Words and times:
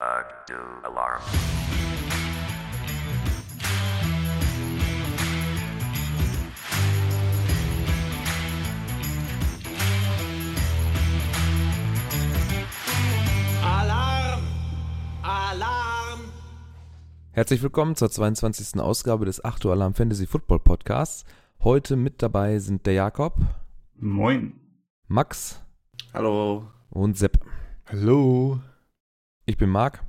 Alarm. 0.00 1.22
Alarm! 13.60 14.42
Alarm! 15.22 16.20
Herzlich 17.32 17.60
willkommen 17.60 17.96
zur 17.96 18.08
22. 18.08 18.80
Ausgabe 18.80 19.24
des 19.24 19.44
8 19.44 19.64
Uhr 19.64 19.72
Alarm 19.72 19.94
Fantasy 19.94 20.28
Football 20.28 20.60
Podcasts. 20.60 21.24
Heute 21.64 21.96
mit 21.96 22.22
dabei 22.22 22.60
sind 22.60 22.86
der 22.86 22.94
Jakob, 22.94 23.34
Moin. 23.96 24.60
Max 25.08 25.60
Hallo. 26.14 26.70
und 26.90 27.18
Sepp. 27.18 27.44
Hallo. 27.86 28.60
Ich 29.48 29.56
bin 29.56 29.70
Marc 29.70 30.04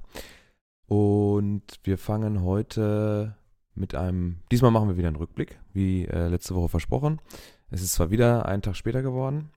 und 0.87 1.63
wir 1.83 1.97
fangen 1.97 2.43
heute 2.43 3.37
mit 3.73 3.95
einem, 3.95 4.41
diesmal 4.51 4.69
machen 4.69 4.89
wir 4.89 4.97
wieder 4.97 5.07
einen 5.07 5.15
Rückblick, 5.15 5.57
wie 5.71 6.03
äh, 6.03 6.27
letzte 6.27 6.55
Woche 6.55 6.67
versprochen. 6.67 7.21
Es 7.71 7.81
ist 7.81 7.93
zwar 7.93 8.11
wieder 8.11 8.47
einen 8.47 8.61
Tag 8.61 8.75
später 8.75 9.01
geworden, 9.01 9.49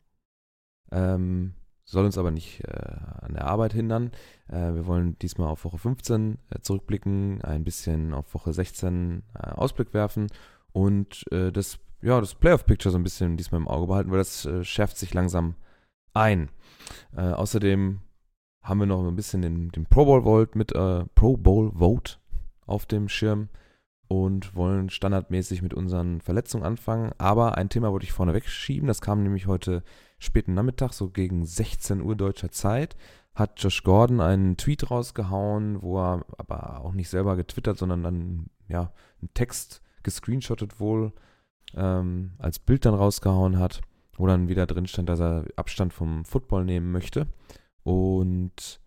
ähm, 0.92 1.54
soll 1.84 2.04
uns 2.04 2.16
aber 2.16 2.30
nicht 2.30 2.62
äh, 2.62 2.96
an 3.22 3.34
der 3.34 3.48
Arbeit 3.48 3.72
hindern. 3.72 4.12
Äh, 4.46 4.72
wir 4.72 4.86
wollen 4.86 5.18
diesmal 5.18 5.48
auf 5.48 5.64
Woche 5.64 5.78
15 5.78 6.38
äh, 6.50 6.60
zurückblicken, 6.60 7.42
ein 7.42 7.64
bisschen 7.64 8.14
auf 8.14 8.32
Woche 8.34 8.52
16 8.52 9.24
äh, 9.34 9.48
Ausblick 9.48 9.92
werfen 9.94 10.28
und 10.70 11.24
äh, 11.32 11.50
das, 11.50 11.80
ja, 12.02 12.20
das 12.20 12.36
Playoff-Picture 12.36 12.92
so 12.92 12.98
ein 12.98 13.02
bisschen 13.02 13.36
diesmal 13.36 13.60
im 13.60 13.66
Auge 13.66 13.88
behalten, 13.88 14.12
weil 14.12 14.18
das 14.18 14.48
schärft 14.62 14.96
sich 14.96 15.12
langsam 15.12 15.56
ein. 16.14 16.50
Außerdem 17.16 17.98
haben 18.62 18.80
wir 18.80 18.86
noch 18.86 19.06
ein 19.06 19.16
bisschen 19.16 19.42
den, 19.42 19.70
den 19.70 19.86
Pro 19.86 20.04
Bowl 20.04 20.22
Vote 20.22 20.56
mit 20.56 20.72
äh, 20.72 21.04
Pro 21.14 21.36
Bowl 21.36 21.72
Vote 21.72 22.14
auf 22.66 22.86
dem 22.86 23.08
Schirm 23.08 23.48
und 24.08 24.54
wollen 24.54 24.90
standardmäßig 24.90 25.62
mit 25.62 25.74
unseren 25.74 26.20
Verletzungen 26.20 26.64
anfangen. 26.64 27.12
Aber 27.18 27.56
ein 27.56 27.68
Thema 27.68 27.92
wollte 27.92 28.04
ich 28.04 28.12
vorneweg 28.12 28.46
schieben. 28.46 28.86
Das 28.86 29.00
kam 29.00 29.22
nämlich 29.22 29.46
heute 29.46 29.82
späten 30.18 30.54
Nachmittag, 30.54 30.92
so 30.92 31.08
gegen 31.08 31.44
16 31.44 32.02
Uhr 32.02 32.14
deutscher 32.14 32.50
Zeit. 32.50 32.96
Hat 33.34 33.60
Josh 33.60 33.82
Gordon 33.82 34.20
einen 34.20 34.58
Tweet 34.58 34.90
rausgehauen, 34.90 35.82
wo 35.82 35.98
er 35.98 36.24
aber 36.36 36.84
auch 36.84 36.92
nicht 36.92 37.08
selber 37.08 37.36
getwittert, 37.36 37.78
sondern 37.78 38.02
dann 38.02 38.46
ja 38.68 38.92
einen 39.20 39.32
Text 39.34 39.82
gescreenshottet 40.02 40.78
wohl 40.78 41.12
ähm, 41.74 42.32
als 42.38 42.58
Bild 42.58 42.84
dann 42.84 42.94
rausgehauen 42.94 43.58
hat, 43.58 43.80
wo 44.16 44.26
dann 44.26 44.48
wieder 44.48 44.66
drin 44.66 44.86
stand, 44.86 45.08
dass 45.08 45.20
er 45.20 45.46
Abstand 45.56 45.94
vom 45.94 46.26
Football 46.26 46.66
nehmen 46.66 46.92
möchte 46.92 47.26
und 47.84 48.80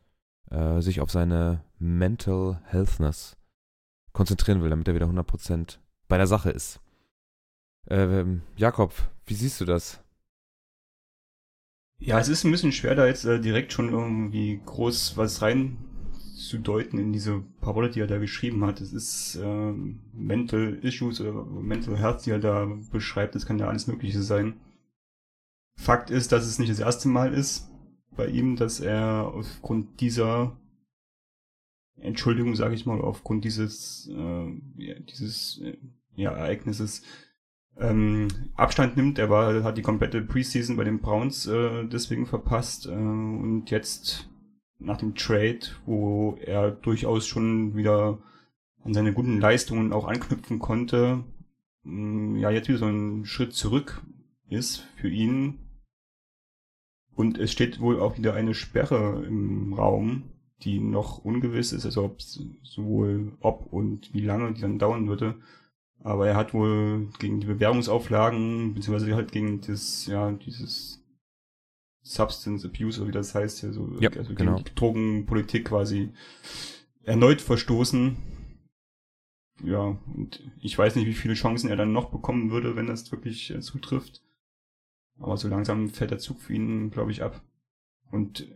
äh, 0.51 0.81
sich 0.81 1.01
auf 1.01 1.11
seine 1.11 1.63
Mental 1.79 2.61
Healthness 2.65 3.37
konzentrieren 4.13 4.61
will, 4.61 4.69
damit 4.69 4.87
er 4.87 4.95
wieder 4.95 5.07
100% 5.07 5.77
bei 6.07 6.17
der 6.17 6.27
Sache 6.27 6.51
ist. 6.51 6.79
Äh, 7.89 8.21
ähm, 8.21 8.41
Jakob, 8.55 8.93
wie 9.25 9.33
siehst 9.33 9.59
du 9.61 9.65
das? 9.65 10.01
Ja, 11.97 12.19
es 12.19 12.27
ist 12.27 12.43
ein 12.43 12.51
bisschen 12.51 12.71
schwer, 12.71 12.95
da 12.95 13.05
jetzt 13.05 13.25
äh, 13.25 13.39
direkt 13.39 13.71
schon 13.71 13.89
irgendwie 13.89 14.59
groß 14.65 15.17
was 15.17 15.41
rein 15.41 15.77
zu 16.35 16.57
deuten 16.57 16.97
in 16.97 17.13
diese 17.13 17.41
Parole, 17.61 17.89
die 17.89 18.01
er 18.01 18.07
da 18.07 18.17
geschrieben 18.17 18.65
hat. 18.65 18.81
Es 18.81 18.91
ist 18.91 19.39
ähm, 19.41 20.01
Mental 20.13 20.77
Issues 20.81 21.21
oder 21.21 21.45
Mental 21.45 21.97
Health, 21.97 22.25
die 22.25 22.31
er 22.31 22.39
da 22.39 22.67
beschreibt. 22.91 23.35
Das 23.35 23.45
kann 23.45 23.59
ja 23.59 23.67
alles 23.67 23.87
Mögliche 23.87 24.21
sein. 24.21 24.59
Fakt 25.77 26.09
ist, 26.09 26.31
dass 26.31 26.45
es 26.45 26.59
nicht 26.59 26.71
das 26.71 26.79
erste 26.79 27.07
Mal 27.07 27.33
ist 27.33 27.69
bei 28.15 28.27
ihm, 28.27 28.55
dass 28.55 28.79
er 28.79 29.31
aufgrund 29.33 29.99
dieser 30.01 30.57
Entschuldigung, 31.97 32.55
sage 32.55 32.75
ich 32.75 32.85
mal, 32.85 33.01
aufgrund 33.01 33.45
dieses, 33.45 34.09
äh, 34.09 35.01
dieses 35.09 35.61
äh, 35.61 35.77
ja, 36.15 36.31
Ereignisses 36.31 37.03
ähm, 37.77 38.27
Abstand 38.55 38.97
nimmt. 38.97 39.19
Er 39.19 39.29
war, 39.29 39.63
hat 39.63 39.77
die 39.77 39.81
komplette 39.81 40.21
Preseason 40.21 40.77
bei 40.77 40.83
den 40.83 40.99
Browns 40.99 41.47
äh, 41.47 41.85
deswegen 41.85 42.25
verpasst 42.25 42.85
äh, 42.85 42.91
und 42.91 43.65
jetzt 43.69 44.29
nach 44.79 44.97
dem 44.97 45.15
Trade, 45.15 45.59
wo 45.85 46.37
er 46.41 46.71
durchaus 46.71 47.27
schon 47.27 47.75
wieder 47.75 48.19
an 48.83 48.93
seine 48.93 49.13
guten 49.13 49.39
Leistungen 49.39 49.93
auch 49.93 50.07
anknüpfen 50.07 50.59
konnte, 50.59 51.23
mh, 51.83 52.39
ja 52.39 52.51
jetzt 52.51 52.67
wieder 52.67 52.79
so 52.79 52.87
ein 52.87 53.25
Schritt 53.25 53.53
zurück 53.53 54.03
ist 54.49 54.85
für 54.97 55.09
ihn. 55.09 55.59
Und 57.15 57.37
es 57.37 57.51
steht 57.51 57.79
wohl 57.79 57.99
auch 57.99 58.17
wieder 58.17 58.33
eine 58.33 58.53
Sperre 58.53 59.23
im 59.25 59.73
Raum, 59.73 60.23
die 60.61 60.79
noch 60.79 61.19
ungewiss 61.19 61.71
ist, 61.71 61.85
also 61.85 62.03
ob 62.03 62.21
sowohl 62.21 63.33
ob 63.39 63.71
und 63.71 64.13
wie 64.13 64.21
lange 64.21 64.53
die 64.53 64.61
dann 64.61 64.79
dauern 64.79 65.07
würde. 65.07 65.35
Aber 66.03 66.27
er 66.27 66.35
hat 66.35 66.53
wohl 66.53 67.09
gegen 67.19 67.39
die 67.39 67.47
Bewährungsauflagen, 67.47 68.73
beziehungsweise 68.73 69.15
halt 69.15 69.31
gegen 69.31 69.61
das, 69.61 70.05
ja, 70.07 70.31
dieses 70.31 71.01
Substance 72.03 72.65
Abuse, 72.65 72.99
oder 73.01 73.07
wie 73.07 73.13
das 73.13 73.33
heißt, 73.33 73.63
ja, 73.63 73.71
so, 73.71 73.89
Ja, 73.99 74.11
also 74.11 74.35
genau. 74.35 74.55
gegen 74.55 74.65
die 74.65 74.75
Drogenpolitik 74.75 75.65
quasi 75.65 76.11
erneut 77.03 77.41
verstoßen. 77.41 78.17
Ja, 79.63 79.97
und 80.15 80.43
ich 80.61 80.77
weiß 80.77 80.95
nicht, 80.95 81.07
wie 81.07 81.13
viele 81.13 81.33
Chancen 81.33 81.69
er 81.69 81.77
dann 81.77 81.93
noch 81.93 82.11
bekommen 82.11 82.51
würde, 82.51 82.75
wenn 82.75 82.87
das 82.87 83.11
wirklich 83.11 83.51
äh, 83.51 83.61
zutrifft. 83.61 84.21
Aber 85.19 85.37
so 85.37 85.47
langsam 85.47 85.89
fällt 85.89 86.11
der 86.11 86.19
Zug 86.19 86.41
für 86.41 86.53
ihn, 86.53 86.91
glaube 86.91 87.11
ich, 87.11 87.23
ab. 87.23 87.41
Und 88.11 88.47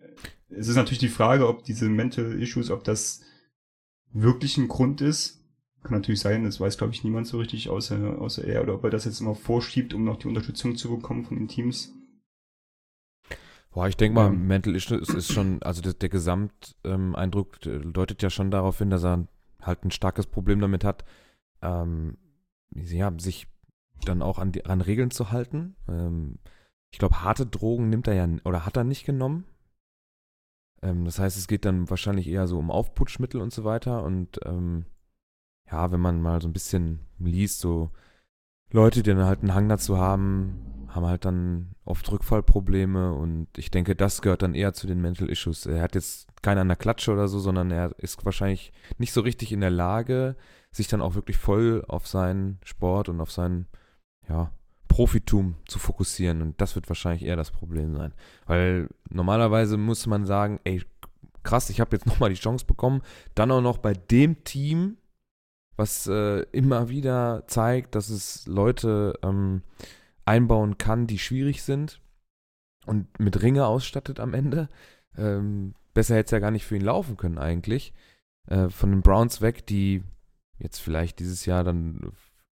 es 0.50 0.68
ist 0.68 0.76
natürlich 0.76 1.00
die 1.00 1.08
Frage, 1.08 1.48
ob 1.48 1.64
diese 1.64 1.90
Mental 1.90 2.42
Issues, 2.42 2.72
ob 2.72 2.84
das 2.84 3.22
wirklich 4.12 4.58
ein 4.58 4.68
Grund 4.68 5.02
ist. 5.02 5.40
Kann 5.84 5.94
natürlich 5.94 6.20
sein, 6.20 6.44
das 6.44 6.60
weiß, 6.60 6.78
glaube 6.78 6.94
ich, 6.94 7.04
niemand 7.04 7.28
so 7.28 7.38
richtig, 7.40 7.70
außer, 7.70 8.20
außer 8.20 8.44
er, 8.44 8.64
oder 8.64 8.76
ob 8.76 8.84
er 8.84 8.90
das 8.90 9.06
jetzt 9.06 9.22
immer 9.22 9.36
vorschiebt, 9.36 9.94
um 9.94 10.04
noch 10.04 10.18
die 10.18 10.28
Unterstützung 10.28 10.76
zu 10.76 10.90
bekommen 10.90 11.24
von 11.24 11.38
den 11.38 11.48
Teams. 11.48 11.94
Boah, 13.72 13.88
ich 13.88 13.96
denke 13.96 14.16
mal, 14.16 14.26
Ja. 14.26 14.38
Mental 14.38 14.76
Issues 14.76 15.10
ist 15.10 15.32
schon, 15.32 15.62
also 15.64 15.82
der, 15.82 15.94
der 15.94 16.10
Gesamteindruck 16.10 17.66
äh, 17.66 17.80
deutet 17.80 18.22
ja 18.22 18.30
schon 18.30 18.52
darauf 18.52 18.80
hin, 18.80 18.90
dass 18.90 19.06
er 19.06 19.28
halt 19.62 19.86
ein 19.86 19.92
starkes 19.92 20.26
Problem 20.26 20.60
damit 20.60 20.84
hat, 20.84 21.06
ähm, 21.62 22.18
ja, 22.72 23.14
sich 23.18 23.48
dann 24.06 24.22
auch 24.22 24.40
an, 24.40 24.52
die, 24.52 24.66
an 24.66 24.82
Regeln 24.82 25.12
zu 25.12 25.32
halten. 25.32 25.76
Ähm, 25.88 26.40
ich 26.92 27.00
glaube, 27.00 27.24
harte 27.24 27.46
Drogen 27.46 27.90
nimmt 27.90 28.08
er 28.08 28.16
ja, 28.16 28.28
oder 28.46 28.66
hat 28.66 28.78
er 28.78 28.84
nicht 28.84 29.06
genommen. 29.06 29.46
Ähm, 30.82 31.06
das 31.06 31.20
heißt, 31.20 31.38
es 31.38 31.48
geht 31.48 31.66
dann 31.66 31.90
wahrscheinlich 31.90 32.28
eher 32.28 32.48
so 32.48 32.58
um 32.58 32.72
Aufputschmittel 32.72 33.42
und 33.42 33.54
so 33.54 33.64
weiter. 33.64 34.04
Und 34.04 34.40
ähm, 34.46 34.86
ja, 35.72 35.92
wenn 35.92 36.00
man 36.00 36.22
mal 36.22 36.42
so 36.42 36.48
ein 36.48 36.54
bisschen 36.54 37.00
liest, 37.20 37.60
so 37.60 37.92
Leute, 38.72 39.04
die 39.04 39.10
dann 39.14 39.26
halt 39.26 39.42
einen 39.42 39.56
Hang 39.56 39.70
dazu 39.70 39.98
haben, 39.98 40.80
haben 40.90 41.06
halt 41.06 41.26
dann 41.26 41.76
oft 41.86 42.12
Rückfallprobleme 42.12 43.14
und 43.14 43.48
ich 43.58 43.72
denke, 43.72 43.96
das 43.96 44.22
gehört 44.22 44.42
dann 44.42 44.56
eher 44.56 44.74
zu 44.74 44.88
den 44.88 45.02
Mental 45.02 45.30
Issues. 45.30 45.66
Er 45.66 45.82
hat 45.82 45.96
jetzt 45.96 46.28
keinen 46.42 46.60
an 46.60 46.68
der 46.68 46.78
Klatsche 46.78 47.12
oder 47.12 47.28
so, 47.28 47.40
sondern 47.40 47.72
er 47.72 47.98
ist 48.00 48.24
wahrscheinlich 48.26 48.74
nicht 48.98 49.14
so 49.14 49.22
richtig 49.22 49.52
in 49.52 49.62
der 49.62 49.70
Lage, 49.70 50.36
sich 50.72 50.88
dann 50.88 51.02
auch 51.02 51.16
wirklich 51.16 51.38
voll 51.38 51.84
auf 51.88 52.08
seinen 52.08 52.60
Sport 52.64 53.10
und 53.10 53.22
auf 53.22 53.32
sein, 53.32 53.68
ja, 54.30 54.52
Profitum 54.88 55.56
zu 55.68 55.80
fokussieren 55.80 56.42
und 56.42 56.60
das 56.62 56.76
wird 56.76 56.90
wahrscheinlich 56.90 57.24
eher 57.24 57.36
das 57.36 57.52
Problem 57.52 57.96
sein. 57.96 58.14
Weil 58.46 58.90
normalerweise 59.10 59.78
muss 59.78 60.08
man 60.08 60.26
sagen, 60.26 60.60
ey, 60.64 60.84
krass, 61.44 61.70
ich 61.70 61.80
habe 61.80 61.96
jetzt 61.96 62.06
nochmal 62.08 62.30
die 62.30 62.36
Chance 62.36 62.66
bekommen, 62.66 63.02
dann 63.36 63.52
auch 63.52 63.62
noch 63.62 63.78
bei 63.78 63.94
dem 63.94 64.44
Team, 64.44 64.98
was 65.76 66.08
äh, 66.08 66.42
immer 66.52 66.90
wieder 66.90 67.44
zeigt, 67.48 67.96
dass 67.96 68.10
es 68.10 68.46
Leute 68.48 69.18
ähm, 69.24 69.64
einbauen 70.26 70.78
kann, 70.78 71.08
die 71.08 71.20
schwierig 71.20 71.64
sind 71.64 72.02
und 72.86 73.20
mit 73.20 73.42
Ringe 73.42 73.66
ausstattet 73.66 74.20
am 74.20 74.34
Ende. 74.34 74.70
Ähm, 75.18 75.76
besser 75.94 76.16
hätte 76.16 76.26
es 76.26 76.32
ja 76.32 76.40
gar 76.40 76.52
nicht 76.52 76.66
für 76.66 76.76
ihn 76.76 76.84
laufen 76.84 77.16
können 77.16 77.38
eigentlich. 77.38 77.94
Äh, 78.48 78.70
von 78.70 78.92
den 78.92 79.02
Browns 79.02 79.42
weg, 79.42 79.66
die 79.66 80.04
jetzt 80.58 80.80
vielleicht 80.80 81.20
dieses 81.20 81.46
Jahr 81.46 81.64
dann 81.64 82.12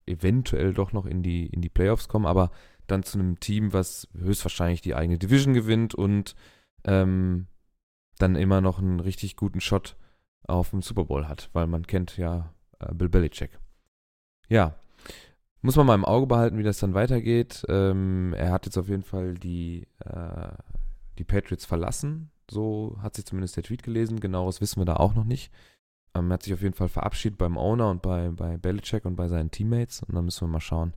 eventuell 0.06 0.75
doch 0.75 0.93
noch 0.93 1.06
in 1.06 1.23
die, 1.23 1.47
in 1.47 1.61
die 1.61 1.69
Playoffs 1.69 2.09
kommen, 2.09 2.27
aber 2.27 2.51
dann 2.87 3.03
zu 3.03 3.19
einem 3.19 3.41
Team, 3.41 3.73
was 3.73 4.09
höchstwahrscheinlich 4.17 4.81
die 4.81 4.95
eigene 4.95 5.19
Division 5.19 5.55
gewinnt 5.55 5.95
und 5.95 6.35
ähm, 6.85 7.47
dann 8.19 8.37
immer 8.37 8.61
noch 8.61 8.79
einen 8.79 9.01
richtig 9.01 9.37
guten 9.37 9.61
Shot 9.61 9.97
auf 10.47 10.71
dem 10.71 10.83
Super 10.83 11.05
Bowl 11.05 11.27
hat, 11.27 11.51
weil 11.53 11.67
man 11.67 11.87
kennt 11.87 12.17
ja 12.17 12.53
äh, 12.81 12.93
Bill 12.95 13.09
Belichick. 13.09 13.59
Ja, 14.49 14.77
muss 15.62 15.77
man 15.77 15.87
mal 15.87 15.95
im 15.95 16.05
Auge 16.05 16.27
behalten, 16.27 16.59
wie 16.59 16.62
das 16.62 16.79
dann 16.79 16.93
weitergeht. 16.93 17.65
Ähm, 17.69 18.35
er 18.37 18.53
hat 18.53 18.67
jetzt 18.67 18.77
auf 18.77 18.89
jeden 18.89 19.03
Fall 19.03 19.35
die, 19.35 19.89
äh, 20.05 20.49
die 21.19 21.25
Patriots 21.25 21.65
verlassen. 21.65 22.31
So 22.50 22.99
hat 23.00 23.17
sich 23.17 23.25
zumindest 23.25 23.57
der 23.57 23.62
Tweet 23.62 23.83
gelesen. 23.83 24.21
Genaueres 24.21 24.61
wissen 24.61 24.81
wir 24.81 24.85
da 24.85 24.97
auch 24.97 25.15
noch 25.15 25.25
nicht. 25.25 25.50
Ähm, 26.16 26.31
er 26.31 26.34
hat 26.34 26.43
sich 26.43 26.55
auf 26.55 26.62
jeden 26.62 26.75
Fall 26.75 26.88
verabschiedet 26.88 27.38
beim 27.38 27.56
Owner 27.56 27.90
und 27.90 28.02
bei, 28.02 28.28
bei 28.31 28.56
Belichick 28.56 29.05
und 29.05 29.16
bei 29.16 29.28
seinen 29.28 29.50
Teammates. 29.50 30.02
Und 30.02 30.14
dann 30.14 30.25
müssen 30.25 30.46
wir 30.46 30.52
mal 30.52 30.61
schauen, 30.61 30.94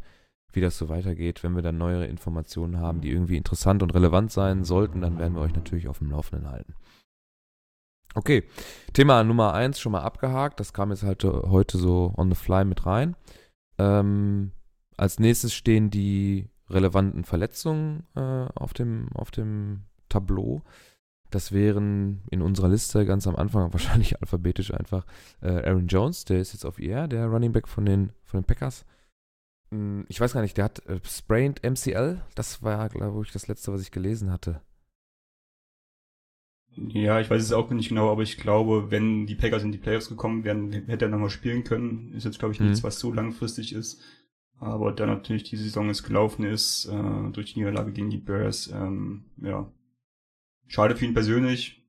wie 0.53 0.61
das 0.61 0.77
so 0.77 0.89
weitergeht. 0.89 1.43
Wenn 1.43 1.55
wir 1.55 1.61
dann 1.61 1.77
neuere 1.77 2.05
Informationen 2.05 2.79
haben, 2.79 3.01
die 3.01 3.11
irgendwie 3.11 3.37
interessant 3.37 3.83
und 3.83 3.93
relevant 3.93 4.31
sein 4.31 4.63
sollten, 4.63 5.01
dann 5.01 5.17
werden 5.17 5.35
wir 5.35 5.41
euch 5.41 5.55
natürlich 5.55 5.87
auf 5.87 5.99
dem 5.99 6.11
Laufenden 6.11 6.49
halten. 6.49 6.73
Okay, 8.15 8.43
Thema 8.93 9.23
Nummer 9.23 9.53
eins 9.53 9.79
schon 9.79 9.91
mal 9.91 10.01
abgehakt. 10.01 10.59
Das 10.59 10.73
kam 10.73 10.89
jetzt 10.89 11.03
halt 11.03 11.23
äh, 11.23 11.29
heute 11.29 11.77
so 11.77 12.13
on 12.17 12.29
the 12.29 12.35
fly 12.35 12.65
mit 12.65 12.85
rein. 12.85 13.15
Ähm, 13.77 14.51
als 14.95 15.19
nächstes 15.19 15.53
stehen 15.53 15.91
die 15.91 16.49
relevanten 16.69 17.23
Verletzungen 17.23 18.07
äh, 18.15 18.47
auf, 18.55 18.73
dem, 18.73 19.09
auf 19.13 19.31
dem 19.31 19.83
Tableau. 20.09 20.63
Das 21.29 21.51
wären 21.51 22.21
in 22.31 22.41
unserer 22.41 22.69
Liste 22.69 23.06
ganz 23.06 23.27
am 23.27 23.35
Anfang, 23.35 23.74
wahrscheinlich 23.74 24.21
alphabetisch 24.21 24.74
einfach, 24.74 25.06
äh, 25.41 25.68
Aaron 25.68 25.88
Jones, 25.88 26.25
der 26.25 26.39
ist 26.39 26.53
jetzt 26.53 26.65
auf 26.65 26.79
IR, 26.79 27.07
der 27.07 27.27
Running 27.27 27.51
Back 27.51 27.68
von 27.68 27.85
den, 27.85 28.12
von 28.24 28.41
den 28.41 28.45
Packers. 28.45 28.85
Hm, 29.71 30.06
ich 30.07 30.19
weiß 30.19 30.33
gar 30.33 30.41
nicht, 30.41 30.57
der 30.57 30.65
hat 30.65 30.85
äh, 30.88 31.00
sprained 31.03 31.62
MCL. 31.63 32.21
Das 32.35 32.63
war, 32.63 32.89
glaube 32.89 33.21
ich, 33.24 33.31
das 33.31 33.47
letzte, 33.47 33.74
was 33.74 33.81
ich 33.81 33.91
gelesen 33.91 34.31
hatte. 34.31 34.62
Ja, 36.77 37.19
ich 37.19 37.29
weiß 37.29 37.41
es 37.41 37.51
auch 37.53 37.69
nicht 37.71 37.89
genau, 37.89 38.12
aber 38.12 38.21
ich 38.21 38.38
glaube, 38.38 38.91
wenn 38.91 39.25
die 39.25 39.35
Packers 39.35 39.63
in 39.63 39.71
die 39.71 39.79
Playoffs 39.79 40.09
gekommen 40.09 40.44
wären, 40.44 40.71
hätte 40.71 41.06
er 41.06 41.09
nochmal 41.09 41.31
spielen 41.31 41.63
können. 41.63 42.13
Ist 42.13 42.25
jetzt, 42.25 42.38
glaube 42.38 42.53
ich, 42.53 42.59
nichts, 42.59 42.81
mhm. 42.81 42.88
was 42.88 43.00
so 43.00 43.12
langfristig 43.12 43.74
ist. 43.74 44.01
Aber 44.59 44.91
da 44.91 45.06
natürlich 45.06 45.44
die 45.44 45.57
Saison 45.57 45.88
jetzt 45.88 46.03
gelaufen 46.03 46.44
ist, 46.44 46.85
äh, 46.85 47.31
durch 47.31 47.53
die 47.53 47.59
Niederlage 47.59 47.91
gegen 47.91 48.09
die 48.09 48.18
Bears, 48.18 48.71
ähm, 48.74 49.25
ja. 49.38 49.71
Schade 50.67 50.95
für 50.95 51.05
ihn 51.05 51.13
persönlich. 51.13 51.83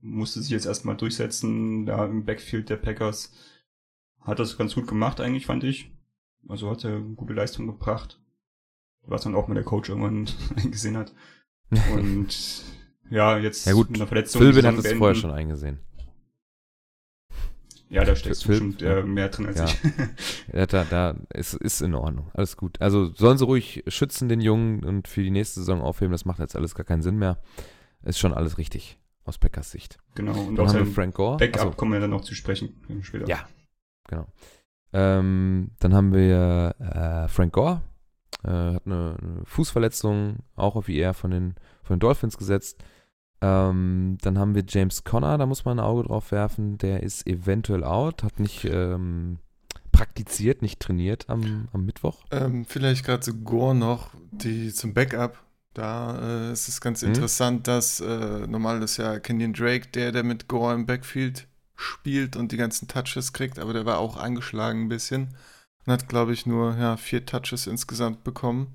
Musste 0.00 0.42
sich 0.42 0.50
jetzt 0.50 0.66
erstmal 0.66 0.96
durchsetzen, 0.96 1.86
da 1.86 2.04
im 2.04 2.24
Backfield 2.24 2.68
der 2.68 2.76
Packers. 2.76 3.32
Hat 4.20 4.38
das 4.38 4.58
ganz 4.58 4.74
gut 4.74 4.86
gemacht, 4.86 5.20
eigentlich, 5.20 5.46
fand 5.46 5.64
ich. 5.64 5.90
Also 6.48 6.70
hat 6.70 6.84
er 6.84 7.00
gute 7.00 7.32
Leistung 7.32 7.66
gebracht. 7.66 8.20
Was 9.06 9.22
dann 9.22 9.34
auch 9.34 9.48
mal 9.48 9.54
der 9.54 9.64
Coach 9.64 9.88
irgendwann 9.88 10.28
eingesehen 10.56 10.96
hat. 10.96 11.14
Und 11.92 12.64
ja, 13.10 13.38
jetzt 13.38 13.66
ja 13.66 13.72
gut, 13.72 13.90
mit 13.90 14.00
einer 14.00 14.06
Verletzung. 14.06 14.42
Philbin 14.42 14.66
hat 14.66 14.76
es 14.76 14.92
vorher 14.92 15.14
schon 15.14 15.30
eingesehen. 15.30 15.80
Ja, 17.90 18.04
da 18.04 18.16
steckt 18.16 18.44
bestimmt 18.46 18.82
äh, 18.82 19.02
mehr 19.02 19.28
drin 19.28 19.46
als 19.46 19.58
ja. 19.58 19.66
ich. 19.66 19.78
ja, 20.52 20.66
da, 20.66 20.84
da 20.84 21.16
ist, 21.32 21.54
ist 21.54 21.80
in 21.80 21.94
Ordnung. 21.94 22.30
Alles 22.34 22.56
gut. 22.56 22.80
Also 22.80 23.12
sollen 23.14 23.38
sie 23.38 23.44
ruhig 23.44 23.84
schützen, 23.86 24.28
den 24.28 24.40
Jungen, 24.40 24.84
und 24.84 25.06
für 25.06 25.22
die 25.22 25.30
nächste 25.30 25.60
Saison 25.60 25.80
aufheben. 25.80 26.12
Das 26.12 26.24
macht 26.24 26.40
jetzt 26.40 26.56
alles 26.56 26.74
gar 26.74 26.84
keinen 26.84 27.02
Sinn 27.02 27.18
mehr. 27.18 27.38
Ist 28.04 28.18
schon 28.18 28.34
alles 28.34 28.58
richtig 28.58 28.98
aus 29.24 29.38
Packers 29.38 29.70
Sicht. 29.70 29.98
Genau, 30.14 30.38
und 30.38 30.56
dann 30.56 30.68
haben 30.68 30.86
wir 30.86 30.86
Frank 30.86 31.14
Gore. 31.14 31.38
Backup 31.38 31.62
Achso. 31.62 31.76
kommen 31.76 31.92
wir 31.92 32.00
dann 32.00 32.10
noch 32.10 32.20
zu 32.20 32.34
sprechen 32.34 32.74
später. 33.02 33.26
Ja, 33.26 33.46
genau. 34.06 34.26
Ähm, 34.92 35.70
dann 35.80 35.94
haben 35.94 36.12
wir 36.12 36.74
äh, 36.78 37.28
Frank 37.28 37.52
Gore. 37.52 37.82
Äh, 38.44 38.48
hat 38.48 38.86
eine, 38.86 39.16
eine, 39.20 39.40
Fußverletzung, 39.44 40.40
auch 40.54 40.76
auf 40.76 40.88
IR 40.88 41.14
von 41.14 41.30
den, 41.30 41.54
von 41.82 41.96
den 41.96 42.00
Dolphins 42.00 42.36
gesetzt. 42.36 42.82
Ähm, 43.40 44.18
dann 44.20 44.38
haben 44.38 44.54
wir 44.54 44.64
James 44.66 45.04
Conner, 45.04 45.36
da 45.38 45.46
muss 45.46 45.64
man 45.64 45.78
ein 45.78 45.84
Auge 45.84 46.04
drauf 46.04 46.30
werfen. 46.30 46.78
Der 46.78 47.02
ist 47.02 47.26
eventuell 47.26 47.82
out, 47.82 48.22
hat 48.22 48.38
nicht 48.38 48.64
ähm, 48.64 49.38
praktiziert, 49.92 50.62
nicht 50.62 50.80
trainiert 50.80 51.28
am, 51.28 51.68
am 51.72 51.84
Mittwoch. 51.84 52.24
Ähm, 52.30 52.64
vielleicht 52.64 53.04
gerade 53.04 53.20
zu 53.20 53.42
Gore 53.42 53.74
noch, 53.74 54.10
die 54.30 54.72
zum 54.72 54.94
Backup. 54.94 55.42
Da 55.74 56.48
äh, 56.48 56.52
ist 56.52 56.68
es 56.68 56.80
ganz 56.80 57.02
mhm. 57.02 57.08
interessant, 57.08 57.68
dass 57.68 58.00
äh, 58.00 58.46
normal 58.46 58.82
ist 58.82 58.96
ja 58.96 59.18
Kenyon 59.18 59.52
Drake, 59.52 59.88
der, 59.88 60.12
der 60.12 60.22
mit 60.22 60.48
Gore 60.48 60.74
im 60.74 60.86
Backfield 60.86 61.46
spielt 61.76 62.36
und 62.36 62.52
die 62.52 62.56
ganzen 62.56 62.88
Touches 62.88 63.32
kriegt, 63.32 63.58
aber 63.58 63.72
der 63.72 63.84
war 63.84 63.98
auch 63.98 64.16
angeschlagen 64.16 64.82
ein 64.82 64.88
bisschen 64.88 65.34
und 65.84 65.92
hat, 65.92 66.08
glaube 66.08 66.32
ich, 66.32 66.46
nur 66.46 66.76
ja, 66.76 66.96
vier 66.96 67.26
Touches 67.26 67.66
insgesamt 67.66 68.24
bekommen. 68.24 68.74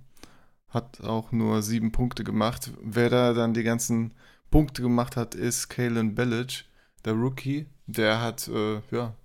Hat 0.69 1.01
auch 1.01 1.31
nur 1.31 1.63
sieben 1.63 1.91
Punkte 1.91 2.23
gemacht. 2.23 2.71
Wer 2.81 3.09
da 3.09 3.33
dann 3.33 3.53
die 3.53 3.63
ganzen 3.63 4.13
Punkte 4.51 4.81
gemacht 4.81 5.15
hat, 5.15 5.33
ist 5.33 5.69
Kalen 5.69 6.13
Bellic, 6.13 6.65
der 7.05 7.13
Rookie. 7.13 7.65
Der 7.87 8.21
hat, 8.21 8.47
äh, 8.49 8.81
ja, 8.91 9.15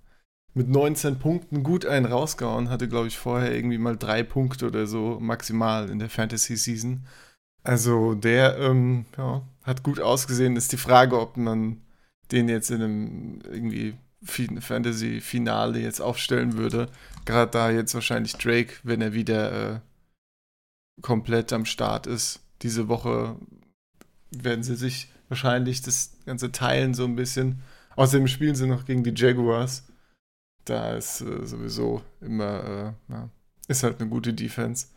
mit 0.55 0.69
19 0.69 1.19
Punkten 1.19 1.63
gut 1.63 1.85
einen 1.85 2.05
rausgehauen, 2.05 2.69
hatte, 2.69 2.87
glaube 2.87 3.07
ich, 3.07 3.17
vorher 3.17 3.53
irgendwie 3.53 3.77
mal 3.77 3.97
drei 3.97 4.23
Punkte 4.23 4.67
oder 4.67 4.87
so 4.87 5.19
maximal 5.19 5.89
in 5.89 5.99
der 5.99 6.09
Fantasy-Season. 6.09 7.05
Also 7.65 8.13
der, 8.13 8.57
ähm, 8.59 9.05
ja, 9.17 9.41
hat 9.63 9.83
gut 9.83 9.99
ausgesehen. 9.99 10.55
Ist 10.55 10.71
die 10.71 10.77
Frage, 10.77 11.19
ob 11.19 11.35
man 11.35 11.81
den 12.31 12.47
jetzt 12.47 12.69
in 12.69 12.81
einem 12.81 13.41
irgendwie 13.43 13.95
Fantasy-Finale 14.23 15.79
jetzt 15.79 15.99
aufstellen 15.99 16.57
würde. 16.57 16.89
Gerade 17.25 17.51
da 17.51 17.69
jetzt 17.71 17.93
wahrscheinlich 17.93 18.33
Drake, 18.33 18.75
wenn 18.83 19.01
er 19.01 19.13
wieder 19.13 19.75
äh, 19.75 19.79
komplett 21.01 21.53
am 21.53 21.65
Start 21.65 22.07
ist. 22.07 22.39
Diese 22.61 22.87
Woche 22.87 23.35
werden 24.31 24.63
sie 24.63 24.75
sich 24.75 25.09
wahrscheinlich 25.27 25.81
das 25.81 26.11
ganze 26.25 26.51
teilen 26.51 26.93
so 26.93 27.03
ein 27.05 27.15
bisschen. 27.15 27.61
Außerdem 27.95 28.27
spielen 28.27 28.55
sie 28.55 28.67
noch 28.67 28.85
gegen 28.85 29.03
die 29.03 29.13
Jaguars. 29.15 29.87
Da 30.65 30.95
ist 30.95 31.21
äh, 31.21 31.45
sowieso 31.45 32.01
immer, 32.21 32.95
äh, 33.09 33.13
ja, 33.13 33.29
ist 33.67 33.83
halt 33.83 33.99
eine 33.99 34.09
gute 34.09 34.33
Defense. 34.33 34.87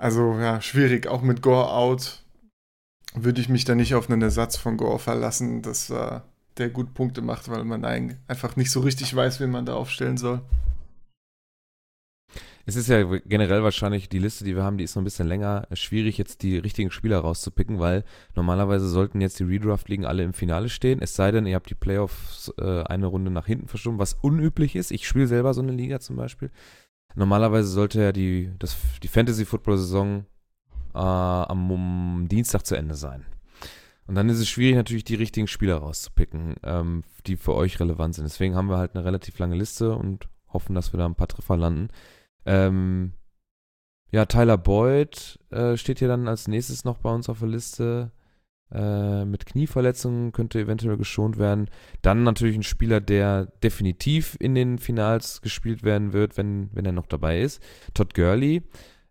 Also 0.00 0.38
ja, 0.38 0.62
schwierig. 0.62 1.08
Auch 1.08 1.20
mit 1.20 1.42
Gore 1.42 1.70
out 1.72 2.22
würde 3.12 3.38
ich 3.40 3.50
mich 3.50 3.66
da 3.66 3.74
nicht 3.74 3.94
auf 3.94 4.08
einen 4.08 4.22
Ersatz 4.22 4.56
von 4.56 4.78
Gore 4.78 4.98
verlassen, 4.98 5.60
dass 5.60 5.90
äh, 5.90 6.20
der 6.56 6.70
gut 6.70 6.94
Punkte 6.94 7.20
macht, 7.20 7.50
weil 7.50 7.64
man 7.64 7.84
einfach 7.84 8.56
nicht 8.56 8.70
so 8.70 8.80
richtig 8.80 9.14
weiß, 9.14 9.40
wen 9.40 9.50
man 9.50 9.66
da 9.66 9.74
aufstellen 9.74 10.16
soll. 10.16 10.40
Es 12.64 12.76
ist 12.76 12.88
ja 12.88 13.02
generell 13.26 13.62
wahrscheinlich 13.62 14.08
die 14.08 14.18
Liste, 14.18 14.44
die 14.44 14.54
wir 14.56 14.62
haben, 14.62 14.78
die 14.78 14.84
ist 14.84 14.94
noch 14.94 15.02
ein 15.02 15.04
bisschen 15.04 15.28
länger. 15.28 15.66
Schwierig, 15.74 16.16
jetzt 16.16 16.42
die 16.42 16.56
richtigen 16.56 16.90
Spieler 16.90 17.18
rauszupicken, 17.18 17.78
weil 17.78 18.04
normalerweise 18.34 18.88
sollten 18.88 19.20
jetzt 19.20 19.38
die 19.38 19.44
Redraft-Ligen 19.44 20.06
alle 20.06 20.22
im 20.22 20.32
Finale 20.32 20.70
stehen. 20.70 21.02
Es 21.02 21.14
sei 21.14 21.30
denn, 21.30 21.46
ihr 21.46 21.56
habt 21.56 21.68
die 21.68 21.74
Playoffs 21.74 22.52
äh, 22.58 22.84
eine 22.84 23.06
Runde 23.06 23.30
nach 23.30 23.46
hinten 23.46 23.68
verschoben, 23.68 23.98
was 23.98 24.14
unüblich 24.14 24.76
ist. 24.76 24.92
Ich 24.92 25.06
spiele 25.06 25.26
selber 25.26 25.52
so 25.52 25.60
eine 25.60 25.72
Liga 25.72 26.00
zum 26.00 26.16
Beispiel. 26.16 26.50
Normalerweise 27.14 27.68
sollte 27.68 28.00
ja 28.02 28.12
die, 28.12 28.52
das, 28.58 28.76
die 29.02 29.08
Fantasy-Football-Saison 29.08 30.24
äh, 30.94 30.98
am 30.98 31.70
um 31.70 32.26
Dienstag 32.28 32.66
zu 32.66 32.76
Ende 32.76 32.94
sein. 32.94 33.24
Und 34.06 34.16
dann 34.16 34.28
ist 34.28 34.38
es 34.38 34.48
schwierig, 34.48 34.74
natürlich 34.74 35.04
die 35.04 35.14
richtigen 35.14 35.46
Spieler 35.46 35.76
rauszupicken, 35.76 36.56
ähm, 36.64 37.04
die 37.26 37.36
für 37.36 37.54
euch 37.54 37.78
relevant 37.78 38.16
sind. 38.16 38.24
Deswegen 38.24 38.56
haben 38.56 38.68
wir 38.68 38.76
halt 38.76 38.94
eine 38.94 39.04
relativ 39.04 39.38
lange 39.38 39.54
Liste 39.54 39.94
und 39.94 40.28
hoffen, 40.48 40.74
dass 40.74 40.92
wir 40.92 40.98
da 40.98 41.06
ein 41.06 41.14
paar 41.14 41.28
Treffer 41.28 41.56
landen. 41.56 41.88
Ähm, 42.44 43.12
ja, 44.10 44.26
Tyler 44.26 44.58
Boyd 44.58 45.38
äh, 45.50 45.76
steht 45.76 46.00
hier 46.00 46.08
dann 46.08 46.26
als 46.26 46.48
nächstes 46.48 46.84
noch 46.84 46.98
bei 46.98 47.12
uns 47.12 47.28
auf 47.28 47.38
der 47.38 47.48
Liste. 47.48 48.10
Äh, 48.72 49.24
mit 49.24 49.46
Knieverletzungen 49.46 50.32
könnte 50.32 50.60
eventuell 50.60 50.96
geschont 50.96 51.38
werden. 51.38 51.68
Dann 52.02 52.22
natürlich 52.22 52.56
ein 52.56 52.62
Spieler, 52.62 53.00
der 53.00 53.46
definitiv 53.64 54.36
in 54.38 54.54
den 54.54 54.78
Finals 54.78 55.42
gespielt 55.42 55.82
werden 55.82 56.12
wird, 56.12 56.36
wenn, 56.36 56.70
wenn 56.72 56.86
er 56.86 56.92
noch 56.92 57.06
dabei 57.06 57.40
ist. 57.40 57.60
Todd 57.94 58.14
Gurley 58.14 58.62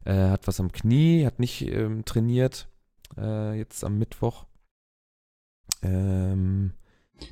äh, 0.05 0.13
hat 0.13 0.47
was 0.47 0.61
am 0.61 0.71
Knie, 0.71 1.25
hat 1.25 1.39
nicht 1.39 1.61
ähm, 1.67 2.05
trainiert 2.05 2.69
äh, 3.17 3.57
jetzt 3.57 3.83
am 3.83 3.97
Mittwoch. 3.97 4.45
Ähm, 5.83 6.71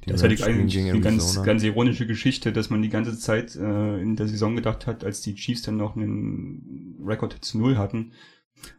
das 0.05 0.21
ist 0.21 0.43
eigentlich 0.43 0.77
eine 0.79 0.99
ganz, 0.99 1.41
ganz 1.43 1.63
ironische 1.63 2.07
Geschichte, 2.07 2.51
dass 2.51 2.69
man 2.69 2.81
die 2.81 2.89
ganze 2.89 3.17
Zeit 3.17 3.55
äh, 3.55 4.01
in 4.01 4.17
der 4.17 4.27
Saison 4.27 4.55
gedacht 4.55 4.85
hat, 4.85 5.05
als 5.05 5.21
die 5.21 5.35
Chiefs 5.35 5.61
dann 5.61 5.77
noch 5.77 5.95
einen 5.95 7.01
Rekord 7.05 7.33
zu 7.39 7.57
Null 7.57 7.77
hatten, 7.77 8.11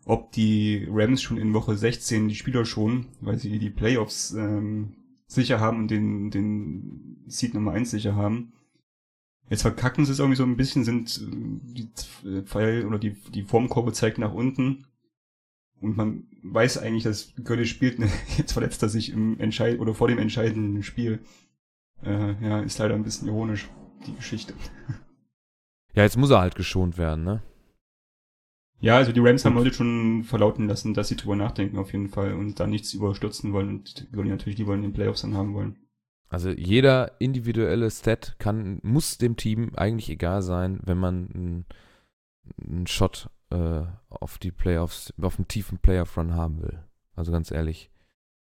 ob 0.04 0.32
die 0.32 0.86
Rams 0.90 1.22
schon 1.22 1.38
in 1.38 1.54
Woche 1.54 1.76
16 1.76 2.28
die 2.28 2.34
Spieler 2.34 2.64
schon, 2.64 3.06
weil 3.20 3.38
sie 3.38 3.58
die 3.58 3.70
Playoffs 3.70 4.32
ähm, 4.32 4.94
sicher 5.26 5.60
haben 5.60 5.78
und 5.78 5.90
den, 5.90 6.30
den 6.30 7.24
Seed 7.26 7.54
Nummer 7.54 7.72
1 7.72 7.90
sicher 7.90 8.14
haben. 8.14 8.52
Jetzt 9.50 9.62
verkacken 9.62 10.04
sie 10.04 10.12
es 10.12 10.18
irgendwie 10.18 10.36
so 10.36 10.44
ein 10.44 10.56
bisschen, 10.56 10.84
sind 10.84 11.20
äh, 11.22 11.74
die 11.74 11.90
Pfeil 12.44 12.84
oder 12.86 12.98
die, 12.98 13.12
die 13.34 13.44
Formkurve 13.44 13.92
zeigt 13.92 14.18
nach 14.18 14.34
unten. 14.34 14.84
Und 15.80 15.96
man 15.96 16.24
weiß 16.42 16.78
eigentlich, 16.78 17.04
dass 17.04 17.34
Gurley 17.44 17.66
spielt, 17.66 17.98
ne? 17.98 18.10
jetzt 18.36 18.52
verletzt 18.52 18.82
er 18.82 18.88
sich 18.88 19.10
im 19.10 19.38
Entscheid 19.38 19.78
oder 19.78 19.94
vor 19.94 20.08
dem 20.08 20.18
entscheidenden 20.18 20.82
Spiel. 20.82 21.20
Äh, 22.02 22.34
ja, 22.44 22.60
ist 22.60 22.78
leider 22.78 22.94
ein 22.94 23.04
bisschen 23.04 23.28
ironisch, 23.28 23.68
die 24.06 24.14
Geschichte. 24.14 24.54
Ja, 25.94 26.02
jetzt 26.02 26.16
muss 26.16 26.30
er 26.30 26.40
halt 26.40 26.54
geschont 26.54 26.98
werden, 26.98 27.24
ne? 27.24 27.42
Ja, 28.80 28.96
also 28.96 29.12
die 29.12 29.20
Rams 29.20 29.44
haben 29.44 29.56
heute 29.56 29.72
schon 29.72 30.22
verlauten 30.22 30.68
lassen, 30.68 30.94
dass 30.94 31.08
sie 31.08 31.16
drüber 31.16 31.34
nachdenken 31.34 31.78
auf 31.78 31.92
jeden 31.92 32.08
Fall 32.08 32.34
und 32.34 32.60
da 32.60 32.66
nichts 32.66 32.94
überstürzen 32.94 33.52
wollen 33.52 33.68
und 33.68 34.06
Gurley 34.12 34.30
natürlich 34.30 34.56
die 34.56 34.66
wollen 34.66 34.84
in 34.84 34.90
den 34.90 34.94
Playoffs 34.94 35.22
dann 35.22 35.34
haben 35.34 35.54
wollen. 35.54 35.76
Also 36.28 36.50
jeder 36.50 37.20
individuelle 37.20 37.90
Stat 37.90 38.36
kann, 38.38 38.78
muss 38.82 39.18
dem 39.18 39.36
Team 39.36 39.72
eigentlich 39.76 40.10
egal 40.10 40.42
sein, 40.42 40.78
wenn 40.84 40.98
man 40.98 41.30
einen, 41.34 41.64
einen 42.62 42.86
Shot 42.86 43.30
äh, 43.50 43.82
auf 44.10 44.38
die 44.38 44.52
Playoffs, 44.52 45.12
auf 45.20 45.38
einen 45.38 45.48
tiefen 45.48 45.78
Playoff-Run 45.78 46.34
haben 46.34 46.62
will. 46.62 46.84
Also 47.16 47.32
ganz 47.32 47.50
ehrlich, 47.50 47.90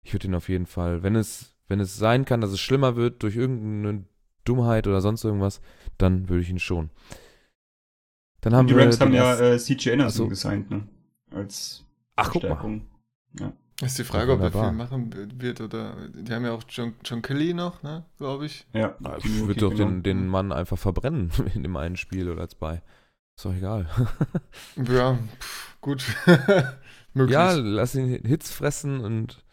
ich 0.03 0.13
würde 0.13 0.27
ihn 0.27 0.35
auf 0.35 0.49
jeden 0.49 0.65
Fall, 0.65 1.01
wenn 1.01 1.15
es, 1.15 1.55
wenn 1.67 1.79
es 1.79 1.97
sein 1.97 2.25
kann, 2.25 2.41
dass 2.41 2.51
es 2.51 2.59
schlimmer 2.59 2.95
wird 2.95 3.23
durch 3.23 3.37
irgendeine 3.37 4.05
Dummheit 4.43 4.85
oder 4.85 5.01
sonst 5.01 5.23
irgendwas, 5.23 5.61
dann 5.97 6.29
würde 6.29 6.41
ich 6.41 6.49
ihn 6.49 6.59
schon. 6.59 6.89
Dann 8.47 8.55
haben 8.55 8.67
die 8.67 8.75
Rams 8.75 8.97
haben 9.01 9.13
ja 9.13 9.35
äh, 9.35 9.59
CJ 9.59 9.91
Anderson 9.91 10.25
so. 10.25 10.27
gesigned, 10.29 10.71
ne? 10.71 10.87
Als 11.35 11.83
Ach, 12.15 12.31
guck 12.31 12.43
mal. 12.43 12.81
Ja. 13.37 13.51
Ist 13.81 13.99
die 13.99 14.05
Frage, 14.05 14.31
ob 14.31 14.39
er 14.39 14.51
viel 14.51 14.71
machen 14.71 15.13
wird 15.35 15.59
oder. 15.59 15.97
Die 16.13 16.33
haben 16.33 16.45
ja 16.45 16.53
auch 16.53 16.63
John, 16.69 16.93
John 17.03 17.21
Kelly 17.21 17.53
noch, 17.53 17.83
ne, 17.83 18.05
glaube 18.17 18.45
ich. 18.45 18.65
Ja, 18.71 18.95
ich 19.17 19.45
würde 19.45 19.59
doch 19.59 19.73
den, 19.73 20.01
den 20.01 20.29
Mann 20.29 20.53
einfach 20.53 20.77
verbrennen 20.77 21.29
in 21.55 21.61
dem 21.61 21.75
einen 21.75 21.97
Spiel 21.97 22.31
oder 22.31 22.47
zwei. 22.47 22.81
Ist 23.35 23.43
doch 23.43 23.53
egal. 23.53 23.89
ja, 24.77 25.19
pff, 25.41 25.77
gut. 25.81 26.05
ja, 27.15 27.51
lass 27.51 27.95
ihn 27.95 28.23
Hits 28.23 28.49
fressen 28.49 29.01
und 29.01 29.43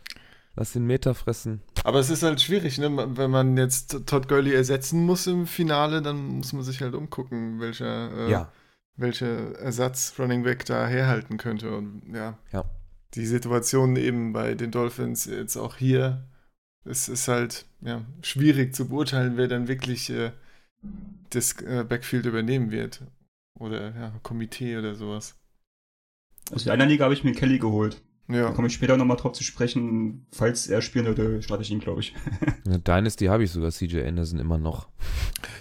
lass 0.54 0.76
ihn 0.76 0.86
Meter 0.86 1.16
fressen. 1.16 1.62
Aber 1.82 1.98
es 1.98 2.10
ist 2.10 2.22
halt 2.22 2.40
schwierig, 2.40 2.78
ne? 2.78 3.16
Wenn 3.16 3.32
man 3.32 3.56
jetzt 3.56 4.06
Todd 4.06 4.28
Gurley 4.28 4.54
ersetzen 4.54 5.04
muss 5.04 5.26
im 5.26 5.48
Finale, 5.48 6.00
dann 6.00 6.36
muss 6.36 6.52
man 6.52 6.62
sich 6.62 6.80
halt 6.80 6.94
umgucken, 6.94 7.58
welcher, 7.58 8.28
äh, 8.28 8.30
ja. 8.30 8.52
Welcher 8.96 9.56
Ersatz 9.58 10.14
Running 10.18 10.42
Back 10.44 10.64
da 10.64 10.86
herhalten 10.86 11.36
könnte. 11.36 11.76
Und 11.76 12.02
ja. 12.12 12.38
ja. 12.52 12.64
Die 13.14 13.26
Situation 13.26 13.96
eben 13.96 14.32
bei 14.32 14.54
den 14.54 14.70
Dolphins 14.70 15.26
jetzt 15.26 15.56
auch 15.56 15.76
hier, 15.76 16.24
es 16.84 17.08
ist 17.08 17.28
halt 17.28 17.66
ja, 17.80 18.04
schwierig 18.22 18.74
zu 18.74 18.88
beurteilen, 18.88 19.36
wer 19.36 19.48
dann 19.48 19.68
wirklich 19.68 20.10
äh, 20.10 20.32
das 21.30 21.60
äh, 21.62 21.84
Backfield 21.88 22.26
übernehmen 22.26 22.70
wird. 22.70 23.02
Oder 23.58 23.94
ja, 23.94 24.12
Komitee 24.22 24.76
oder 24.76 24.94
sowas. 24.94 25.36
Also 26.50 26.66
in 26.66 26.72
einer 26.72 26.86
Liga 26.86 27.04
habe 27.04 27.14
ich 27.14 27.24
mir 27.24 27.32
Kelly 27.32 27.58
geholt. 27.58 28.02
Ja. 28.28 28.48
Da 28.48 28.50
komme 28.52 28.68
ich 28.68 28.74
später 28.74 28.96
nochmal 28.96 29.16
drauf 29.16 29.32
zu 29.32 29.44
sprechen. 29.44 30.26
Falls 30.32 30.66
er 30.66 30.82
spielen 30.82 31.06
würde, 31.06 31.42
starte 31.42 31.62
ich 31.62 31.70
ihn, 31.70 31.80
glaube 31.80 32.00
ich. 32.00 32.14
ja, 32.66 32.78
Dynasty 32.78 33.26
habe 33.26 33.44
ich 33.44 33.50
sogar 33.50 33.70
CJ 33.70 34.02
Anderson 34.02 34.38
immer 34.38 34.58
noch. 34.58 34.88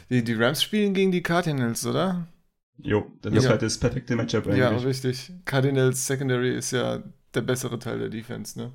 Die, 0.09 0.23
die 0.23 0.33
Rams 0.33 0.63
spielen 0.63 0.93
gegen 0.93 1.11
die 1.11 1.23
Cardinals, 1.23 1.85
oder? 1.85 2.27
Jo, 2.77 3.11
das 3.21 3.33
ja. 3.33 3.39
ist 3.39 3.49
halt 3.49 3.61
das 3.61 3.77
perfekte 3.77 4.15
Matchup 4.15 4.45
eigentlich. 4.45 4.59
Ja, 4.59 4.69
richtig. 4.69 5.31
Cardinals 5.45 6.05
Secondary 6.05 6.55
ist 6.55 6.71
ja 6.71 7.03
der 7.33 7.41
bessere 7.41 7.79
Teil 7.79 7.99
der 7.99 8.09
Defense, 8.09 8.59
ne? 8.59 8.71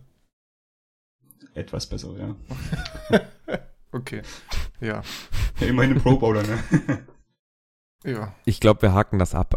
Etwas 1.55 1.87
besser, 1.87 2.15
ja. 2.19 2.37
okay. 3.93 4.23
Ja. 4.81 5.03
ja 5.61 5.67
immerhin 5.67 5.95
ein 5.95 6.01
Pro 6.01 6.17
Bowler, 6.17 6.43
ne? 6.43 7.07
ja. 8.05 8.35
Ich 8.45 8.61
glaube, 8.61 8.83
wir 8.83 8.95
haken 8.95 9.19
das 9.19 9.35
ab. 9.35 9.57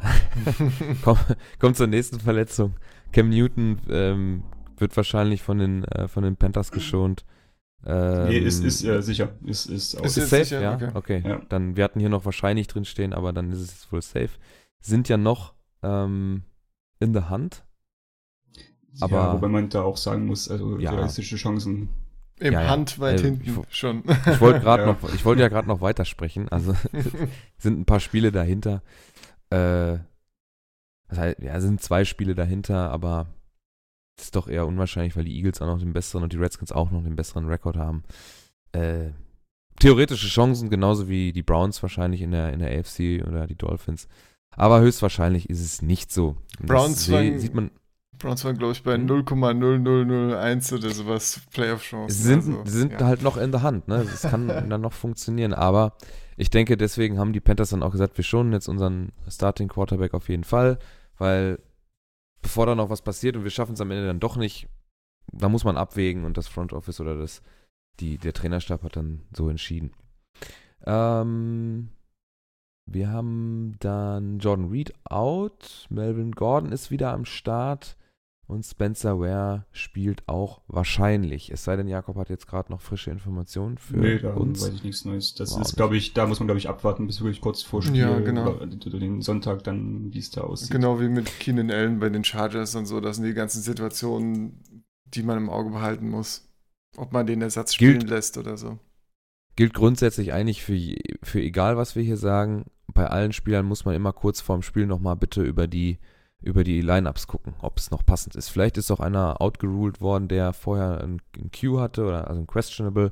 komm, 1.03 1.17
komm 1.59 1.75
zur 1.75 1.87
nächsten 1.87 2.19
Verletzung. 2.19 2.75
Cam 3.11 3.29
Newton 3.29 3.79
ähm, 3.89 4.43
wird 4.77 4.95
wahrscheinlich 4.97 5.43
von 5.43 5.59
den, 5.59 5.83
äh, 5.85 6.07
von 6.07 6.23
den 6.23 6.37
Panthers 6.37 6.71
geschont. 6.71 7.25
Ähm, 7.85 8.27
nee, 8.27 8.37
ist, 8.37 8.63
ist 8.63 8.83
äh, 8.83 9.01
sicher. 9.01 9.29
Ist, 9.43 9.65
ist, 9.65 9.95
ist, 9.95 10.17
ist 10.17 10.29
safe, 10.29 10.43
sicher? 10.43 10.61
ja? 10.61 10.75
Okay. 10.75 10.91
okay. 10.93 11.23
Ja. 11.25 11.41
Dann, 11.49 11.75
wir 11.75 11.83
hatten 11.83 11.99
hier 11.99 12.09
noch 12.09 12.25
wahrscheinlich 12.25 12.67
drin 12.67 12.85
stehen, 12.85 13.13
aber 13.13 13.33
dann 13.33 13.51
ist 13.51 13.59
es 13.59 13.91
wohl 13.91 14.01
safe. 14.01 14.29
Sind 14.79 15.09
ja 15.09 15.17
noch 15.17 15.53
ähm, 15.81 16.43
in 16.99 17.13
the 17.13 17.21
Hand. 17.21 17.63
Aber, 18.99 19.15
ja, 19.15 19.33
wobei 19.33 19.47
man 19.47 19.69
da 19.69 19.83
auch 19.83 19.97
sagen 19.97 20.25
muss, 20.25 20.49
also 20.49 20.77
ja. 20.77 20.91
realistische 20.91 21.37
Chancen. 21.37 21.89
Im 22.39 22.53
ja, 22.53 22.67
Hand 22.67 22.99
weit 22.99 23.21
äh, 23.21 23.23
hinten 23.23 23.61
ich, 23.69 23.75
schon. 23.77 24.03
Ich 24.25 24.41
wollte 24.41 24.59
gerade 24.61 24.83
ja. 24.83 24.89
noch, 24.89 25.13
ich 25.13 25.23
wollte 25.25 25.41
ja 25.41 25.47
gerade 25.47 25.67
noch 25.67 25.81
weitersprechen. 25.81 26.49
Also 26.49 26.75
sind 27.57 27.79
ein 27.79 27.85
paar 27.85 27.99
Spiele 27.99 28.31
dahinter. 28.31 28.81
Äh, 29.49 29.99
das 31.07 31.17
heißt, 31.17 31.39
ja, 31.39 31.59
sind 31.61 31.81
zwei 31.81 32.03
Spiele 32.03 32.35
dahinter, 32.35 32.89
aber 32.91 33.27
das 34.15 34.25
ist 34.25 34.35
doch 34.35 34.47
eher 34.47 34.67
unwahrscheinlich, 34.67 35.15
weil 35.15 35.25
die 35.25 35.35
Eagles 35.35 35.61
auch 35.61 35.67
noch 35.67 35.79
den 35.79 35.93
besseren 35.93 36.23
und 36.23 36.33
die 36.33 36.37
Redskins 36.37 36.71
auch 36.71 36.91
noch 36.91 37.03
den 37.03 37.15
besseren 37.15 37.47
Rekord 37.47 37.77
haben. 37.77 38.03
Äh, 38.71 39.09
theoretische 39.79 40.27
Chancen, 40.27 40.69
genauso 40.69 41.09
wie 41.09 41.33
die 41.33 41.43
Browns 41.43 41.81
wahrscheinlich 41.81 42.21
in 42.21 42.31
der, 42.31 42.53
in 42.53 42.59
der 42.59 42.77
AFC 42.77 43.25
oder 43.27 43.47
die 43.47 43.55
Dolphins. 43.55 44.07
Aber 44.55 44.81
höchstwahrscheinlich 44.81 45.49
ist 45.49 45.61
es 45.61 45.81
nicht 45.81 46.11
so. 46.11 46.37
Browns 46.59 47.09
waren, 47.11 47.39
sieht 47.39 47.53
man. 47.53 47.71
Browns 48.17 48.43
waren, 48.45 48.57
glaube 48.57 48.73
ich, 48.73 48.83
bei 48.83 48.93
0,0001 48.95 50.75
oder 50.75 50.89
sowas 50.91 51.41
Playoff-Chancen. 51.51 52.23
Sind, 52.23 52.57
also, 52.57 52.61
sind 52.65 52.91
ja. 52.91 52.99
halt 53.05 53.23
noch 53.23 53.37
in 53.37 53.51
der 53.51 53.63
Hand, 53.63 53.87
ne? 53.87 54.05
Das 54.05 54.21
kann 54.23 54.47
dann 54.69 54.81
noch 54.81 54.93
funktionieren. 54.93 55.53
Aber 55.53 55.93
ich 56.37 56.49
denke, 56.51 56.77
deswegen 56.77 57.17
haben 57.17 57.33
die 57.33 57.39
Panthers 57.39 57.69
dann 57.69 57.81
auch 57.81 57.91
gesagt, 57.91 58.17
wir 58.17 58.23
schonen 58.23 58.53
jetzt 58.53 58.67
unseren 58.67 59.13
Starting 59.27 59.69
Quarterback 59.69 60.13
auf 60.13 60.29
jeden 60.29 60.43
Fall 60.43 60.77
weil 61.21 61.59
bevor 62.41 62.65
da 62.65 62.75
noch 62.75 62.89
was 62.89 63.01
passiert 63.01 63.35
und 63.35 63.43
wir 63.43 63.51
schaffen 63.51 63.73
es 63.73 63.81
am 63.81 63.91
Ende 63.91 64.05
dann 64.05 64.19
doch 64.19 64.35
nicht, 64.35 64.67
da 65.31 65.49
muss 65.49 65.63
man 65.63 65.77
abwägen 65.77 66.25
und 66.25 66.37
das 66.37 66.47
Front 66.47 66.73
Office 66.73 66.99
oder 66.99 67.15
das, 67.15 67.41
die, 67.99 68.17
der 68.17 68.33
Trainerstab 68.33 68.83
hat 68.83 68.95
dann 68.95 69.21
so 69.35 69.49
entschieden. 69.49 69.91
Ähm, 70.85 71.89
wir 72.85 73.09
haben 73.09 73.75
dann 73.79 74.39
Jordan 74.39 74.69
Reed 74.69 74.93
out, 75.05 75.87
Melvin 75.89 76.31
Gordon 76.31 76.71
ist 76.71 76.91
wieder 76.91 77.13
am 77.13 77.25
Start. 77.25 77.95
Und 78.51 78.65
Spencer 78.65 79.17
Ware 79.17 79.65
spielt 79.71 80.27
auch 80.27 80.59
wahrscheinlich. 80.67 81.53
Es 81.53 81.63
sei 81.63 81.77
denn, 81.77 81.87
Jakob 81.87 82.17
hat 82.17 82.29
jetzt 82.29 82.47
gerade 82.47 82.69
noch 82.69 82.81
frische 82.81 83.09
Informationen 83.09 83.77
für 83.77 83.95
nee, 83.95 84.19
da 84.19 84.33
uns. 84.33 84.61
weiß 84.61 84.73
ich 84.73 84.83
nichts 84.83 85.05
Neues. 85.05 85.35
Das 85.35 85.53
wow, 85.53 85.61
ist, 85.61 85.77
glaube 85.77 85.95
ich, 85.95 86.13
da 86.13 86.27
muss 86.27 86.41
man, 86.41 86.47
glaube 86.47 86.57
ich, 86.57 86.67
abwarten, 86.67 87.07
bis 87.07 87.21
wirklich 87.21 87.39
kurz 87.39 87.61
vor 87.61 87.81
Spiel 87.81 87.95
ja, 87.95 88.19
genau. 88.19 88.55
oder 88.55 88.67
den 88.67 89.21
Sonntag 89.21 89.63
dann, 89.63 90.13
wie 90.13 90.19
es 90.19 90.31
da 90.31 90.41
aussieht. 90.41 90.69
Genau 90.69 90.99
wie 90.99 91.07
mit 91.07 91.39
Keenan 91.39 91.71
Allen 91.71 92.01
bei 92.01 92.09
den 92.09 92.25
Chargers 92.25 92.75
und 92.75 92.87
so. 92.87 92.99
Das 92.99 93.15
sind 93.15 93.25
die 93.25 93.33
ganzen 93.33 93.61
Situationen, 93.61 94.83
die 95.05 95.23
man 95.23 95.37
im 95.37 95.49
Auge 95.49 95.69
behalten 95.69 96.09
muss. 96.09 96.45
Ob 96.97 97.13
man 97.13 97.25
den 97.25 97.41
Ersatz 97.41 97.75
spielen 97.75 97.99
gilt, 97.99 98.09
lässt 98.09 98.37
oder 98.37 98.57
so. 98.57 98.79
Gilt 99.55 99.73
grundsätzlich 99.73 100.33
eigentlich 100.33 100.61
für, 100.61 100.77
für 101.23 101.39
egal, 101.39 101.77
was 101.77 101.95
wir 101.95 102.03
hier 102.03 102.17
sagen. 102.17 102.65
Bei 102.93 103.07
allen 103.07 103.31
Spielern 103.31 103.65
muss 103.65 103.85
man 103.85 103.95
immer 103.95 104.11
kurz 104.11 104.41
vorm 104.41 104.61
Spiel 104.61 104.87
nochmal 104.87 105.15
bitte 105.15 105.41
über 105.41 105.67
die 105.67 105.99
über 106.41 106.63
die 106.63 106.81
Lineups 106.81 107.27
gucken, 107.27 107.53
ob 107.61 107.77
es 107.77 107.91
noch 107.91 108.05
passend 108.05 108.35
ist. 108.35 108.49
Vielleicht 108.49 108.77
ist 108.77 108.91
auch 108.91 108.99
einer 108.99 109.41
outgeruled 109.41 110.01
worden, 110.01 110.27
der 110.27 110.53
vorher 110.53 111.01
ein, 111.01 111.21
ein 111.37 111.51
Q 111.51 111.79
hatte 111.79 112.05
oder 112.05 112.27
also 112.27 112.41
ein 112.41 112.47
Questionable. 112.47 113.11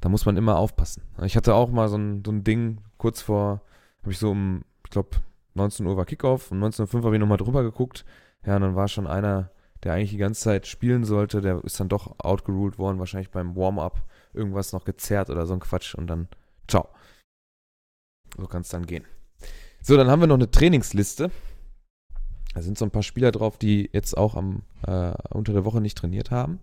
Da 0.00 0.08
muss 0.08 0.26
man 0.26 0.36
immer 0.36 0.56
aufpassen. 0.56 1.02
Ich 1.24 1.36
hatte 1.36 1.54
auch 1.54 1.70
mal 1.70 1.88
so 1.88 1.96
ein, 1.96 2.22
so 2.24 2.32
ein 2.32 2.44
Ding 2.44 2.82
kurz 2.98 3.22
vor, 3.22 3.62
habe 4.02 4.12
ich 4.12 4.18
so 4.18 4.30
um, 4.30 4.62
ich 4.84 4.90
glaube, 4.90 5.10
19 5.54 5.86
Uhr 5.86 5.96
war 5.96 6.04
Kickoff 6.04 6.50
und 6.50 6.60
19.05 6.60 6.94
Uhr 6.96 7.04
habe 7.04 7.16
ich 7.16 7.20
nochmal 7.20 7.38
drüber 7.38 7.62
geguckt. 7.62 8.04
Ja, 8.44 8.56
und 8.56 8.62
dann 8.62 8.76
war 8.76 8.88
schon 8.88 9.06
einer, 9.06 9.50
der 9.82 9.94
eigentlich 9.94 10.10
die 10.10 10.18
ganze 10.18 10.42
Zeit 10.42 10.66
spielen 10.66 11.04
sollte, 11.04 11.40
der 11.40 11.64
ist 11.64 11.80
dann 11.80 11.88
doch 11.88 12.18
outgeruled 12.18 12.78
worden, 12.78 12.98
wahrscheinlich 12.98 13.30
beim 13.30 13.56
Warm-up 13.56 14.02
irgendwas 14.34 14.72
noch 14.72 14.84
gezerrt 14.84 15.30
oder 15.30 15.46
so 15.46 15.54
ein 15.54 15.60
Quatsch 15.60 15.94
und 15.94 16.06
dann 16.08 16.28
ciao. 16.68 16.88
So 18.36 18.46
kann 18.46 18.60
es 18.60 18.68
dann 18.68 18.84
gehen. 18.84 19.04
So, 19.80 19.96
dann 19.96 20.08
haben 20.08 20.20
wir 20.20 20.26
noch 20.26 20.34
eine 20.34 20.50
Trainingsliste. 20.50 21.30
Da 22.56 22.62
sind 22.62 22.78
so 22.78 22.86
ein 22.86 22.90
paar 22.90 23.02
Spieler 23.02 23.32
drauf, 23.32 23.58
die 23.58 23.90
jetzt 23.92 24.16
auch 24.16 24.34
am, 24.34 24.62
äh, 24.86 25.12
unter 25.28 25.52
der 25.52 25.66
Woche 25.66 25.82
nicht 25.82 25.98
trainiert 25.98 26.30
haben. 26.30 26.58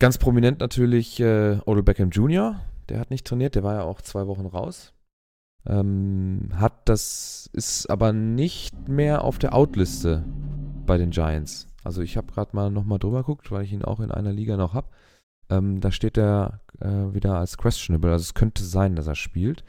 Ganz 0.00 0.18
prominent 0.18 0.58
natürlich 0.58 1.20
äh, 1.20 1.60
Odell 1.64 1.84
Beckham 1.84 2.10
Jr., 2.10 2.60
der 2.88 2.98
hat 2.98 3.08
nicht 3.08 3.24
trainiert, 3.24 3.54
der 3.54 3.62
war 3.62 3.74
ja 3.74 3.82
auch 3.84 4.00
zwei 4.00 4.26
Wochen 4.26 4.46
raus. 4.46 4.92
Ähm, 5.64 6.48
hat 6.56 6.88
das, 6.88 7.48
ist 7.52 7.88
aber 7.88 8.12
nicht 8.12 8.88
mehr 8.88 9.22
auf 9.22 9.38
der 9.38 9.54
Outliste 9.54 10.24
bei 10.84 10.98
den 10.98 11.10
Giants. 11.10 11.68
Also 11.84 12.02
ich 12.02 12.16
habe 12.16 12.32
gerade 12.32 12.56
mal 12.56 12.68
nochmal 12.68 12.98
drüber 12.98 13.18
geguckt, 13.18 13.52
weil 13.52 13.62
ich 13.62 13.72
ihn 13.72 13.84
auch 13.84 14.00
in 14.00 14.10
einer 14.10 14.32
Liga 14.32 14.56
noch 14.56 14.74
habe. 14.74 14.88
Ähm, 15.50 15.80
da 15.80 15.92
steht 15.92 16.18
er 16.18 16.62
äh, 16.80 17.14
wieder 17.14 17.38
als 17.38 17.58
questionable, 17.58 18.10
also 18.10 18.24
es 18.24 18.34
könnte 18.34 18.64
sein, 18.64 18.96
dass 18.96 19.06
er 19.06 19.14
spielt. 19.14 19.62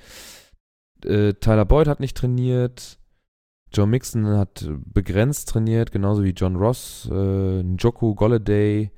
Äh, 1.06 1.34
Tyler 1.34 1.66
Boyd 1.66 1.88
hat 1.88 2.00
nicht 2.00 2.18
trainiert. 2.18 2.98
Joe 3.76 3.88
Mixon 3.88 4.26
hat 4.26 4.70
begrenzt 4.86 5.50
trainiert, 5.50 5.92
genauso 5.92 6.24
wie 6.24 6.30
John 6.30 6.56
Ross, 6.56 7.10
äh, 7.12 7.62
Njoku, 7.62 8.16
Golladay, 8.16 8.90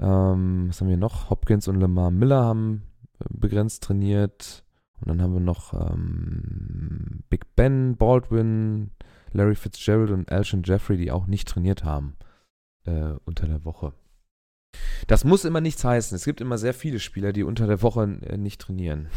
ähm, 0.00 0.66
was 0.68 0.80
haben 0.80 0.88
wir 0.88 0.96
noch? 0.96 1.30
Hopkins 1.30 1.68
und 1.68 1.78
Lamar 1.78 2.10
Miller 2.10 2.42
haben 2.42 2.82
äh, 3.20 3.24
begrenzt 3.30 3.84
trainiert. 3.84 4.64
Und 5.00 5.08
dann 5.08 5.22
haben 5.22 5.34
wir 5.34 5.40
noch 5.40 5.74
ähm, 5.74 7.22
Big 7.28 7.54
Ben, 7.54 7.96
Baldwin, 7.96 8.90
Larry 9.32 9.54
Fitzgerald 9.54 10.10
und 10.10 10.30
Alshon 10.32 10.62
Jeffrey, 10.64 10.96
die 10.96 11.12
auch 11.12 11.26
nicht 11.26 11.46
trainiert 11.46 11.84
haben 11.84 12.16
äh, 12.86 13.12
unter 13.24 13.46
der 13.46 13.64
Woche. 13.64 13.92
Das 15.06 15.24
muss 15.24 15.44
immer 15.44 15.60
nichts 15.60 15.84
heißen. 15.84 16.16
Es 16.16 16.24
gibt 16.24 16.40
immer 16.40 16.58
sehr 16.58 16.74
viele 16.74 16.98
Spieler, 16.98 17.32
die 17.32 17.44
unter 17.44 17.68
der 17.68 17.80
Woche 17.82 18.18
äh, 18.22 18.36
nicht 18.38 18.60
trainieren. 18.60 19.08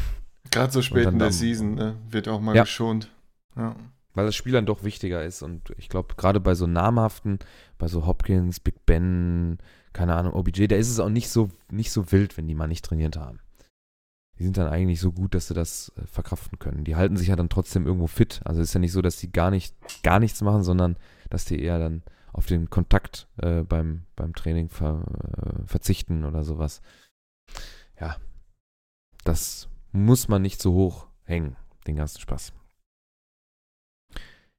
Gerade 0.52 0.72
so 0.72 0.84
spät 0.84 1.08
in 1.08 1.18
der 1.18 1.32
Season 1.32 1.74
ne? 1.74 1.98
wird 2.10 2.28
auch 2.28 2.40
mal 2.40 2.56
ja. 2.56 2.62
geschont. 2.64 3.12
Ja 3.56 3.76
weil 4.18 4.26
das 4.26 4.36
Spiel 4.36 4.54
dann 4.54 4.66
doch 4.66 4.84
wichtiger 4.84 5.24
ist. 5.24 5.44
Und 5.44 5.74
ich 5.78 5.90
glaube, 5.90 6.16
gerade 6.16 6.40
bei 6.40 6.56
so 6.56 6.66
namhaften, 6.66 7.38
bei 7.78 7.88
so 7.88 8.08
Hopkins, 8.08 8.60
Big 8.60 8.84
Ben, 8.88 9.60
keine 9.94 10.16
Ahnung, 10.16 10.34
OBJ, 10.34 10.66
da 10.66 10.76
ist 10.76 10.90
es 10.90 11.00
auch 11.00 11.10
nicht 11.10 11.30
so, 11.30 11.52
nicht 11.70 11.92
so 11.92 12.12
wild, 12.12 12.36
wenn 12.36 12.48
die 12.48 12.56
mal 12.56 12.68
nicht 12.68 12.84
trainiert 12.84 13.16
haben. 13.16 13.40
Die 14.40 14.44
sind 14.44 14.58
dann 14.58 14.70
eigentlich 14.70 15.00
so 15.00 15.12
gut, 15.12 15.36
dass 15.36 15.48
sie 15.48 15.54
das 15.54 15.92
äh, 15.98 16.08
verkraften 16.08 16.58
können. 16.58 16.84
Die 16.84 16.96
halten 16.96 17.16
sich 17.16 17.28
ja 17.28 17.36
dann 17.36 17.50
trotzdem 17.50 17.86
irgendwo 17.86 18.08
fit. 18.08 18.42
Also 18.44 18.60
es 18.60 18.70
ist 18.70 18.74
ja 18.74 18.80
nicht 18.80 18.92
so, 18.92 19.04
dass 19.04 19.18
die 19.18 19.32
gar 19.32 19.52
nicht, 19.52 19.76
gar 20.02 20.20
nichts 20.20 20.42
machen, 20.42 20.64
sondern 20.64 20.98
dass 21.30 21.46
die 21.46 21.62
eher 21.62 21.78
dann 21.78 22.02
auf 22.34 22.48
den 22.48 22.72
Kontakt 22.72 23.28
äh, 23.38 23.62
beim, 23.62 24.04
beim 24.16 24.34
Training 24.34 24.70
ver, 24.70 25.04
äh, 25.46 25.68
verzichten 25.68 26.26
oder 26.26 26.44
sowas. 26.44 26.82
Ja, 28.00 28.16
das 29.24 29.70
muss 29.92 30.28
man 30.28 30.42
nicht 30.42 30.60
so 30.60 30.74
hoch 30.74 31.06
hängen, 31.24 31.56
den 31.86 31.98
ganzen 31.98 32.20
Spaß. 32.20 32.57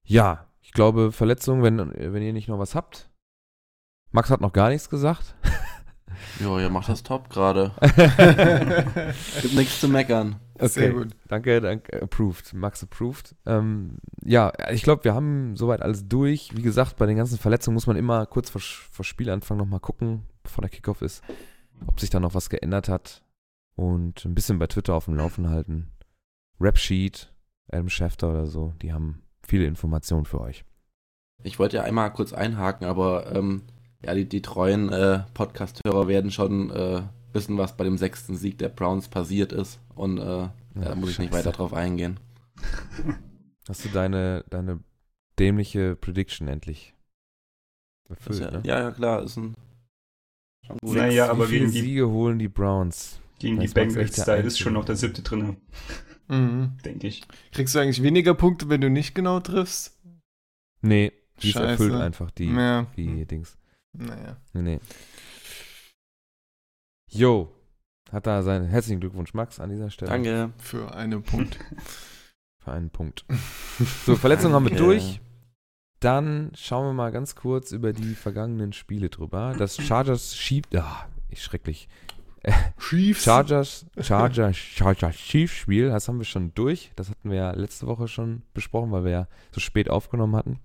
Ja, 0.09 0.47
ich 0.63 0.73
glaube, 0.73 1.13
Verletzungen, 1.13 1.63
wenn, 1.63 1.79
wenn 1.79 2.23
ihr 2.23 2.33
nicht 2.33 2.49
noch 2.49 2.59
was 2.59 2.75
habt, 2.75 3.11
Max 4.11 4.31
hat 4.31 4.41
noch 4.41 4.53
gar 4.53 4.71
nichts 4.71 4.89
gesagt. 4.89 5.35
Jo, 6.41 6.59
ihr 6.59 6.71
macht 6.71 6.89
das 6.89 7.03
top 7.03 7.29
gerade. 7.31 7.73
Gibt 9.43 9.55
nichts 9.55 9.81
zu 9.81 9.89
meckern. 9.89 10.37
Sehr 10.59 10.93
gut. 10.93 11.09
Danke, 11.29 11.61
danke. 11.61 12.03
Approved. 12.03 12.55
Max 12.55 12.83
approved. 12.83 13.37
Ähm, 13.47 13.99
ja, 14.25 14.53
ich 14.71 14.83
glaube, 14.83 15.05
wir 15.05 15.15
haben 15.15 15.55
soweit 15.55 15.83
alles 15.83 16.09
durch. 16.09 16.51
Wie 16.57 16.63
gesagt, 16.63 16.97
bei 16.97 17.07
den 17.07 17.17
ganzen 17.17 17.39
Verletzungen 17.39 17.75
muss 17.75 17.87
man 17.87 17.97
immer 17.97 18.27
kurz 18.27 18.51
vor, 18.51 18.61
vor 18.61 19.05
Spielanfang 19.05 19.59
nochmal 19.59 19.81
gucken, 19.81 20.25
bevor 20.43 20.63
der 20.63 20.71
Kickoff 20.71 21.03
ist, 21.03 21.23
ob 21.87 22.01
sich 22.01 22.11
da 22.11 22.19
noch 22.19 22.35
was 22.35 22.51
geändert 22.51 22.89
hat. 22.89 23.23
Und 23.77 24.25
ein 24.25 24.35
bisschen 24.35 24.59
bei 24.59 24.67
Twitter 24.67 24.95
auf 24.95 25.05
dem 25.05 25.15
Laufen 25.15 25.51
halten. 25.51 25.91
Rapsheet, 26.59 27.33
Adam 27.71 27.89
Schefter 27.89 28.31
oder 28.31 28.47
so, 28.47 28.73
die 28.83 28.93
haben 28.93 29.23
viele 29.49 29.67
Informationen 29.67 30.27
für 30.27 30.41
euch. 30.41 30.65
Ich 31.43 31.59
wollte 31.59 31.77
ja 31.77 31.83
einmal 31.85 32.13
kurz 32.13 32.33
einhaken, 32.33 32.87
aber 32.87 33.35
ähm, 33.35 33.63
ja, 34.05 34.15
die, 34.15 34.29
die 34.29 34.43
treuen 34.43 34.93
äh, 34.93 35.21
Podcast-Hörer 35.35 36.09
werden 36.09 36.31
schon 36.31 36.71
äh, 36.71 37.03
wissen, 37.33 37.59
was 37.59 37.77
bei 37.77 37.85
dem 37.85 37.99
sechsten 37.99 38.37
Sieg 38.37 38.59
der 38.59 38.69
Browns 38.69 39.09
passiert 39.09 39.53
ist. 39.53 39.81
Und 39.95 40.19
äh, 40.19 40.23
ja, 40.23 40.51
da 40.75 40.95
muss 40.95 41.11
ich 41.11 41.19
nicht 41.19 41.33
weiter 41.33 41.53
drauf 41.53 41.73
eingehen. 41.73 42.21
Hast 43.69 43.85
du 43.85 43.89
deine, 43.89 44.45
deine 44.51 44.81
dämliche 45.39 45.97
Prediction 45.97 46.49
endlich 46.49 46.95
erfüllt, 48.09 48.41
ja, 48.41 48.51
ne? 48.51 48.63
ja, 48.65 48.81
ja, 48.81 48.91
klar, 48.91 49.23
ist 49.23 49.37
ein. 49.37 49.55
Naja, 50.83 51.27
Wie 51.27 51.31
aber 51.31 51.47
viele 51.47 51.61
gegen 51.61 51.73
die, 51.73 51.81
Siege 51.81 52.09
holen 52.09 52.39
die 52.39 52.49
Browns? 52.49 53.21
gegen 53.39 53.61
die 53.61 53.69
Bengals, 53.69 54.17
da 54.17 54.35
ist 54.35 54.59
schon 54.59 54.73
noch 54.73 54.85
der 54.85 54.97
siebte 54.97 55.23
drin, 55.23 55.57
Mhm. 56.29 56.77
denke 56.85 57.07
ich. 57.07 57.23
Kriegst 57.53 57.75
du 57.75 57.79
eigentlich 57.79 58.03
weniger 58.03 58.35
Punkte, 58.35 58.69
wenn 58.69 58.81
du 58.81 58.91
nicht 58.91 59.15
genau 59.15 59.41
triffst? 59.41 59.99
Nee, 60.81 61.13
die 61.43 61.53
Scheiße. 61.53 61.67
erfüllt 61.67 61.95
einfach, 61.95 62.31
die, 62.31 62.51
ja. 62.51 62.87
die 62.97 63.25
Dings. 63.27 63.57
Naja. 63.93 64.37
Nee, 64.53 64.63
nee. 64.63 64.81
Jo, 67.11 67.51
hat 68.13 68.27
da 68.27 68.43
seinen 68.43 68.67
herzlichen 68.67 69.01
Glückwunsch, 69.01 69.35
Max, 69.35 69.61
an 69.61 69.71
dieser 69.71 69.91
Stelle. 69.91 70.11
Danke. 70.11 70.53
Für 70.59 70.95
einen 70.95 71.23
Punkt. 71.23 71.59
Für 72.65 72.73
einen 72.73 72.91
Punkt. 72.91 73.25
So, 74.05 74.17
Verletzungen 74.17 74.55
haben 74.55 74.69
wir 74.69 74.77
durch. 74.77 75.21
Dann 76.01 76.51
schauen 76.57 76.87
wir 76.87 76.93
mal 76.93 77.13
ganz 77.13 77.37
kurz 77.37 77.71
über 77.71 77.93
die 77.93 78.17
vergangenen 78.17 78.73
Spiele 78.73 79.09
drüber. 79.09 79.55
Das 79.57 79.77
Chargers 79.77 80.37
schiebt. 80.37 80.75
Ah, 80.75 81.07
ich 81.29 81.45
schrecklich. 81.45 81.89
Chiefs. 82.79 83.25
Chargers, 83.25 83.87
Chargers, 84.01 84.57
Chargers 84.57 85.17
Chiefs 85.17 85.55
Spiel, 85.55 85.89
das 85.89 86.09
haben 86.09 86.19
wir 86.19 86.25
schon 86.25 86.53
durch. 86.55 86.93
Das 86.97 87.11
hatten 87.11 87.31
wir 87.31 87.37
ja 87.37 87.51
letzte 87.53 87.87
Woche 87.87 88.09
schon 88.09 88.43
besprochen, 88.55 88.93
weil 88.93 89.05
wir 89.05 89.11
ja 89.11 89.29
so 89.53 89.61
spät 89.61 89.91
aufgenommen 89.91 90.37
hatten. 90.37 90.61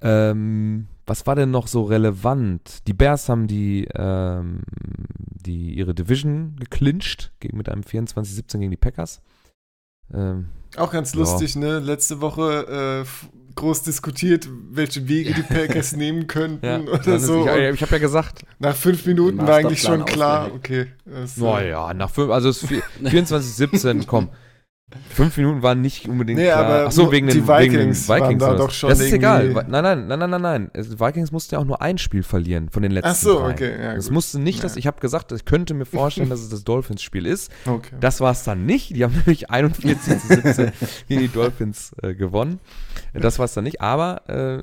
Ähm, 0.00 0.86
was 1.06 1.26
war 1.26 1.34
denn 1.34 1.50
noch 1.50 1.66
so 1.66 1.82
relevant? 1.84 2.86
Die 2.86 2.92
Bears 2.92 3.28
haben 3.28 3.46
die, 3.46 3.88
ähm, 3.94 4.60
die 5.18 5.74
ihre 5.74 5.94
Division 5.94 6.56
geclincht 6.56 7.32
mit 7.52 7.68
einem 7.68 7.82
24-17 7.82 8.58
gegen 8.58 8.70
die 8.70 8.76
Packers. 8.76 9.22
Ähm, 10.14 10.48
Auch 10.76 10.90
ganz 10.92 11.12
Ja. 11.14 11.20
lustig, 11.20 11.56
ne? 11.56 11.78
Letzte 11.80 12.20
Woche 12.20 13.04
äh, 13.04 13.54
groß 13.54 13.82
diskutiert, 13.82 14.48
welche 14.70 15.08
Wege 15.08 15.34
die 15.34 15.42
Packers 15.54 15.94
nehmen 15.96 16.26
könnten 16.26 16.64
ja, 16.64 16.80
oder 16.80 17.18
so. 17.18 17.42
Und 17.42 17.48
ich 17.58 17.74
ich 17.74 17.82
habe 17.82 17.92
ja 17.92 17.98
gesagt, 17.98 18.42
nach 18.58 18.76
fünf 18.76 19.04
Minuten 19.06 19.38
war 19.38 19.56
eigentlich 19.56 19.82
schon 19.82 20.04
klar, 20.04 20.44
ausgelegt. 20.52 20.94
okay. 21.06 21.12
äh, 21.12 21.40
naja, 21.40 21.94
nach 21.94 22.10
fünf, 22.10 22.30
also 22.30 22.48
es 22.50 22.62
ist 22.62 22.68
vier- 22.68 22.82
24-17, 23.04 24.04
komm. 24.06 24.28
Fünf 25.10 25.36
Minuten 25.36 25.62
waren 25.62 25.82
nicht 25.82 26.08
unbedingt 26.08 26.38
Nee, 26.38 26.46
klar. 26.46 26.64
aber 26.64 26.86
Ach 26.86 26.92
so, 26.92 27.04
mu- 27.04 27.10
wegen 27.12 27.26
die 27.26 27.34
den 27.34 27.46
wegen 27.48 27.72
den 27.74 27.80
Vikings 27.80 28.08
waren 28.08 28.22
Vikings. 28.22 28.40
da 28.42 28.54
doch 28.54 28.70
schon 28.70 28.88
das 28.88 29.00
ist 29.00 29.12
egal. 29.12 29.48
Nein, 29.48 29.66
nein, 29.68 30.06
nein, 30.06 30.18
nein, 30.18 30.30
nein, 30.30 30.40
nein. 30.40 30.70
Es- 30.72 30.98
Vikings 30.98 31.30
musste 31.30 31.56
ja 31.56 31.60
auch 31.60 31.66
nur 31.66 31.82
ein 31.82 31.98
Spiel 31.98 32.22
verlieren 32.22 32.70
von 32.70 32.82
den 32.82 32.92
letzten 32.92 33.10
Ach 33.10 33.14
so, 33.14 33.38
drei. 33.40 33.50
okay. 33.52 33.82
Ja, 33.82 33.94
Das 33.94 34.06
gut. 34.06 34.14
musste 34.14 34.38
nicht, 34.38 34.64
dass 34.64 34.74
Ja. 34.76 34.78
ich 34.78 34.86
habe 34.86 34.98
gesagt, 35.00 35.30
ich 35.32 35.44
könnte 35.44 35.74
mir 35.74 35.84
vorstellen, 35.84 36.30
dass 36.30 36.40
es 36.40 36.48
das 36.48 36.64
Dolphins-Spiel 36.64 37.26
ist. 37.26 37.52
okay. 37.66 37.96
Das 38.00 38.20
war 38.22 38.32
es 38.32 38.44
dann 38.44 38.64
nicht. 38.64 38.96
Die 38.96 39.04
haben 39.04 39.12
nämlich 39.26 39.50
41 39.50 40.20
zu 40.20 40.26
17 40.26 40.72
gegen 41.06 41.20
die 41.20 41.28
Dolphins 41.28 41.92
äh, 42.02 42.14
gewonnen. 42.14 42.58
Das 43.12 43.38
war 43.38 43.44
es 43.44 43.52
dann 43.52 43.64
nicht. 43.64 43.82
Aber 43.82 44.26
äh, 44.30 44.62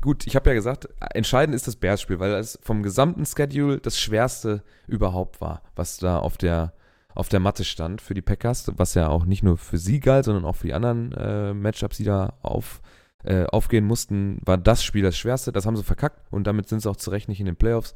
gut, 0.00 0.26
ich 0.26 0.36
habe 0.36 0.48
ja 0.48 0.54
gesagt, 0.54 0.88
entscheidend 1.12 1.54
ist 1.54 1.66
das 1.66 1.76
Bears-Spiel, 1.76 2.18
weil 2.18 2.32
es 2.32 2.58
vom 2.62 2.82
gesamten 2.82 3.26
Schedule 3.26 3.78
das 3.78 3.98
schwerste 3.98 4.62
überhaupt 4.86 5.42
war, 5.42 5.60
was 5.76 5.98
da 5.98 6.18
auf 6.18 6.38
der 6.38 6.72
auf 7.14 7.28
der 7.28 7.40
Matte 7.40 7.64
stand 7.64 8.00
für 8.00 8.14
die 8.14 8.22
Packers, 8.22 8.70
was 8.76 8.94
ja 8.94 9.08
auch 9.08 9.24
nicht 9.24 9.42
nur 9.42 9.56
für 9.58 9.78
sie 9.78 10.00
galt, 10.00 10.24
sondern 10.24 10.44
auch 10.44 10.56
für 10.56 10.66
die 10.68 10.74
anderen 10.74 11.12
äh, 11.12 11.52
Matchups, 11.54 11.96
die 11.96 12.04
da 12.04 12.34
auf, 12.42 12.80
äh, 13.24 13.44
aufgehen 13.46 13.84
mussten, 13.84 14.40
war 14.44 14.56
das 14.58 14.82
Spiel 14.84 15.02
das 15.02 15.16
schwerste. 15.16 15.52
Das 15.52 15.66
haben 15.66 15.76
sie 15.76 15.82
verkackt 15.84 16.20
und 16.32 16.46
damit 16.46 16.68
sind 16.68 16.80
sie 16.80 16.88
auch 16.90 16.96
zu 16.96 17.10
Recht 17.10 17.28
nicht 17.28 17.40
in 17.40 17.46
den 17.46 17.56
Playoffs. 17.56 17.94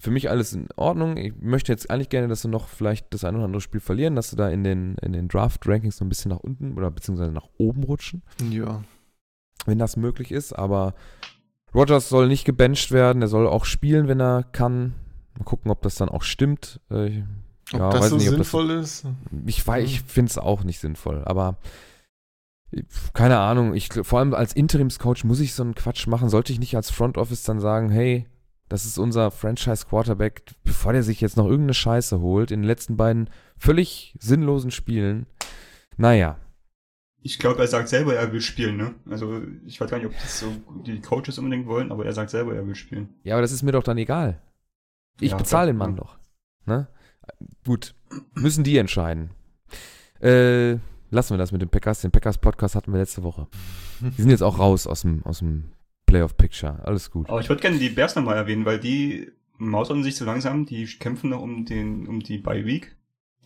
Für 0.00 0.10
mich 0.10 0.30
alles 0.30 0.54
in 0.54 0.68
Ordnung. 0.76 1.18
Ich 1.18 1.34
möchte 1.38 1.70
jetzt 1.72 1.90
eigentlich 1.90 2.08
gerne, 2.08 2.26
dass 2.28 2.40
sie 2.40 2.48
noch 2.48 2.68
vielleicht 2.68 3.12
das 3.12 3.22
ein 3.24 3.34
oder 3.36 3.44
andere 3.44 3.60
Spiel 3.60 3.80
verlieren, 3.80 4.16
dass 4.16 4.30
sie 4.30 4.36
da 4.36 4.48
in 4.48 4.64
den, 4.64 4.94
in 5.02 5.12
den 5.12 5.28
Draft-Rankings 5.28 5.98
so 5.98 6.04
ein 6.06 6.08
bisschen 6.08 6.30
nach 6.30 6.38
unten 6.40 6.78
oder 6.78 6.90
beziehungsweise 6.90 7.32
nach 7.32 7.48
oben 7.58 7.82
rutschen, 7.84 8.22
Ja. 8.50 8.82
wenn 9.66 9.78
das 9.78 9.98
möglich 9.98 10.32
ist. 10.32 10.54
Aber 10.54 10.94
Rogers 11.74 12.08
soll 12.08 12.28
nicht 12.28 12.46
gebencht 12.46 12.92
werden, 12.92 13.20
er 13.20 13.28
soll 13.28 13.46
auch 13.46 13.66
spielen, 13.66 14.08
wenn 14.08 14.20
er 14.20 14.42
kann. 14.42 14.94
Mal 15.38 15.44
gucken, 15.44 15.70
ob 15.70 15.82
das 15.82 15.96
dann 15.96 16.08
auch 16.08 16.22
stimmt. 16.22 16.80
Äh, 16.90 17.22
Ob 17.72 17.78
ja, 17.80 17.90
das 17.90 18.00
weiß 18.02 18.10
so 18.10 18.16
nicht, 18.16 18.28
ob 18.28 18.36
das- 18.36 18.50
sinnvoll 18.50 18.70
ist? 18.70 19.04
ich, 19.46 19.66
wei- 19.66 19.82
ich 19.82 20.00
finde 20.02 20.30
es 20.30 20.38
auch 20.38 20.64
nicht 20.64 20.80
sinnvoll, 20.80 21.22
aber 21.24 21.56
keine 23.14 23.38
Ahnung, 23.38 23.74
ich, 23.74 23.88
vor 24.02 24.20
allem 24.20 24.32
als 24.32 24.52
Interimscoach 24.52 25.24
muss 25.24 25.40
ich 25.40 25.54
so 25.54 25.62
einen 25.64 25.74
Quatsch 25.74 26.06
machen. 26.06 26.28
Sollte 26.28 26.52
ich 26.52 26.60
nicht 26.60 26.76
als 26.76 26.90
Front 26.90 27.18
Office 27.18 27.42
dann 27.42 27.58
sagen, 27.58 27.90
hey, 27.90 28.26
das 28.68 28.84
ist 28.86 28.96
unser 28.98 29.32
Franchise 29.32 29.86
Quarterback, 29.86 30.42
bevor 30.62 30.92
der 30.92 31.02
sich 31.02 31.20
jetzt 31.20 31.36
noch 31.36 31.46
irgendeine 31.46 31.74
Scheiße 31.74 32.20
holt 32.20 32.52
in 32.52 32.60
den 32.60 32.66
letzten 32.68 32.96
beiden 32.96 33.28
völlig 33.56 34.14
sinnlosen 34.20 34.70
Spielen. 34.70 35.26
Naja, 35.96 36.38
Ich 37.22 37.38
glaube, 37.40 37.60
er 37.60 37.66
sagt 37.66 37.88
selber, 37.88 38.14
er 38.14 38.32
will 38.32 38.40
spielen, 38.40 38.76
ne? 38.76 38.94
Also, 39.10 39.42
ich 39.66 39.80
weiß 39.80 39.90
gar 39.90 39.98
nicht, 39.98 40.06
ob 40.06 40.12
das 40.14 40.38
so 40.40 40.46
die 40.86 41.00
Coaches 41.00 41.38
unbedingt 41.38 41.66
wollen, 41.66 41.90
aber 41.90 42.06
er 42.06 42.12
sagt 42.12 42.30
selber, 42.30 42.54
er 42.54 42.64
will 42.66 42.76
spielen. 42.76 43.08
ja, 43.24 43.34
aber 43.34 43.42
das 43.42 43.52
ist 43.52 43.62
mir 43.62 43.72
doch 43.72 43.82
dann 43.82 43.98
egal. 43.98 44.40
Ich 45.20 45.32
Ja, 45.32 45.36
bezahle 45.36 45.66
den 45.72 45.78
ja. 45.80 45.86
Mann 45.86 45.96
doch. 45.96 46.16
Ne? 46.66 46.86
Gut, 47.64 47.94
müssen 48.34 48.64
die 48.64 48.76
entscheiden. 48.76 49.30
Äh, 50.20 50.72
lassen 51.10 51.34
wir 51.34 51.38
das 51.38 51.52
mit 51.52 51.62
dem 51.62 51.68
Packers. 51.68 52.00
Den 52.00 52.10
Packers-Podcast 52.10 52.74
hatten 52.74 52.92
wir 52.92 53.00
letzte 53.00 53.22
Woche. 53.22 53.46
Die 54.00 54.22
sind 54.22 54.30
jetzt 54.30 54.42
auch 54.42 54.58
raus 54.58 54.86
aus 54.86 55.02
dem, 55.02 55.24
aus 55.24 55.38
dem 55.38 55.72
Playoff-Picture. 56.06 56.84
Alles 56.84 57.10
gut. 57.10 57.28
Aber 57.28 57.40
ich 57.40 57.48
würde 57.48 57.62
gerne 57.62 57.78
die 57.78 57.90
Bears 57.90 58.14
nochmal 58.14 58.36
erwähnen, 58.36 58.64
weil 58.64 58.80
die 58.80 59.30
mausern 59.58 60.02
sich 60.02 60.16
so 60.16 60.24
langsam, 60.24 60.66
die 60.66 60.84
kämpfen 60.86 61.30
noch 61.30 61.42
um 61.42 61.64
den, 61.64 62.06
um 62.06 62.20
die 62.20 62.38
Bye 62.38 62.64
Week. 62.64 62.96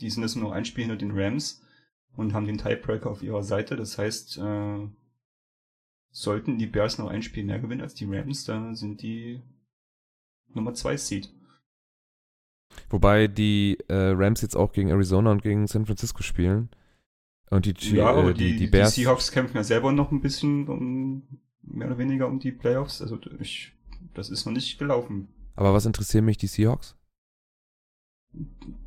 Die 0.00 0.10
sind 0.10 0.22
jetzt 0.22 0.36
nur 0.36 0.54
ein 0.54 0.64
Spiel 0.64 0.84
hinter 0.84 0.96
den 0.96 1.12
Rams 1.12 1.62
und 2.16 2.32
haben 2.32 2.46
den 2.46 2.58
Tiebreaker 2.58 3.10
auf 3.10 3.22
ihrer 3.22 3.42
Seite. 3.42 3.76
Das 3.76 3.98
heißt, 3.98 4.38
äh, 4.38 4.88
sollten 6.10 6.58
die 6.58 6.66
Bears 6.66 6.98
noch 6.98 7.08
ein 7.08 7.22
Spiel 7.22 7.44
mehr 7.44 7.58
gewinnen 7.58 7.80
als 7.80 7.94
die 7.94 8.06
Rams, 8.06 8.44
dann 8.44 8.76
sind 8.76 9.02
die 9.02 9.42
Nummer 10.52 10.74
zwei 10.74 10.96
Seed. 10.96 11.32
Wobei 12.90 13.28
die 13.28 13.78
äh, 13.88 14.12
Rams 14.14 14.40
jetzt 14.40 14.56
auch 14.56 14.72
gegen 14.72 14.90
Arizona 14.90 15.30
und 15.30 15.42
gegen 15.42 15.66
San 15.66 15.86
Francisco 15.86 16.22
spielen. 16.22 16.70
Und 17.50 17.66
die, 17.66 17.74
Ja, 17.94 18.10
aber 18.10 18.30
äh, 18.30 18.34
die, 18.34 18.52
die, 18.52 18.58
die 18.58 18.66
Bears. 18.66 18.94
die 18.94 19.02
Seahawks 19.02 19.30
kämpfen 19.30 19.56
ja 19.56 19.64
selber 19.64 19.92
noch 19.92 20.10
ein 20.10 20.20
bisschen 20.20 20.68
um, 20.68 21.22
mehr 21.62 21.88
oder 21.88 21.98
weniger 21.98 22.26
um 22.26 22.38
die 22.40 22.52
Playoffs. 22.52 23.00
Also 23.00 23.18
ich, 23.38 23.72
das 24.14 24.30
ist 24.30 24.44
noch 24.46 24.52
nicht 24.52 24.78
gelaufen. 24.78 25.28
aber 25.54 25.72
was 25.72 25.86
interessieren 25.86 26.24
mich 26.24 26.38
die 26.38 26.46
Seahawks? 26.46 26.96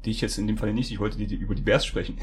Die 0.03 0.11
ich 0.11 0.19
jetzt 0.19 0.37
in 0.37 0.47
dem 0.47 0.57
Fall 0.57 0.73
nicht, 0.73 0.91
ich 0.91 0.99
wollte 0.99 1.17
die, 1.17 1.27
die 1.27 1.35
über 1.35 1.55
die 1.55 1.61
Bears 1.61 1.85
sprechen. 1.85 2.17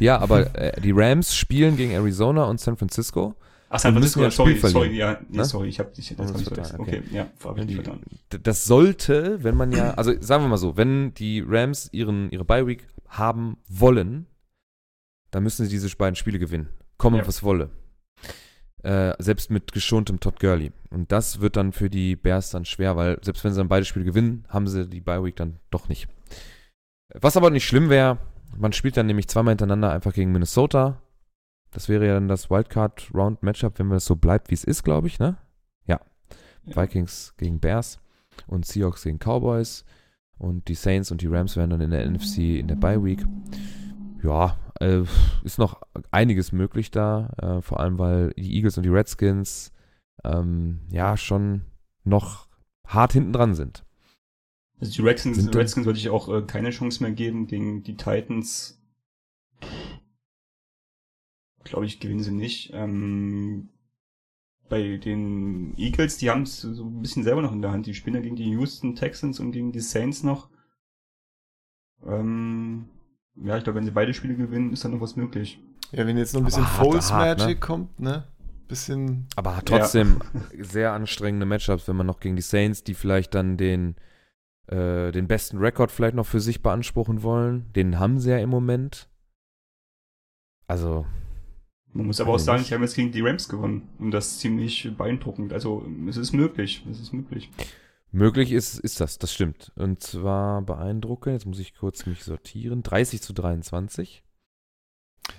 Ja, 0.00 0.18
aber 0.18 0.54
äh, 0.60 0.80
die 0.80 0.92
Rams 0.92 1.34
spielen 1.34 1.76
gegen 1.76 1.92
Arizona 1.92 2.44
und 2.44 2.60
San 2.60 2.76
Francisco. 2.76 3.34
Ach, 3.70 3.78
San 3.78 3.92
Francisco, 3.92 4.22
ja 4.22 4.30
sorry, 4.30 4.56
sorry, 4.56 4.72
verlieren, 4.72 4.94
ja, 4.96 5.20
nee, 5.28 5.36
ne? 5.38 5.44
sorry, 5.44 5.68
ich 5.68 5.78
habe 5.78 5.90
dich, 5.90 6.10
ich 6.10 6.16
das 6.16 6.30
vergessen. 6.42 6.78
war- 6.78 6.86
Okay, 6.86 7.02
ja, 7.12 7.28
habe 7.44 7.60
ich 7.60 7.66
Die, 7.66 7.74
verstanden. 7.74 8.18
das 8.42 8.64
sollte, 8.64 9.42
wenn 9.44 9.56
man 9.56 9.72
ja, 9.72 9.92
also 9.94 10.12
sagen 10.20 10.44
wir 10.44 10.48
mal 10.48 10.56
so, 10.56 10.76
wenn 10.78 11.12
die 11.14 11.44
Rams 11.46 11.88
ihren, 11.92 12.30
ihre 12.30 12.44
Bye 12.46 12.66
Week 12.66 12.86
haben 13.08 13.58
wollen, 13.68 14.26
dann 15.30 15.42
müssen 15.42 15.64
sie 15.66 15.70
diese 15.70 15.94
beiden 15.96 16.16
Spiele 16.16 16.38
gewinnen. 16.38 16.68
Kommen, 16.96 17.16
Ja. 17.18 17.26
was 17.26 17.42
wolle. 17.42 17.68
Äh, 18.82 19.14
selbst 19.18 19.50
mit 19.50 19.72
geschontem 19.72 20.20
Todd 20.20 20.38
Gurley. 20.40 20.72
Und 20.90 21.10
das 21.12 21.40
wird 21.40 21.56
dann 21.56 21.72
für 21.72 21.90
die 21.90 22.14
Bears 22.16 22.50
dann 22.50 22.64
schwer, 22.64 22.96
weil 22.96 23.18
selbst 23.22 23.42
wenn 23.44 23.52
sie 23.52 23.58
dann 23.58 23.68
beide 23.68 23.84
Spiele 23.84 24.04
gewinnen, 24.04 24.44
haben 24.48 24.66
sie 24.68 24.86
die 24.86 25.00
Bye 25.00 25.22
Week 25.24 25.36
dann 25.36 25.58
doch 25.70 25.88
nicht. 25.88 26.08
Was 27.14 27.36
aber 27.36 27.50
nicht 27.50 27.66
schlimm 27.66 27.90
wäre, 27.90 28.18
man 28.56 28.72
spielt 28.72 28.96
dann 28.96 29.06
nämlich 29.06 29.28
zweimal 29.28 29.52
hintereinander 29.52 29.90
einfach 29.90 30.12
gegen 30.14 30.32
Minnesota. 30.32 31.02
Das 31.70 31.88
wäre 31.88 32.06
ja 32.06 32.14
dann 32.14 32.28
das 32.28 32.50
Wildcard 32.50 33.10
Round 33.14 33.42
Matchup, 33.42 33.78
wenn 33.78 33.90
das 33.90 34.04
so 34.04 34.16
bleibt, 34.16 34.50
wie 34.50 34.54
es 34.54 34.64
ist, 34.64 34.84
glaube 34.84 35.06
ich, 35.06 35.18
ne? 35.18 35.36
Ja. 35.86 36.00
Ja. 36.64 36.82
Vikings 36.82 37.34
gegen 37.36 37.60
Bears 37.60 38.00
und 38.46 38.66
Seahawks 38.66 39.02
gegen 39.02 39.18
Cowboys 39.18 39.84
und 40.38 40.68
die 40.68 40.74
Saints 40.74 41.10
und 41.10 41.20
die 41.20 41.26
Rams 41.26 41.56
wären 41.56 41.70
dann 41.70 41.80
in 41.80 41.90
der 41.90 42.08
NFC 42.08 42.38
in 42.58 42.68
der 42.68 42.76
Bye 42.76 43.02
Week. 43.02 43.24
Ja, 44.22 44.56
äh, 44.80 45.02
ist 45.44 45.58
noch 45.58 45.80
einiges 46.10 46.52
möglich 46.52 46.90
da, 46.90 47.30
äh, 47.40 47.62
vor 47.62 47.80
allem 47.80 47.98
weil 47.98 48.32
die 48.36 48.56
Eagles 48.56 48.76
und 48.76 48.84
die 48.84 48.90
Redskins 48.90 49.72
ähm, 50.24 50.80
ja 50.90 51.16
schon 51.16 51.62
noch 52.04 52.48
hart 52.86 53.12
hinten 53.12 53.32
dran 53.32 53.54
sind. 53.54 53.84
Also 54.80 54.92
die 54.92 55.02
Redskins, 55.02 55.54
Redskins 55.54 55.86
würde 55.86 55.98
ich 55.98 56.08
auch 56.08 56.28
äh, 56.28 56.42
keine 56.42 56.70
Chance 56.70 57.02
mehr 57.02 57.12
geben 57.12 57.46
gegen 57.46 57.82
die 57.82 57.96
Titans. 57.96 58.80
Glaube 61.68 61.86
ich, 61.86 62.00
gewinnen 62.00 62.22
sie 62.22 62.32
nicht. 62.32 62.70
Ähm, 62.72 63.68
bei 64.68 64.96
den 64.98 65.76
Eagles, 65.76 66.18
die 66.18 66.30
haben 66.30 66.42
es 66.42 66.60
so 66.60 66.84
ein 66.84 67.00
bisschen 67.00 67.24
selber 67.24 67.42
noch 67.42 67.52
in 67.52 67.62
der 67.62 67.72
Hand. 67.72 67.86
Die 67.86 67.94
spielen 67.94 68.16
ja 68.16 68.22
gegen 68.22 68.36
die 68.36 68.50
Houston 68.50 68.94
Texans 68.94 69.40
und 69.40 69.52
gegen 69.52 69.72
die 69.72 69.80
Saints 69.80 70.22
noch. 70.22 70.48
Ähm, 72.06 72.88
ja, 73.36 73.56
ich 73.56 73.64
glaube, 73.64 73.78
wenn 73.78 73.84
sie 73.84 73.90
beide 73.90 74.14
Spiele 74.14 74.34
gewinnen, 74.34 74.72
ist 74.72 74.84
dann 74.84 74.92
noch 74.92 75.00
was 75.00 75.16
möglich. 75.16 75.60
Ja, 75.92 76.06
wenn 76.06 76.18
jetzt 76.18 76.34
noch 76.34 76.42
ein 76.42 76.44
bisschen 76.44 76.66
harte 76.66 76.90
False 76.90 77.14
hart, 77.14 77.38
ne? 77.38 77.44
Magic 77.44 77.60
kommt, 77.60 78.00
ne? 78.00 78.24
Bisschen. 78.68 79.26
Aber 79.36 79.56
hat 79.56 79.66
trotzdem 79.66 80.20
sehr 80.58 80.92
anstrengende 80.92 81.46
Matchups, 81.46 81.88
wenn 81.88 81.96
man 81.96 82.06
noch 82.06 82.20
gegen 82.20 82.36
die 82.36 82.42
Saints, 82.42 82.84
die 82.84 82.94
vielleicht 82.94 83.34
dann 83.34 83.56
den, 83.56 83.96
äh, 84.66 85.10
den 85.12 85.26
besten 85.26 85.58
Rekord 85.58 85.90
vielleicht 85.90 86.14
noch 86.14 86.26
für 86.26 86.40
sich 86.40 86.62
beanspruchen 86.62 87.22
wollen. 87.22 87.72
Den 87.72 87.98
haben 87.98 88.20
sie 88.20 88.30
ja 88.30 88.38
im 88.38 88.50
Moment. 88.50 89.08
Also, 90.66 91.06
Man 91.98 92.06
muss 92.06 92.20
aber 92.20 92.34
auch 92.34 92.38
sagen, 92.38 92.62
die 92.62 92.72
haben 92.72 92.82
jetzt 92.82 92.94
gegen 92.94 93.10
die 93.10 93.22
Rams 93.22 93.48
gewonnen. 93.48 93.88
Und 93.98 94.12
das 94.12 94.28
ist 94.28 94.38
ziemlich 94.38 94.88
beeindruckend. 94.96 95.52
Also, 95.52 95.84
es 96.08 96.16
ist 96.16 96.32
möglich. 96.32 96.86
Es 96.88 97.00
ist 97.00 97.12
möglich. 97.12 97.50
möglich 98.12 98.52
ist, 98.52 98.78
ist 98.78 99.00
das, 99.00 99.18
das 99.18 99.32
stimmt. 99.32 99.72
Und 99.74 100.00
zwar 100.00 100.62
beeindruckend, 100.62 101.32
jetzt 101.32 101.46
muss 101.46 101.58
ich 101.58 101.74
kurz 101.74 102.06
mich 102.06 102.22
sortieren, 102.22 102.84
30 102.84 103.20
zu 103.20 103.32
23. 103.32 104.22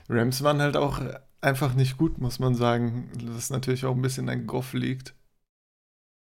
Rams 0.10 0.44
waren 0.44 0.60
halt 0.60 0.76
auch 0.76 1.02
einfach 1.40 1.76
nicht 1.76 1.98
gut, 1.98 2.18
muss 2.18 2.40
man 2.40 2.56
sagen. 2.56 3.10
Was 3.24 3.52
natürlich 3.52 3.86
auch 3.86 3.96
ein 3.96 4.02
bisschen 4.02 4.28
an 4.28 4.46
Goff 4.46 4.74
liegt. 4.74 5.16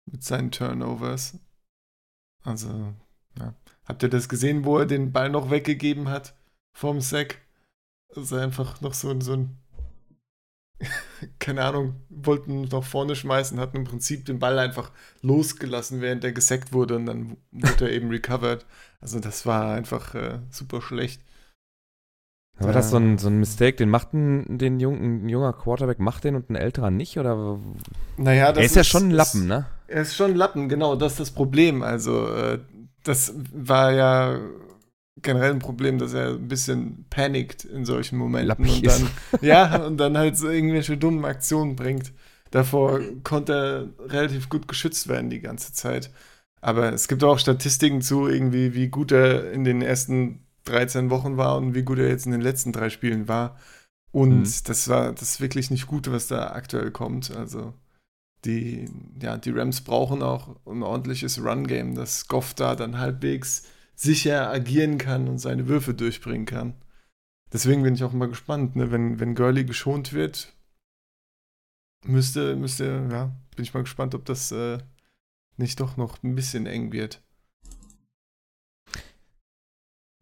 Mit 0.05 0.23
seinen 0.23 0.51
Turnovers. 0.51 1.39
Also, 2.43 2.93
ja. 3.39 3.55
Habt 3.85 4.03
ihr 4.03 4.09
das 4.09 4.29
gesehen, 4.29 4.65
wo 4.65 4.77
er 4.77 4.85
den 4.85 5.11
Ball 5.11 5.31
noch 5.31 5.49
weggegeben 5.49 6.09
hat 6.09 6.35
vom 6.75 7.01
Sack? 7.01 7.41
Also 8.15 8.35
einfach 8.35 8.81
noch 8.81 8.93
so, 8.93 9.19
so 9.19 9.33
ein. 9.33 9.57
Keine 11.39 11.63
Ahnung, 11.63 11.95
wollten 12.09 12.63
nach 12.63 12.83
vorne 12.83 13.15
schmeißen, 13.15 13.59
hatten 13.59 13.77
im 13.77 13.83
Prinzip 13.83 14.25
den 14.25 14.39
Ball 14.39 14.59
einfach 14.59 14.91
losgelassen, 15.21 16.01
während 16.01 16.23
er 16.23 16.31
gesackt 16.31 16.73
wurde 16.73 16.95
und 16.95 17.05
dann 17.05 17.37
wurde 17.51 17.85
er 17.85 17.91
eben 17.91 18.09
recovered. 18.09 18.65
Also 19.01 19.19
das 19.19 19.45
war 19.45 19.73
einfach 19.73 20.15
äh, 20.15 20.39
super 20.49 20.81
schlecht. 20.81 21.21
War 22.59 22.73
das 22.73 22.89
so 22.89 22.97
ein, 22.97 23.19
so 23.19 23.27
ein 23.27 23.39
Mistake? 23.39 23.77
Den 23.77 23.89
macht 23.89 24.13
ein, 24.13 24.57
den 24.57 24.79
jungen, 24.79 25.25
ein 25.25 25.29
junger 25.29 25.53
Quarterback, 25.53 25.99
macht 25.99 26.23
den 26.23 26.35
und 26.35 26.49
ein 26.49 26.55
älterer 26.55 26.89
nicht? 26.89 27.19
Oder? 27.19 27.59
Naja, 28.17 28.51
das 28.51 28.57
er 28.57 28.65
ist, 28.65 28.75
ja 28.75 28.83
schon 28.83 29.09
ein 29.09 29.11
Lappen, 29.11 29.41
ist, 29.41 29.47
ne? 29.47 29.65
Er 29.87 30.01
ist 30.01 30.15
schon 30.15 30.31
ein 30.31 30.37
Lappen, 30.37 30.67
genau, 30.67 30.95
das 30.95 31.13
ist 31.13 31.19
das 31.19 31.31
Problem. 31.31 31.83
Also, 31.83 32.27
äh, 32.27 32.59
das 33.03 33.33
war 33.53 33.91
ja 33.91 34.39
generell 35.21 35.51
ein 35.51 35.59
Problem, 35.59 35.97
dass 35.97 36.13
er 36.13 36.29
ein 36.33 36.47
bisschen 36.47 37.05
panikt 37.09 37.65
in 37.65 37.85
solchen 37.85 38.17
Momenten 38.17 38.47
Lappig 38.47 38.77
und 38.77 38.85
dann, 38.87 39.09
ja, 39.41 39.85
und 39.85 39.97
dann 39.97 40.17
halt 40.17 40.37
so 40.37 40.49
irgendwelche 40.49 40.97
dummen 40.97 41.25
Aktionen 41.25 41.75
bringt. 41.75 42.13
Davor 42.51 42.99
konnte 43.23 43.53
er 43.99 44.09
relativ 44.11 44.49
gut 44.49 44.67
geschützt 44.67 45.07
werden 45.07 45.29
die 45.29 45.41
ganze 45.41 45.73
Zeit. 45.73 46.11
Aber 46.61 46.91
es 46.93 47.07
gibt 47.07 47.23
auch 47.23 47.39
Statistiken 47.39 48.01
zu, 48.01 48.27
irgendwie, 48.27 48.73
wie 48.73 48.87
gut 48.89 49.11
er 49.11 49.51
in 49.51 49.63
den 49.63 49.81
ersten 49.81 50.45
13 50.65 51.09
Wochen 51.09 51.37
war 51.37 51.57
und 51.57 51.75
wie 51.75 51.83
gut 51.83 51.99
er 51.99 52.07
jetzt 52.09 52.25
in 52.25 52.31
den 52.31 52.41
letzten 52.41 52.71
drei 52.71 52.89
Spielen 52.89 53.27
war. 53.27 53.57
Und 54.11 54.39
Mhm. 54.39 54.53
das 54.65 54.87
war 54.89 55.11
das 55.13 55.21
ist 55.33 55.41
wirklich 55.41 55.69
nicht 55.71 55.87
gut, 55.87 56.09
was 56.11 56.27
da 56.27 56.51
aktuell 56.51 56.91
kommt. 56.91 57.31
Also 57.35 57.73
die, 58.45 58.89
ja, 59.21 59.37
die 59.37 59.51
Rams 59.51 59.81
brauchen 59.81 60.21
auch 60.21 60.55
ein 60.65 60.83
ordentliches 60.83 61.43
Run-Game, 61.43 61.95
dass 61.95 62.27
Goff 62.27 62.53
da 62.53 62.75
dann 62.75 62.97
halbwegs 62.99 63.63
sicher 63.97 64.49
agieren 64.49 64.97
kann 64.97 65.27
und 65.27 65.39
seine 65.39 65.67
Würfe 65.67 65.93
durchbringen 65.93 66.45
kann. 66.45 66.75
Deswegen 67.51 67.83
bin 67.83 67.95
ich 67.95 68.03
auch 68.03 68.13
mal 68.13 68.29
gespannt, 68.29 68.75
ne? 68.75 68.91
wenn, 68.91 69.19
wenn 69.19 69.35
Gurley 69.35 69.65
geschont 69.65 70.13
wird, 70.13 70.53
müsste, 72.05 72.55
müsste, 72.55 73.07
ja, 73.11 73.35
bin 73.55 73.63
ich 73.63 73.73
mal 73.73 73.83
gespannt, 73.83 74.13
ob 74.13 74.25
das 74.25 74.51
äh, 74.51 74.77
nicht 75.57 75.79
doch 75.79 75.97
noch 75.97 76.21
ein 76.23 76.35
bisschen 76.35 76.67
eng 76.67 76.91
wird. 76.91 77.21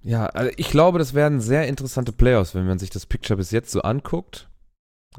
Ja, 0.01 0.27
also 0.27 0.53
ich 0.55 0.69
glaube, 0.69 0.99
das 0.99 1.13
werden 1.13 1.41
sehr 1.41 1.67
interessante 1.67 2.11
Playoffs, 2.11 2.53
wenn 2.53 2.67
man 2.67 2.79
sich 2.79 2.91
das 2.91 3.07
Picture 3.07 3.37
bis 3.37 3.51
jetzt 3.51 3.71
so 3.71 3.81
anguckt. 3.81 4.49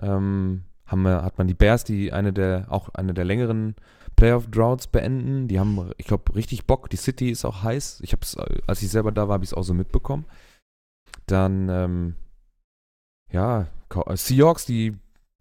Ähm, 0.01 0.63
haben 0.87 1.03
wir, 1.03 1.23
hat 1.23 1.39
man 1.39 1.49
die 1.49 1.55
Bears, 1.55 1.83
die 1.83 2.13
eine 2.13 2.33
der, 2.33 2.67
auch 2.71 2.91
eine 2.91 3.13
der 3.13 3.25
längeren 3.25 3.75
Playoff-Droughts 4.17 4.89
beenden. 4.89 5.49
Die 5.49 5.61
haben, 5.61 5.93
ich 5.99 6.07
glaube, 6.07 6.35
richtig 6.35 6.67
Bock. 6.67 6.91
Die 6.91 6.97
City 6.97 7.31
ist 7.31 7.45
auch 7.45 7.63
heiß. 7.63 8.01
Ich 8.03 8.13
habe 8.13 8.23
es, 8.23 8.37
als 8.67 8.83
ich 8.83 8.91
selber 8.91 9.13
da 9.13 9.29
war, 9.29 9.35
habe 9.35 9.45
ich 9.45 9.51
es 9.51 9.55
auch 9.55 9.63
so 9.63 9.75
mitbekommen. 9.75 10.25
Dann, 11.27 11.69
ähm, 11.69 12.15
ja, 13.31 13.69
äh, 13.95 14.17
Seahawks, 14.17 14.67
die 14.67 14.97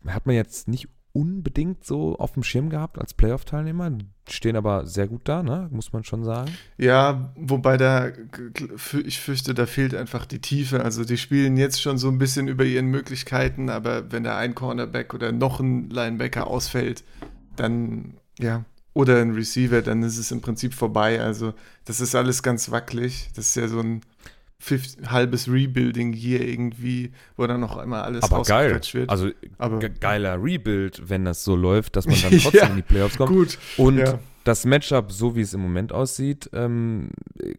hat 0.06 0.26
man 0.26 0.36
jetzt 0.36 0.68
nicht 0.68 0.90
unbedingt 1.16 1.86
so 1.86 2.18
auf 2.18 2.34
dem 2.34 2.44
Schirm 2.44 2.70
gehabt 2.70 3.00
als 3.00 3.14
Playoff-Teilnehmer. 3.14 3.98
Stehen 4.30 4.58
aber 4.58 4.86
sehr 4.86 5.08
gut 5.08 5.22
da, 5.30 5.44
ne? 5.44 5.70
Muss 5.72 5.94
man 5.94 6.04
schon 6.04 6.26
sagen. 6.26 6.52
Ja, 6.78 7.34
wobei 7.38 7.78
da, 7.78 8.12
ich 9.06 9.22
fürchte, 9.22 9.54
da 9.54 9.66
fehlt 9.66 9.96
einfach 9.96 10.26
die 10.26 10.42
Tiefe. 10.42 10.84
Also 10.84 11.06
die 11.06 11.18
spielen 11.18 11.56
jetzt 11.56 11.82
schon 11.82 11.98
so 11.98 12.10
ein 12.10 12.18
bisschen 12.18 12.50
über 12.50 12.66
ihren 12.66 12.88
Möglichkeiten, 12.88 13.70
aber 13.70 14.12
wenn 14.12 14.26
da 14.26 14.38
ein 14.38 14.56
Cornerback 14.56 15.14
oder 15.14 15.32
noch 15.32 15.62
ein 15.62 15.90
Linebacker 15.90 16.48
ausfällt, 16.48 17.06
dann, 17.56 18.18
ja, 18.40 18.64
oder 18.94 19.22
ein 19.22 19.32
Receiver, 19.34 19.82
dann 19.82 20.04
ist 20.04 20.18
es 20.18 20.32
im 20.32 20.42
Prinzip 20.42 20.74
vorbei. 20.74 21.20
Also 21.22 21.54
das 21.86 22.00
ist 22.00 22.16
alles 22.16 22.44
ganz 22.44 22.72
wackelig. 22.72 23.30
Das 23.36 23.48
ist 23.48 23.56
ja 23.56 23.68
so 23.68 23.80
ein 23.82 24.02
fif- 24.62 24.96
halbes 25.08 25.50
Rebuilding 25.50 26.14
hier 26.14 26.48
irgendwie, 26.48 27.12
wo 27.36 27.46
dann 27.46 27.60
noch 27.60 27.76
einmal 27.78 28.04
alles 28.04 28.24
Aber 28.24 28.42
geil. 28.44 28.72
wird. 28.72 29.10
Also 29.10 29.32
aber 29.58 29.80
ge- 29.80 29.92
geiler 30.00 30.42
Rebuild, 30.42 31.10
wenn 31.10 31.26
das 31.26 31.44
so 31.44 31.56
läuft, 31.56 31.96
dass 31.98 32.08
man 32.08 32.16
dann 32.22 32.32
trotzdem 32.40 32.60
Ja, 32.62 32.68
in 32.68 32.76
die 32.78 32.82
Playoffs 32.84 33.18
kommt. 33.18 33.32
gut. 33.32 33.58
Und 33.78 33.98
Ja. 33.98 34.18
Das 34.46 34.64
Matchup, 34.66 35.12
so 35.12 35.36
wie 35.36 35.42
es 35.42 35.54
im 35.54 35.60
Moment 35.62 35.92
aussieht, 35.92 36.50
ähm, 36.54 37.10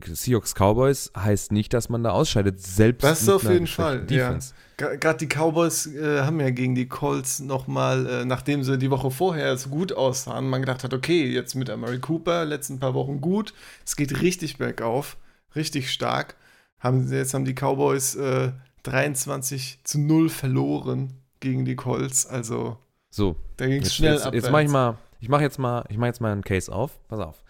Seahawks 0.04 0.54
Cowboys, 0.54 1.10
heißt 1.16 1.52
nicht, 1.52 1.74
dass 1.74 1.88
man 1.90 2.02
da 2.02 2.10
ausscheidet, 2.10 2.60
selbst 2.62 3.04
Das 3.04 3.20
mit 3.22 3.30
auf 3.34 3.42
jeden 3.42 3.66
Fall, 3.66 4.06
ja. 4.10 4.38
Gerade 4.78 5.18
die 5.18 5.26
Cowboys 5.26 5.86
äh, 5.86 6.20
haben 6.20 6.38
ja 6.38 6.50
gegen 6.50 6.74
die 6.74 6.86
Colts 6.86 7.40
nochmal, 7.40 8.06
äh, 8.06 8.24
nachdem 8.24 8.62
sie 8.62 8.76
die 8.78 8.90
Woche 8.90 9.10
vorher 9.10 9.56
so 9.56 9.70
gut 9.70 9.92
aussahen, 9.92 10.48
man 10.50 10.60
gedacht 10.62 10.84
hat, 10.84 10.92
okay, 10.94 11.26
jetzt 11.26 11.54
mit 11.54 11.70
Amari 11.70 11.98
Cooper, 11.98 12.44
letzten 12.44 12.78
paar 12.78 12.92
Wochen 12.94 13.20
gut, 13.22 13.52
es 13.86 13.96
geht 13.96 14.20
richtig 14.20 14.58
bergauf, 14.58 15.16
richtig 15.54 15.90
stark. 15.90 16.36
Haben, 16.78 17.06
sie- 17.08 17.16
jetzt 17.16 17.32
haben 17.32 17.46
die 17.46 17.54
Cowboys 17.54 18.14
äh, 18.16 18.52
23 18.82 19.80
zu 19.82 19.98
0 19.98 20.28
verloren 20.28 21.14
gegen 21.40 21.64
die 21.64 21.74
Colts, 21.76 22.26
also 22.26 22.76
So, 23.10 23.36
da 23.56 23.66
ging 23.66 23.82
es 23.82 23.94
schnell 23.94 24.12
jetzt, 24.14 24.26
abwärts. 24.26 24.44
jetzt 24.44 24.52
mache 24.52 24.62
ich 24.64 24.70
mal, 24.70 24.98
ich 25.26 25.30
mache 25.30 25.42
jetzt 25.42 25.58
mal, 25.58 25.84
ich 25.88 25.98
mache 25.98 26.06
jetzt 26.06 26.20
mal 26.20 26.30
einen 26.30 26.44
Case 26.44 26.72
auf. 26.72 27.00
Pass 27.08 27.18
auf. 27.18 27.42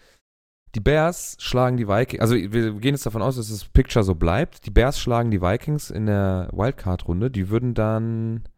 Die 0.73 0.79
Bears 0.79 1.37
schlagen 1.39 1.77
die 1.77 1.87
Vikings, 1.87 2.19
also 2.19 2.33
wir 2.33 2.73
gehen 2.73 2.95
jetzt 2.95 3.05
davon 3.05 3.21
aus, 3.21 3.35
dass 3.35 3.49
das 3.49 3.65
Picture 3.65 4.03
so 4.03 4.15
bleibt. 4.15 4.65
Die 4.65 4.71
Bears 4.71 4.99
schlagen 4.99 5.29
die 5.29 5.43
Vikings 5.43 5.91
in 5.91 6.07
der 6.07 6.49
Wildcard-Runde. 6.53 7.29
Die 7.29 7.49
würden 7.49 7.75
dann 7.75 8.49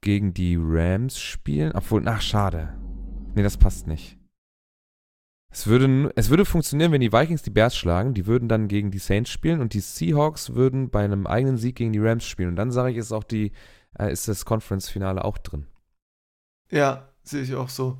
gegen 0.00 0.34
die 0.34 0.58
Rams 0.60 1.20
spielen. 1.20 1.70
Obwohl, 1.72 2.02
ach, 2.08 2.20
schade. 2.20 2.76
Nee, 3.36 3.44
das 3.44 3.56
passt 3.56 3.86
nicht. 3.86 4.18
Es 5.52 5.68
würde, 5.68 6.10
es 6.16 6.28
würde 6.28 6.44
funktionieren, 6.44 6.90
wenn 6.90 7.00
die 7.00 7.12
Vikings 7.12 7.44
die 7.44 7.50
Bears 7.50 7.76
schlagen. 7.76 8.12
Die 8.12 8.26
würden 8.26 8.48
dann 8.48 8.66
gegen 8.66 8.90
die 8.90 8.98
Saints 8.98 9.30
spielen 9.30 9.60
und 9.60 9.72
die 9.72 9.80
Seahawks 9.80 10.54
würden 10.54 10.90
bei 10.90 11.04
einem 11.04 11.28
eigenen 11.28 11.58
Sieg 11.58 11.76
gegen 11.76 11.92
die 11.92 12.00
Rams 12.00 12.24
spielen. 12.24 12.48
Und 12.48 12.56
dann 12.56 12.72
sage 12.72 12.90
ich, 12.90 12.96
ist 12.96 13.12
auch 13.12 13.24
die, 13.24 13.52
äh, 13.96 14.10
ist 14.10 14.26
das 14.26 14.44
Conference-Finale 14.44 15.24
auch 15.24 15.38
drin. 15.38 15.68
Ja, 16.72 17.12
sehe 17.22 17.42
ich 17.42 17.54
auch 17.54 17.68
so. 17.68 17.98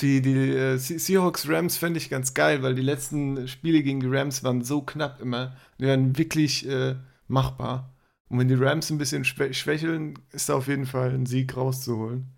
Die, 0.00 0.22
die 0.22 0.34
äh, 0.34 0.76
Se- 0.78 0.98
Seahawks 0.98 1.48
Rams 1.48 1.76
fände 1.76 1.98
ich 1.98 2.10
ganz 2.10 2.34
geil, 2.34 2.62
weil 2.62 2.74
die 2.74 2.82
letzten 2.82 3.46
Spiele 3.48 3.82
gegen 3.82 4.00
die 4.00 4.08
Rams 4.08 4.42
waren 4.44 4.62
so 4.62 4.82
knapp 4.82 5.20
immer. 5.20 5.56
Die 5.78 5.86
waren 5.86 6.16
wirklich 6.16 6.68
äh, 6.68 6.96
machbar. 7.28 7.92
Und 8.28 8.38
wenn 8.38 8.48
die 8.48 8.54
Rams 8.54 8.90
ein 8.90 8.98
bisschen 8.98 9.24
schwä 9.24 9.52
schwächeln, 9.52 10.14
ist 10.32 10.48
da 10.48 10.54
auf 10.54 10.68
jeden 10.68 10.86
Fall 10.86 11.10
ein 11.10 11.26
Sieg 11.26 11.56
rauszuholen. 11.56 12.32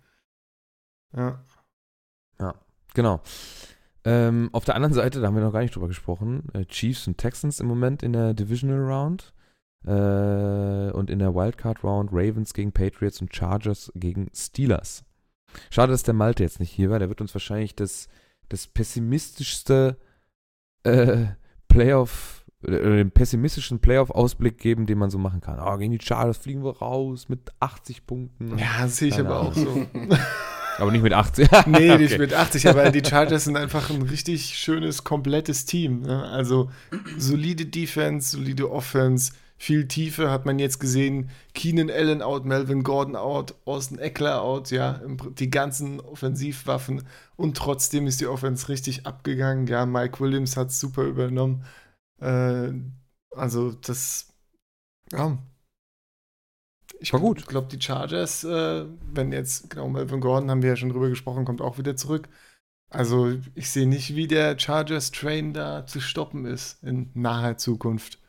Ja. 1.15 1.43
Genau. 2.95 3.21
Ähm, 4.05 4.49
auf 4.51 4.65
der 4.65 4.75
anderen 4.75 4.93
Seite, 4.93 5.19
da 5.19 5.25
haben 5.25 5.35
wir 5.35 5.41
noch 5.41 5.53
gar 5.53 5.61
nicht 5.61 5.75
drüber 5.75 5.87
gesprochen, 5.87 6.43
äh, 6.53 6.65
Chiefs 6.65 7.07
und 7.07 7.17
Texans 7.17 7.59
im 7.59 7.65
Moment 7.65 8.03
in 8.03 8.13
der 8.13 8.35
Divisional 8.35 8.81
Round 8.81 9.33
äh, 9.85 10.91
und 10.91 11.09
in 11.09 11.17
der 11.17 11.33
Wildcard 11.33 11.83
Round 11.83 12.11
Ravens 12.13 12.53
gegen 12.53 12.71
Patriots 12.71 13.19
und 13.19 13.35
Chargers 13.35 13.91
gegen 13.95 14.29
Steelers. 14.35 15.05
Schade, 15.69 15.91
dass 15.91 16.03
der 16.03 16.13
Malte 16.13 16.43
jetzt 16.43 16.59
nicht 16.59 16.71
hier 16.71 16.89
war. 16.89 16.99
Der 16.99 17.09
wird 17.09 17.21
uns 17.21 17.33
wahrscheinlich 17.33 17.75
das, 17.75 18.07
das 18.49 18.67
pessimistischste 18.67 19.97
äh, 20.83 21.25
Playoff, 21.67 22.45
äh, 22.65 22.71
den 22.71 23.11
pessimistischen 23.11 23.79
Playoff-Ausblick 23.79 24.57
geben, 24.57 24.85
den 24.85 24.97
man 24.97 25.09
so 25.09 25.17
machen 25.17 25.41
kann. 25.41 25.59
Oh, 25.59 25.77
gegen 25.77 25.91
die 25.91 26.03
Chargers 26.03 26.37
fliegen 26.37 26.63
wir 26.63 26.77
raus 26.77 27.29
mit 27.29 27.51
80 27.59 28.05
Punkten. 28.05 28.57
Ja, 28.57 28.83
das 28.83 28.97
sehe 28.97 29.09
ich 29.09 29.19
aber 29.19 29.39
auch 29.39 29.53
so. 29.53 29.87
Aber 30.77 30.91
nicht 30.91 31.03
mit 31.03 31.13
80. 31.13 31.49
nee, 31.67 31.97
nicht 31.97 32.17
mit 32.17 32.33
80, 32.33 32.67
aber 32.67 32.89
die 32.91 33.03
Chargers 33.07 33.45
sind 33.45 33.57
einfach 33.57 33.89
ein 33.89 34.01
richtig 34.01 34.57
schönes, 34.57 35.03
komplettes 35.03 35.65
Team. 35.65 36.01
Ne? 36.01 36.23
Also 36.23 36.71
solide 37.17 37.65
Defense, 37.65 38.31
solide 38.31 38.71
Offense, 38.71 39.33
viel 39.63 39.87
Tiefe 39.87 40.29
hat 40.29 40.45
man 40.45 40.59
jetzt 40.59 40.79
gesehen. 40.79 41.29
Keenan 41.53 41.89
Allen 41.89 42.21
out, 42.21 42.43
Melvin 42.43 42.83
Gordon 42.83 43.15
out, 43.15 43.55
Austin 43.63 43.97
Eckler 43.97 44.41
out, 44.41 44.71
ja, 44.71 44.99
die 45.39 45.49
ganzen 45.49 46.01
Offensivwaffen 46.01 47.03
und 47.37 47.55
trotzdem 47.55 48.05
ist 48.05 48.19
die 48.19 48.27
Offense 48.27 48.67
richtig 48.67 49.05
abgegangen. 49.05 49.67
Ja, 49.67 49.85
Mike 49.85 50.19
Williams 50.19 50.57
hat 50.57 50.67
es 50.67 50.81
super 50.81 51.03
übernommen. 51.03 51.63
Äh, 52.19 52.73
also 53.31 53.71
das, 53.71 54.33
ja, 55.13 55.37
ich 56.99 57.13
War 57.13 57.21
gut. 57.21 57.39
Ich 57.39 57.47
glaube, 57.47 57.67
die 57.67 57.81
Chargers, 57.81 58.43
äh, 58.43 58.85
wenn 59.13 59.31
jetzt, 59.31 59.69
genau, 59.69 59.87
Melvin 59.87 60.19
Gordon, 60.19 60.51
haben 60.51 60.61
wir 60.61 60.69
ja 60.71 60.75
schon 60.75 60.89
drüber 60.89 61.09
gesprochen, 61.09 61.45
kommt 61.45 61.61
auch 61.61 61.77
wieder 61.77 61.95
zurück. 61.95 62.27
Also, 62.89 63.33
ich 63.55 63.71
sehe 63.71 63.87
nicht, 63.87 64.15
wie 64.15 64.27
der 64.27 64.59
Chargers-Train 64.59 65.53
da 65.53 65.85
zu 65.85 65.99
stoppen 66.01 66.45
ist 66.45 66.83
in 66.83 67.09
naher 67.13 67.57
Zukunft. 67.57 68.22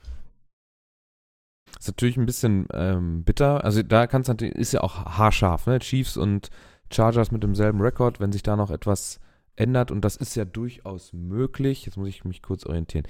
Ist 1.79 1.89
natürlich 1.89 2.17
ein 2.17 2.27
bisschen 2.27 2.67
ähm, 2.73 3.25
bitter. 3.25 3.65
Also, 3.65 3.83
da 3.83 4.07
kann's 4.07 4.29
natürlich, 4.29 4.55
ist 4.55 4.73
ja 4.73 4.81
auch 4.83 5.05
haarscharf, 5.05 5.67
ne? 5.67 5.79
Chiefs 5.81 6.17
und 6.17 6.51
Chargers 6.91 7.31
mit 7.31 7.43
demselben 7.43 7.81
Rekord, 7.81 8.21
wenn 8.21 8.33
sich 8.33 8.43
da 8.43 8.57
noch 8.57 8.71
etwas 8.71 9.21
ändert. 9.57 9.91
Und 9.91 10.03
das 10.05 10.17
ist 10.17 10.35
ja 10.37 10.45
durchaus 10.45 11.13
möglich. 11.13 11.87
Jetzt 11.87 11.97
muss 11.97 12.09
ich 12.09 12.25
mich 12.25 12.43
kurz 12.43 12.65
orientieren. 12.67 13.07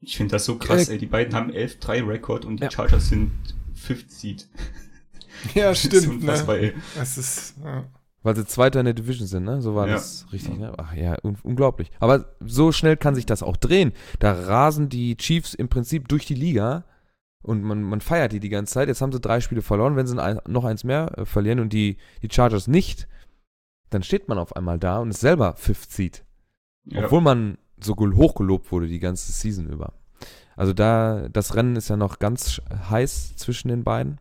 Ich 0.00 0.16
finde 0.16 0.32
das 0.32 0.44
so 0.44 0.58
krass, 0.58 0.88
Äh, 0.88 0.92
ey. 0.92 0.98
Die 0.98 1.06
beiden 1.06 1.34
haben 1.34 1.50
11-3 1.50 2.06
Rekord 2.06 2.44
und 2.44 2.60
die 2.60 2.64
Ja. 2.64 2.70
Chargers 2.70 3.08
sind 3.08 3.32
Fifth 3.74 4.10
Seed. 4.12 4.48
Ja, 5.54 5.68
Das 5.68 5.84
ist 5.84 5.94
stimmt, 6.02 6.22
unfassbar, 6.22 6.56
ne? 6.56 6.72
Das 6.96 7.16
ist, 7.16 7.54
ja. 7.62 7.84
Weil 8.24 8.34
sie 8.34 8.44
Zweiter 8.44 8.80
in 8.80 8.86
der 8.86 8.94
Division 8.94 9.28
sind, 9.28 9.44
ne? 9.44 9.62
So 9.62 9.76
war 9.76 9.86
Ja. 9.86 9.94
das 9.94 10.26
richtig, 10.32 10.58
ne? 10.58 10.72
Ach 10.76 10.92
ja, 10.94 11.16
un 11.22 11.36
unglaublich. 11.44 11.92
Aber 12.00 12.34
so 12.40 12.72
schnell 12.72 12.96
kann 12.96 13.14
sich 13.14 13.24
das 13.24 13.44
auch 13.44 13.56
drehen. 13.56 13.92
Da 14.18 14.32
rasen 14.32 14.88
die 14.88 15.16
Chiefs 15.16 15.54
im 15.54 15.68
Prinzip 15.68 16.08
durch 16.08 16.26
die 16.26 16.34
Liga 16.34 16.84
und 17.48 17.62
man, 17.62 17.82
man 17.82 18.00
feiert 18.00 18.32
die 18.32 18.40
die 18.40 18.48
ganze 18.48 18.74
Zeit. 18.74 18.88
Jetzt 18.88 19.00
haben 19.00 19.12
sie 19.12 19.20
drei 19.20 19.40
Spiele 19.40 19.62
verloren. 19.62 19.96
Wenn 19.96 20.06
sie 20.06 20.22
ein, 20.22 20.38
noch 20.46 20.64
eins 20.64 20.84
mehr 20.84 21.16
äh, 21.18 21.24
verlieren 21.24 21.60
und 21.60 21.72
die, 21.72 21.96
die 22.22 22.28
Chargers 22.30 22.68
nicht, 22.68 23.08
dann 23.90 24.02
steht 24.02 24.28
man 24.28 24.38
auf 24.38 24.54
einmal 24.54 24.78
da 24.78 24.98
und 24.98 25.10
ist 25.10 25.20
selber 25.20 25.54
Fifth 25.56 25.90
Seed. 25.90 26.24
Ja. 26.84 27.04
Obwohl 27.04 27.20
man 27.22 27.58
so 27.80 27.94
gel- 27.94 28.14
hochgelobt 28.14 28.70
wurde 28.70 28.86
die 28.86 29.00
ganze 29.00 29.32
Season 29.32 29.66
über. 29.68 29.94
Also 30.56 30.72
da, 30.72 31.28
das 31.28 31.54
Rennen 31.54 31.76
ist 31.76 31.88
ja 31.88 31.96
noch 31.96 32.18
ganz 32.18 32.60
heiß 32.90 33.36
zwischen 33.36 33.68
den 33.68 33.84
beiden. 33.84 34.20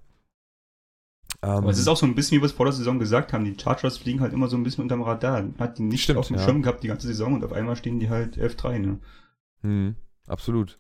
Ähm, 1.42 1.50
Aber 1.50 1.70
es 1.70 1.78
ist 1.80 1.88
auch 1.88 1.98
so 1.98 2.06
ein 2.06 2.16
bisschen, 2.16 2.38
wie 2.38 2.42
wir 2.42 2.46
es 2.46 2.52
vor 2.52 2.66
der 2.66 2.74
Saison 2.74 3.00
gesagt 3.00 3.34
haben, 3.34 3.44
die 3.46 3.58
Chargers 3.60 3.98
fliegen 3.98 4.22
halt 4.22 4.34
immer 4.34 4.48
so 4.48 4.56
ein 4.58 4.64
bisschen 4.64 4.84
unterm 4.84 5.02
Radar. 5.02 5.44
Hat 5.60 5.78
die 5.78 5.84
nicht 5.84 6.04
Stimmt, 6.04 6.20
auf 6.20 6.28
dem 6.28 6.38
ja. 6.38 6.44
Schirm 6.44 6.62
gehabt 6.62 6.84
die 6.84 6.88
ganze 6.88 7.08
Saison 7.08 7.34
und 7.34 7.44
auf 7.44 7.54
einmal 7.54 7.76
stehen 7.76 8.00
die 8.00 8.10
halt 8.10 8.38
11-3, 8.38 8.80
ne? 8.80 9.00
Mhm, 9.64 9.96
absolut. 10.28 10.80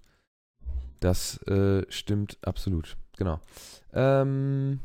Das 0.99 1.37
äh, 1.43 1.83
stimmt 1.89 2.37
absolut. 2.41 2.97
Genau. 3.17 3.39
Ähm, 3.93 4.79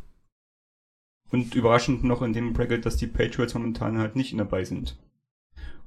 Und 1.31 1.55
überraschend 1.55 2.05
noch 2.05 2.23
in 2.23 2.33
dem 2.33 2.53
Bracket, 2.53 2.85
dass 2.87 2.97
die 2.97 3.07
Patriots 3.07 3.55
momentan 3.55 3.99
halt 3.99 4.17
nicht 4.17 4.39
dabei 4.39 4.65
sind. 4.65 4.97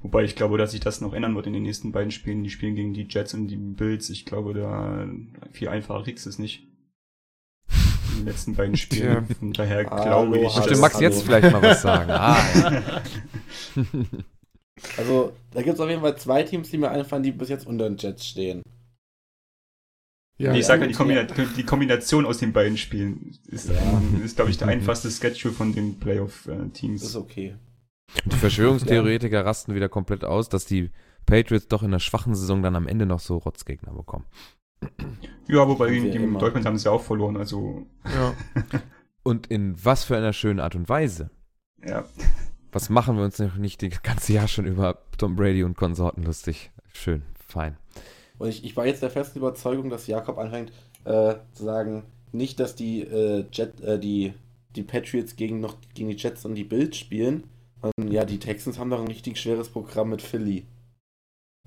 Wobei 0.01 0.23
ich 0.23 0.35
glaube, 0.35 0.57
dass 0.59 0.71
sich 0.71 0.81
das 0.81 1.01
noch 1.01 1.13
ändern 1.13 1.35
wird 1.35 1.47
in 1.47 1.53
den 1.53 1.63
nächsten 1.63 1.91
beiden 1.91 2.11
Spielen. 2.11 2.43
Die 2.43 2.49
spielen 2.51 2.75
gegen 2.75 2.93
die 2.93 3.07
Jets 3.09 3.33
und 3.33 3.47
die 3.47 3.55
Bills. 3.55 4.09
Ich 4.11 4.25
glaube, 4.25 4.53
da 4.53 5.07
viel 5.51 5.67
einfacher 5.69 6.03
kriegst 6.03 6.25
du 6.25 6.29
es 6.29 6.37
nicht. 6.39 6.67
In 8.11 8.17
den 8.19 8.25
letzten 8.27 8.55
beiden 8.55 8.77
Spielen. 8.77 9.25
Von 9.39 9.53
daher 9.53 9.89
Hallo, 9.89 10.31
glaube 10.31 10.37
ich. 10.37 10.43
hallo. 10.43 10.55
möchte 10.55 10.69
das- 10.69 10.79
Max 10.81 10.95
hallo. 10.95 11.03
jetzt 11.05 11.23
vielleicht 11.23 11.51
mal 11.51 11.61
was 11.61 11.81
sagen? 11.81 12.11
Ah, 12.11 12.37
ja. 12.71 13.01
Also, 14.97 15.31
da 15.51 15.61
gibt 15.61 15.75
es 15.75 15.79
auf 15.79 15.89
jeden 15.89 16.01
Fall 16.01 16.17
zwei 16.17 16.43
Teams, 16.43 16.69
die 16.69 16.77
mir 16.77 16.91
einfallen, 16.91 17.23
die 17.23 17.31
bis 17.31 17.47
jetzt 17.47 17.65
unter 17.65 17.89
den 17.89 17.97
Jets 17.97 18.27
stehen. 18.27 18.61
Ja, 20.37 20.51
nee, 20.51 20.59
ich 20.59 20.65
sage 20.65 20.81
ja, 20.81 20.87
die, 20.87 20.93
Ja. 20.93 20.97
Kombina 20.97 21.23
die 21.55 21.63
Kombination 21.63 22.25
aus 22.25 22.39
den 22.39 22.51
beiden 22.51 22.77
Spielen 22.77 23.37
ist, 23.47 23.69
Ja. 23.69 24.01
ist 24.23 24.35
glaube 24.35 24.51
ich, 24.51 24.57
der 24.57 24.67
einfachste 24.67 25.09
Schedule 25.09 25.53
von 25.53 25.73
den 25.73 25.91
Das 25.91 25.95
ist 25.95 25.99
Playoff-Teams. 26.01 27.15
okay. 27.15 27.55
Und 28.23 28.33
die 28.33 28.37
Verschwörungstheoretiker 28.37 29.45
rasten 29.45 29.75
wieder 29.75 29.89
komplett 29.89 30.23
aus, 30.25 30.49
dass 30.49 30.65
die 30.65 30.91
Patriots 31.25 31.67
doch 31.67 31.83
in 31.83 31.91
der 31.91 31.99
schwachen 31.99 32.35
Saison 32.35 32.61
dann 32.61 32.75
am 32.75 32.87
Ende 32.87 33.05
noch 33.05 33.19
so 33.19 33.37
Rotzgegner 33.37 33.93
bekommen. 33.93 34.25
Ja, 35.47 35.67
wobei 35.67 35.87
Haben 35.95 36.11
die, 36.11 36.17
sie. 36.19 36.37
Dolphins 36.37 36.65
haben 36.65 36.75
es 36.75 36.83
ja 36.83 36.91
auch 36.91 37.01
verloren, 37.01 37.37
also 37.37 37.87
ja. 38.05 38.33
Und 39.23 39.47
in 39.47 39.73
was 39.83 40.03
für 40.03 40.15
einer 40.17 40.33
schönen 40.33 40.59
Art 40.59 40.75
und 40.75 40.87
Weise. 40.89 41.29
ja. 41.83 42.05
Was 42.71 42.89
machen 42.89 43.15
wir 43.15 43.23
uns 43.23 43.39
noch 43.39 43.55
nicht 43.55 43.81
das 43.81 44.03
ganze 44.03 44.33
Jahr 44.33 44.49
schon 44.49 44.65
über 44.65 45.01
Tom 45.17 45.37
Brady 45.37 45.63
und 45.63 45.77
Konsorten 45.77 46.23
lustig? 46.23 46.71
Schön, 46.91 47.21
fein. 47.47 47.77
Und 48.37 48.49
ich, 48.49 48.63
ich 48.63 48.75
war 48.75 48.85
jetzt 48.85 49.01
der 49.01 49.09
festen 49.09 49.39
Überzeugung, 49.39 49.89
dass 49.89 50.07
Jakob 50.07 50.37
anfängt 50.37 50.71
äh, 51.05 51.35
zu 51.53 51.63
sagen, 51.63 52.03
nicht, 52.31 52.59
dass 52.59 52.75
die, 52.75 53.01
äh, 53.01 53.45
Jet, 53.51 53.79
äh, 53.81 53.99
die, 53.99 54.33
die 54.75 54.83
Patriots 54.83 55.35
gegen, 55.35 55.61
noch, 55.61 55.77
gegen 55.93 56.09
die 56.09 56.17
Jets 56.17 56.45
und 56.45 56.55
die 56.55 56.63
Bills 56.63 56.97
spielen. 56.97 57.45
Und 57.81 58.11
ja, 58.11 58.25
die 58.25 58.39
Texans 58.39 58.79
haben 58.79 58.89
doch 58.89 58.99
ein 58.99 59.07
richtig 59.07 59.37
schweres 59.37 59.69
Programm 59.69 60.09
mit 60.09 60.21
Philly. 60.21 60.65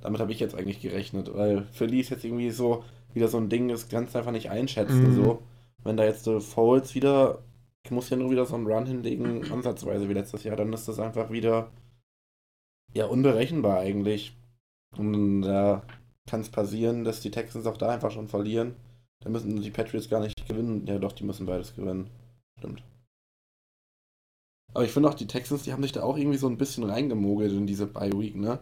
Damit 0.01 0.21
habe 0.21 0.33
ich 0.33 0.41
jetzt 0.41 0.55
eigentlich 0.55 0.81
gerechnet, 0.81 1.33
weil 1.35 1.65
Philly 1.73 2.01
ist 2.01 2.11
jetzt 2.11 2.25
irgendwie 2.25 2.51
so 2.51 2.85
wieder 3.15 3.29
so 3.29 3.39
ein 3.39 3.49
Ding, 3.49 3.69
das 3.69 3.89
kannst 3.89 4.15
du 4.15 4.19
einfach 4.19 4.33
nicht 4.33 4.51
einschätzen. 4.51 5.11
Mhm. 5.11 5.15
So. 5.15 5.43
Wenn 5.83 5.97
da 5.97 6.05
jetzt 6.05 6.25
so 6.25 6.41
Foles 6.41 6.95
wieder, 6.95 7.43
ich 7.85 7.91
muss 7.91 8.11
ja 8.11 8.17
nur 8.17 8.31
wieder 8.31 8.47
so 8.47 8.55
einen 8.55 8.67
Run 8.67 8.87
hinlegen, 8.87 9.51
ansatzweise 9.51 10.09
wie 10.09 10.15
letztes 10.15 10.45
Jahr, 10.45 10.57
dann 10.57 10.73
ist 10.73 10.89
das 10.89 10.99
einfach 10.99 11.31
wieder 11.31 11.71
ja 12.93 13.07
unberechenbar 13.07 13.81
eigentlich. 13.81 14.37
Und 14.97 15.43
da 15.43 15.83
kann 16.29 16.43
es 16.43 16.51
passieren, 16.51 17.05
dass 17.05 17.21
die 17.21 17.31
Texans 17.31 17.67
auch 17.67 17.77
da 17.77 17.89
einfach 17.91 18.11
schon 18.11 18.29
verlieren. 18.29 18.77
Da 19.21 19.31
müssen 19.31 19.61
die 19.61 19.71
Patriots 19.71 20.09
gar 20.09 20.21
nicht 20.21 20.47
gewinnen. 20.47 20.87
Ja, 20.87 20.99
doch, 20.99 21.13
die 21.13 21.25
müssen 21.25 21.47
beides 21.47 21.75
gewinnen. 21.75 22.09
Stimmt. 22.59 22.83
Aber 24.75 24.85
ich 24.85 24.93
finde 24.93 25.09
auch, 25.09 25.15
die 25.15 25.27
Texans, 25.27 25.63
die 25.63 25.73
haben 25.73 25.83
sich 25.83 25.93
da 25.93 26.03
auch 26.03 26.17
irgendwie 26.17 26.39
so 26.39 26.47
ein 26.47 26.59
bisschen 26.59 26.85
reingemogelt 26.85 27.53
in 27.53 27.67
diese 27.67 27.87
Bye-Week, 27.87 28.37
ne? 28.37 28.61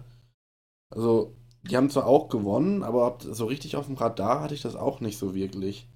Also, 0.91 1.35
die 1.63 1.77
haben 1.77 1.91
zwar 1.91 2.07
auch 2.07 2.29
gewonnen, 2.29 2.83
aber 2.85 3.19
so 3.21 3.47
richtig 3.47 3.77
auf 3.77 3.87
dem 3.87 3.97
Radar 3.97 4.41
hatte 4.41 4.55
ich 4.55 4.63
das 4.63 4.77
auch 4.77 5.01
nicht 5.01 5.19
so 5.19 5.35
wirklich. 5.35 5.89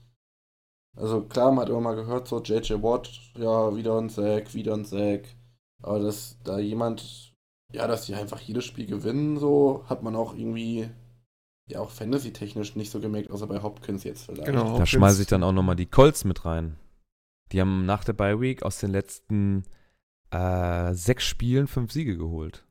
Also, 0.97 1.23
klar, 1.23 1.53
man 1.53 1.63
hat 1.63 1.69
immer 1.71 1.81
mal 1.81 1.95
gehört, 1.95 2.27
so 2.27 2.43
JJ 2.43 2.83
Watt, 2.83 3.09
ja, 3.37 3.75
wieder 3.77 3.97
ein 3.99 4.09
Sack, 4.09 4.55
wieder 4.55 4.75
ein 4.75 4.85
Sack. 4.85 5.37
Aber 5.83 6.01
dass 6.01 6.37
da 6.45 6.59
jemand, 6.59 7.33
ja, 7.73 7.87
dass 7.87 8.07
die 8.07 8.15
einfach 8.15 8.41
jedes 8.41 8.65
Spiel 8.65 8.87
gewinnen, 8.87 9.39
so, 9.39 9.85
hat 9.87 10.03
man 10.03 10.17
auch 10.17 10.35
irgendwie 10.35 10.91
ja 11.71 11.81
auch 11.81 11.91
Fantasy-technisch 11.91 12.77
nicht 12.77 12.91
so 12.91 13.01
gemerkt, 13.01 13.31
außer 13.31 13.47
bei 13.47 13.63
Hopkins 13.63 14.05
jetzt 14.05 14.27
vielleicht. 14.27 14.47
Genau. 14.47 14.79
Da 14.79 14.87
schmeiße 14.87 15.23
ich 15.23 15.29
dann 15.29 15.43
auch 15.43 15.53
nochmal 15.53 15.77
die 15.77 15.87
Colts 15.87 16.25
mit 16.25 16.45
rein. 16.45 16.77
Die 17.53 17.61
haben 17.61 17.85
nach 17.87 18.05
der 18.05 18.13
Bye 18.13 18.41
Week 18.41 18.63
aus 18.63 18.79
den 18.79 18.91
letzten 18.91 19.65
äh, 20.31 20.95
sechs 20.95 21.25
Spielen 21.25 21.67
fünf 21.67 21.93
Siege 21.93 22.17
geholt. 22.17 22.65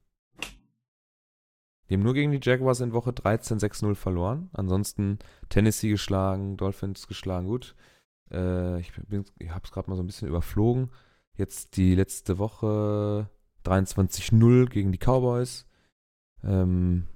Die 1.90 1.96
haben 1.96 2.04
nur 2.04 2.14
gegen 2.14 2.32
die 2.32 2.40
Jaguars 2.42 2.82
in 2.82 2.94
Woche 2.94 3.14
13 3.14 3.58
6-0 3.58 3.96
verloren. 3.96 4.50
Ansonsten 4.54 5.18
Tennessee 5.50 5.90
geschlagen, 5.90 6.56
Dolphins 6.56 7.08
geschlagen. 7.08 7.48
Gut. 7.48 7.76
Äh, 8.32 8.80
ich 8.80 8.92
ich 9.40 9.50
habe 9.50 9.66
es 9.66 9.72
gerade 9.72 9.90
mal 9.90 9.96
so 9.96 10.04
ein 10.04 10.08
bisschen 10.08 10.28
überflogen. 10.28 10.92
Jetzt 11.36 11.78
die 11.78 11.96
letzte 11.96 12.38
Woche 12.38 13.30
23-0 13.66 14.68
gegen 14.68 14.92
die 14.92 15.00
Cowboys. 15.00 15.66
Ähm, 16.44 17.08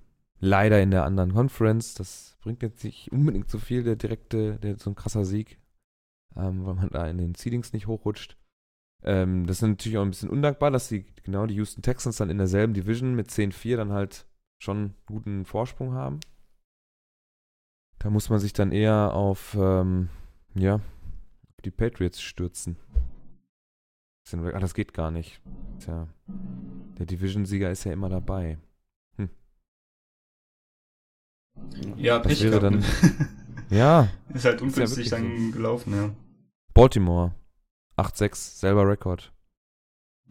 leider 0.43 0.82
in 0.82 0.91
der 0.91 1.06
anderen 1.06 1.34
Conference. 1.34 1.93
Das 1.93 2.38
bringt 2.41 2.62
jetzt 2.62 2.84
nicht 2.84 3.12
unbedingt 3.12 3.49
so 3.49 3.58
viel, 3.60 3.84
der 3.84 3.95
direkte, 3.95 4.60
der, 4.60 4.77
so 4.77 4.89
ein 4.89 4.95
krasser 4.95 5.23
Sieg, 5.23 5.58
ähm, 6.36 6.65
weil 6.65 6.75
man 6.75 6.89
da 6.89 7.08
in 7.08 7.17
den 7.17 7.36
Seedings 7.36 7.71
nicht 7.71 7.88
hochrutscht. 7.88 8.38
Ähm, 9.03 9.47
das 9.47 9.58
ist 9.58 9.62
natürlich 9.62 9.97
auch 9.97 10.03
ein 10.03 10.10
bisschen 10.10 10.29
undankbar, 10.29 10.69
dass 10.69 10.89
die, 10.89 11.06
genau 11.23 11.45
die 11.45 11.56
Houston 11.56 11.82
Texans 11.82 12.17
dann 12.17 12.29
in 12.29 12.38
derselben 12.38 12.73
Division 12.73 13.15
mit 13.15 13.29
10-4 13.29 13.77
dann 13.77 13.93
halt 13.93 14.27
schon 14.62 14.93
guten 15.06 15.45
Vorsprung 15.45 15.93
haben. 15.93 16.19
Da 17.99 18.10
muss 18.10 18.29
man 18.29 18.39
sich 18.39 18.51
dann 18.51 18.73
eher 18.73 19.13
auf, 19.13 19.56
ähm, 19.58 20.10
ja, 20.56 20.82
die 21.63 21.71
Patriots 21.71 22.21
stürzen. 22.21 22.75
Ah, 24.34 24.60
das 24.60 24.73
geht 24.73 24.93
gar 24.93 25.12
nicht. 25.12 25.41
Tja, 25.79 26.08
der 26.97 27.06
Division-Sieger 27.06 27.71
ist 27.71 27.84
ja 27.84 27.93
immer 27.93 28.10
dabei. 28.10 28.58
Ja, 31.97 32.19
Das 32.19 32.27
Pech 32.27 32.43
wäre 32.43 32.59
dann-? 32.59 32.83
Ja, 33.69 34.09
ist 34.33 34.45
halt 34.45 34.59
ja 34.61 34.67
ungünstig 34.67 34.89
wirklich 34.97 35.09
dann 35.09 35.51
gelaufen, 35.51 35.93
ja. 35.95 36.11
Baltimore. 36.75 37.33
8-6, 37.97 38.59
selber 38.59 38.87
Rekord. 38.87 39.31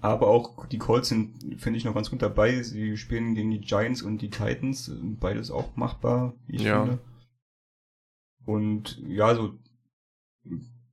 Aber 0.00 0.28
auch 0.28 0.66
die 0.66 0.78
Colts 0.78 1.08
sind, 1.08 1.60
finde 1.60 1.76
ich, 1.78 1.84
noch 1.84 1.94
ganz 1.94 2.10
gut 2.10 2.22
dabei. 2.22 2.62
Sie 2.62 2.96
spielen 2.96 3.34
gegen 3.34 3.50
die 3.50 3.60
Giants 3.60 4.02
und 4.02 4.18
die 4.18 4.30
Titans. 4.30 4.92
Beides 5.20 5.50
auch 5.50 5.74
machbar, 5.76 6.34
wie 6.46 6.56
ich 6.56 6.62
Ja. 6.62 6.82
finde. 6.84 6.98
Und 8.44 8.98
ja, 9.06 9.34
so 9.34 9.54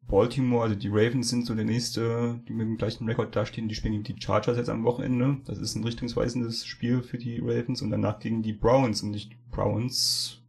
Baltimore, 0.10 0.63
also 0.63 0.76
die 0.76 0.89
Ravens 0.89 1.30
sind 1.30 1.45
so 1.45 1.54
der 1.54 1.65
nächste, 1.65 2.41
die 2.48 2.54
mit 2.54 2.67
dem 2.67 2.78
gleichen 2.78 3.08
Rekord 3.08 3.36
dastehen, 3.36 3.69
die 3.69 3.76
spielen 3.76 3.93
gegen 3.93 4.15
die 4.15 4.22
Chargers 4.22 4.58
jetzt 4.58 4.69
am 4.69 4.84
Wochenende. 4.84 5.38
Das 5.45 5.60
ist 5.60 5.76
ein 5.76 5.84
richtungsweisendes 5.84 6.65
Spiel 6.65 7.04
für 7.04 7.19
die 7.19 7.39
Ravens 7.39 7.82
und 7.82 7.91
danach 7.91 8.19
gegen 8.19 8.41
die 8.41 8.54
Browns. 8.54 9.04
Und 9.04 9.13
die 9.13 9.30
Browns 9.52 10.41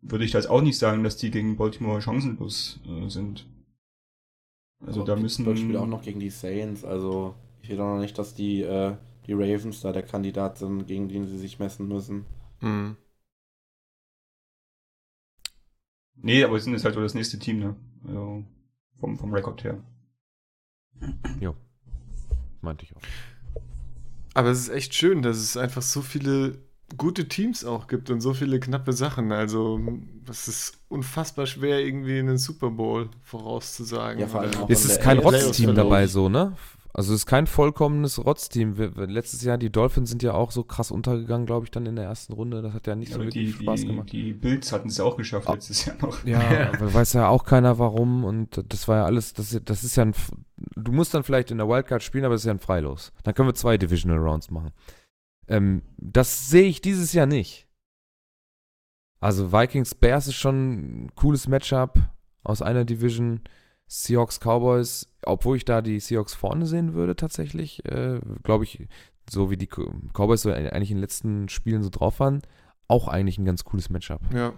würde 0.00 0.24
ich 0.24 0.30
da 0.30 0.38
jetzt 0.38 0.48
auch 0.48 0.62
nicht 0.62 0.78
sagen, 0.78 1.04
dass 1.04 1.18
die 1.18 1.30
gegen 1.30 1.56
Baltimore 1.56 2.00
chancenlos 2.00 2.80
äh, 2.86 3.08
sind. 3.08 3.46
Also 4.80 5.04
da 5.04 5.14
müssen. 5.16 5.44
Das 5.44 5.58
Spiel 5.58 5.76
auch 5.76 5.86
noch 5.86 6.02
gegen 6.02 6.20
die 6.20 6.30
Saints, 6.30 6.84
also 6.84 7.34
ich 7.62 7.68
will 7.68 7.80
auch 7.80 7.94
noch 7.94 8.00
nicht, 8.00 8.18
dass 8.18 8.34
die, 8.34 8.62
äh, 8.62 8.96
die 9.26 9.34
Ravens 9.34 9.80
da 9.80 9.92
der 9.92 10.04
Kandidat 10.04 10.56
sind, 10.56 10.86
gegen 10.86 11.08
den 11.08 11.26
sie 11.26 11.36
sich 11.36 11.58
messen 11.58 11.86
müssen. 11.88 12.24
Mhm. 12.60 12.96
Nee, 16.22 16.44
aber 16.44 16.58
sie 16.58 16.64
sind 16.64 16.72
jetzt 16.74 16.84
halt 16.84 16.94
so 16.94 17.00
das 17.00 17.14
nächste 17.14 17.38
Team, 17.38 17.58
ne? 17.58 17.76
Also 18.06 18.44
vom, 18.98 19.18
vom 19.18 19.32
Rekord 19.32 19.64
her. 19.64 19.78
Meinte 22.60 22.84
ich 22.84 22.94
auch. 22.96 23.00
Aber 24.34 24.50
es 24.50 24.58
ist 24.60 24.68
echt 24.68 24.94
schön, 24.94 25.22
dass 25.22 25.36
es 25.36 25.56
einfach 25.56 25.82
so 25.82 26.02
viele 26.02 26.58
gute 26.96 27.28
Teams 27.28 27.64
auch 27.64 27.86
gibt 27.86 28.10
und 28.10 28.20
so 28.20 28.34
viele 28.34 28.60
knappe 28.60 28.92
Sachen. 28.92 29.32
Also, 29.32 29.80
es 30.28 30.48
ist 30.48 30.78
unfassbar 30.88 31.46
schwer, 31.46 31.80
irgendwie 31.80 32.18
einen 32.18 32.38
Super 32.38 32.70
Bowl 32.70 33.10
vorauszusagen. 33.22 34.20
Ja, 34.20 34.26
vor 34.26 34.40
allem 34.40 34.54
auch 34.56 34.70
Es 34.70 34.84
ist 34.84 35.00
kein 35.00 35.18
Rotzteam 35.18 35.74
dabei 35.74 36.06
so, 36.06 36.28
ne? 36.28 36.56
Also 36.94 37.12
es 37.12 37.20
ist 37.20 37.26
kein 37.26 37.46
vollkommenes 37.46 38.24
Rotzteam. 38.24 38.76
Wir, 38.78 38.90
letztes 39.06 39.42
Jahr, 39.42 39.58
die 39.58 39.70
Dolphins 39.70 40.08
sind 40.10 40.22
ja 40.22 40.32
auch 40.34 40.50
so 40.50 40.64
krass 40.64 40.90
untergegangen, 40.90 41.46
glaube 41.46 41.64
ich, 41.66 41.70
dann 41.70 41.86
in 41.86 41.94
der 41.96 42.06
ersten 42.06 42.32
Runde. 42.32 42.60
Das 42.62 42.72
hat 42.72 42.86
ja 42.86 42.96
nicht 42.96 43.10
so 43.12 43.16
Aber 43.16 43.24
wirklich 43.26 43.56
die, 43.56 43.62
Spaß 43.62 43.80
die, 43.82 43.86
gemacht. 43.86 44.12
die 44.12 44.32
Bills 44.32 44.72
hatten 44.72 44.88
es 44.88 44.96
ja 44.96 45.04
auch 45.04 45.16
geschafft 45.16 45.48
Ah. 45.48 45.52
letztes 45.52 45.84
Jahr 45.84 45.96
noch. 46.00 46.24
Ja, 46.24 46.40
aber 46.72 46.92
weiß 46.92 47.12
ja 47.12 47.28
auch 47.28 47.44
keiner 47.44 47.78
warum 47.78 48.24
und 48.24 48.64
das 48.72 48.88
war 48.88 48.96
ja 48.96 49.04
alles, 49.04 49.32
das, 49.34 49.60
das 49.64 49.84
ist 49.84 49.96
ja 49.96 50.06
ein, 50.06 50.14
du 50.76 50.90
musst 50.92 51.14
dann 51.14 51.22
vielleicht 51.22 51.50
in 51.50 51.58
der 51.58 51.68
Wildcard 51.68 52.02
spielen, 52.02 52.24
aber 52.24 52.34
es 52.34 52.40
ist 52.42 52.46
ja 52.46 52.52
ein 52.54 52.58
Freilos. 52.58 53.12
Dann 53.22 53.34
können 53.34 53.48
wir 53.48 53.54
zwei 53.54 53.76
Divisional 53.78 54.18
Rounds 54.18 54.50
machen. 54.50 54.72
Ähm, 55.46 55.82
das 55.98 56.48
sehe 56.50 56.66
ich 56.68 56.80
dieses 56.80 57.12
Jahr 57.12 57.26
nicht. 57.26 57.66
Also 59.20 59.52
Vikings 59.52 59.94
Bears 59.94 60.26
ist 60.28 60.36
schon 60.36 61.04
ein 61.04 61.14
cooles 61.16 61.48
Matchup 61.48 61.98
aus 62.44 62.62
einer 62.62 62.84
Division. 62.84 63.40
Seahawks 63.88 64.38
Cowboys, 64.40 65.08
obwohl 65.24 65.56
ich 65.56 65.64
da 65.64 65.80
die 65.82 65.98
Seahawks 65.98 66.34
vorne 66.34 66.66
sehen 66.66 66.94
würde 66.94 67.16
tatsächlich, 67.16 67.84
äh, 67.86 68.20
glaube 68.42 68.64
ich, 68.64 68.86
so 69.30 69.50
wie 69.50 69.56
die 69.56 69.66
Co- 69.66 69.92
Cowboys 70.12 70.42
so 70.42 70.52
eigentlich 70.52 70.90
in 70.90 70.98
den 70.98 71.02
letzten 71.02 71.48
Spielen 71.48 71.82
so 71.82 71.88
drauf 71.90 72.20
waren, 72.20 72.42
auch 72.86 73.08
eigentlich 73.08 73.38
ein 73.38 73.44
ganz 73.44 73.64
cooles 73.64 73.90
Matchup. 73.90 74.20
Ja. 74.32 74.52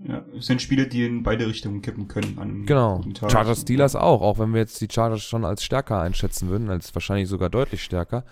Ja, 0.00 0.24
es 0.36 0.46
sind 0.46 0.62
Spiele, 0.62 0.86
die 0.86 1.04
in 1.04 1.24
beide 1.24 1.48
Richtungen 1.48 1.82
kippen 1.82 2.06
können. 2.06 2.38
An 2.38 2.66
Genau. 2.66 3.02
Chargers 3.28 3.62
Steelers 3.62 3.96
auch, 3.96 4.22
auch 4.22 4.38
wenn 4.38 4.52
wir 4.52 4.60
jetzt 4.60 4.80
die 4.80 4.86
Chargers 4.88 5.24
schon 5.24 5.44
als 5.44 5.64
stärker 5.64 6.00
einschätzen 6.00 6.48
würden, 6.48 6.70
als 6.70 6.94
wahrscheinlich 6.94 7.28
sogar 7.28 7.50
deutlich 7.50 7.82
stärker. 7.82 8.24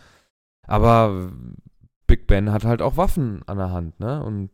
Aber 0.62 1.32
Big 2.06 2.28
Ben 2.28 2.52
hat 2.52 2.64
halt 2.64 2.82
auch 2.82 2.96
Waffen 2.96 3.42
an 3.48 3.58
der 3.58 3.70
Hand, 3.72 3.98
ne? 3.98 4.22
Und 4.22 4.50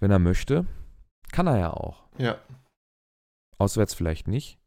wenn 0.00 0.10
er 0.10 0.18
möchte, 0.18 0.66
kann 1.30 1.46
er 1.46 1.58
ja 1.58 1.72
auch. 1.72 2.08
Ja. 2.18 2.36
Auswärts 3.58 3.94
vielleicht 3.94 4.28
nicht. 4.28 4.58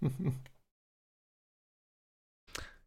ja, 0.00 0.08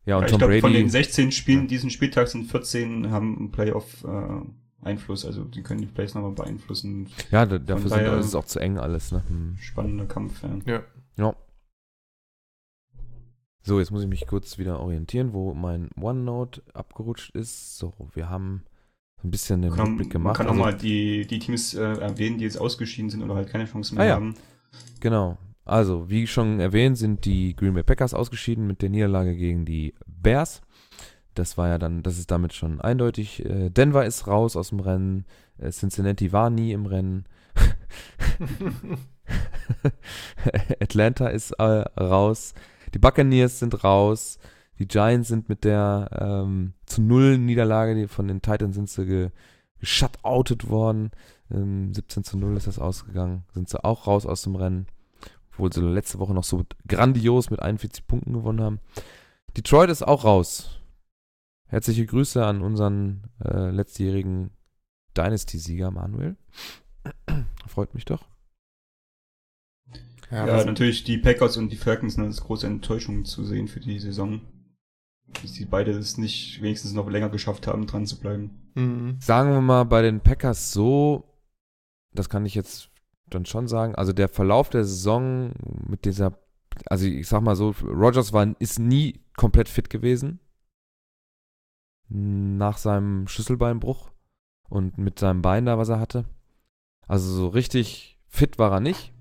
Ja, 0.08 0.18
und 0.18 0.26
ich 0.26 0.32
Tom 0.32 0.38
glaube, 0.38 0.60
von 0.62 0.72
den 0.72 0.84
Brady. 0.84 0.90
16 0.92 1.32
Spielen 1.32 1.62
Ja. 1.62 1.68
diesen 1.68 1.90
Spieltag 1.90 2.28
sind 2.28 2.46
14 2.46 3.10
haben 3.10 3.38
einen 3.38 3.52
Playoff-Einfluss. 3.52 5.26
also 5.26 5.44
die 5.46 5.64
können 5.64 5.82
die 5.82 5.88
Plays 5.88 6.14
nochmal 6.14 6.34
beeinflussen. 6.34 7.10
Ja, 7.32 7.46
da- 7.48 7.58
dafür 7.58 7.90
sind, 7.90 8.02
ist 8.20 8.28
es 8.28 8.36
auch 8.36 8.46
zu 8.46 8.60
eng 8.60 8.78
alles, 8.78 9.12
ne? 9.12 9.24
Hm. 9.28 9.58
Spannender 9.60 10.06
Kampf. 10.06 10.44
Ja. 10.44 10.60
ja. 10.66 10.84
Ja. 11.18 11.36
So, 13.64 13.80
jetzt 13.80 13.90
muss 13.90 14.04
ich 14.04 14.08
mich 14.10 14.28
kurz 14.28 14.60
wieder 14.60 14.80
orientieren, 14.80 15.34
wo 15.34 15.56
mein 15.56 15.90
OneNote 16.00 16.62
abgerutscht 16.76 17.32
ist. 17.36 17.80
So, 17.80 17.94
wir 18.14 18.30
haben 18.30 18.64
ein 19.24 19.32
bisschen 19.32 19.64
den 19.64 19.72
Kann, 19.72 19.88
Rückblick 19.88 20.10
man 20.10 20.22
gemacht. 20.22 20.38
kann 20.38 20.46
auch 20.46 20.52
Also, 20.52 20.62
mal 20.62 20.78
die, 20.78 21.26
die 21.26 21.40
Teams 21.40 21.74
äh, 21.74 21.82
erwähnen, 21.82 22.38
die 22.38 22.44
jetzt 22.44 22.58
ausgeschieden 22.62 23.10
sind 23.10 23.24
oder 23.24 23.34
halt 23.34 23.50
keine 23.50 23.66
Chance 23.66 23.96
mehr 23.96 24.04
Ah 24.04 24.08
ja. 24.08 24.34
Genau. 25.00 25.38
Also, 25.64 26.10
wie 26.10 26.28
schon 26.28 26.60
erwähnt, 26.60 26.98
sind 26.98 27.26
die 27.26 27.56
Green 27.56 27.74
Bay 27.74 27.84
Packers 27.84 28.14
ausgeschieden 28.14 28.68
mit 28.68 28.82
der 28.82 28.90
Niederlage 28.90 29.36
gegen 29.36 29.66
die 29.66 29.94
Bears. 30.06 30.62
Das 31.34 31.58
war 31.58 31.68
ja 31.68 31.78
dann, 31.78 32.04
das 32.04 32.18
ist 32.18 32.32
damit 32.32 32.54
schon 32.54 32.80
eindeutig. 32.80 33.44
Äh, 33.46 33.70
Denver 33.70 34.06
ist 34.06 34.28
raus 34.28 34.56
aus 34.56 34.70
dem 34.70 34.80
Rennen. 34.80 35.26
Äh, 35.58 35.72
Cincinnati 35.72 36.32
war 36.32 36.50
nie 36.50 36.72
im 36.72 36.86
Rennen. 36.86 37.26
Atlanta 40.80 41.28
ist 41.28 41.52
äh, 41.52 41.64
raus. 41.64 42.54
Die 42.94 43.00
Buccaneers 43.00 43.60
sind 43.60 43.84
raus. 43.84 44.40
Die 44.80 44.88
Giants 44.88 45.30
sind 45.30 45.50
mit 45.50 45.64
der 45.64 46.10
ähm, 46.20 46.74
zu 46.86 47.02
Null 47.02 47.38
Niederlage 47.38 47.96
die 47.96 48.08
von 48.08 48.28
den 48.28 48.42
Titans 48.42 48.76
sind 48.76 48.90
sie 48.90 49.06
ge 49.06 49.30
geshutoutet 49.80 50.70
worden. 50.70 51.12
Ähm, 51.52 51.94
17 51.94 52.24
zu 52.24 52.38
0 52.38 52.58
ist 52.58 52.68
das 52.68 52.80
ausgegangen. 52.80 53.44
Sind 53.54 53.70
sie 53.70 53.84
auch 53.84 54.08
raus 54.08 54.26
aus 54.26 54.42
dem 54.44 54.56
Rennen. 54.56 54.88
Obwohl 55.52 55.72
sie 55.72 55.82
letzte 55.82 56.20
Woche 56.20 56.34
noch 56.34 56.44
so 56.44 56.64
grandios 56.88 57.50
mit 57.50 57.62
41 57.62 58.08
Punkten 58.08 58.34
gewonnen 58.34 58.62
haben. 58.62 58.80
Detroit 59.56 59.90
ist 59.90 60.04
auch 60.04 60.26
raus. 60.26 60.82
Herzliche 61.68 62.06
Grüße 62.06 62.46
an 62.46 62.62
unseren 62.62 63.24
äh, 63.44 63.70
letztjährigen 63.70 64.52
Dynasty-Sieger 65.18 65.92
Manuel. 65.92 66.36
Freut 67.68 67.94
mich 67.94 68.06
doch. 68.06 68.26
Ja, 70.32 70.48
Ja, 70.48 70.66
natürlich 70.66 71.04
die 71.04 71.18
Packers 71.18 71.58
und 71.58 71.72
die 71.72 71.78
Falcons 71.78 72.16
sind 72.16 72.26
als 72.26 72.42
große 72.42 72.68
Enttäuschung 72.68 73.26
zu 73.26 73.46
sehen 73.46 73.68
für 73.68 73.80
die 73.80 74.00
Saison. 74.00 74.42
Dass 75.42 75.54
die 75.54 75.66
beide 75.66 75.92
es 75.92 76.18
nicht 76.18 76.62
wenigstens 76.62 76.94
noch 76.94 77.10
länger 77.10 77.30
geschafft 77.30 77.68
haben, 77.68 77.88
dran 77.88 78.06
zu 78.06 78.20
bleiben. 78.20 78.72
Mhm. 78.76 79.18
Sagen 79.20 79.52
wir 79.52 79.62
mal 79.62 79.84
bei 79.84 80.02
den 80.02 80.20
Packers 80.20 80.72
so, 80.72 81.35
das 82.16 82.30
kann 82.30 82.46
ich 82.46 82.56
jetzt 82.56 82.90
dann 83.28 83.46
schon 83.46 83.68
sagen, 83.68 83.96
also 83.96 84.14
der 84.14 84.30
Verlauf 84.30 84.70
der 84.70 84.84
Saison 84.84 85.52
mit 85.88 86.06
dieser, 86.06 86.38
also 86.88 87.06
ich 87.06 87.28
sag 87.28 87.42
mal 87.42 87.56
so, 87.56 87.74
Rogers 87.84 88.34
war, 88.34 88.56
ist 88.60 88.80
nie 88.80 89.22
komplett 89.36 89.70
fit 89.70 89.90
gewesen 89.90 90.40
nach 92.08 92.78
seinem 92.78 93.28
Schlüsselbeinbruch 93.28 94.12
und 94.70 94.98
mit 94.98 95.20
seinem 95.20 95.42
Bein 95.42 95.66
da, 95.66 95.78
was 95.78 95.90
er 95.90 96.00
hatte. 96.00 96.26
Also 97.08 97.32
so 97.32 97.48
richtig 97.48 98.20
fit 98.28 98.60
war 98.60 98.72
er 98.72 98.80
nicht. 98.80 99.14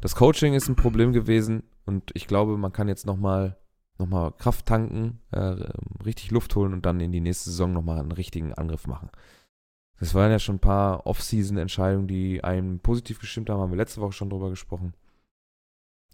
Das 0.00 0.14
Coaching 0.14 0.54
ist 0.54 0.68
ein 0.68 0.76
Problem 0.76 1.12
gewesen 1.12 1.62
und 1.84 2.10
ich 2.14 2.26
glaube, 2.26 2.56
man 2.56 2.72
kann 2.72 2.88
jetzt 2.88 3.06
nochmal 3.06 3.58
noch 3.98 4.06
mal 4.06 4.32
Kraft 4.32 4.66
tanken, 4.66 5.20
äh, 5.30 5.56
richtig 6.04 6.30
Luft 6.30 6.54
holen 6.54 6.74
und 6.74 6.84
dann 6.84 7.00
in 7.00 7.12
die 7.12 7.20
nächste 7.20 7.50
Saison 7.50 7.72
nochmal 7.72 7.98
einen 7.98 8.12
richtigen 8.12 8.52
Angriff 8.52 8.86
machen. 8.86 9.10
Das 9.98 10.14
waren 10.14 10.30
ja 10.30 10.38
schon 10.38 10.56
ein 10.56 10.60
paar 10.60 11.06
Off-Season-Entscheidungen, 11.06 12.06
die 12.06 12.44
einem 12.44 12.80
positiv 12.80 13.18
gestimmt 13.18 13.48
haben, 13.48 13.60
haben 13.60 13.70
wir 13.70 13.78
letzte 13.78 14.00
Woche 14.00 14.12
schon 14.12 14.30
drüber 14.30 14.50
gesprochen. 14.50 14.94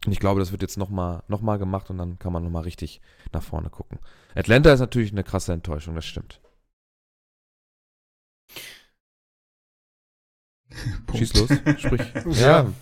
Und 0.04 0.12
ich 0.12 0.20
glaube, 0.20 0.40
das 0.40 0.52
wird 0.52 0.62
jetzt 0.62 0.78
nochmal 0.78 1.22
noch 1.28 1.42
mal 1.42 1.58
gemacht 1.58 1.90
und 1.90 1.98
dann 1.98 2.18
kann 2.18 2.32
man 2.32 2.42
nochmal 2.42 2.62
richtig 2.62 3.00
nach 3.32 3.42
vorne 3.42 3.70
gucken. 3.70 3.98
Atlanta 4.34 4.72
ist 4.72 4.80
natürlich 4.80 5.12
eine 5.12 5.24
krasse 5.24 5.52
Enttäuschung, 5.52 5.94
das 5.94 6.04
stimmt. 6.04 6.40
Schieß 11.14 11.34
los, 11.34 11.50
sprich. 11.78 12.02
Ja. 12.40 12.72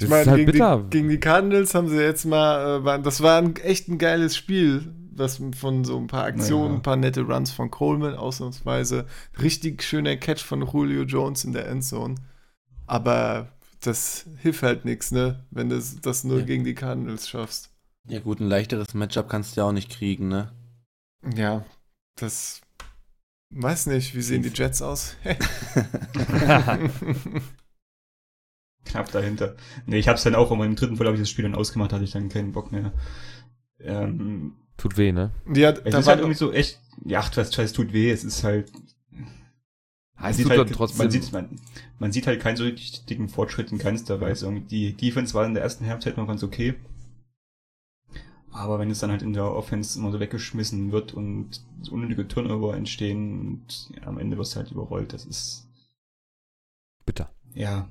Ich 0.00 0.08
meine, 0.08 0.30
halt 0.30 0.38
gegen, 0.38 0.52
bitter. 0.52 0.78
die, 0.78 0.90
gegen 0.90 1.08
die 1.08 1.20
Cardinals 1.20 1.74
haben 1.74 1.88
sie 1.88 2.00
jetzt 2.00 2.24
mal, 2.24 2.84
äh, 2.84 3.02
das 3.02 3.22
war 3.22 3.38
ein, 3.38 3.54
echt 3.56 3.88
ein 3.88 3.98
geiles 3.98 4.36
Spiel, 4.36 4.92
was 5.14 5.40
von 5.56 5.84
so 5.84 5.98
ein 5.98 6.06
paar 6.06 6.24
Aktionen, 6.24 6.64
Naja. 6.68 6.76
ein 6.76 6.82
paar 6.82 6.96
nette 6.96 7.22
Runs 7.22 7.50
von 7.52 7.70
Coleman 7.70 8.14
ausnahmsweise, 8.14 9.06
richtig 9.40 9.82
schöner 9.82 10.16
Catch 10.16 10.42
von 10.42 10.66
Julio 10.66 11.02
Jones 11.02 11.44
in 11.44 11.52
der 11.52 11.68
Endzone. 11.68 12.14
Aber 12.86 13.48
das 13.80 14.26
hilft 14.38 14.62
halt 14.62 14.84
nichts, 14.84 15.10
ne, 15.12 15.44
wenn 15.50 15.68
du 15.68 15.80
das 16.02 16.24
nur 16.24 16.38
Ja. 16.40 16.44
gegen 16.44 16.64
die 16.64 16.74
Cardinals 16.74 17.28
schaffst. 17.28 17.70
Ja 18.08 18.20
gut, 18.20 18.40
ein 18.40 18.48
leichteres 18.48 18.94
Matchup 18.94 19.28
kannst 19.28 19.56
du 19.56 19.60
ja 19.60 19.66
auch 19.68 19.72
nicht 19.72 19.90
kriegen, 19.90 20.28
ne? 20.28 20.52
Ja, 21.36 21.64
das 22.16 22.60
weiß 23.50 23.86
nicht, 23.86 24.14
wie 24.16 24.22
sehen 24.22 24.42
die 24.42 24.48
Jets 24.48 24.82
aus? 24.82 25.14
Knapp 28.84 29.12
dahinter. 29.12 29.54
Nee, 29.86 29.98
ich 29.98 30.08
hab's 30.08 30.24
dann 30.24 30.34
auch, 30.34 30.50
aber 30.50 30.66
im 30.66 30.74
dritten 30.76 30.96
Fall 30.96 31.06
habe 31.06 31.16
ich 31.16 31.22
das 31.22 31.30
Spiel 31.30 31.44
dann 31.44 31.54
ausgemacht, 31.54 31.92
hatte 31.92 32.04
ich 32.04 32.10
dann 32.10 32.28
keinen 32.28 32.52
Bock 32.52 32.72
mehr. 32.72 32.92
Ähm, 33.80 34.54
Tut 34.76 34.96
weh, 34.96 35.12
ne? 35.12 35.30
ja, 35.54 35.70
es 35.70 35.82
da 35.82 35.98
ist 35.98 36.06
war 36.06 36.14
halt 36.14 36.20
irgendwie 36.20 36.38
so 36.38 36.52
echt, 36.52 36.80
ja, 37.04 37.20
ach, 37.20 37.36
was 37.36 37.54
scheiß 37.54 37.72
tut 37.72 37.92
weh, 37.92 38.10
es 38.10 38.24
ist 38.24 38.44
halt. 38.44 38.70
Es 40.24 40.36
sieht 40.36 40.46
tut 40.46 40.56
halt, 40.56 40.98
man, 40.98 41.10
sieht, 41.10 41.32
man, 41.32 41.58
man 41.98 42.12
sieht 42.12 42.28
halt 42.28 42.40
keinen 42.40 42.56
so 42.56 42.62
richtigen 42.62 43.28
Fortschritt 43.28 43.72
in 43.72 43.78
keinster 43.78 44.20
Weise. 44.20 44.46
Irgendwie 44.46 44.92
Die 44.92 44.92
Defense 44.92 45.34
war 45.34 45.44
in 45.44 45.54
der 45.54 45.64
ersten 45.64 45.84
Halbzeit 45.86 46.16
noch 46.16 46.28
ganz 46.28 46.44
okay. 46.44 46.74
Aber 48.52 48.78
wenn 48.78 48.90
es 48.90 49.00
dann 49.00 49.10
halt 49.10 49.22
in 49.22 49.32
der 49.32 49.50
Offense 49.50 49.98
immer 49.98 50.12
so 50.12 50.20
weggeschmissen 50.20 50.92
wird 50.92 51.14
und 51.14 51.64
unnötige 51.90 52.28
Turnover 52.28 52.76
entstehen 52.76 53.40
und 53.40 53.90
ja, 53.96 54.06
am 54.06 54.18
Ende 54.18 54.36
wirst 54.36 54.54
du 54.54 54.58
halt 54.58 54.70
überrollt, 54.70 55.12
das 55.12 55.24
ist, 55.24 55.66
Bitter. 57.06 57.30
ja, 57.54 57.88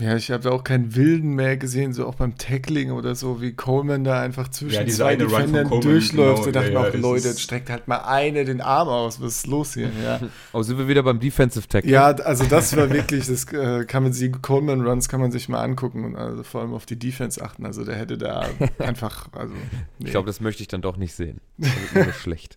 Ja, 0.00 0.14
ich 0.16 0.30
habe 0.30 0.42
da 0.44 0.50
auch 0.50 0.62
keinen 0.62 0.94
Wilden 0.94 1.30
mehr 1.34 1.56
gesehen, 1.56 1.92
so 1.92 2.06
auch 2.06 2.14
beim 2.14 2.38
Tackling 2.38 2.92
oder 2.92 3.14
so, 3.14 3.40
wie 3.40 3.52
Coleman 3.52 4.04
da 4.04 4.20
einfach 4.20 4.48
zwischen 4.48 4.86
Ja, 4.86 4.86
zwei 4.86 5.16
Defendern 5.16 5.68
durchläuft. 5.80 6.44
genau, 6.44 6.52
da 6.52 6.60
dachte 6.60 6.72
ja, 6.72 6.80
auch, 6.80 6.94
Leute, 6.94 7.28
ist- 7.28 7.40
streckt 7.40 7.68
halt 7.68 7.88
mal 7.88 7.98
eine 7.98 8.44
den 8.44 8.60
Arm 8.60 8.88
aus. 8.88 9.20
Was 9.20 9.38
ist 9.38 9.46
los 9.48 9.74
hier? 9.74 9.90
Ja, 10.02 10.20
Oh, 10.52 10.62
sind 10.62 10.78
wir 10.78 10.86
wieder 10.86 11.02
beim 11.02 11.18
Defensive 11.18 11.66
Tackle? 11.66 11.90
ja 11.90 12.06
also 12.06 12.44
das 12.44 12.76
war 12.76 12.90
wirklich, 12.90 13.26
das 13.26 13.52
äh, 13.52 13.84
kann 13.86 14.04
man 14.04 14.12
sich, 14.12 14.30
Coleman 14.40 14.86
Runs 14.86 15.08
kann 15.08 15.20
man 15.20 15.32
sich 15.32 15.48
mal 15.48 15.62
angucken 15.62 16.04
und 16.04 16.16
also 16.16 16.42
vor 16.44 16.60
allem 16.60 16.74
auf 16.74 16.86
die 16.86 16.98
Defense 16.98 17.42
achten. 17.42 17.66
Also 17.66 17.84
der 17.84 17.96
hätte 17.96 18.16
da 18.18 18.46
einfach, 18.78 19.28
also. 19.32 19.52
Nee. 19.98 20.04
Ich 20.06 20.10
glaube, 20.12 20.26
das 20.26 20.40
möchte 20.40 20.62
ich 20.62 20.68
dann 20.68 20.80
doch 20.82 20.96
nicht 20.96 21.14
sehen. 21.14 21.40
Das 21.58 21.70
mir 22.06 22.12
schlecht. 22.12 22.56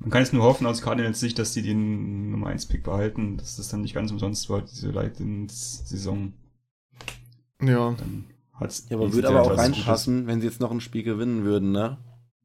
Man 0.00 0.10
kann 0.10 0.22
jetzt 0.22 0.32
nur 0.32 0.44
hoffen 0.44 0.66
aus 0.66 0.80
Cardinals 0.82 1.18
Sicht, 1.20 1.38
dass 1.38 1.52
die 1.52 1.62
den 1.62 2.30
Nummer 2.30 2.48
1 2.48 2.66
Pick 2.66 2.84
behalten, 2.84 3.36
dass 3.36 3.56
das 3.56 3.68
dann 3.68 3.80
nicht 3.82 3.94
ganz 3.94 4.10
umsonst 4.12 4.48
war, 4.48 4.62
diese 4.62 4.90
Leitens-Saison. 4.90 6.32
ja. 7.62 7.94
Dann 7.98 8.24
hat's 8.54 8.86
Ja, 8.88 8.96
aber 8.96 9.12
würde 9.12 9.28
aber 9.28 9.42
auch 9.42 9.56
reinpassen, 9.58 10.26
wenn 10.26 10.40
sie 10.40 10.46
jetzt 10.46 10.60
noch 10.60 10.70
ein 10.70 10.80
Spiel 10.80 11.02
gewinnen 11.02 11.44
würden, 11.44 11.72
ne? 11.72 11.98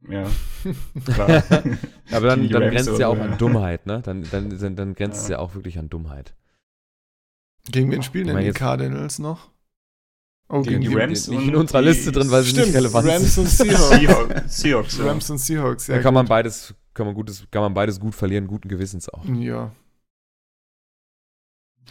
Ja, 0.09 0.25
klar. 1.05 1.43
Aber 2.11 2.27
dann, 2.27 2.41
Gegen 2.41 2.53
dann 2.53 2.63
Rams 2.63 2.73
grenzt 2.73 2.89
es 2.89 2.99
ja 2.99 3.07
auch 3.07 3.17
an 3.19 3.37
Dummheit, 3.37 3.85
ne? 3.85 4.01
Dann, 4.03 4.23
dann, 4.31 4.49
dann, 4.59 4.75
dann 4.75 4.95
grenzt 4.95 5.21
es 5.21 5.27
Ja. 5.29 5.35
ja 5.35 5.39
auch 5.39 5.55
wirklich 5.55 5.77
an 5.79 5.89
Dummheit. 5.89 6.35
Gegen 7.71 7.89
wen 7.91 8.03
spielen 8.03 8.27
denn 8.27 8.37
die 8.43 8.51
Cardinals 8.51 9.19
noch? 9.19 9.51
Oh, 10.49 10.61
Gegen 10.61 10.81
die 10.81 10.93
Rams 10.93 11.27
Nicht 11.29 11.37
und 11.39 11.47
in 11.49 11.55
unserer 11.55 11.81
die- 11.81 11.87
Liste 11.87 12.11
drin, 12.11 12.29
weil 12.29 12.43
sie 12.43 12.49
Stimmt, 12.49 12.67
nicht 12.67 12.75
relevant 12.75 13.07
Rams 13.07 13.35
sind. 13.35 13.43
und 13.45 13.49
Seahawks. 13.49 13.89
Seahawks, 13.89 14.57
Seahawks 14.61 14.97
ja. 14.97 15.05
Rams 15.05 15.29
und 15.29 15.37
Seahawks, 15.37 15.87
ja. 15.87 15.95
Da 15.95 16.01
kann 16.01 16.13
man 16.13 16.25
beides, 16.27 16.73
kann 16.93 17.05
man 17.05 17.15
gutes, 17.15 17.45
kann 17.51 17.61
man 17.61 17.73
beides 17.73 17.99
gut 17.99 18.15
verlieren, 18.15 18.47
guten 18.47 18.67
Gewissens 18.69 19.09
auch. 19.09 19.25
Ja. 19.25 19.71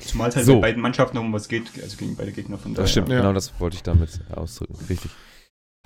Zumal 0.00 0.30
es 0.30 0.36
halt 0.36 0.46
So. 0.46 0.55
bei 0.55 0.61
beiden 0.68 0.80
Mannschaften 0.82 1.18
um 1.18 1.32
was 1.32 1.48
geht, 1.48 1.70
also 1.82 1.96
gegen 1.96 2.16
beide 2.16 2.32
Gegner 2.32 2.59
von 2.59 2.74
Das 2.74 2.90
stimmt, 2.90 3.09
Ja. 3.11 3.18
genau 3.18 3.32
das 3.32 3.59
wollte 3.61 3.76
ich 3.76 3.82
damit 3.82 4.20
ausdrücken. 4.30 4.74
Richtig. 4.88 5.11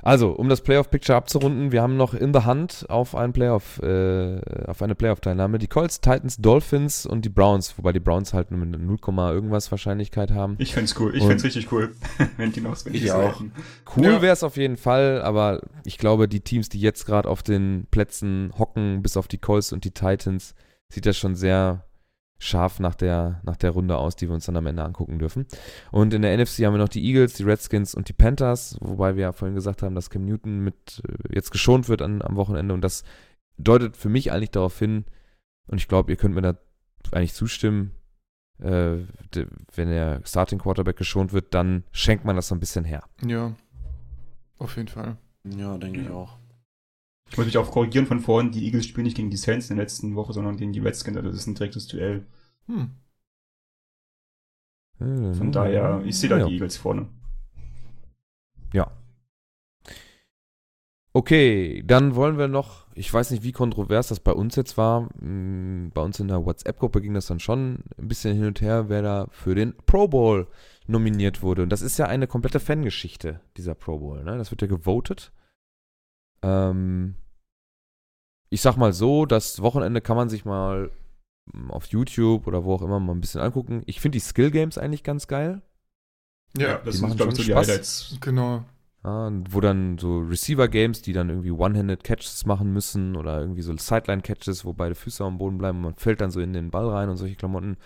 Also, 0.03 0.31
um 0.33 0.49
das 0.51 0.61
Playoff-Picture 0.61 1.17
abzurunden, 1.17 1.73
wir 1.73 1.81
haben 1.83 1.97
noch 1.97 2.13
in 2.13 2.33
der 2.33 2.45
Hand 2.45 2.85
auf, 2.91 3.15
ein 3.17 3.33
Playoff, 3.33 3.81
äh, 3.83 4.41
auf 4.67 4.83
eine 4.83 4.95
Playoff-Teilnahme 4.95 5.59
die 5.59 5.69
Colts, 5.69 6.01
Titans, 6.03 6.37
Dolphins 6.37 7.07
und 7.07 7.25
die 7.25 7.31
Browns, 7.31 7.77
wobei 7.79 7.93
die 7.93 7.99
Browns 8.01 8.35
halt 8.35 8.51
nur 8.51 8.61
mit 8.61 8.79
0, 8.79 8.99
irgendwas 9.33 9.71
Wahrscheinlichkeit 9.71 10.31
haben. 10.33 10.57
Ich 10.59 10.75
find's 10.75 10.95
cool, 11.01 11.17
ich 11.17 11.23
Und- 11.23 11.29
find's 11.29 11.45
richtig 11.45 11.73
cool, 11.73 11.95
wenn 12.37 12.53
die 12.53 12.61
noch 12.61 12.77
wenn 12.85 12.95
Ich 12.95 13.09
so 13.09 13.15
auch. 13.15 13.41
Cool 13.97 14.05
Ja. 14.05 14.23
wäre 14.23 14.35
es 14.35 14.43
auf 14.45 14.57
jeden 14.59 14.77
Fall, 14.77 15.23
aber 15.23 15.61
ich 15.85 15.97
glaube, 15.97 16.29
die 16.29 16.41
Teams, 16.41 16.69
die 16.69 16.81
jetzt 16.81 17.07
gerade 17.07 17.29
auf 17.29 17.43
den 17.43 17.87
Plätzen 17.91 18.53
hocken, 18.59 19.03
bis 19.03 19.17
auf 19.17 19.29
die 19.29 19.39
Colts 19.39 19.73
und 19.73 19.85
die 19.85 19.93
Titans, 19.93 20.55
sieht 20.91 21.07
das 21.07 21.17
schon 21.17 21.35
sehr 21.35 21.85
scharf 22.39 22.81
nach 22.81 22.95
der, 22.95 23.41
nach 23.45 23.57
der 23.57 23.71
Runde 23.71 23.97
aus, 23.97 24.15
die 24.17 24.29
wir 24.29 24.35
uns 24.35 24.45
dann 24.47 24.57
am 24.57 24.67
Ende 24.67 24.85
angucken 24.85 25.19
dürfen. 25.19 25.47
Und 25.91 26.13
in 26.13 26.23
der 26.23 26.37
NFC 26.37 26.65
haben 26.65 26.75
wir 26.75 26.79
noch 26.79 26.89
die 26.89 27.05
Eagles, 27.05 27.35
die 27.35 27.45
Redskins 27.45 27.95
und 27.95 28.09
die 28.09 28.13
Panthers, 28.13 28.77
wobei 28.81 29.17
wir 29.17 29.23
ja 29.23 29.33
vorhin 29.33 29.55
gesagt 29.55 29.83
haben, 29.83 29.95
dass 29.95 30.11
Cam 30.11 30.25
Newton 30.27 30.61
mit 30.61 31.03
äh, 31.09 31.35
jetzt 31.35 31.51
geschont 31.51 31.89
wird 31.89 32.03
an, 32.03 32.21
am 32.23 32.37
Wochenende 32.37 32.75
und 32.75 32.83
das 32.83 33.05
deutet 33.59 33.97
für 33.97 34.09
mich 34.11 34.33
eigentlich 34.33 34.51
darauf 34.51 34.79
hin, 34.79 35.05
und 35.69 35.79
ich 35.79 35.89
glaube, 35.89 36.13
ihr 36.13 36.17
könnt 36.17 36.35
mir 36.35 36.43
da 36.43 36.55
eigentlich 37.13 37.35
zustimmen, 37.35 37.93
äh, 38.59 38.97
de- 39.35 39.47
wenn 39.75 39.89
der 39.89 40.21
Starting 40.25 40.59
Quarterback 40.59 40.97
geschont 40.97 41.33
wird, 41.33 41.55
dann 41.55 41.85
schenkt 41.91 42.25
man 42.25 42.37
das 42.37 42.49
so 42.49 42.55
ein 42.55 42.61
bisschen 42.61 42.85
her. 42.85 43.03
Ja. 43.27 43.53
Auf 44.59 44.77
jeden 44.77 44.89
Fall. 44.89 45.17
Ja, 45.45 45.77
denke 45.79 46.01
ich 46.01 46.11
auch. 46.11 46.37
Ich 47.29 47.37
muss 47.37 47.47
mich 47.47 47.59
auch 47.59 47.71
korrigieren 47.71 48.07
von 48.07 48.21
vorhin, 48.21 48.53
die 48.53 48.65
Eagles 48.65 48.87
spielen 48.87 49.05
nicht 49.05 49.17
gegen 49.17 49.31
die 49.31 49.37
Saints 49.37 49.69
in 49.69 49.77
der 49.77 49.85
letzten 49.85 50.15
Woche, 50.15 50.33
sondern 50.33 50.57
gegen 50.57 50.73
die 50.73 50.81
Redskins, 50.81 51.17
also 51.17 51.29
das 51.29 51.39
ist 51.39 51.47
ein 51.47 51.55
direktes 51.55 51.87
Duell. 51.89 52.27
Hm. 52.67 52.93
Von 54.99 55.53
daher, 55.53 56.03
ich 56.07 56.19
sehe 56.19 56.31
da 56.31 56.39
ja. 56.39 56.47
die 56.47 56.55
Eagles 56.55 56.77
vorne. 56.77 57.09
Ja. 58.73 58.91
Okay, 61.13 61.83
dann 61.87 62.15
wollen 62.15 62.37
wir 62.37 62.47
noch, 62.47 62.87
ich 62.95 63.13
weiß 63.13 63.31
nicht, 63.31 63.43
wie 63.43 63.53
kontrovers 63.53 64.09
das 64.09 64.21
bei 64.21 64.33
uns 64.33 64.55
jetzt 64.57 64.77
war. 64.77 65.09
mm, 65.23 65.93
Bei 65.95 66.03
uns 66.03 66.21
in 66.21 66.29
der 66.29 66.45
WhatsApp-Gruppe 66.45 67.01
ging 67.01 67.15
das 67.15 67.27
dann 67.27 67.41
schon 67.41 67.85
ein 67.99 68.09
bisschen 68.09 68.35
hin 68.37 68.47
und 68.47 68.61
her, 68.61 68.89
wer 68.89 69.03
da 69.03 69.27
für 69.31 69.55
den 69.55 69.75
Pro 69.87 70.09
Bowl 70.09 70.47
nominiert 70.87 71.43
wurde. 71.43 71.63
Und 71.63 71.71
das 71.71 71.83
ist 71.83 71.99
ja 71.99 72.07
eine 72.07 72.27
komplette 72.27 72.61
Fangeschichte, 72.61 73.41
dieser 73.57 73.75
Pro 73.75 73.99
Bowl. 73.99 74.25
Ne? 74.25 74.37
Das 74.37 74.51
wird 74.51 74.63
ja 74.63 74.69
gewotet. 74.69 75.33
Ähm, 76.43 77.17
ich 78.51 78.61
sag 78.61 78.77
mal 78.77 78.93
so, 78.93 79.27
das 79.27 79.61
Wochenende 79.61 80.01
kann 80.01 80.17
man 80.17 80.29
sich 80.29 80.45
mal 80.45 80.91
mm, 81.53 81.71
auf 81.71 81.87
YouTube 81.87 82.47
oder 82.47 82.65
wo 82.65 82.75
auch 82.75 82.83
immer 82.83 83.01
mal 83.01 83.13
ein 83.13 83.21
bisschen 83.21 83.41
angucken. 83.41 83.83
Ich 83.87 84.01
finde 84.01 84.17
die 84.17 84.25
Skill 84.25 84.51
Games 84.51 84.79
eigentlich 84.79 85.03
ganz 85.03 85.27
geil. 85.27 85.63
Ja, 86.57 86.79
das 86.79 86.97
die 86.97 87.03
machen 87.03 87.11
sind, 87.11 87.17
glaube 87.19 87.33
ich, 87.33 87.37
so 87.37 87.43
schon 87.43 87.47
die 87.47 87.53
Spaß. 87.53 87.69
Highlights. 87.69 88.19
genau. 88.21 88.65
Ja, 89.05 89.31
wo 89.51 89.61
dann 89.61 89.99
so 89.99 90.19
Receiver-Games, 90.19 91.03
die 91.03 91.13
dann 91.13 91.29
irgendwie 91.29 91.53
One-Handed-Catches 91.53 92.45
machen 92.45 92.73
müssen 92.73 93.15
oder 93.15 93.41
irgendwie 93.41 93.63
so 93.63 93.77
Sideline-Catches, 93.77 94.65
wo 94.65 94.73
beide 94.73 94.97
Füße 94.97 95.23
am 95.23 95.39
Boden 95.39 95.59
bleiben 95.59 95.79
und 95.79 95.85
man 95.85 95.95
fällt 95.95 96.21
dann 96.21 96.33
so 96.33 96.41
in 96.41 96.53
den 96.53 96.71
Ball 96.71 96.89
rein 96.89 97.09
und 97.09 97.17
solche 97.17 97.37
Klamotten. 97.37 97.77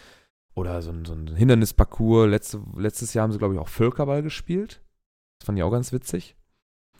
Oder 0.54 0.82
so 0.82 0.90
ein, 0.90 1.04
so 1.04 1.12
ein 1.12 1.26
Hindernisparcours. 1.36 2.28
Letzte, 2.28 2.62
letztes 2.76 3.14
Jahr 3.14 3.24
haben 3.24 3.32
sie, 3.32 3.38
glaube 3.38 3.54
ich, 3.54 3.60
auch 3.60 3.68
Völkerball 3.68 4.22
gespielt. 4.22 4.80
Das 5.38 5.46
fand 5.46 5.58
ich 5.58 5.62
auch 5.62 5.70
ganz 5.70 5.92
witzig. 5.92 6.36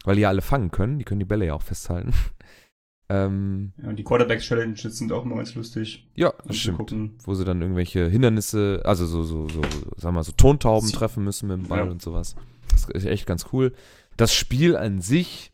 Weil 0.04 0.16
die 0.16 0.22
ja 0.22 0.28
alle 0.28 0.42
fangen 0.42 0.70
können. 0.70 0.98
Die 0.98 1.04
können 1.04 1.20
die 1.20 1.26
Bälle 1.26 1.46
ja 1.46 1.54
auch 1.54 1.62
festhalten. 1.62 2.12
ähm, 3.08 3.72
Ja, 3.82 3.88
und 3.88 3.96
die 3.96 4.04
Quarterbacks-Challenges 4.04 4.96
sind 4.96 5.12
auch 5.12 5.24
immer 5.24 5.36
ganz 5.36 5.54
lustig. 5.54 6.08
ja, 6.14 6.32
stimmt. 6.50 6.92
Wo 7.26 7.34
sie 7.34 7.44
dann 7.44 7.60
irgendwelche 7.60 8.08
Hindernisse, 8.08 8.82
also 8.84 9.06
so, 9.06 9.22
so, 9.24 9.48
so, 9.48 9.60
sagen 9.60 10.02
wir 10.02 10.12
mal, 10.12 10.24
so 10.24 10.32
Tontauben 10.32 10.86
Sie- 10.86 10.92
treffen 10.94 11.24
müssen 11.24 11.48
mit 11.48 11.58
dem 11.58 11.68
Ball 11.68 11.84
Ja. 11.86 11.90
und 11.90 12.00
sowas. 12.02 12.34
Das 12.70 12.88
ist 12.88 13.04
echt 13.04 13.26
ganz 13.26 13.46
cool. 13.52 13.74
Das 14.16 14.32
Spiel 14.32 14.76
an 14.76 15.00
sich, 15.00 15.52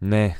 nee. 0.00 0.34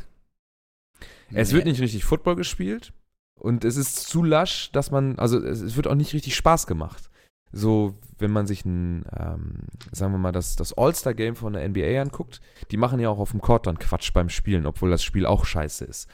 Es 1.32 1.52
wird 1.52 1.66
nicht 1.66 1.80
richtig 1.80 2.04
Football 2.04 2.36
gespielt 2.36 2.92
und 3.34 3.64
es 3.64 3.76
ist 3.76 3.96
zu 4.08 4.22
lasch, 4.24 4.72
dass 4.72 4.90
man, 4.90 5.18
also 5.18 5.38
es 5.38 5.76
wird 5.76 5.86
auch 5.86 5.94
nicht 5.94 6.14
richtig 6.14 6.34
Spaß 6.34 6.66
gemacht. 6.66 7.10
So, 7.52 7.94
wenn 8.18 8.30
man 8.30 8.46
sich 8.46 8.64
ein, 8.64 9.04
ähm, 9.18 9.60
sagen 9.92 10.12
wir 10.12 10.18
mal, 10.18 10.32
das, 10.32 10.56
das 10.56 10.76
All-Star-Game 10.76 11.34
von 11.36 11.54
der 11.54 11.66
NBA 11.68 12.00
anguckt, 12.00 12.40
die 12.70 12.76
machen 12.76 13.00
ja 13.00 13.08
auch 13.08 13.18
auf 13.18 13.30
dem 13.30 13.40
Court 13.40 13.66
dann 13.66 13.78
Quatsch 13.78 14.12
beim 14.12 14.28
Spielen, 14.28 14.66
obwohl 14.66 14.90
das 14.90 15.02
Spiel 15.02 15.24
auch 15.26 15.44
scheiße 15.44 15.84
ist. 15.84 16.08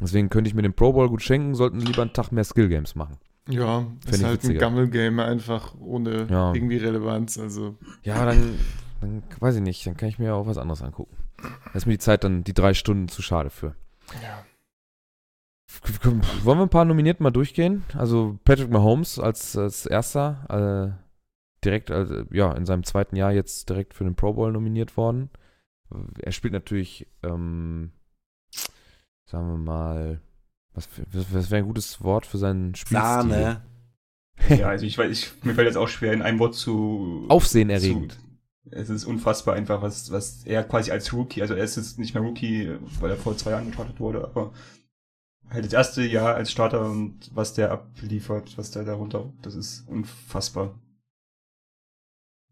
Deswegen 0.00 0.28
könnte 0.30 0.48
ich 0.48 0.54
mir 0.54 0.62
den 0.62 0.74
Pro 0.74 0.92
Bowl 0.92 1.08
gut 1.08 1.22
schenken, 1.22 1.54
sollten 1.54 1.80
sie 1.80 1.86
lieber 1.86 2.02
einen 2.02 2.12
Tag 2.12 2.32
mehr 2.32 2.44
Skill-Games 2.44 2.94
machen. 2.94 3.18
Ja, 3.48 3.80
Fänd 4.04 4.06
ist 4.06 4.24
halt 4.24 4.24
ein 4.24 4.42
witziger. 4.44 4.60
Gammel-Game 4.60 5.20
einfach 5.20 5.74
ohne 5.78 6.26
Ja. 6.30 6.54
irgendwie 6.54 6.78
Relevanz. 6.78 7.38
Also, 7.38 7.76
Ja, 8.02 8.24
dann, 8.24 8.58
dann 9.02 9.22
weiß 9.40 9.56
ich 9.56 9.60
nicht, 9.62 9.86
dann 9.86 9.96
kann 9.98 10.08
ich 10.08 10.18
mir 10.18 10.34
auch 10.34 10.46
was 10.46 10.56
anderes 10.58 10.82
angucken. 10.82 11.14
Da 11.36 11.72
ist 11.74 11.84
mir 11.86 11.92
die 11.92 11.98
Zeit 11.98 12.24
dann, 12.24 12.42
die 12.42 12.54
drei 12.54 12.72
Stunden 12.72 13.08
zu 13.08 13.20
schade 13.20 13.50
für. 13.50 13.74
ja. 14.22 14.44
Wollen 16.44 16.58
wir 16.58 16.62
ein 16.62 16.68
paar 16.70 16.84
Nominierten 16.84 17.22
mal 17.24 17.30
durchgehen? 17.30 17.84
Also 17.94 18.38
Patrick 18.44 18.70
Mahomes 18.70 19.18
als, 19.18 19.56
als 19.56 19.86
erster, 19.86 20.96
äh, 20.98 21.04
direkt, 21.64 21.90
also, 21.90 22.24
ja, 22.30 22.52
in 22.52 22.66
seinem 22.66 22.84
zweiten 22.84 23.16
Jahr 23.16 23.32
jetzt 23.32 23.68
direkt 23.68 23.94
für 23.94 24.04
den 24.04 24.14
Pro 24.16 24.32
Bowl 24.34 24.52
nominiert 24.52 24.96
worden. 24.96 25.30
Er 26.20 26.32
spielt 26.32 26.52
natürlich, 26.52 27.06
ähm, 27.22 27.92
sagen 29.26 29.48
wir 29.48 29.58
mal, 29.58 30.20
was, 30.72 30.86
für- 30.86 31.04
was 31.12 31.50
wäre 31.50 31.62
ein 31.62 31.66
gutes 31.66 32.02
Wort 32.02 32.26
für 32.26 32.38
seinen 32.38 32.74
Spielstil? 32.74 33.00
Sahne. 33.00 33.62
Ja, 34.48 34.68
also 34.68 34.84
ich 34.84 34.98
weiß, 34.98 35.10
ich, 35.10 35.44
mir 35.44 35.54
fällt 35.54 35.68
jetzt 35.68 35.76
auch 35.76 35.88
schwer, 35.88 36.12
in 36.12 36.20
einem 36.22 36.40
Wort 36.40 36.54
zu. 36.56 37.24
Aufsehenerregend. 37.28 38.12
Zu, 38.12 38.18
es 38.72 38.88
ist 38.90 39.04
unfassbar 39.04 39.54
einfach, 39.54 39.80
was, 39.82 40.10
was 40.10 40.44
er 40.44 40.64
quasi 40.64 40.90
als 40.90 41.12
Rookie, 41.12 41.42
also 41.42 41.54
er 41.54 41.62
ist 41.62 41.76
jetzt 41.76 41.98
nicht 41.98 42.14
mehr 42.14 42.22
Rookie, 42.22 42.76
weil 43.00 43.10
er 43.10 43.16
vor 43.16 43.36
zwei 43.36 43.50
Jahren 43.52 43.66
gestartet 43.68 44.00
wurde, 44.00 44.24
aber 44.24 44.52
halt 45.54 45.64
das 45.64 45.72
erste 45.72 46.02
Jahr 46.04 46.34
als 46.34 46.50
Starter 46.50 46.88
und 46.88 47.30
was 47.34 47.54
der 47.54 47.70
abliefert, 47.70 48.58
was 48.58 48.70
der 48.70 48.84
darunter, 48.84 49.32
das 49.42 49.54
ist 49.54 49.88
unfassbar. 49.88 50.78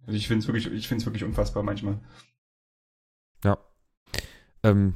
Also 0.07 0.17
ich 0.17 0.29
finde 0.29 0.43
es 0.43 0.49
wirklich, 0.49 0.67
ich 0.73 0.89
finde 0.89 1.03
es 1.03 1.07
wirklich 1.07 1.25
unfassbar 1.25 1.63
manchmal. 1.63 1.99
Ähm, 4.63 4.95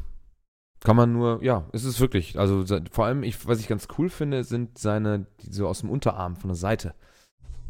kann 0.81 0.97
man 0.97 1.13
nur, 1.13 1.43
ja, 1.43 1.69
es 1.73 1.85
ist 1.85 2.01
wirklich, 2.01 2.39
also 2.39 2.65
vor 2.91 3.07
allem, 3.07 3.23
ich, 3.23 3.47
was 3.47 3.61
ich 3.61 3.69
ganz 3.69 3.89
cool 3.99 4.09
finde, 4.09 4.45
sind 4.45 4.79
seine, 4.79 5.27
die 5.41 5.53
so 5.53 5.67
aus 5.67 5.81
dem 5.81 5.91
Unterarm 5.91 6.37
von 6.37 6.49
der 6.49 6.57
Seite. 6.57 6.95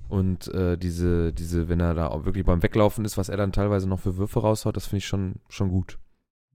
Und 0.09 0.49
äh, 0.49 0.77
diese, 0.77 1.33
diese, 1.33 1.69
wenn 1.69 1.81
er 1.81 1.95
da 1.95 2.09
auch 2.09 2.25
wirklich 2.27 2.45
beim 2.45 2.63
Weglaufen 2.63 3.05
ist, 3.05 3.17
was 3.17 3.29
er 3.29 3.37
dann 3.37 3.53
teilweise 3.53 3.89
noch 3.89 4.01
für 4.01 4.17
Würfe 4.17 4.41
raushaut, 4.41 4.77
das 4.77 4.87
finde 4.87 4.99
ich 4.99 5.07
schon, 5.07 5.37
schon 5.49 5.71
gut. 5.71 5.99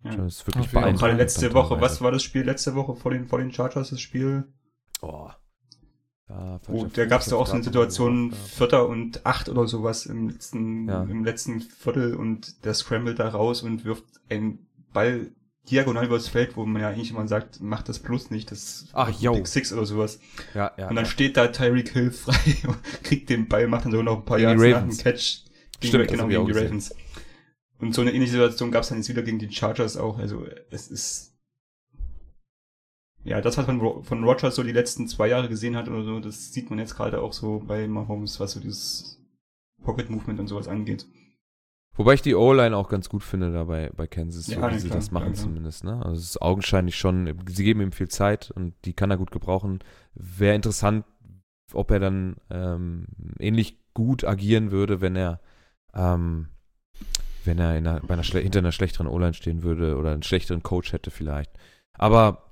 Ja. 0.04 0.16
Das 0.16 0.38
ist 0.38 0.48
wirklich 0.48 0.70
beeindruckend. 0.70 1.00
gerade 1.00 1.14
letzte 1.16 1.54
Woche, 1.54 1.76
teilweise. 1.76 1.82
was 1.94 2.02
war 2.02 2.12
das 2.12 2.24
Spiel 2.24 2.44
letzte 2.44 2.76
Woche 2.76 2.96
vor 2.96 3.12
den, 3.12 3.28
vor 3.28 3.40
den 3.40 3.52
Chargers, 3.52 3.92
das 3.92 4.02
Spiel? 4.02 4.46
Oh. 5.02 5.30
Ja, 6.30 6.60
falscher 6.60 6.88
da 6.94 7.06
gab 7.06 7.22
es 7.22 7.28
da 7.28 7.36
auch 7.36 7.48
so 7.48 7.54
eine 7.54 7.64
Situation, 7.64 8.32
Vierter 8.32 8.88
und 8.88 9.26
Acht 9.26 9.50
oder 9.50 9.68
sowas 9.68 10.06
im 10.06 10.30
letzten, 10.30 10.88
Ja. 10.88 11.04
im 11.04 11.26
letzten 11.26 11.62
Viertel 11.62 12.16
und 12.16 12.64
der 12.66 12.74
scrambled 12.74 13.20
da 13.20 13.30
raus 13.30 13.64
und 13.64 13.84
wirft 13.86 14.06
einen 14.30 14.66
Ball 14.94 15.32
diagonal 15.70 16.06
übers 16.06 16.28
Feld, 16.28 16.56
wo 16.58 16.66
man 16.66 16.82
ja 16.82 16.90
eigentlich 16.90 17.12
immer 17.12 17.28
sagt, 17.28 17.62
macht 17.62 17.88
das 17.90 18.00
plus 18.00 18.32
nicht, 18.32 18.52
das 18.52 18.88
Ach, 18.94 19.10
yo. 19.10 19.34
Big 19.34 19.48
Six 19.48 19.72
oder 19.74 19.86
sowas. 19.86 20.20
Ja, 20.56 20.72
ja. 20.78 20.88
und 20.90 20.96
dann 20.96 21.06
ja. 21.06 21.12
steht 21.12 21.38
da 21.38 21.48
Tyreek 21.48 21.90
Hill 21.90 22.12
frei 22.12 22.34
und 22.68 22.82
kriegt 23.04 23.30
den 23.30 23.48
Ball, 23.48 23.68
macht 23.68 23.86
dann 23.86 23.92
sogar 23.92 24.06
noch 24.06 24.18
ein 24.18 24.26
paar 24.26 24.40
Yards 24.40 24.60
nach 24.60 24.68
dem 24.68 24.74
Ravens. 24.74 24.98
Catch. 25.04 25.42
Gegen, 25.80 25.90
Stimmt, 25.90 26.08
genau, 26.10 26.28
gegen 26.28 26.46
die 26.46 26.54
gesehen. 26.54 26.84
Und 27.82 27.96
so 27.96 28.02
eine 28.02 28.14
ähnliche 28.14 28.34
Situation 28.34 28.72
gab 28.72 28.84
es 28.84 28.90
dann 28.90 29.00
jetzt 29.00 29.10
wieder 29.10 29.24
gegen 29.24 29.40
die 29.40 29.52
Chargers 29.52 29.98
auch. 29.98 30.20
Also 30.20 30.46
es 30.70 30.88
ist 30.88 31.36
ja 33.24 33.42
das, 33.42 33.58
was 33.58 33.66
man 33.66 34.04
von, 34.04 34.24
Rogers 34.24 34.56
so 34.56 34.64
die 34.64 34.72
letzten 34.72 35.08
zwei 35.08 35.28
Jahre 35.28 35.50
gesehen 35.50 35.76
hat 35.76 35.88
oder 35.90 36.04
so, 36.04 36.20
das 36.20 36.54
sieht 36.54 36.70
man 36.70 36.78
jetzt 36.78 36.96
gerade 36.96 37.22
auch 37.22 37.34
so 37.34 37.60
bei 37.60 37.88
Mahomes, 37.88 38.40
was 38.40 38.52
so 38.52 38.60
dieses 38.60 39.20
Pocket 39.84 40.10
Movement 40.12 40.40
und 40.40 40.48
sowas 40.48 40.68
angeht. 40.68 41.08
Wobei 41.96 42.14
ich 42.14 42.22
die 42.22 42.36
O-Line 42.36 42.78
auch 42.78 42.88
ganz 42.88 43.10
gut 43.10 43.24
finde 43.24 43.52
da 43.52 43.64
bei, 43.66 43.90
bei 43.96 44.08
Kansas, 44.08 44.46
so 44.46 44.54
Ja, 44.54 44.72
wie 44.72 44.80
sie 44.80 44.88
klar, 44.88 45.00
das 45.00 45.12
machen 45.12 45.34
klar. 45.34 45.44
zumindest. 45.44 45.84
Ne? 45.84 46.06
Also 46.06 46.20
es 46.20 46.30
ist 46.30 46.42
augenscheinlich 46.42 46.96
schon, 46.96 47.36
sie 47.50 47.64
geben 47.64 47.82
ihm 47.82 47.92
viel 47.92 48.08
Zeit 48.08 48.52
und 48.52 48.76
die 48.86 48.94
kann 48.94 49.12
er 49.12 49.18
gut 49.18 49.32
gebrauchen. 49.32 49.80
Wäre 50.14 50.56
interessant, 50.56 51.06
ob 51.74 51.90
er 51.90 52.00
dann 52.00 52.38
ähm, 52.52 53.08
ähnlich 53.40 53.80
gut 53.94 54.24
agieren 54.24 54.72
würde, 54.72 55.02
wenn 55.02 55.16
er 55.16 55.42
ähm, 55.94 56.48
wenn 57.46 57.60
er 57.60 57.78
in 57.78 57.88
einer, 57.88 58.00
bei 58.02 58.14
einer 58.14 58.24
hinter 58.24 58.60
einer 58.60 58.72
schlechteren 58.72 59.08
O-Line 59.08 59.34
stehen 59.34 59.64
würde 59.64 59.98
oder 59.98 60.12
einen 60.12 60.24
schlechteren 60.24 60.64
Coach 60.64 60.94
hätte 60.94 61.12
vielleicht. 61.12 61.52
Aber 61.94 62.52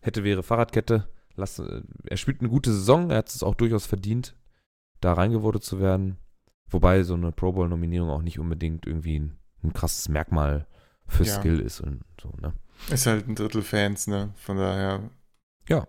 hätte 0.00 0.24
wäre 0.24 0.42
Fahrradkette. 0.42 1.08
Lass, 1.36 1.58
äh, 1.58 1.82
er 2.06 2.16
spielt 2.16 2.40
eine 2.40 2.48
gute 2.48 2.72
Saison, 2.72 3.10
er 3.10 3.18
hat 3.18 3.28
es 3.28 3.42
auch 3.42 3.54
durchaus 3.54 3.86
verdient, 3.86 4.36
da 5.00 5.12
reingevotet 5.14 5.64
zu 5.64 5.80
werden. 5.80 6.18
Wobei 6.68 7.02
so 7.02 7.14
eine 7.14 7.32
Pro 7.32 7.52
Bowl-Nominierung 7.52 8.10
auch 8.10 8.22
nicht 8.22 8.38
unbedingt 8.38 8.86
irgendwie 8.86 9.18
ein, 9.18 9.38
ein 9.62 9.72
krasses 9.72 10.08
Merkmal 10.08 10.66
für 11.06 11.24
Ja. 11.24 11.34
Skill 11.38 11.60
ist 11.60 11.80
und 11.80 12.02
so, 12.20 12.32
ne? 12.40 12.52
Ist 12.90 13.06
halt 13.06 13.28
ein 13.28 13.34
Drittel 13.34 13.62
Fans, 13.62 14.06
ne? 14.06 14.32
Von 14.36 14.56
daher. 14.56 15.10
Ja. 15.68 15.86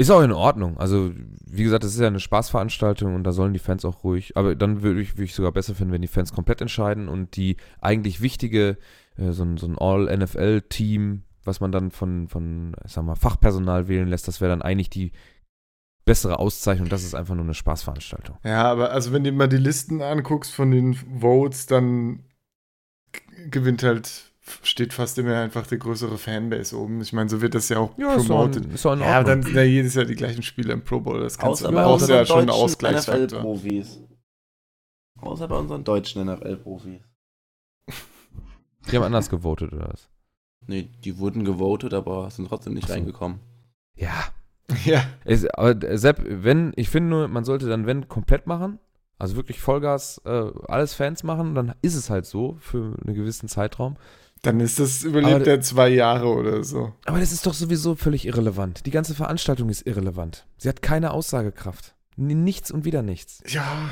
Ist 0.00 0.10
auch 0.10 0.22
in 0.22 0.32
Ordnung. 0.32 0.78
Also, 0.78 1.12
wie 1.44 1.62
gesagt, 1.62 1.84
das 1.84 1.92
ist 1.92 2.00
ja 2.00 2.06
eine 2.06 2.20
Spaßveranstaltung 2.20 3.14
und 3.14 3.22
da 3.22 3.32
sollen 3.32 3.52
die 3.52 3.58
Fans 3.58 3.84
auch 3.84 4.02
ruhig. 4.02 4.34
Aber 4.34 4.54
dann 4.54 4.80
würde 4.80 5.02
ich, 5.02 5.16
würde 5.16 5.24
ich 5.24 5.34
sogar 5.34 5.52
besser 5.52 5.74
finden, 5.74 5.92
wenn 5.92 6.00
die 6.00 6.08
Fans 6.08 6.32
komplett 6.32 6.62
entscheiden 6.62 7.06
und 7.06 7.36
die 7.36 7.58
eigentlich 7.82 8.22
wichtige, 8.22 8.78
äh, 9.18 9.32
so 9.32 9.42
ein, 9.42 9.58
so 9.58 9.66
ein 9.66 9.76
All-NFL-Team, 9.76 11.24
was 11.44 11.60
man 11.60 11.70
dann 11.70 11.90
von, 11.90 12.28
von, 12.28 12.74
sag 12.86 13.04
mal, 13.04 13.14
Fachpersonal 13.14 13.88
wählen 13.88 14.08
lässt, 14.08 14.26
das 14.26 14.40
wäre 14.40 14.50
dann 14.50 14.62
eigentlich 14.62 14.88
die 14.88 15.12
bessere 16.06 16.38
Auszeichnung. 16.38 16.88
Das 16.88 17.04
ist 17.04 17.14
einfach 17.14 17.34
nur 17.34 17.44
eine 17.44 17.52
Spaßveranstaltung. 17.52 18.38
Ja, 18.42 18.70
aber 18.70 18.92
also 18.92 19.12
wenn 19.12 19.22
du 19.22 19.32
mal 19.32 19.50
die 19.50 19.58
Listen 19.58 20.00
anguckst 20.00 20.54
von 20.54 20.70
den 20.70 20.94
Votes, 20.94 21.66
dann 21.66 22.24
gewinnt 23.50 23.82
halt, 23.82 24.29
steht 24.62 24.92
fast 24.92 25.18
immer 25.18 25.36
einfach 25.38 25.66
die 25.66 25.78
größere 25.78 26.18
Fanbase 26.18 26.76
oben. 26.78 27.00
Ich 27.00 27.12
meine, 27.12 27.28
so 27.30 27.40
wird 27.40 27.54
das 27.54 27.68
ja 27.68 27.78
auch 27.78 27.96
Ja, 27.98 28.16
promoted. 28.16 28.64
in, 28.64 28.70
ist 28.72 28.84
doch 28.84 28.92
in 28.94 29.00
Ja, 29.00 29.22
dann 29.22 29.42
sind 29.42 29.54
ja 29.54 29.62
jedes 29.62 29.94
Jahr 29.94 30.04
die 30.04 30.14
gleichen 30.14 30.42
Spieler 30.42 30.74
im 30.74 30.82
Pro 30.82 31.00
Bowl. 31.00 31.20
Das 31.20 31.38
kannst 31.38 31.62
Außer 31.62 31.68
du, 31.70 31.74
bei 31.76 31.82
brauchst 31.84 32.08
ja 32.08 32.20
unseren 32.20 32.26
schon 32.26 32.38
einen 32.38 32.46
deutschen 32.48 32.62
Ausgleichsfaktor. 32.64 33.26
NFL-Profis. 33.40 34.00
Außer 35.20 35.48
bei 35.48 35.56
unseren 35.56 35.84
deutschen 35.84 36.24
NFL-Profis. 36.26 37.00
Die 38.90 38.96
haben 38.96 39.04
anders 39.04 39.28
gewotet, 39.28 39.72
oder 39.72 39.90
was? 39.90 40.08
Nee, 40.66 40.88
die 41.04 41.18
wurden 41.18 41.44
gewotet, 41.44 41.94
aber 41.94 42.30
sind 42.30 42.48
trotzdem 42.48 42.74
nicht 42.74 42.86
so. 42.88 42.92
reingekommen. 42.94 43.40
Ja, 43.96 44.24
Ja, 44.84 45.04
Es, 45.24 45.46
aber 45.46 45.82
äh, 45.82 45.98
Sepp, 45.98 46.22
wenn, 46.24 46.72
ich 46.76 46.88
finde 46.90 47.10
nur, 47.10 47.28
man 47.28 47.44
sollte 47.44 47.68
dann, 47.68 47.86
wenn, 47.86 48.08
komplett 48.08 48.46
machen. 48.46 48.78
Also 49.18 49.36
wirklich 49.36 49.60
Vollgas, 49.60 50.20
äh, 50.24 50.50
alles 50.68 50.94
Fans 50.94 51.22
machen, 51.24 51.54
dann 51.54 51.74
ist 51.82 51.94
es 51.94 52.08
halt 52.08 52.24
so 52.24 52.56
für 52.60 52.96
einen 53.04 53.14
gewissen 53.14 53.48
Zeitraum. 53.48 53.96
Dann 54.42 54.60
ist 54.60 54.78
das 54.80 55.02
überlebt 55.02 55.34
Aber- 55.42 55.46
er 55.46 55.60
zwei 55.60 55.88
Jahre 55.90 56.28
oder 56.28 56.64
so. 56.64 56.94
Aber 57.04 57.20
das 57.20 57.32
ist 57.32 57.46
doch 57.46 57.54
sowieso 57.54 57.94
völlig 57.94 58.24
irrelevant. 58.26 58.86
Die 58.86 58.90
ganze 58.90 59.14
Veranstaltung 59.14 59.68
ist 59.68 59.86
irrelevant. 59.86 60.46
Sie 60.56 60.68
hat 60.68 60.82
keine 60.82 61.10
Aussagekraft. 61.12 61.94
Nichts 62.16 62.70
und 62.70 62.84
wieder 62.84 63.02
nichts. 63.02 63.42
Ja, 63.46 63.88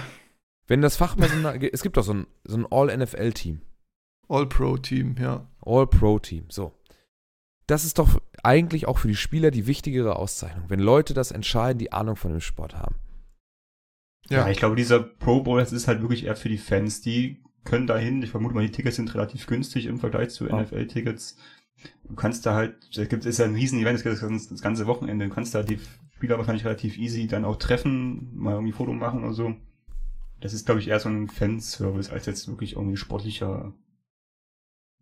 Wenn 0.66 0.82
das 0.82 0.96
Fachpersonal, 0.96 1.58
es 1.72 1.82
gibt 1.82 1.96
doch 1.96 2.02
so 2.04 2.12
ein, 2.12 2.26
so 2.44 2.58
ein 2.58 2.66
All-NFL-Team. 2.70 3.62
All-Pro-Team, 4.28 5.16
ja. 5.18 5.46
All-Pro-Team, 5.64 6.44
so. 6.50 6.72
Das 7.66 7.84
ist 7.86 7.98
doch 7.98 8.20
eigentlich 8.42 8.86
auch 8.86 8.98
für 8.98 9.08
die 9.08 9.16
Spieler 9.16 9.50
die 9.50 9.66
wichtigere 9.66 10.16
Auszeichnung, 10.16 10.64
wenn 10.68 10.80
Leute 10.80 11.14
das 11.14 11.30
entscheiden, 11.30 11.78
die 11.78 11.92
Ahnung 11.92 12.16
von 12.16 12.32
dem 12.32 12.40
Sport 12.42 12.76
haben. 12.76 12.96
Ja. 14.28 14.40
Ja, 14.40 14.48
ich 14.50 14.58
glaube, 14.58 14.76
dieser 14.76 15.00
Pro 15.00 15.40
Bowl, 15.42 15.58
das 15.58 15.72
ist 15.72 15.88
halt 15.88 16.02
wirklich 16.02 16.24
eher 16.26 16.36
für 16.36 16.50
die 16.50 16.58
Fans. 16.58 17.00
Die 17.00 17.42
können 17.68 17.86
dahin, 17.86 18.22
ich 18.22 18.30
vermute 18.30 18.54
mal, 18.54 18.66
die 18.66 18.72
Tickets 18.72 18.96
sind 18.96 19.14
relativ 19.14 19.46
günstig 19.46 19.86
im 19.86 19.98
Vergleich 19.98 20.30
zu 20.30 20.48
Ja. 20.48 20.62
NFL-Tickets. 20.62 21.36
Du 22.04 22.14
kannst 22.14 22.44
da 22.44 22.54
halt, 22.54 22.74
da 22.96 23.04
gibt 23.04 23.24
es 23.24 23.38
ja 23.38 23.44
ein 23.44 23.54
Riesen-Event, 23.54 24.04
es 24.04 24.48
das 24.48 24.62
ganze 24.62 24.86
Wochenende. 24.86 25.28
Du 25.28 25.34
kannst 25.34 25.54
da 25.54 25.62
die 25.62 25.78
Spieler 26.16 26.38
wahrscheinlich 26.38 26.64
relativ 26.64 26.98
easy 26.98 27.28
dann 27.28 27.44
auch 27.44 27.56
treffen, 27.56 28.36
mal 28.36 28.54
irgendwie 28.54 28.72
Foto 28.72 28.92
machen 28.92 29.22
oder 29.22 29.34
so. 29.34 29.54
Das 30.40 30.52
ist, 30.52 30.66
glaube 30.66 30.80
ich, 30.80 30.88
eher 30.88 30.98
so 30.98 31.08
ein 31.08 31.28
Fanservice 31.28 32.10
als 32.10 32.26
jetzt 32.26 32.48
wirklich 32.48 32.74
irgendwie 32.74 32.96
sportlicher 32.96 33.72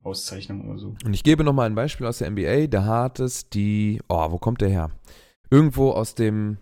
Auszeichnung 0.03 0.69
oder 0.69 0.79
so. 0.79 0.95
Und 1.05 1.14
ich 1.14 1.25
gebe 1.25 1.45
nochmal 1.45 1.67
ein 1.67 1.75
Beispiel 1.75 2.07
aus 2.07 2.19
der 2.19 2.31
NBA. 2.31 2.67
Da 2.67 2.85
hat 2.85 3.21
es 3.21 3.49
die, 3.49 4.01
oh, 4.09 4.31
wo 4.31 4.39
kommt 4.39 4.61
der 4.61 4.69
her? 4.69 4.91
Irgendwo 5.51 5.91
aus 5.93 6.14
dem, 6.14 6.59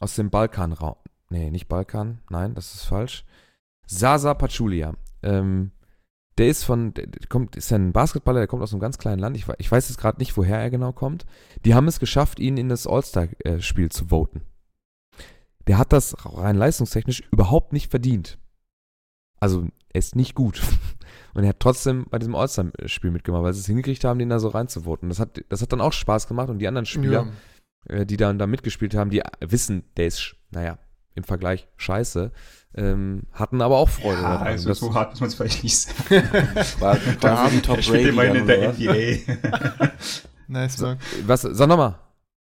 aus 0.00 0.16
dem 0.16 0.30
Balkanraum. 0.30 0.96
Nee, 1.30 1.50
nicht 1.50 1.68
Balkan. 1.68 2.20
Nein, 2.30 2.54
das 2.54 2.74
ist 2.74 2.84
falsch. 2.84 3.24
Sasa 3.86 4.34
Pachulia. 4.34 4.94
Ähm, 5.22 5.72
der 6.38 6.48
ist 6.48 6.64
von, 6.64 6.94
der 6.94 7.08
kommt, 7.28 7.56
ist 7.56 7.70
ja 7.70 7.76
ein 7.76 7.92
Basketballer, 7.92 8.38
der 8.38 8.46
kommt 8.46 8.62
aus 8.62 8.72
einem 8.72 8.80
ganz 8.80 8.96
kleinen 8.96 9.18
Land. 9.18 9.36
Ich, 9.36 9.46
ich 9.58 9.70
weiß 9.70 9.88
jetzt 9.88 9.98
gerade 9.98 10.18
nicht, 10.18 10.36
woher 10.36 10.58
er 10.58 10.70
genau 10.70 10.92
kommt. 10.92 11.26
Die 11.64 11.74
haben 11.74 11.88
es 11.88 11.98
geschafft, 11.98 12.38
ihn 12.38 12.56
in 12.56 12.68
das 12.68 12.86
All-Star-Spiel 12.86 13.90
zu 13.90 14.06
voten. 14.06 14.42
Der 15.66 15.78
hat 15.78 15.92
das 15.92 16.16
rein 16.24 16.56
leistungstechnisch 16.56 17.24
überhaupt 17.32 17.72
nicht 17.72 17.90
verdient. 17.90 18.38
Also, 19.40 19.66
er 19.92 19.98
ist 19.98 20.16
nicht 20.16 20.34
gut. 20.34 20.62
Und 21.34 21.42
er 21.42 21.50
hat 21.50 21.60
trotzdem 21.60 22.06
bei 22.08 22.18
diesem 22.18 22.36
All-Star-Spiel 22.36 23.10
mitgemacht, 23.10 23.42
weil 23.42 23.52
sie 23.52 23.60
es 23.60 23.66
hingekriegt 23.66 24.04
haben, 24.04 24.18
den 24.18 24.30
da 24.30 24.38
so 24.38 24.48
reinzuvoten. 24.48 25.08
Das 25.08 25.18
hat, 25.18 25.42
das 25.48 25.60
hat 25.60 25.72
dann 25.72 25.80
auch 25.80 25.92
Spaß 25.92 26.28
gemacht 26.28 26.50
und 26.50 26.60
die 26.60 26.68
anderen 26.68 26.86
Spieler, 26.86 27.26
ja. 27.88 27.94
äh, 27.94 28.06
die 28.06 28.16
dann 28.16 28.38
da 28.38 28.46
mitgespielt 28.46 28.94
haben, 28.94 29.10
die 29.10 29.22
wissen, 29.40 29.84
der 29.96 30.06
ist, 30.06 30.36
naja, 30.50 30.78
im 31.18 31.24
Vergleich 31.24 31.68
scheiße, 31.76 32.32
ähm, 32.74 33.24
hatten 33.32 33.60
aber 33.60 33.76
auch 33.76 33.88
Freude 33.88 34.22
Ja, 34.22 34.30
daran. 34.32 34.46
also 34.46 34.68
Das- 34.70 34.78
so 34.78 34.94
hart 34.94 35.10
muss 35.10 35.20
man 35.20 35.28
es 35.28 35.34
vielleicht 35.34 35.62
nicht 35.62 35.76
sagen. 35.76 35.98
War 36.80 36.96
quasi 36.96 37.56
wie 37.56 37.60
Top 37.60 37.76
er 37.78 37.82
Brady 37.82 38.08
immerhin 38.08 38.46
dann, 38.46 38.74
in 38.78 38.86
der? 38.86 38.96
NBA. 38.96 39.90
Nice, 40.48 40.78
Mark. 40.80 40.98
was, 41.26 41.42
sag 41.42 41.68
nochmal. 41.68 41.98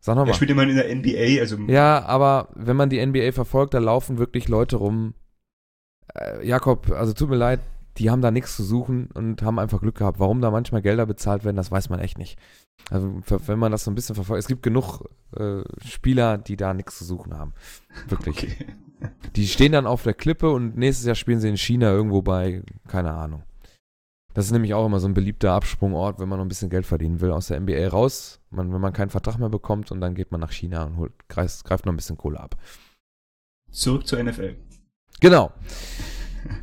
Sag 0.01 0.13
er 0.13 0.17
nochmal. 0.17 0.35
spielt 0.35 0.51
immerhin 0.51 0.71
in 0.71 0.77
der 0.77 0.95
NBA, 0.95 1.41
also 1.41 1.57
Ja, 1.69 2.05
aber 2.05 2.49
wenn 2.55 2.77
man 2.77 2.91
die 2.91 3.05
NBA 3.05 3.33
verfolgt, 3.33 3.73
da 3.75 3.79
laufen 3.79 4.19
wirklich 4.19 4.49
Leute 4.49 4.77
rum. 4.77 5.15
Äh, 6.15 6.47
Jakob, 6.47 6.91
also 6.93 7.13
tut 7.13 7.31
mir 7.31 7.37
leid, 7.37 7.61
die 7.99 8.11
haben 8.11 8.23
da 8.23 8.31
nichts 8.31 8.57
zu 8.57 8.65
suchen 8.65 9.09
und 9.15 9.43
haben 9.43 9.59
einfach 9.59 9.81
Glück 9.81 9.97
gehabt. 9.97 10.19
Warum 10.19 10.41
da 10.41 10.51
manchmal 10.51 10.83
Gelder 10.83 11.07
bezahlt 11.07 11.45
werden, 11.45 11.57
das 11.57 11.71
weiß 11.71 11.89
man 11.89 12.01
echt 12.01 12.19
nicht. 12.19 12.39
Also 12.91 13.21
wenn 13.47 13.59
man 13.59 13.73
das 13.73 13.85
so 13.85 13.91
ein 13.91 13.95
bisschen 13.95 14.15
verfolgt, 14.15 14.41
es 14.41 14.49
gibt 14.49 14.63
genug 14.63 15.03
äh, 15.37 15.63
Spieler, 15.85 16.39
die 16.39 16.57
da 16.57 16.75
nichts 16.75 16.99
zu 16.99 17.05
suchen 17.05 17.37
haben. 17.37 17.53
Wirklich. 18.09 18.37
okay. 18.37 18.67
Die 19.35 19.47
stehen 19.47 19.73
dann 19.73 19.87
auf 19.87 20.03
der 20.03 20.15
Klippe 20.15 20.51
und 20.51 20.77
nächstes 20.77 21.07
Jahr 21.07 21.15
spielen 21.15 21.41
sie 21.41 21.49
in 21.49 21.57
China 21.57 21.91
irgendwo 21.91 22.23
bei, 22.23 22.63
keine 22.89 23.13
Ahnung. 23.13 23.43
Das 24.33 24.47
ist 24.47 24.53
nämlich 24.53 24.75
auch 24.75 24.85
immer 24.85 25.01
so 25.01 25.09
ein 25.09 25.15
beliebter 25.15 25.53
Absprungort, 25.53 26.19
wenn 26.19 26.29
man 26.29 26.39
noch 26.39 26.45
ein 26.45 26.49
bisschen 26.49 26.71
Geld 26.71 26.87
verdienen 26.87 27.21
will, 27.21 27.31
aus 27.31 27.49
der 27.49 27.59
NBA 27.59 27.89
raus, 27.89 28.41
man, 28.51 28.73
wenn 28.73 28.81
man 28.81 28.93
keinen 28.93 29.09
Vertrag 29.11 29.39
mehr 29.39 29.49
bekommt 29.49 29.91
und 29.91 30.01
dann 30.01 30.15
geht 30.15 30.31
man 30.31 30.41
nach 30.41 30.53
China 30.53 30.85
und 30.85 30.99
holt, 30.99 31.13
greift, 31.29 31.65
greift 31.65 31.87
noch 31.87 31.93
ein 31.93 31.97
bisschen 31.97 32.19
Kohle 32.19 32.41
ab. 32.41 32.57
Zurück 33.71 34.07
zur 34.07 34.23
NFL. 34.23 34.57
Genau. 35.21 35.53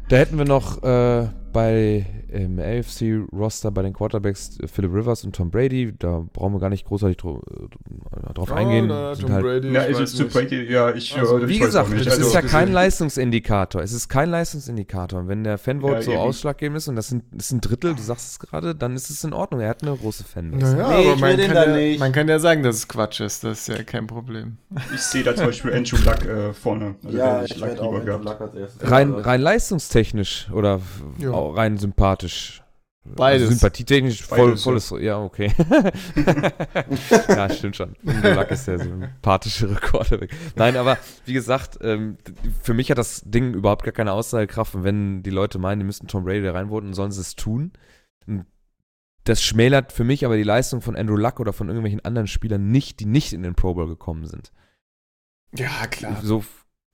Da 0.09 0.17
hätten 0.17 0.37
wir 0.37 0.45
noch 0.45 0.83
äh, 0.83 1.27
bei 1.53 2.05
im 2.29 2.57
AFC-Roster 2.59 3.69
bei 3.71 3.83
den 3.83 3.93
Quarterbacks 3.93 4.57
äh, 4.59 4.67
Philip 4.67 4.91
Rivers 4.91 5.23
und 5.23 5.35
Tom 5.35 5.51
Brady. 5.51 5.93
Da 5.97 6.25
brauchen 6.33 6.53
wir 6.53 6.59
gar 6.59 6.69
nicht 6.69 6.85
großartig 6.85 7.17
äh, 7.19 8.33
drauf 8.33 8.51
eingehen. 8.51 8.87
na, 8.87 9.13
Sind 9.13 9.25
Tom 9.27 9.33
halt, 9.33 9.43
Brady, 9.45 9.71
Ja, 9.71 9.87
ich 9.87 9.97
also 9.97 10.17
zu. 10.17 10.27
Brady, 10.27 10.63
ja, 10.71 10.89
ich, 10.93 11.15
Also, 11.17 11.37
ich 11.39 11.47
wie 11.47 11.59
gesagt, 11.59 11.93
es 11.93 12.07
Also, 12.07 12.21
ist 12.27 12.33
ja 12.33 12.41
kein. 12.41 12.71
Leistungsindikator. 12.73 13.81
Es 13.83 13.93
ist 13.93 14.09
kein 14.09 14.29
Leistungsindikator. 14.31 15.19
Und 15.19 15.27
wenn 15.27 15.43
der 15.43 15.57
Fanvote 15.59 15.93
Ja, 15.95 16.01
so 16.01 16.11
eben. 16.11 16.19
ausschlaggebend 16.21 16.77
ist 16.77 16.87
und 16.87 16.95
das 16.95 17.09
sind, 17.09 17.23
das 17.31 17.45
ist 17.45 17.51
ein 17.51 17.61
Drittel, 17.61 17.93
du 17.93 18.01
sagst 18.01 18.31
es 18.31 18.39
gerade, 18.39 18.73
dann 18.73 18.95
ist 18.95 19.09
es 19.11 19.23
in 19.23 19.31
Ordnung. 19.33 19.61
Er 19.61 19.69
hat 19.69 19.83
eine 19.83 19.95
große 19.95 20.23
Fanbase. 20.23 20.75
Naja, 20.75 20.87
Nee, 20.89 20.93
aber 21.11 21.13
ich 21.15 21.21
man 21.21 21.37
kann, 21.37 21.55
ja, 21.55 21.75
nicht. 21.75 21.99
man 21.99 22.11
kann 22.11 22.27
ja 22.27 22.39
sagen, 22.39 22.63
dass 22.63 22.77
es 22.77 22.87
Quatsch 22.87 23.19
ist. 23.21 23.43
Das 23.43 23.59
ist 23.59 23.67
ja 23.77 23.83
kein 23.83 24.07
Problem. 24.07 24.57
Ich 24.93 25.01
sehe 25.01 25.23
da 25.23 25.35
zum 25.35 25.45
Beispiel 25.47 25.71
Andrew 25.73 25.97
Luck 26.03 26.25
äh, 26.25 26.51
vorne. 26.53 26.95
Also 27.05 27.15
Ja, 27.17 27.41
hätte 27.41 27.53
ich 27.53 27.59
Luck 27.59 27.69
werde 27.69 27.81
auch 27.83 27.91
lieber 27.93 28.05
gehabt. 28.05 28.25
Luck 28.25 28.41
als 28.41 28.55
erstes. 28.55 28.91
Rein, 28.91 29.13
Also, 29.13 29.29
rein 29.29 29.41
leistungstechnisch 29.41 30.49
oder 30.51 30.79
Ja. 31.19 31.42
Rein 31.51 31.77
sympathisch. 31.77 32.63
Beides. 33.05 33.43
Also 33.43 33.53
sympathietechnisch 33.55 34.23
voll, 34.23 34.51
Beides, 34.51 34.63
volles, 34.63 34.93
ja, 35.01 35.21
okay. 35.21 35.51
ja, 37.27 37.49
stimmt 37.49 37.75
schon. 37.75 37.95
Luck 38.01 38.49
ist 38.49 38.65
der 38.65 38.79
sympathischere 38.79 39.75
Quarterback. 39.75 40.33
Nein, 40.55 40.77
aber 40.77 40.97
wie 41.25 41.33
gesagt, 41.33 41.79
ähm, 41.81 42.17
für 42.61 42.73
mich 42.73 42.89
hat 42.89 42.97
das 42.97 43.21
Ding 43.25 43.53
überhaupt 43.53 43.83
gar 43.83 43.91
keine 43.91 44.13
Aussagekraft. 44.13 44.75
Und 44.75 44.85
wenn 44.85 45.21
die 45.21 45.31
Leute 45.31 45.59
meinen, 45.59 45.79
die 45.79 45.85
müssten 45.85 46.07
Tom 46.07 46.23
Brady 46.23 46.43
da 46.43 46.53
reinvoten, 46.53 46.93
sollen 46.93 47.11
sie 47.11 47.19
es 47.19 47.35
tun. 47.35 47.73
Das 49.25 49.43
schmälert 49.43 49.91
für 49.91 50.05
mich 50.05 50.25
aber 50.25 50.37
die 50.37 50.43
Leistung 50.43 50.81
von 50.81 50.95
Andrew 50.95 51.17
Luck 51.17 51.41
oder 51.41 51.51
von 51.51 51.67
irgendwelchen 51.67 52.03
anderen 52.05 52.27
Spielern 52.27 52.71
nicht, 52.71 53.01
die 53.01 53.05
nicht 53.05 53.33
in 53.33 53.43
den 53.43 53.55
Pro 53.55 53.73
Bowl 53.73 53.87
gekommen 53.87 54.25
sind. 54.27 54.53
Ja, 55.55 55.87
klar. 55.87 56.19
So 56.23 56.43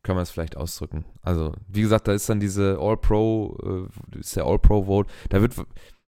kann 0.04 0.16
man 0.16 0.24
es 0.24 0.32
vielleicht 0.32 0.56
ausdrücken. 0.58 1.06
Also, 1.22 1.54
wie 1.68 1.82
gesagt, 1.82 2.08
da 2.08 2.14
ist 2.14 2.30
dann 2.30 2.40
diese 2.40 2.78
All-Pro, 2.80 3.88
äh, 4.14 4.20
ist 4.20 4.36
der 4.36 4.46
All-Pro-Vote. 4.46 5.10
Da 5.30 5.42
wird 5.42 5.56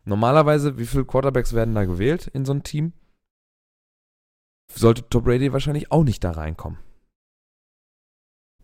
normalerweise, 0.06 0.78
wie 0.78 0.86
viele 0.86 1.06
Quarterbacks 1.06 1.54
werden 1.54 1.76
da 1.76 1.86
gewählt 1.86 2.28
in 2.28 2.46
so 2.46 2.54
ein 2.54 2.64
Team? 2.64 2.94
Sollte 4.74 5.08
Tom 5.10 5.24
Brady 5.24 5.52
wahrscheinlich 5.52 5.92
auch 5.92 6.04
nicht 6.06 6.24
da 6.24 6.32
reinkommen. 6.32 6.80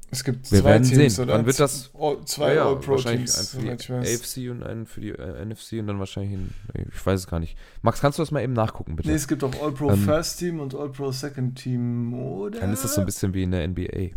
Es 0.10 0.24
gibt 0.24 0.50
Wir 0.54 0.62
zwei 0.62 0.70
werden 0.70 0.84
Teams, 0.84 1.16
sehen. 1.18 1.26
oder? 1.26 1.34
Wann 1.34 1.46
wird 1.46 1.60
das- 1.60 1.92
zwei 2.24 2.54
Ja, 2.56 2.66
All-Pro-Teams, 2.70 3.50
für 3.50 3.60
die. 3.60 3.70
AFC 3.72 4.50
und 4.50 4.64
einen 4.64 4.86
für 4.86 5.02
die 5.02 5.10
äh, 5.10 5.42
NFC 5.46 5.74
und 5.82 5.88
dann 5.88 6.00
wahrscheinlich 6.00 6.32
ein, 6.40 6.54
ich 6.94 7.06
weiß 7.06 7.20
es 7.20 7.28
gar 7.28 7.42
nicht. 7.42 7.58
Max, 7.82 8.00
kannst 8.00 8.18
du 8.18 8.22
das 8.22 8.32
mal 8.32 8.42
eben 8.42 8.54
nachgucken, 8.54 8.96
bitte? 8.96 9.10
Nee, 9.10 9.16
es 9.16 9.28
gibt 9.28 9.44
auch 9.44 9.52
All-Pro 9.62 9.92
Ähm, 9.92 9.98
First 10.06 10.40
Team 10.40 10.62
und 10.62 10.74
All-Pro 10.74 11.12
Second 11.12 11.58
Team, 11.62 12.14
oder? 12.14 12.62
Dann 12.62 12.72
ist 12.72 12.86
das 12.86 12.96
so 12.96 13.02
ein 13.02 13.06
bisschen 13.06 13.34
wie 13.34 13.44
in 13.44 13.52
der 13.52 13.68
NBA. 13.68 14.12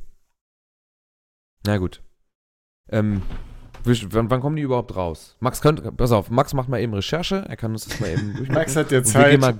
Na 1.67 1.79
gut. 1.79 2.03
Ähm, 2.91 3.23
wann, 3.85 4.31
wann 4.31 4.41
kommen 4.41 4.57
die 4.57 4.63
überhaupt 4.63 4.97
raus? 4.97 5.37
Max 5.41 5.61
könnte, 5.61 5.93
pass 5.93 6.13
auf, 6.13 6.31
Max 6.31 6.55
macht 6.55 6.69
mal 6.69 6.81
eben 6.81 6.95
Recherche, 6.95 7.45
er 7.47 7.57
kann 7.57 7.73
uns 7.73 7.87
das 7.87 8.01
mal 8.01 8.11
eben 8.11 8.35
durchmachen. 8.35 8.55
Max 8.55 8.77
hat 8.77 8.91
ja 8.91 9.03
Zeit. 9.03 9.41
mal, 9.41 9.59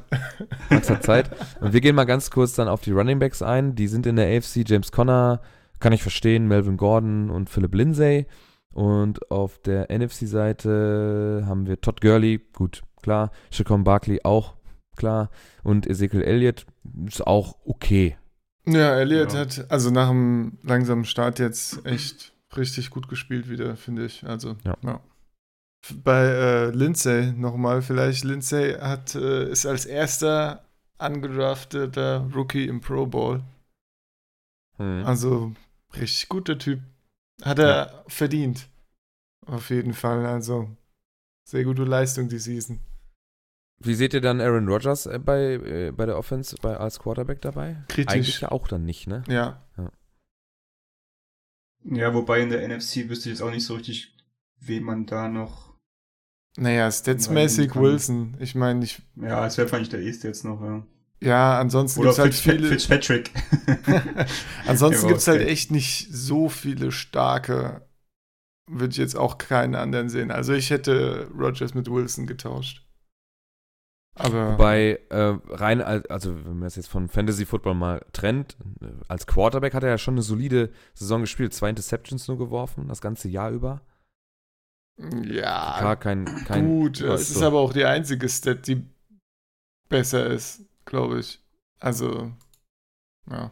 Max 0.71 0.91
hat 0.91 1.03
Zeit. 1.05 1.31
Und 1.61 1.73
wir 1.73 1.81
gehen 1.81 1.95
mal 1.95 2.05
ganz 2.05 2.31
kurz 2.31 2.55
dann 2.55 2.69
auf 2.69 2.81
die 2.81 2.93
Running 2.93 3.19
Backs 3.19 3.43
ein. 3.43 3.75
Die 3.75 3.89
sind 3.89 4.07
in 4.07 4.17
der 4.17 4.37
AFC 4.37 4.69
James 4.69 4.93
Conner, 4.93 5.41
kann 5.79 5.93
ich 5.93 6.03
verstehen, 6.03 6.49
Melvin 6.49 6.77
Gordon 6.77 7.31
und 7.31 7.51
Philip 7.51 7.75
Lindsay. 7.75 8.27
Und 8.73 9.31
auf 9.31 9.59
der 9.59 9.89
NFC-Seite 9.91 11.45
haben 11.47 11.67
wir 11.67 11.81
Todd 11.81 12.01
Gurley, 12.01 12.41
gut, 12.53 12.83
klar. 13.03 13.31
Shaquan 13.51 13.85
Barkley 13.85 14.21
auch, 14.25 14.55
klar. 14.97 15.31
Und 15.63 15.87
Ezekiel 15.87 16.23
Elliott 16.23 16.67
ist 17.07 17.27
auch 17.27 17.57
okay. 17.65 18.17
Ja, 18.67 18.95
Elliot 18.99 19.33
Ja. 19.33 19.41
hat 19.41 19.71
also 19.71 19.91
nach 19.91 20.09
dem 20.09 20.59
langsamen 20.63 21.05
Start 21.05 21.39
jetzt 21.39 21.85
echt 21.87 22.33
richtig 22.57 22.91
gut 22.91 23.09
gespielt 23.09 23.49
wieder, 23.49 23.77
finde 23.77 24.05
ich. 24.07 24.25
Also, 24.25 24.57
Ja. 24.65 25.01
F- 25.83 25.97
Bei 26.05 26.25
äh, 26.25 26.71
Lindsay 26.71 27.33
nochmal, 27.33 27.81
vielleicht 27.83 28.25
Lindsay 28.25 28.75
hat, 28.75 29.15
äh, 29.15 29.49
ist 29.51 29.65
als 29.67 29.87
erster 29.87 30.65
angedrafteter 30.99 32.29
Rookie 32.35 32.67
im 32.67 32.81
Pro 32.83 33.07
Bowl. 33.07 33.43
Hm. 34.77 35.05
Also 35.07 35.55
richtig 35.97 36.29
guter 36.29 36.59
Typ. 36.59 36.81
Hat 37.43 37.59
er 37.59 38.05
verdient. 38.09 38.69
Auf 39.47 39.71
jeden 39.71 39.95
Fall. 39.95 40.27
Also 40.27 40.69
sehr 41.49 41.65
gute 41.65 41.85
Leistung 41.85 42.29
die 42.29 42.39
Season. 42.39 42.79
Wie 43.83 43.95
seht 43.95 44.13
ihr 44.13 44.21
dann 44.21 44.41
Aaron 44.41 44.69
Rodgers 44.69 45.07
äh, 45.07 45.19
bei, 45.19 45.55
äh, 45.55 45.93
bei 45.93 46.05
der 46.05 46.19
Offense 46.19 46.55
bei, 46.61 46.77
als 46.77 46.99
Quarterback 46.99 47.41
dabei? 47.41 47.83
Kritisch. 47.89 48.15
Eigentlich 48.15 48.41
ja 48.43 48.53
auch 48.53 48.69
dann 48.69 48.85
nicht, 48.85 49.07
ne? 49.07 49.23
Ja. 49.27 49.67
Ja, 51.85 52.13
wobei 52.13 52.41
in 52.41 52.51
der 52.51 52.67
NFC 52.69 53.09
wüsste 53.09 53.31
ich 53.31 53.37
jetzt 53.37 53.43
auch 53.43 53.51
nicht 53.51 53.65
so 53.65 53.75
richtig, 53.75 54.15
wen 54.61 54.85
man 54.85 55.07
da 55.07 55.29
noch. 55.29 55.75
Naja, 56.59 56.91
statsmäßig 56.91 57.75
Wilson. 57.75 58.37
Ich 58.39 58.55
meine, 58.55 58.85
ich. 58.85 59.01
Ja, 59.17 59.47
es 59.47 59.57
wäre 59.57 59.67
wahrscheinlich 59.67 59.89
der 59.89 60.03
erste 60.03 60.29
jetzt 60.29 60.45
noch, 60.45 60.61
ja. 60.61 60.87
Ja, 61.23 61.59
ansonsten 61.59 62.03
gibt 62.03 62.13
es 62.13 62.19
halt 62.19 62.35
viele. 62.35 62.69
Fitzpatrick. 62.69 63.31
ansonsten 64.67 65.03
Ja, 65.03 65.09
gibt 65.09 65.21
es 65.21 65.29
halt 65.29 65.43
echt 65.43 65.71
nicht 65.71 66.09
so 66.11 66.49
viele 66.49 66.93
starke. 66.93 67.87
Würde 68.71 68.93
ich 68.93 68.99
jetzt 68.99 69.17
auch 69.17 69.39
keinen 69.39 69.75
anderen 69.75 70.09
sehen. 70.09 70.31
Also 70.31 70.53
ich 70.53 70.71
hätte 70.71 71.29
Rogers 71.35 71.75
mit 71.75 71.91
Wilson 71.91 72.27
getauscht. 72.27 72.87
Aber. 74.15 74.53
Wobei, 74.53 75.01
äh, 75.09 75.39
rein, 75.49 75.81
al- 75.81 76.07
also 76.09 76.35
wenn 76.45 76.59
man 76.59 76.67
es 76.67 76.77
jetzt 76.77 76.89
von 76.89 77.09
Fantasy 77.09 77.47
Football 77.47 77.75
mal 77.75 78.05
trennt, 78.13 78.57
als 79.09 79.27
Quarterback 79.27 79.73
hat 79.75 79.83
er 79.83 79.91
ja 79.91 79.99
schon 79.99 80.15
eine 80.15 80.23
solide 80.23 80.71
Saison 80.95 81.21
gespielt, 81.23 81.55
zwei 81.55 81.71
Interceptions 81.71 82.27
nur 82.29 82.37
geworfen, 82.39 82.89
das 82.89 83.01
ganze 83.01 83.29
Jahr 83.29 83.51
über. 83.51 83.83
ja, 84.99 85.81
Gar 85.81 85.97
kein, 85.97 86.25
kein 86.45 86.67
gut. 86.67 87.01
Es 87.01 87.23
ist 87.23 87.31
ist 87.31 87.39
so. 87.39 87.47
aber 87.47 87.61
auch 87.61 87.73
die 87.73 87.85
einzige 87.87 88.29
Stat, 88.29 88.67
die 88.67 88.85
besser 89.89 90.27
ist, 90.27 90.65
glaube 90.85 91.21
ich. 91.21 91.41
Also, 91.79 92.33
ja. 93.31 93.51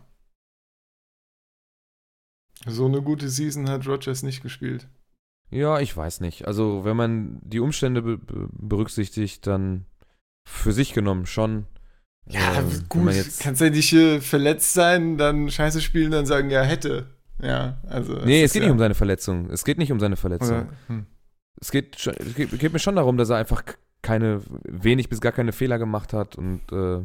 So 2.67 2.87
eine 2.87 3.01
gute 3.01 3.29
Season 3.29 3.69
hat 3.71 3.87
Rogers 3.87 4.23
nicht 4.23 4.43
gespielt. 4.43 4.89
Ja, 5.51 5.79
ich 5.81 5.97
weiß 5.97 6.21
nicht. 6.21 6.47
Also, 6.47 6.85
wenn 6.85 6.97
man 6.97 7.41
die 7.43 7.61
Umstände 7.61 8.03
be 8.03 8.19
berücksichtigt, 8.53 9.47
dann 9.47 9.87
für 10.49 10.73
sich 10.73 10.93
genommen 10.93 11.27
schon. 11.27 11.67
Ja, 12.27 12.55
Äh, 12.55 12.57
wenn 12.71 12.89
gut. 12.89 13.15
Kannst 13.41 13.61
ja 13.61 13.71
nicht 13.71 13.93
äh, 13.93 14.21
verletzt 14.21 14.75
sein, 14.75 15.17
dann 15.19 15.51
scheiße 15.51 15.81
spielen, 15.81 16.11
dann 16.11 16.27
sagen, 16.27 16.51
ja, 16.51 16.63
hätte. 16.63 17.07
Ja, 17.41 17.79
also. 17.89 18.15
Nee, 18.25 18.43
es 18.43 18.53
geht 18.53 18.63
ja, 18.63 18.67
nicht 18.69 18.73
um 18.73 18.79
seine 18.79 18.95
Verletzung. 18.95 19.49
Es 19.51 19.65
geht 19.65 19.79
nicht 19.79 19.93
um 19.93 20.01
seine 20.01 20.17
Verletzung. 20.17 20.57
oder, 20.57 20.67
hm. 20.89 21.07
Es 21.61 21.71
geht, 21.71 21.97
es 22.07 22.35
geht, 22.35 22.59
geht 22.59 22.73
mir 22.73 22.79
schon 22.79 22.97
darum, 22.97 23.17
dass 23.17 23.31
er 23.31 23.37
einfach 23.37 23.63
keine, 24.03 24.43
wenig 24.65 25.09
bis 25.09 25.21
gar 25.21 25.33
keine 25.33 25.53
Fehler 25.53 25.79
gemacht 25.79 26.13
hat 26.13 26.37
und 26.37 26.61
äh, 26.73 27.05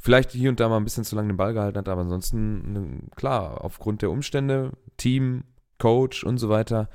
vielleicht 0.00 0.32
hier 0.32 0.48
und 0.50 0.60
da 0.60 0.68
mal 0.68 0.76
ein 0.78 0.84
bisschen 0.84 1.04
zu 1.04 1.14
lange 1.16 1.28
den 1.28 1.36
Ball 1.36 1.52
gehalten 1.52 1.76
hat, 1.78 1.88
aber 1.88 2.00
ansonsten, 2.02 2.72
ne, 2.72 2.86
klar, 3.16 3.62
aufgrund 3.64 4.00
der 4.02 4.10
Umstände, 4.10 4.72
Team, 4.96 5.44
Coach 5.78 6.24
und 6.24 6.38
so 6.38 6.48
weiter, 6.48 6.88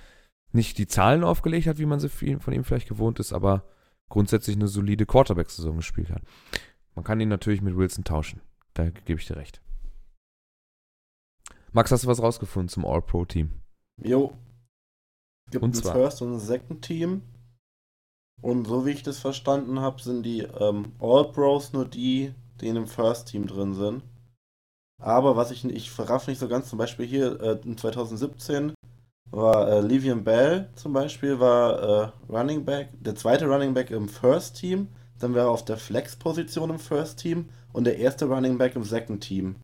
nicht 0.54 0.78
die 0.80 0.88
Zahlen 0.88 1.24
aufgelegt 1.24 1.68
hat, 1.68 1.78
wie 1.78 1.86
man 1.86 2.00
sie 2.00 2.10
viel- 2.10 2.40
von 2.40 2.54
ihm 2.54 2.64
vielleicht 2.64 2.88
gewohnt 2.90 3.20
ist, 3.20 3.32
aber 3.34 3.64
grundsätzlich 4.12 4.56
eine 4.56 4.68
solide 4.68 5.08
Quarterback-Saison 5.08 5.78
gespielt 5.78 6.12
hat. 6.12 6.22
Man 6.94 7.04
kann 7.04 7.20
ihn 7.20 7.30
natürlich 7.30 7.62
mit 7.62 7.76
Wilson 7.76 8.04
tauschen. 8.04 8.42
Da 8.74 8.90
gebe 8.90 9.20
ich 9.20 9.26
dir 9.26 9.38
recht. 9.38 9.62
Max, 11.72 11.92
hast 11.92 12.04
du 12.04 12.08
was 12.08 12.22
rausgefunden 12.22 12.70
zum 12.70 12.86
All-Pro-Team? 12.86 13.50
Jo. 14.04 14.34
Es 15.48 15.52
gibt 15.52 15.64
Und 15.64 15.72
ein 15.72 15.82
zwar? 15.82 15.94
First 15.94 16.22
und 16.22 16.34
ein 16.34 16.40
Second 16.40 16.82
Team. 16.84 17.22
Und 18.42 18.68
so 18.68 18.86
wie 18.86 18.92
ich 18.92 19.04
das 19.04 19.20
verstanden 19.20 19.80
habe, 19.80 20.02
sind 20.02 20.24
die 20.24 20.42
ähm, 20.42 20.92
All-Pros 21.00 21.74
nur 21.74 21.86
die, 21.86 22.34
die 22.60 22.68
in 22.68 22.76
dem 22.76 22.88
First 22.88 23.30
Team 23.30 23.48
drin 23.48 23.74
sind. 23.74 24.04
Aber 25.02 25.36
was 25.36 25.52
ich, 25.52 25.64
ich 25.66 25.90
verraff 25.90 26.28
nicht 26.28 26.40
so 26.40 26.48
ganz, 26.48 26.70
zum 26.70 26.78
Beispiel 26.78 27.06
hier 27.06 27.40
äh, 27.40 27.60
in 27.64 27.78
2017 27.78 28.74
war 29.32 29.68
äh, 29.70 29.82
Livian 29.82 30.24
Bell 30.24 30.70
zum 30.76 30.94
Beispiel, 30.94 31.40
war 31.40 31.82
äh, 32.04 32.12
Running 32.32 32.66
Back, 32.66 32.90
der 33.00 33.16
zweite 33.16 33.48
Running 33.48 33.74
Back 33.74 33.90
im 33.92 34.08
First 34.10 34.58
Team, 34.60 34.90
dann 35.20 35.34
war 35.34 35.44
er 35.44 35.50
auf 35.50 35.64
der 35.66 35.78
Flex-Position 35.78 36.70
im 36.72 36.80
First 36.80 37.20
Team 37.20 37.50
und 37.74 37.86
der 37.86 37.98
erste 37.98 38.26
Running 38.26 38.58
Back 38.58 38.76
im 38.76 38.84
Second 38.84 39.24
Team. 39.24 39.56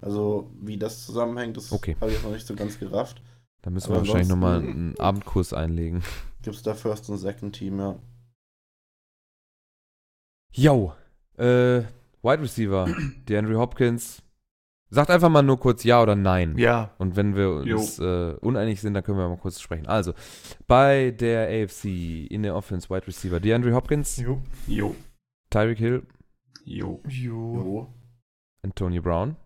Also 0.00 0.50
wie 0.60 0.76
das 0.76 1.06
zusammenhängt, 1.06 1.56
das 1.56 1.70
Okay. 1.70 1.96
habe 2.00 2.10
ich 2.10 2.16
jetzt 2.16 2.24
noch 2.24 2.32
nicht 2.32 2.46
so 2.46 2.54
ganz 2.56 2.78
gerafft. 2.78 3.22
Da 3.62 3.70
müssen 3.70 3.90
wir 3.90 3.96
Aber 3.96 4.06
wahrscheinlich 4.06 4.28
nochmal 4.28 4.58
einen 4.58 4.98
Abendkurs 4.98 5.52
einlegen. 5.52 6.02
Gibt 6.42 6.56
es 6.56 6.62
da 6.62 6.74
First 6.74 7.08
und 7.08 7.18
Second 7.18 7.54
Team, 7.54 7.78
ja. 7.78 7.94
Yo, 10.54 10.92
äh, 11.38 11.82
Wide 12.22 12.42
Receiver, 12.42 12.88
DeAndre 13.28 13.56
Hopkins. 13.58 14.22
Sagt 14.94 15.08
einfach 15.08 15.30
mal 15.30 15.42
nur 15.42 15.58
kurz 15.58 15.84
Ja 15.84 16.02
oder 16.02 16.14
Nein. 16.14 16.58
Ja. 16.58 16.90
Und 16.98 17.16
wenn 17.16 17.34
wir 17.34 17.50
uns 17.50 17.98
äh, 17.98 18.34
uneinig 18.42 18.78
sind, 18.82 18.92
dann 18.92 19.02
können 19.02 19.16
wir 19.16 19.26
mal 19.26 19.38
kurz 19.38 19.58
sprechen. 19.58 19.86
Also, 19.86 20.12
bei 20.66 21.12
der 21.12 21.48
AFC 21.48 21.86
in 22.30 22.42
der 22.42 22.54
Offense 22.54 22.90
Wide 22.90 23.06
Receiver 23.06 23.40
DeAndre 23.40 23.72
Hopkins, 23.72 24.18
Jo. 24.18 24.42
Jo. 24.66 24.94
Tyreek 25.48 25.78
Hill, 25.78 26.02
Jo. 26.66 27.00
Jo. 27.08 27.54
Jo. 27.54 27.86
Antonio 28.62 29.00
Brown. 29.00 29.36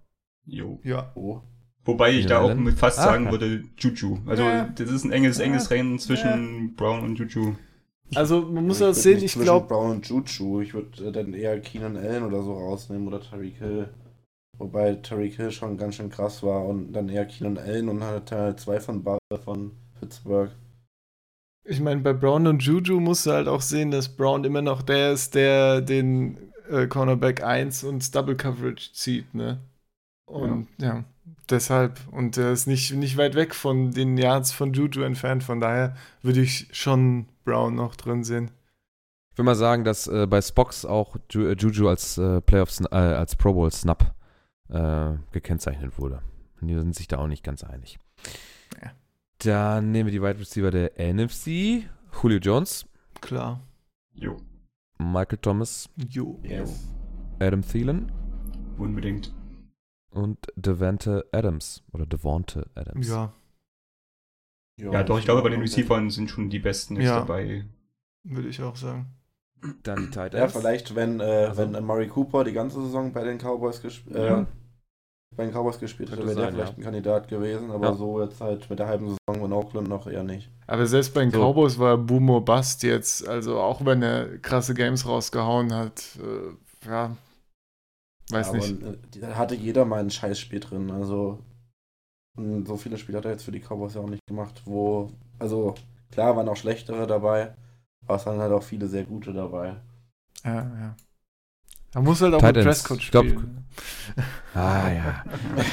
Jo. 0.46 0.80
Ja. 0.82 1.12
Oh. 1.14 1.40
Wobei 1.84 2.10
ich 2.10 2.24
Ja, 2.24 2.40
da 2.40 2.40
auch 2.40 2.70
fast 2.72 2.98
Ah, 2.98 3.04
sagen 3.04 3.30
würde, 3.30 3.62
Juju. 3.78 4.18
Also, 4.26 4.42
Ja. 4.42 4.64
das 4.74 4.90
ist 4.90 5.04
ein 5.04 5.12
enges, 5.12 5.38
enges 5.38 5.68
Ja. 5.70 5.76
Rennen 5.76 6.00
zwischen 6.00 6.74
Brown 6.74 7.04
und 7.04 7.18
Juju. 7.20 7.54
Also, 8.16 8.40
man 8.42 8.66
muss 8.66 8.80
würd 8.80 8.96
sehen, 8.96 9.20
nicht 9.20 9.36
ich 9.36 9.42
glaube, 9.42 9.68
Brown 9.68 9.92
und 9.92 10.08
Juju. 10.08 10.60
Ich 10.60 10.74
würde 10.74 11.04
äh, 11.06 11.12
dann 11.12 11.32
eher 11.34 11.60
Keenan 11.60 11.96
Allen 11.96 12.24
oder 12.24 12.42
so 12.42 12.52
rausnehmen 12.52 13.06
oder 13.06 13.20
Tariq 13.20 13.58
Hill. 13.58 13.88
Wobei 14.58 14.94
Tariq 14.94 15.36
Hill 15.36 15.50
schon 15.50 15.76
ganz 15.76 15.96
schön 15.96 16.08
krass 16.10 16.42
war 16.42 16.64
und 16.64 16.92
dann 16.92 17.08
eher 17.08 17.26
Keenan 17.26 17.58
Allen 17.58 17.88
und 17.88 18.02
halt 18.02 18.26
Teil 18.26 18.56
2 18.56 18.80
von, 18.80 19.02
Ba- 19.02 19.18
von 19.44 19.72
Pittsburgh. 20.00 20.50
ich 21.64 21.80
meine, 21.80 22.00
bei 22.00 22.12
Brown 22.12 22.46
und 22.46 22.62
Juju 22.62 23.00
musst 23.00 23.26
du 23.26 23.32
halt 23.32 23.48
auch 23.48 23.60
sehen, 23.60 23.90
dass 23.90 24.08
Brown 24.08 24.44
immer 24.44 24.62
noch 24.62 24.82
der 24.82 25.12
ist, 25.12 25.34
der 25.34 25.80
den 25.82 26.38
äh, 26.70 26.86
Cornerback 26.86 27.42
1 27.42 27.84
und 27.84 28.14
Double 28.14 28.36
Coverage 28.36 28.92
zieht, 28.92 29.34
ne? 29.34 29.60
Und 30.26 30.68
ja. 30.80 31.04
deshalb. 31.50 32.00
Und 32.10 32.36
er 32.36 32.50
ist 32.52 32.66
nicht, 32.66 32.92
nicht 32.94 33.16
weit 33.16 33.34
weg 33.34 33.54
von 33.54 33.92
den 33.92 34.16
Yards 34.16 34.52
von 34.52 34.72
Juju 34.72 35.02
entfernt. 35.02 35.44
Von 35.44 35.60
daher 35.60 35.94
würde 36.22 36.40
ich 36.40 36.68
schon 36.72 37.26
Brown 37.44 37.74
noch 37.76 37.94
drin 37.94 38.24
sehen. 38.24 38.50
Ich 39.32 39.38
will 39.38 39.44
mal 39.44 39.54
sagen, 39.54 39.84
dass 39.84 40.08
äh, 40.08 40.26
bei 40.26 40.40
Spox 40.40 40.84
auch 40.84 41.16
Ju 41.30 41.52
Juju 41.52 41.88
als 41.88 42.16
äh, 42.18 42.40
Playoffs, 42.40 42.80
äh, 42.80 42.94
als 42.94 43.36
Pro 43.36 43.52
Bowl 43.52 43.70
Snap 43.70 44.15
äh, 44.68 45.16
gekennzeichnet 45.32 45.98
wurde. 45.98 46.22
Und 46.60 46.68
die 46.68 46.74
sind 46.74 46.94
sich 46.94 47.08
da 47.08 47.18
auch 47.18 47.26
nicht 47.28 47.44
ganz 47.44 47.64
einig. 47.64 47.98
Ja. 48.82 48.90
Dann 49.38 49.90
nehmen 49.92 50.06
wir 50.10 50.12
die 50.12 50.22
Wide 50.22 50.38
Receiver 50.40 50.70
der 50.70 50.92
NFC. 50.98 51.84
Julio 52.22 52.38
Jones. 52.38 52.86
Klar. 53.20 53.60
Jo. 54.14 54.36
Michael 54.98 55.38
Thomas, 55.38 55.90
Jo. 56.08 56.40
Yes. 56.42 56.88
Adam 57.38 57.60
Thielen 57.60 58.10
Unbedingt. 58.78 59.34
und 60.10 60.38
Devante 60.56 61.26
Adams. 61.32 61.82
Oder 61.92 62.06
Devonte 62.06 62.70
Adams. 62.74 63.08
Ja, 63.08 63.32
Ja, 64.78 65.02
doch, 65.02 65.18
ich 65.18 65.24
glaube, 65.26 65.42
bei 65.42 65.50
den 65.50 65.60
Receivern 65.60 66.08
sind 66.10 66.30
schon 66.30 66.48
die 66.50 66.58
besten 66.58 66.96
jetzt 66.96 67.04
Ja. 67.06 67.18
dabei. 67.20 67.66
würde 68.24 68.48
ich 68.48 68.60
auch 68.62 68.76
sagen. 68.76 69.06
Dann 69.82 69.96
die 70.06 70.10
Tight 70.10 70.34
Ja, 70.34 70.48
vielleicht, 70.48 70.94
wenn, 70.94 71.20
äh, 71.20 71.46
Also- 71.48 71.62
wenn 71.72 71.84
Murray 71.84 72.08
Cooper 72.08 72.44
die 72.44 72.52
ganze 72.52 72.80
Saison 72.82 73.12
bei 73.12 73.24
den 73.24 73.38
Cowboys 73.38 73.80
gespielt 73.82 74.16
äh, 74.16 74.26
Ja. 74.26 74.46
bei 75.36 75.44
den 75.44 75.52
Cowboys 75.52 75.78
gespielt 75.78 76.10
hätte, 76.10 76.26
wäre 76.26 76.34
der 76.36 76.52
vielleicht 76.52 76.72
ja. 76.72 76.78
ein 76.78 76.82
Kandidat 76.84 77.28
gewesen, 77.28 77.70
aber 77.70 77.88
Ja. 77.88 77.94
so 77.94 78.22
jetzt 78.22 78.40
halt 78.40 78.68
mit 78.70 78.78
der 78.78 78.86
halben 78.86 79.08
Saison 79.08 79.44
in 79.44 79.52
Oakland 79.52 79.88
noch 79.88 80.06
eher 80.06 80.22
nicht. 80.24 80.50
Aber 80.66 80.86
selbst 80.86 81.12
bei 81.14 81.20
den 81.20 81.30
So. 81.30 81.38
Cowboys 81.40 81.78
war 81.78 81.96
Boomer 81.98 82.40
Bust 82.40 82.82
jetzt, 82.82 83.26
also 83.28 83.60
auch 83.60 83.84
wenn 83.84 84.02
er 84.02 84.38
krasse 84.38 84.74
Games 84.74 85.06
rausgehauen 85.06 85.74
hat, 85.74 86.02
äh, 86.22 86.88
ja, 86.88 87.16
weiß 88.30 88.48
aber, 88.48 88.56
nicht. 88.58 88.82
äh, 88.82 89.20
Da 89.20 89.36
hatte 89.36 89.54
jeder 89.54 89.84
mal 89.84 90.00
ein 90.00 90.10
Scheißspiel 90.10 90.60
drin, 90.60 90.90
also 90.90 91.38
so 92.66 92.76
viele 92.76 92.98
Spiele 92.98 93.16
hat 93.18 93.24
er 93.24 93.30
jetzt 93.32 93.44
für 93.44 93.52
die 93.52 93.60
Cowboys 93.60 93.94
ja 93.94 94.00
auch 94.02 94.10
nicht 94.10 94.20
gemacht, 94.28 94.60
wo, 94.66 95.10
also 95.38 95.74
klar 96.12 96.36
waren 96.36 96.48
auch 96.48 96.56
schlechtere 96.56 97.06
dabei, 97.06 97.54
aber 98.06 98.16
es 98.16 98.26
waren 98.26 98.38
halt 98.40 98.52
auch 98.52 98.62
viele 98.62 98.86
sehr 98.88 99.04
gute 99.04 99.32
dabei. 99.32 99.76
Ja, 100.44 100.54
ja. 100.54 100.96
Er 101.94 102.02
muss 102.02 102.20
halt 102.20 102.34
auch 102.34 102.40
Tight 102.40 102.56
mit. 102.56 102.64
Dresscode 102.66 102.98
Ich 103.00 103.10
glaub- 103.10 103.24
spielen. 103.24 103.64
Ah 104.54 104.90
ja. 104.90 105.24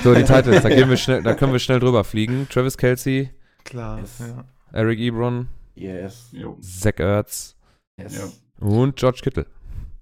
So, 0.04 0.14
die 0.14 0.22
Titans, 0.24 0.62
da, 0.64 0.70
gehen 0.70 0.90
wir 0.90 0.98
schnell, 0.98 1.22
da 1.24 1.34
können 1.36 1.52
wir 1.52 1.60
schnell 1.60 1.80
drüber 1.80 2.04
fliegen. 2.04 2.48
Travis 2.50 2.78
Kelsey, 2.78 3.30
Klar, 3.64 4.00
Yes. 4.00 4.20
ja. 4.20 4.44
Eric 4.72 5.00
Ebron, 5.00 5.48
Yes. 5.76 6.30
Jo. 6.32 6.58
Zach 6.62 6.98
Ertz 7.00 7.56
Yes. 7.98 8.34
Ja. 8.62 8.66
und 8.68 8.96
George 8.96 9.20
Kittle. 9.24 9.46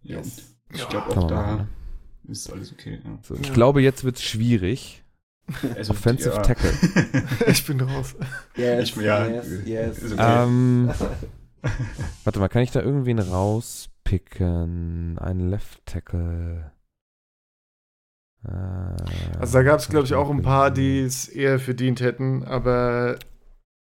Ja. 0.03 0.17
Yes. 0.17 0.55
Ich 0.73 0.87
glaube 0.89 1.09
auch 1.17 1.27
da 1.27 1.35
machen, 1.35 1.57
ne? 1.57 1.67
ist 2.31 2.51
alles 2.51 2.71
okay. 2.71 2.99
Ja. 3.03 3.17
So, 3.23 3.35
ich 3.35 3.47
Ja. 3.47 3.53
glaube, 3.53 3.81
jetzt 3.81 4.03
wird 4.03 4.15
es 4.17 4.23
schwierig. 4.23 5.03
Also, 5.75 5.91
Offensive 5.91 6.35
ja. 6.35 6.41
Tackle. 6.41 6.71
Ich 7.47 7.65
bin 7.65 7.81
raus. 7.81 8.15
Yes, 8.55 8.89
Ich- 8.89 8.95
ja, 8.97 9.27
yes, 9.27 9.47
yes. 9.65 9.97
ist 9.99 10.13
okay. 10.13 10.43
Ähm, 10.43 10.89
warte 12.23 12.39
mal, 12.39 12.47
kann 12.49 12.63
ich 12.63 12.71
da 12.71 12.81
irgendwen 12.81 13.19
rauspicken? 13.19 15.17
Ein 15.19 15.49
Left 15.49 15.85
Tackle. 15.85 16.71
Äh, 18.43 18.49
Also 19.39 19.53
da 19.53 19.63
gab 19.63 19.79
es, 19.79 19.89
glaube 19.89 20.05
ich, 20.05 20.13
auch 20.13 20.29
ein 20.29 20.41
paar, 20.41 20.71
die 20.71 20.99
es 20.99 21.27
eher 21.27 21.59
verdient 21.59 22.01
hätten, 22.01 22.43
aber 22.43 23.17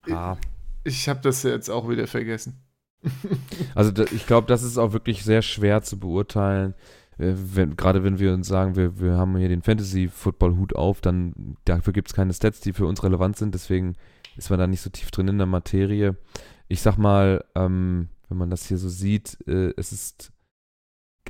Ah, 0.09 0.37
ich 0.85 1.09
habe 1.09 1.21
das 1.21 1.43
jetzt 1.43 1.69
auch 1.69 1.89
wieder 1.89 2.07
vergessen. 2.07 2.63
also 3.75 3.91
da, 3.91 4.05
ich 4.05 4.27
glaube, 4.27 4.47
das 4.47 4.63
ist 4.63 4.79
auch 4.79 4.93
wirklich 4.93 5.25
sehr 5.25 5.43
schwer 5.43 5.83
zu 5.83 5.99
beurteilen. 5.99 6.75
Äh, 7.19 7.33
Wenn, 7.35 7.77
gerade 7.77 8.05
wenn 8.05 8.19
wir 8.19 8.33
uns 8.33 8.47
sagen, 8.49 8.77
wir, 8.77 9.01
wir 9.01 9.15
haben 9.15 9.37
hier 9.37 9.49
den 9.49 9.63
Fantasy-Football-Hut 9.63 10.77
auf, 10.77 11.01
dann 11.01 11.57
dafür 11.65 11.93
gibt 11.93 12.09
es 12.09 12.15
keine 12.15 12.33
Stats, 12.33 12.61
die 12.61 12.73
für 12.73 12.87
uns 12.87 13.03
relevant 13.03 13.37
sind, 13.37 13.55
deswegen 13.55 13.97
ist 14.37 14.51
man 14.51 14.59
da 14.59 14.67
nicht 14.67 14.81
so 14.83 14.91
tief 14.91 15.11
drin 15.11 15.29
in 15.29 15.39
der 15.39 15.47
Materie. 15.47 16.17
Ich 16.69 16.83
sag 16.83 16.97
mal, 16.99 17.45
ähm, 17.55 18.09
wenn 18.29 18.39
man 18.39 18.51
das 18.51 18.67
hier 18.67 18.79
so 18.79 18.89
sieht, 18.89 19.39
äh, 19.47 19.73
es 19.77 19.93
ist 19.93 20.33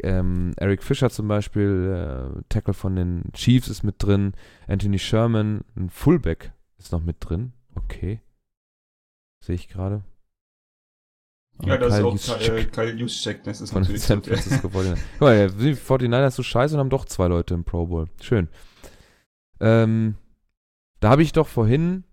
ähm, 0.02 0.52
Eric 0.56 0.82
Fischer 0.82 1.10
zum 1.10 1.28
Beispiel, 1.28 2.36
äh, 2.38 2.42
Tackle 2.48 2.74
von 2.74 2.96
den 2.96 3.24
Chiefs 3.32 3.68
ist 3.68 3.82
mit 3.82 4.02
drin, 4.02 4.32
Anthony 4.66 4.98
Sherman, 4.98 5.62
ein 5.76 5.88
Fullback 5.90 6.52
ist 6.78 6.92
noch 6.92 7.02
mit 7.02 7.16
drin. 7.20 7.52
Okay. 7.74 8.20
Sehe 9.44 9.54
ich 9.54 9.68
gerade. 9.68 10.02
Ja, 11.62 11.78
das 11.78 11.94
ist 11.94 11.96
Kyle 12.00 12.06
auch 12.06 12.12
Juszczyk 12.12 12.72
Kyle, 12.72 12.92
Juszczyk, 12.92 13.42
das 13.44 13.60
ist 13.62 13.70
von 13.72 13.82
den 13.82 13.92
natürlich 13.94 14.02
San 14.02 14.22
so 14.22 14.28
der- 14.30 14.38
Francisco 14.38 14.68
49ers. 14.78 14.98
Guck 15.12 15.20
mal, 15.20 15.50
die 15.50 15.74
49ers 15.74 16.30
so 16.32 16.42
scheiße 16.42 16.74
und 16.74 16.80
haben 16.80 16.90
doch 16.90 17.06
zwei 17.06 17.28
Leute 17.28 17.54
im 17.54 17.64
Pro 17.64 17.86
Bowl. 17.86 18.08
Schön. 18.20 18.48
Ähm, 19.60 20.16
da 21.00 21.08
habe 21.10 21.22
ich 21.22 21.32
doch 21.32 21.48
vorhin 21.48 22.04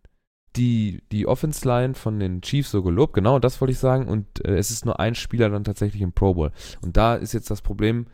die, 0.56 1.02
die 1.12 1.28
Offense-Line 1.28 1.96
von 1.96 2.20
den 2.20 2.42
Chiefs 2.42 2.72
so 2.72 2.84
gelobt. 2.84 3.14
Genau, 3.14 3.40
das 3.40 3.60
wollte 3.60 3.72
ich 3.72 3.80
sagen. 3.80 4.08
Und 4.08 4.46
äh, 4.46 4.56
es 4.58 4.72
ist 4.72 4.86
nur 4.86 5.00
ein 5.00 5.16
Spieler 5.16 5.50
dann 5.50 5.64
tatsächlich 5.64 6.02
im 6.02 6.14
Pro 6.14 6.34
Bowl. 6.34 6.52
Und 6.82 6.98
da 6.98 7.16
ist 7.16 7.34
jetzt 7.34 7.50
das 7.50 7.62
Problem, 7.62 8.08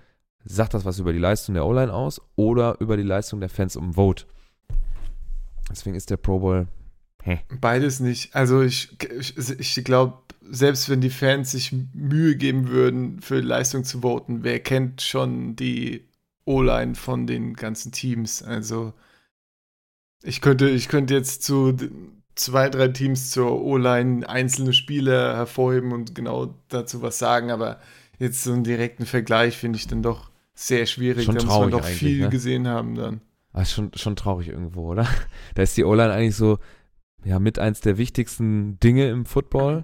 sagt 0.45 0.73
das 0.73 0.85
was 0.85 0.99
über 0.99 1.13
die 1.13 1.19
Leistung 1.19 1.55
der 1.55 1.65
O-Line 1.65 1.93
aus 1.93 2.21
oder 2.35 2.79
über 2.79 2.97
die 2.97 3.03
Leistung 3.03 3.39
der 3.39 3.49
Fans 3.49 3.75
um 3.75 3.93
Vote? 3.93 4.25
Deswegen 5.69 5.95
ist 5.95 6.09
der 6.09 6.17
Pro 6.17 6.39
Bowl 6.39 6.67
Beides 7.59 7.99
nicht. 7.99 8.35
Also 8.35 8.61
ich, 8.61 8.97
ich, 9.19 9.59
ich 9.59 9.83
glaube, 9.83 10.17
selbst 10.41 10.89
wenn 10.89 11.01
die 11.01 11.09
Fans 11.09 11.51
sich 11.51 11.73
Mühe 11.93 12.35
geben 12.35 12.69
würden, 12.69 13.21
für 13.21 13.39
Leistung 13.39 13.83
zu 13.83 14.01
voten, 14.01 14.43
wer 14.43 14.59
kennt 14.59 15.01
schon 15.01 15.55
die 15.55 16.07
O-Line 16.45 16.95
von 16.95 17.27
den 17.27 17.53
ganzen 17.53 17.91
Teams? 17.91 18.41
Also 18.41 18.93
ich 20.23 20.41
könnte, 20.41 20.69
ich 20.69 20.87
könnte 20.87 21.13
jetzt 21.13 21.43
zu 21.43 21.75
zwei, 22.39 22.69
drei 22.69 22.87
Teams 22.87 23.31
zur 23.31 23.61
O-Line 23.61 24.27
einzelne 24.27 24.73
Spieler 24.73 25.35
hervorheben 25.35 25.91
und 25.91 26.15
genau 26.15 26.55
dazu 26.69 27.01
was 27.01 27.19
sagen, 27.19 27.51
aber 27.51 27.79
jetzt 28.17 28.43
so 28.43 28.53
einen 28.53 28.63
direkten 28.63 29.05
Vergleich 29.05 29.57
finde 29.57 29.77
ich 29.77 29.87
dann 29.87 30.01
doch 30.01 30.31
sehr 30.53 30.85
schwierig. 30.85 31.25
Schon 31.25 31.35
da 31.35 31.43
muss 31.43 31.59
man 31.59 31.71
doch 31.71 31.83
viel 31.83 32.21
ne? 32.21 32.29
gesehen 32.29 32.67
haben 32.67 32.95
dann. 32.95 33.21
Ah, 33.51 33.61
ist 33.61 33.73
schon, 33.73 33.91
schon 33.95 34.15
traurig 34.15 34.47
irgendwo, 34.47 34.89
oder? 34.91 35.07
Da 35.55 35.63
ist 35.63 35.75
die 35.75 35.83
O-Line 35.83 36.13
eigentlich 36.13 36.35
so, 36.35 36.59
ja, 37.25 37.39
mit 37.39 37.59
eins 37.59 37.81
der 37.81 37.97
wichtigsten 37.97 38.79
Dinge 38.79 39.09
im 39.09 39.25
Football, 39.25 39.83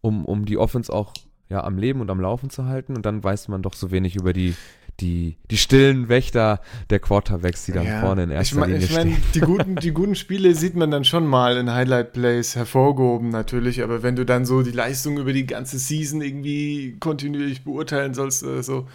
um, 0.00 0.24
um 0.24 0.44
die 0.44 0.58
Offense 0.58 0.92
auch 0.92 1.12
ja, 1.48 1.64
am 1.64 1.76
Leben 1.76 2.00
und 2.00 2.10
am 2.10 2.20
Laufen 2.20 2.50
zu 2.50 2.66
halten. 2.66 2.94
Und 2.94 3.04
dann 3.04 3.24
weiß 3.24 3.48
man 3.48 3.62
doch 3.62 3.74
so 3.74 3.90
wenig 3.90 4.14
über 4.14 4.32
die, 4.32 4.54
die, 5.00 5.36
die 5.50 5.56
stillen 5.56 6.08
Wächter 6.08 6.60
der 6.90 6.98
Quarterbacks, 7.00 7.64
die 7.66 7.72
dann 7.72 7.86
Ja. 7.86 8.00
vorne 8.00 8.24
in 8.24 8.30
erster 8.30 8.54
ich 8.56 8.60
mein, 8.60 8.70
Linie 8.70 8.84
ich 8.84 8.92
mein, 8.94 9.08
stehen. 9.12 9.22
die 9.34 9.40
guten, 9.40 9.76
die 9.76 9.90
guten 9.92 10.14
Spiele 10.14 10.54
sieht 10.54 10.74
man 10.76 10.90
dann 10.90 11.04
schon 11.04 11.26
mal 11.26 11.56
in 11.56 11.72
Highlight-Plays 11.72 12.56
hervorgehoben, 12.56 13.30
natürlich, 13.30 13.82
aber 13.82 14.02
wenn 14.02 14.16
du 14.16 14.24
dann 14.24 14.44
so 14.44 14.62
die 14.62 14.70
Leistung 14.72 15.18
über 15.18 15.32
die 15.32 15.46
ganze 15.46 15.78
Season 15.78 16.20
irgendwie 16.20 16.96
kontinuierlich 17.00 17.64
beurteilen 17.64 18.14
sollst 18.14 18.42
oder 18.44 18.62
so, 18.62 18.86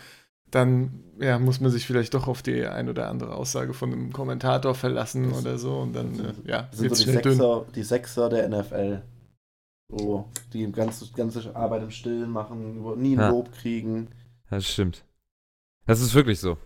dann 0.51 1.01
ja, 1.20 1.39
muss 1.39 1.60
man 1.60 1.72
sich 1.72 1.86
vielleicht 1.86 2.14
doch 2.14 2.28
auf 2.28 2.41
die 2.41 2.66
ein 2.66 2.89
oder 2.89 3.10
andere 3.10 3.36
Aussage 3.36 3.74
von 3.74 3.91
einem 3.91 4.14
Kommentator 4.14 4.76
verlassen 4.76 5.30
Das- 5.30 5.39
oder 5.41 5.58
so 5.58 5.78
und 5.80 5.93
dann, 5.93 6.14
äh, 6.20 6.49
ja, 6.49 6.64
Das 6.72 6.80
sind 6.80 6.95
so 6.95 7.03
die 7.03 7.10
schnell 7.10 7.22
dünn. 7.22 7.32
Sechser, 7.34 7.66
die 7.76 7.84
Sechser 7.84 8.30
der 8.30 8.45
NFL. 8.49 9.01
So, 9.89 10.26
die 10.51 10.70
ganze, 10.72 11.06
ganze 11.16 11.56
Arbeit 11.56 11.84
im 11.84 11.91
Stillen 11.91 12.30
machen, 12.32 12.82
nie 13.01 13.16
ein 13.16 13.20
Ja. 13.20 13.30
Lob 13.30 13.51
kriegen. 13.53 14.08
Das 14.49 14.66
stimmt. 14.68 15.05
Das 15.86 16.02
ist 16.02 16.14
wirklich 16.16 16.40
so. 16.40 16.58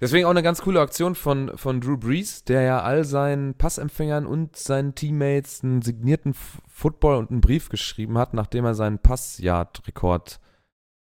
Deswegen 0.00 0.26
auch 0.26 0.30
eine 0.30 0.42
ganz 0.42 0.60
coole 0.60 0.80
Aktion 0.80 1.14
von, 1.14 1.56
von 1.56 1.80
Drew 1.80 1.96
Brees, 1.96 2.44
der 2.44 2.62
ja 2.62 2.82
all 2.82 3.04
seinen 3.04 3.54
Passempfängern 3.54 4.26
und 4.26 4.56
seinen 4.56 4.94
Teammates 4.94 5.62
einen 5.62 5.82
signierten 5.82 6.32
F 6.32 6.60
Football 6.68 7.16
und 7.16 7.30
einen 7.30 7.40
Brief 7.40 7.68
geschrieben 7.68 8.18
hat, 8.18 8.34
nachdem 8.34 8.64
er 8.64 8.74
seinen 8.74 8.98
Passyard-Rekord 8.98 10.40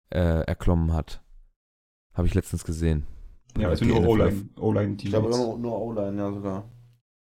äh, 0.09 0.41
erklommen 0.45 0.93
hat. 0.93 1.21
Habe 2.15 2.27
ich 2.27 2.33
letztens 2.33 2.63
gesehen. 2.63 3.05
Ja, 3.57 3.69
also 3.69 3.85
nur 3.85 3.99
NFL. 3.99 4.07
O-Line, 4.09 4.49
O-Line 4.57 4.95
Ich 4.99 5.05
glaube 5.09 5.29
Teammates. 5.29 5.37
nur, 5.47 5.57
nur 5.59 5.81
O-Line, 5.81 6.17
ja 6.17 6.31
sogar. 6.31 6.63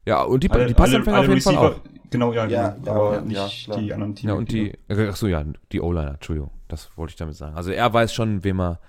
Ja, 0.06 0.22
und 0.22 0.42
die, 0.44 0.50
Alle- 0.50 0.66
die 0.66 0.74
Passempfänger 0.74 1.18
alle- 1.18 1.28
auf 1.28 1.34
jeden 1.34 1.48
alle 1.48 1.56
Fall 1.58 1.66
auch. 1.72 1.76
Receiver- 1.84 1.98
Genau, 2.10 2.32
ja, 2.32 2.46
Ja, 2.46 2.68
genau. 2.70 2.86
ja, 2.86 2.92
aber 2.92 3.14
ja, 3.16 3.28
ja, 3.28 3.44
nicht 3.44 3.64
klar. 3.66 3.78
die 3.78 3.92
anderen 3.92 4.14
Ja, 4.16 4.32
und 4.32 4.50
die, 4.50 4.70
Teammates. 4.88 5.12
ach 5.12 5.16
so, 5.16 5.26
ja, 5.26 5.44
die 5.72 5.80
O-Liner, 5.82 6.14
Entschuldigung, 6.14 6.50
das 6.68 6.96
wollte 6.96 7.10
ich 7.10 7.16
damit 7.16 7.34
sagen. 7.34 7.54
Also 7.54 7.70
er 7.72 7.92
weiß 7.92 8.14
schon, 8.14 8.44
wem 8.44 8.60
er 8.60 8.80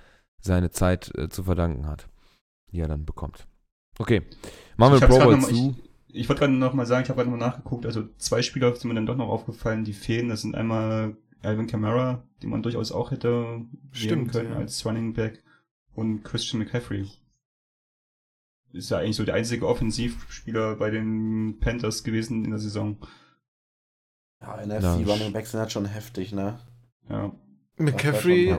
seine 0.41 0.71
Zeit 0.71 1.11
äh, 1.17 1.29
zu 1.29 1.43
verdanken 1.43 1.85
hat, 1.87 2.07
die 2.71 2.79
er 2.79 2.87
dann 2.87 3.05
bekommt. 3.05 3.47
Okay, 3.97 4.21
machen 4.77 4.95
Ich 4.95 5.01
wir 5.01 5.07
Pro 5.07 5.19
Bowl 5.19 5.39
zu. 5.41 5.75
Ich, 6.07 6.21
ich 6.21 6.29
wollte 6.29 6.39
gerade 6.41 6.53
noch 6.53 6.73
mal 6.73 6.85
sagen, 6.85 7.03
ich 7.03 7.09
habe 7.09 7.17
gerade 7.17 7.29
noch 7.29 7.37
mal 7.37 7.45
nachgeguckt, 7.47 7.85
also 7.85 8.07
zwei 8.17 8.41
Spieler 8.41 8.75
sind 8.75 8.87
mir 8.89 8.95
dann 8.95 9.05
doch 9.05 9.17
noch 9.17 9.27
aufgefallen, 9.29 9.83
die 9.83 9.93
fehlen. 9.93 10.29
Das 10.29 10.41
sind 10.41 10.55
einmal 10.55 11.15
Alvin 11.41 11.67
Kamara, 11.67 12.23
den 12.41 12.49
man 12.49 12.63
durchaus 12.63 12.91
auch 12.91 13.11
hätte 13.11 13.61
Stimmt, 13.91 14.31
können 14.31 14.51
ja. 14.51 14.57
als 14.57 14.85
Running 14.85 15.13
Back 15.13 15.43
und 15.93 16.23
Christian 16.23 16.59
McCaffrey. 16.63 17.07
Ist 18.71 18.91
ja 18.91 18.99
eigentlich 18.99 19.15
so 19.15 19.25
der 19.25 19.35
einzige 19.35 19.67
Offensivspieler 19.67 20.75
bei 20.75 20.91
den 20.91 21.57
Panthers 21.59 22.03
gewesen 22.03 22.43
in 22.45 22.51
der 22.51 22.59
Saison. 22.59 22.97
Ja, 24.41 24.61
Ja, 24.61 24.65
NFC 24.65 24.85
sch- 25.05 25.07
Running 25.09 25.33
Backs 25.33 25.51
sind 25.51 25.59
halt 25.59 25.71
schon 25.71 25.85
heftig, 25.85 26.31
ne? 26.33 26.59
Ja. 27.09 27.33
McCaffrey 27.77 28.55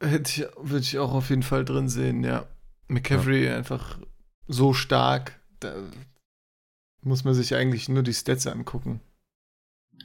hätte 0.00 0.30
ich, 0.30 0.46
würde 0.58 0.80
ich 0.82 0.98
auch 0.98 1.12
auf 1.12 1.30
jeden 1.30 1.42
Fall 1.42 1.64
drin 1.64 1.88
sehen, 1.88 2.24
ja. 2.24 2.46
McCaffrey 2.88 3.48
einfach 3.50 3.98
so 4.48 4.72
stark, 4.72 5.38
da 5.60 5.74
muss 7.02 7.24
man 7.24 7.34
sich 7.34 7.54
eigentlich 7.54 7.88
nur 7.88 8.02
die 8.02 8.14
Stats 8.14 8.46
angucken. 8.46 9.00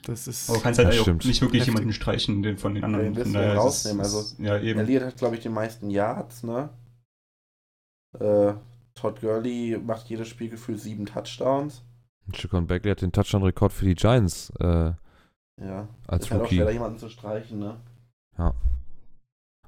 Das 0.04 0.28
ist. 0.28 0.48
Aber 0.50 0.60
kannst 0.60 0.78
halt 0.78 0.88
Das 0.88 1.00
auch 1.00 1.06
nicht 1.06 1.24
wirklich 1.40 1.62
Heftig. 1.62 1.66
jemanden 1.66 1.92
streichen 1.92 2.42
den 2.42 2.58
von 2.58 2.74
den 2.74 2.84
anderen. 2.84 3.14
den 3.14 3.22
ist 3.26 3.34
rausnehmen, 3.34 4.00
es- 4.04 4.14
also- 4.14 4.42
ja, 4.42 4.58
eben. 4.60 4.78
Elliott 4.80 5.02
hat, 5.04 5.16
glaube 5.16 5.36
ich, 5.36 5.42
die 5.42 5.48
meisten 5.48 5.90
Yards, 5.90 6.42
ne? 6.44 6.68
Äh, 8.20 8.54
Todd 8.94 9.20
Gurley 9.20 9.78
macht 9.84 10.08
jedes 10.08 10.28
Spiel 10.28 10.48
gefühlt 10.50 10.80
sieben 10.80 11.06
Touchdowns. 11.06 11.82
Chacon 12.32 12.66
Beckley 12.66 12.90
hat 12.92 13.02
den 13.02 13.12
Touchdown-Rekord 13.12 13.72
für 13.72 13.84
die 13.84 13.94
Giants 13.94 14.50
äh, 14.60 14.92
Ja. 15.60 15.88
als 16.06 16.24
ist 16.26 16.30
halt 16.30 16.40
auch 16.40 16.44
Rookie. 16.44 16.56
schwer, 16.56 16.64
da 16.66 16.70
jemanden 16.72 16.98
zu 16.98 17.08
streichen, 17.08 17.58
ne? 17.58 17.76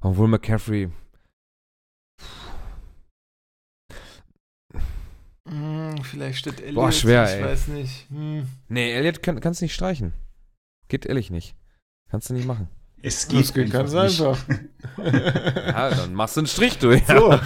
Obwohl 0.01 0.27
McCaffrey. 0.27 0.91
Hm, 5.47 5.97
vielleicht 6.03 6.39
steht 6.39 6.59
Elliot. 6.61 6.75
Boah, 6.75 6.91
schwer, 6.91 7.23
Ich 7.25 7.29
ey. 7.31 7.43
weiß 7.43 7.67
nicht. 7.69 8.09
Hm. 8.09 8.47
Nee, 8.67 8.91
Elliot 8.93 9.23
kann, 9.23 9.39
kannst 9.39 9.61
du 9.61 9.65
nicht 9.65 9.73
streichen. 9.73 10.13
Geht 10.87 11.05
ehrlich 11.05 11.31
nicht. 11.31 11.55
Kannst 12.09 12.29
du 12.29 12.33
nicht 12.33 12.45
machen. 12.45 12.67
Es 13.01 13.27
Das 13.27 13.53
geht 13.53 13.71
ganz 13.71 13.93
nicht. 13.93 14.21
einfach. 14.21 14.37
Ja, 14.97 15.89
dann 15.91 16.13
machst 16.13 16.35
du 16.35 16.41
einen 16.41 16.47
Strich 16.47 16.77
durch. 16.79 17.05
So, 17.05 17.31
Aber, 17.31 17.41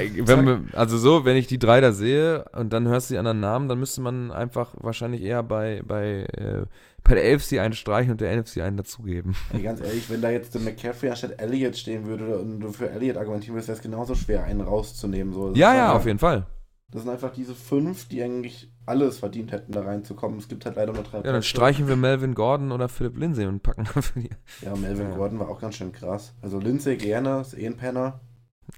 äh, 0.00 0.10
wenn 0.26 0.46
wir, 0.46 0.60
also 0.72 0.98
so, 0.98 1.24
wenn 1.24 1.36
ich 1.36 1.46
die 1.46 1.58
drei 1.58 1.80
da 1.80 1.92
sehe 1.92 2.44
und 2.52 2.72
dann 2.72 2.88
hörst 2.88 3.08
du 3.10 3.14
die 3.14 3.18
anderen 3.18 3.38
Namen, 3.40 3.68
dann 3.68 3.78
müsste 3.78 4.00
man 4.00 4.32
einfach 4.32 4.74
wahrscheinlich 4.80 5.22
eher 5.22 5.42
bei, 5.44 5.82
bei, 5.86 6.24
äh, 6.36 6.64
bei 7.04 7.14
der 7.14 7.34
AFC 7.36 7.58
einen 7.60 7.74
streichen 7.74 8.12
und 8.12 8.20
der 8.20 8.36
NFC 8.36 8.58
einen 8.62 8.76
dazugeben. 8.76 9.36
Ey, 9.52 9.62
ganz 9.62 9.80
ehrlich, 9.80 10.10
wenn 10.10 10.20
da 10.22 10.30
jetzt 10.30 10.54
der 10.54 10.60
McCaffrey 10.62 11.10
anstatt 11.10 11.40
Elliott 11.40 11.76
stehen 11.76 12.06
würde 12.06 12.38
und 12.38 12.58
du 12.60 12.72
für 12.72 12.90
Elliott 12.90 13.16
argumentieren 13.16 13.54
würdest, 13.54 13.68
wäre 13.68 13.76
es 13.76 13.82
genauso 13.82 14.14
schwer, 14.16 14.42
einen 14.44 14.60
rauszunehmen. 14.60 15.32
So. 15.32 15.52
Ja, 15.54 15.74
ja, 15.74 15.84
einfach- 15.84 15.94
auf 15.96 16.06
jeden 16.06 16.18
Fall. 16.18 16.46
Das 16.90 17.02
sind 17.02 17.10
einfach 17.12 17.32
diese 17.32 17.54
fünf, 17.54 18.08
die 18.08 18.22
eigentlich 18.22 18.72
alles 18.86 19.18
verdient 19.18 19.52
hätten, 19.52 19.72
da 19.72 19.82
reinzukommen. 19.82 20.38
Es 20.38 20.48
gibt 20.48 20.64
halt 20.64 20.76
leider 20.76 20.92
nur 20.92 21.02
drei 21.02 21.18
Ja, 21.18 21.22
dann 21.24 21.32
Plätze. 21.34 21.48
streichen 21.48 21.88
wir 21.88 21.96
Melvin 21.96 22.34
Gordon 22.34 22.72
oder 22.72 22.88
Philip 22.88 23.16
Lindsay 23.18 23.46
und 23.46 23.62
packen 23.62 23.84
für 23.86 24.20
die. 24.20 24.30
Ja, 24.62 24.74
Melvin 24.76 25.10
Ja. 25.10 25.16
Gordon 25.16 25.38
war 25.40 25.48
auch 25.48 25.60
ganz 25.60 25.74
schön 25.76 25.92
krass. 25.92 26.32
Also 26.42 26.58
Lindsay 26.60 26.96
gerne, 26.96 27.40
ist 27.40 27.54
eh 27.58 27.66
ein 27.66 27.76
Penner. 27.76 28.20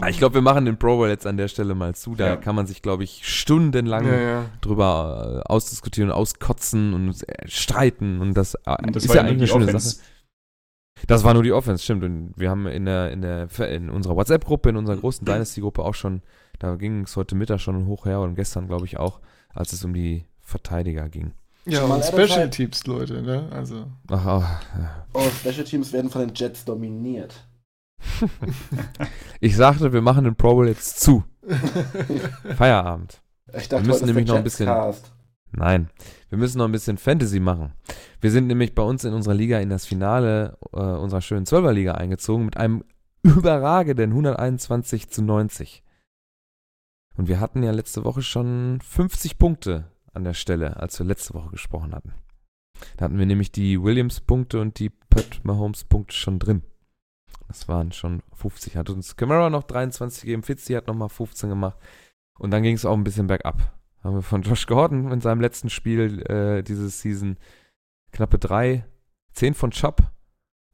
Ah, 0.00 0.08
Ich 0.08 0.16
glaube, 0.18 0.34
wir 0.36 0.42
machen 0.42 0.64
den 0.64 0.78
Pro 0.78 0.96
Bowl 0.96 1.08
jetzt 1.08 1.26
an 1.26 1.36
der 1.36 1.48
Stelle 1.48 1.74
mal 1.74 1.94
zu. 1.94 2.14
Da 2.14 2.26
Ja. 2.28 2.36
kann 2.36 2.54
man 2.54 2.66
sich, 2.66 2.80
glaube 2.82 3.04
ich, 3.04 3.20
stundenlang 3.28 4.06
Ja, 4.06 4.16
ja. 4.20 4.44
drüber 4.62 5.42
äh, 5.46 5.48
ausdiskutieren 5.52 6.10
und 6.10 6.16
auskotzen 6.16 6.94
und 6.94 7.28
äh, 7.28 7.46
streiten. 7.48 8.20
Und 8.20 8.34
das, 8.34 8.54
äh, 8.64 8.76
Und 8.86 8.96
das 8.96 9.02
ist 9.04 9.08
war 9.10 9.16
ja 9.16 9.22
eigentlich 9.22 9.52
eine 9.52 9.60
schöne 9.60 9.64
Offense. 9.66 9.96
Sache. 9.96 10.06
Das 11.06 11.24
war 11.24 11.34
nur 11.34 11.42
die 11.42 11.52
Offense, 11.52 11.82
stimmt. 11.82 12.04
Und 12.04 12.32
wir 12.36 12.50
haben 12.50 12.66
in 12.66 12.84
der, 12.84 13.10
in 13.10 13.22
der, 13.22 13.48
in 13.68 13.90
unserer 13.90 14.16
WhatsApp-Gruppe, 14.16 14.68
in 14.70 14.76
unserer 14.76 14.96
großen 14.96 15.24
Dynasty-Gruppe 15.24 15.82
auch 15.82 15.94
schon, 15.94 16.22
da 16.58 16.76
ging 16.76 17.02
es 17.02 17.16
heute 17.16 17.34
Mittag 17.34 17.60
schon 17.60 17.86
hoch 17.86 18.06
her 18.06 18.20
und 18.20 18.34
gestern, 18.34 18.66
glaube 18.68 18.84
ich, 18.86 18.98
auch, 18.98 19.20
als 19.52 19.72
es 19.72 19.84
um 19.84 19.94
die 19.94 20.24
Verteidiger 20.40 21.08
ging. 21.08 21.32
Ja, 21.64 21.82
und 21.84 22.04
Special 22.04 22.28
halt- 22.30 22.52
Teams, 22.54 22.86
Leute, 22.86 23.22
ne? 23.22 23.48
Also. 23.52 23.86
Ach, 24.10 24.26
ach, 24.26 24.62
ja. 24.78 25.06
Oh, 25.12 25.22
Special 25.40 25.64
Teams 25.64 25.92
werden 25.92 26.10
von 26.10 26.22
den 26.26 26.34
Jets 26.34 26.64
dominiert. 26.64 27.34
Ich 29.40 29.56
sagte, 29.56 29.92
wir 29.92 30.02
machen 30.02 30.24
den 30.24 30.34
Pro 30.34 30.54
Bowl 30.54 30.68
jetzt 30.68 31.00
zu. 31.00 31.24
Feierabend. 32.56 33.20
Ich 33.56 33.68
dachte, 33.68 33.84
Wir 33.84 33.92
müssen 33.92 34.06
nämlich 34.06 34.26
noch 34.26 34.36
ein 34.36 34.44
bisschen- 34.44 34.66
Jets-Cast. 34.68 35.12
Nein, 35.52 35.90
wir 36.32 36.38
müssen 36.38 36.56
noch 36.56 36.64
ein 36.64 36.72
bisschen 36.72 36.96
Fantasy 36.96 37.40
machen. 37.40 37.74
Wir 38.22 38.30
sind 38.30 38.46
nämlich 38.46 38.74
bei 38.74 38.82
uns 38.82 39.04
in 39.04 39.12
unserer 39.12 39.34
Liga 39.34 39.58
in 39.58 39.68
das 39.68 39.84
Finale 39.84 40.56
äh, 40.72 40.78
unserer 40.78 41.20
schönen 41.20 41.44
12er 41.44 41.72
Liga 41.72 41.92
eingezogen 41.92 42.46
mit 42.46 42.56
einem 42.56 42.84
überragenden 43.22 44.12
121 44.12 45.10
zu 45.10 45.22
90. 45.22 45.84
Und 47.18 47.28
wir 47.28 47.38
hatten 47.38 47.62
ja 47.62 47.70
letzte 47.70 48.04
Woche 48.04 48.22
schon 48.22 48.80
50 48.80 49.36
Punkte 49.36 49.90
an 50.14 50.24
der 50.24 50.32
Stelle, 50.32 50.78
als 50.78 50.98
wir 50.98 51.04
letzte 51.04 51.34
Woche 51.34 51.50
gesprochen 51.50 51.94
hatten. 51.94 52.14
Da 52.96 53.04
hatten 53.04 53.18
wir 53.18 53.26
nämlich 53.26 53.52
die 53.52 53.82
Williams-Punkte 53.82 54.58
und 54.58 54.78
die 54.78 54.88
Pat 54.88 55.40
Mahomes-Punkte 55.42 56.16
schon 56.16 56.38
drin. 56.38 56.62
Das 57.48 57.68
waren 57.68 57.92
schon 57.92 58.22
50. 58.32 58.78
Hat 58.78 58.88
uns 58.88 59.16
Camara 59.16 59.50
noch 59.50 59.64
23 59.64 60.22
gegeben, 60.22 60.44
Fitzy 60.44 60.72
hat 60.72 60.86
nochmal 60.86 61.10
15 61.10 61.50
gemacht. 61.50 61.76
Und 62.38 62.52
dann 62.52 62.62
ging 62.62 62.74
es 62.74 62.86
auch 62.86 62.96
ein 62.96 63.04
bisschen 63.04 63.26
bergab. 63.26 63.81
Haben 64.02 64.16
wir 64.16 64.22
von 64.22 64.42
Josh 64.42 64.66
Gordon 64.66 65.12
in 65.12 65.20
seinem 65.20 65.40
letzten 65.40 65.70
Spiel 65.70 66.22
äh, 66.22 66.62
diese 66.62 66.88
Season 66.88 67.36
knappe 68.10 68.38
drei, 68.38 68.84
zehn 69.32 69.54
von 69.54 69.70
Chubb, 69.70 70.02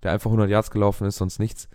der 0.02 0.12
einfach 0.12 0.30
100 0.30 0.48
Yards 0.48 0.70
gelaufen 0.70 1.06
ist, 1.06 1.16
sonst 1.16 1.38
nichts. 1.38 1.68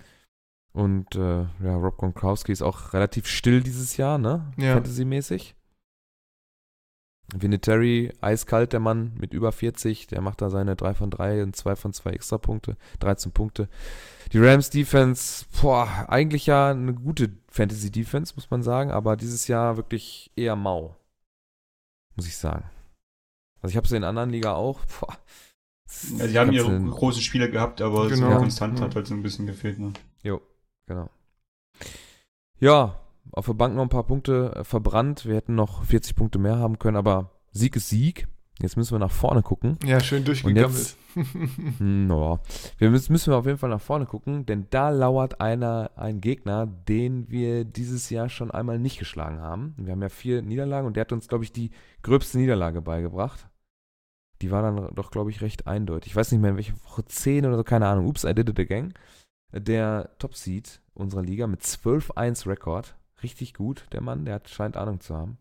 Und 0.74 1.16
äh, 1.16 1.43
ja, 1.64 1.76
Rob 1.76 1.97
Gronkowski 1.97 2.51
ist 2.51 2.64
auch 2.64 2.93
relativ 2.93 3.28
still 3.28 3.62
dieses 3.62 3.97
Jahr, 3.97 4.18
ne? 4.18 4.51
Ja. 4.58 4.74
Fantasy-mäßig. 4.74 5.56
Vinatieri, 7.36 8.12
eiskalt 8.22 8.74
der 8.74 8.80
Mann 8.80 9.14
mit 9.18 9.34
über 9.34 9.51
40, 9.51 10.08
der 10.08 10.22
macht 10.22 10.41
da 10.41 10.49
seine 10.49 10.76
3 10.76 10.93
von 10.93 11.10
3 11.10 11.43
und 11.43 11.56
2 11.56 11.76
von 11.76 11.93
2 11.93 12.12
Extra-Punkte, 12.12 12.76
13 12.99 13.32
Punkte. 13.32 13.70
Die 14.34 14.39
Rams 14.39 14.70
Defense, 14.70 15.45
boah, 15.62 16.06
eigentlich 16.10 16.47
ja 16.47 16.72
eine 16.72 16.93
gute 16.93 17.32
Fantasy 17.49 17.91
Defense, 17.91 18.34
muss 18.36 18.49
man 18.49 18.62
sagen, 18.62 18.91
aber 18.91 19.16
dieses 19.16 19.47
Jahr 19.47 19.78
wirklich 19.78 20.32
eher 20.36 20.56
mau. 20.56 20.95
Muss 22.16 22.28
ich 22.28 22.38
sagen. 22.38 22.70
Also 23.61 23.72
ich 23.72 23.78
habe 23.78 23.88
sie 23.88 23.95
in 23.97 24.03
anderen 24.03 24.30
Liga 24.30 24.53
auch. 24.53 24.80
Boah. 24.99 25.18
Ja, 26.18 26.28
die 26.28 26.39
haben 26.39 26.51
ihre 26.51 26.80
du- 26.80 26.89
großen 26.91 27.22
Spiele 27.22 27.49
gehabt, 27.51 27.82
aber 27.82 28.03
so 28.09 28.16
Genau. 28.16 28.38
konstant 28.38 28.80
Ja. 28.80 28.86
hat 28.86 28.95
halt 28.95 29.07
so 29.07 29.14
ein 29.14 29.24
bisschen 29.24 29.45
gefehlt. 29.45 29.80
Ne? 29.80 29.93
Genau. 30.86 31.09
Ja, 32.59 32.99
auf 33.32 33.45
der 33.45 33.53
Bank 33.53 33.76
noch 33.76 33.84
ein 33.84 33.89
paar 33.89 34.03
Punkte 34.05 34.53
äh, 34.55 34.64
verbrannt. 34.64 35.26
Wir 35.26 35.36
hätten 35.36 35.55
noch 35.55 35.84
40 35.86 36.16
Punkte 36.16 36.39
mehr 36.39 36.57
haben 36.57 36.78
können, 36.80 36.97
aber 36.97 37.32
Sieg 37.51 37.76
ist 37.78 37.89
Sieg. 37.89 38.28
Jetzt 38.62 38.78
müssen 38.78 38.93
wir 38.93 38.99
nach 38.99 39.12
vorne 39.12 39.41
gucken. 39.41 39.78
ja, 39.84 39.99
schön 39.99 40.24
durchgegammelt. 40.24 40.97
Hm, 41.78 42.10
ja. 42.10 42.39
Wir 42.80 42.89
müssen, 42.89 43.12
müssen 43.12 43.32
wir 43.32 43.38
auf 43.38 43.45
jeden 43.45 43.60
Fall 43.60 43.70
nach 43.70 43.82
vorne 43.82 44.08
gucken, 44.08 44.47
denn 44.47 44.66
da 44.72 44.89
lauert 44.89 45.41
einer, 45.41 45.91
ein 45.95 46.22
Gegner, 46.22 46.66
den 46.66 47.30
wir 47.30 47.66
dieses 47.66 48.10
Jahr 48.10 48.30
schon 48.30 48.49
einmal 48.49 48.80
nicht 48.80 48.97
geschlagen 48.97 49.39
haben. 49.39 49.76
Wir 49.78 49.91
haben 49.91 50.01
ja 50.01 50.10
vier 50.10 50.41
Niederlagen 50.41 50.88
und 50.88 50.95
der 50.95 51.01
hat 51.01 51.12
uns, 51.12 51.28
glaube 51.28 51.43
ich, 51.43 51.51
die 51.51 51.70
gröbste 52.01 52.39
Niederlage 52.39 52.82
beigebracht. 52.82 53.47
Die 54.41 54.49
war 54.49 54.64
dann 54.64 54.89
doch, 54.95 55.12
glaube 55.12 55.30
ich, 55.30 55.41
recht 55.41 55.68
eindeutig. 55.68 56.14
Ich 56.14 56.16
weiß 56.16 56.32
nicht 56.32 56.41
mehr, 56.41 56.49
in 56.49 56.58
welche 56.58 56.84
Woche 56.84 57.06
10 57.06 57.45
oder 57.45 57.58
so, 57.58 57.64
keine 57.64 57.88
Ahnung. 57.88 58.08
Ups, 58.08 58.24
I 58.24 58.34
did 58.34 58.49
it 58.49 58.60
again. 58.60 58.95
Der 59.51 60.10
Top-Seed 60.18 60.82
unserer 60.95 61.22
Liga 61.22 61.45
mit 61.45 61.62
12-1 61.62 62.47
Rekord. 62.47 62.95
Richtig 63.22 63.54
gut, 63.54 63.86
der 63.91 64.01
Mann, 64.01 64.26
der 64.26 64.36
hat, 64.36 64.49
scheint 64.49 64.78
Ahnung 64.78 64.99
zu 64.99 65.16
haben. 65.16 65.38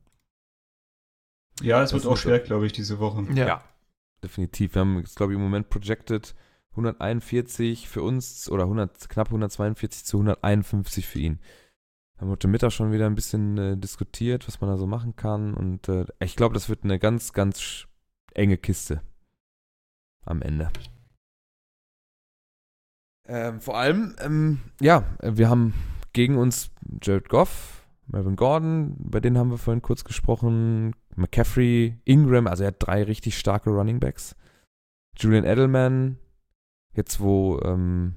Ja, 1.60 1.82
es 1.82 1.92
wird 1.92 2.06
auch 2.06 2.16
schwer, 2.16 2.40
glaube 2.40 2.66
ich, 2.66 2.72
diese 2.72 2.98
Woche. 2.98 3.24
ja. 3.34 3.46
Ja. 3.46 3.64
Definitiv. 4.22 4.74
Wir 4.74 4.80
haben 4.80 4.98
jetzt, 4.98 5.16
glaube 5.16 5.32
ich, 5.32 5.36
im 5.36 5.42
Moment 5.42 5.68
projected 5.68 6.34
141 6.70 7.88
für 7.88 8.02
uns 8.02 8.48
oder 8.48 8.64
100, 8.64 9.08
knapp 9.08 9.28
142 9.28 10.04
zu 10.04 10.18
151 10.18 11.06
für 11.06 11.18
ihn. 11.18 11.40
Haben 12.18 12.30
heute 12.30 12.46
Mittag 12.46 12.72
schon 12.72 12.92
wieder 12.92 13.06
ein 13.06 13.16
bisschen 13.16 13.58
äh, 13.58 13.76
diskutiert, 13.76 14.46
was 14.46 14.60
man 14.60 14.70
da 14.70 14.76
so 14.76 14.86
machen 14.86 15.16
kann. 15.16 15.54
Und 15.54 15.88
äh, 15.88 16.06
ich 16.20 16.36
glaube, 16.36 16.54
das 16.54 16.68
wird 16.68 16.84
eine 16.84 17.00
ganz, 17.00 17.32
ganz 17.32 17.88
enge 18.32 18.56
Kiste 18.58 19.02
am 20.24 20.40
Ende. 20.40 20.70
Ähm, 23.26 23.60
vor 23.60 23.76
allem, 23.76 24.14
ähm, 24.20 24.60
ja, 24.80 25.04
wir 25.20 25.48
haben 25.48 25.74
gegen 26.12 26.38
uns 26.38 26.70
Jared 27.02 27.28
Goff, 27.28 27.86
Melvin 28.06 28.36
Gordon, 28.36 28.96
bei 28.98 29.20
denen 29.20 29.38
haben 29.38 29.50
wir 29.50 29.58
vorhin 29.58 29.82
kurz 29.82 30.04
gesprochen, 30.04 30.94
McCaffrey, 31.16 31.98
Ingram, 32.04 32.46
also 32.46 32.64
er 32.64 32.68
hat 32.68 32.76
drei 32.78 33.02
richtig 33.02 33.38
starke 33.38 33.70
Running 33.70 34.00
Backs. 34.00 34.36
Julian 35.16 35.44
Edelman, 35.44 36.18
jetzt 36.94 37.20
wo 37.20 37.60
ähm, 37.64 38.14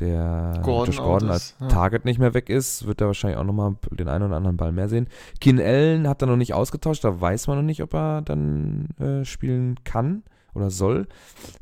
der 0.00 0.60
Gordon 0.62 0.94
Josh 0.94 1.02
Gordon 1.02 1.30
als 1.30 1.56
ja. 1.60 1.68
Target 1.68 2.04
nicht 2.04 2.18
mehr 2.18 2.34
weg 2.34 2.48
ist, 2.48 2.86
wird 2.86 3.00
er 3.00 3.08
wahrscheinlich 3.08 3.38
auch 3.38 3.44
nochmal 3.44 3.76
den 3.90 4.08
einen 4.08 4.24
oder 4.24 4.36
anderen 4.36 4.56
Ball 4.56 4.72
mehr 4.72 4.88
sehen. 4.88 5.08
Keen 5.40 5.60
Allen 5.60 6.08
hat 6.08 6.22
er 6.22 6.28
noch 6.28 6.36
nicht 6.36 6.54
ausgetauscht, 6.54 7.04
da 7.04 7.20
weiß 7.20 7.48
man 7.48 7.58
noch 7.58 7.64
nicht, 7.64 7.82
ob 7.82 7.94
er 7.94 8.22
dann 8.22 8.88
äh, 8.98 9.24
spielen 9.24 9.76
kann 9.84 10.22
oder 10.54 10.70
soll. 10.70 11.06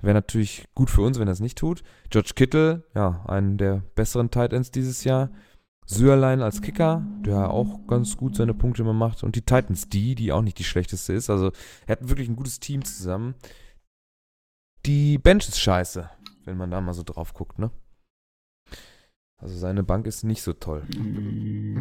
Wäre 0.03 0.15
natürlich 0.15 0.67
gut 0.75 0.91
für 0.91 1.03
uns, 1.03 1.19
wenn 1.19 1.29
er 1.29 1.33
es 1.33 1.41
nicht 1.41 1.59
tut. 1.59 1.83
George 2.11 2.33
Kittle, 2.35 2.85
ja, 2.95 3.25
einen 3.27 3.57
der 3.59 3.83
besseren 3.95 4.31
Tight 4.31 4.53
Ends 4.53 4.71
dieses 4.71 5.05
Jahr. 5.05 5.31
Süerlein 5.87 6.43
als 6.43 6.61
Kicker, 6.63 7.07
der 7.25 7.51
auch 7.51 7.87
ganz 7.87 8.17
gut 8.17 8.35
seine 8.37 8.55
Punkte 8.55 8.83
immer 8.83 8.93
macht. 8.93 9.23
Und 9.23 9.37
die 9.37 9.43
Titans, 9.43 9.89
die, 9.89 10.15
die 10.15 10.33
auch 10.33 10.43
nicht 10.43 10.59
die 10.59 10.65
schlechteste 10.65 11.13
ist. 11.13 11.31
Also 11.31 11.53
er 11.87 11.93
hat 11.93 12.09
wirklich 12.09 12.29
ein 12.29 12.37
gutes 12.37 12.59
Team 12.61 12.85
zusammen. 12.85 13.35
Die 14.85 15.19
Bench 15.19 15.49
ist 15.49 15.61
scheiße, 15.61 16.11
wenn 16.45 16.57
man 16.57 16.71
da 16.71 16.81
mal 16.81 16.93
so 16.93 17.03
drauf 17.03 17.35
guckt, 17.35 17.59
ne? 17.59 17.71
Also 19.39 19.57
seine 19.59 19.83
Bank 19.83 20.07
ist 20.07 20.25
nicht 20.25 20.43
so 20.43 20.55
toll. 20.55 20.83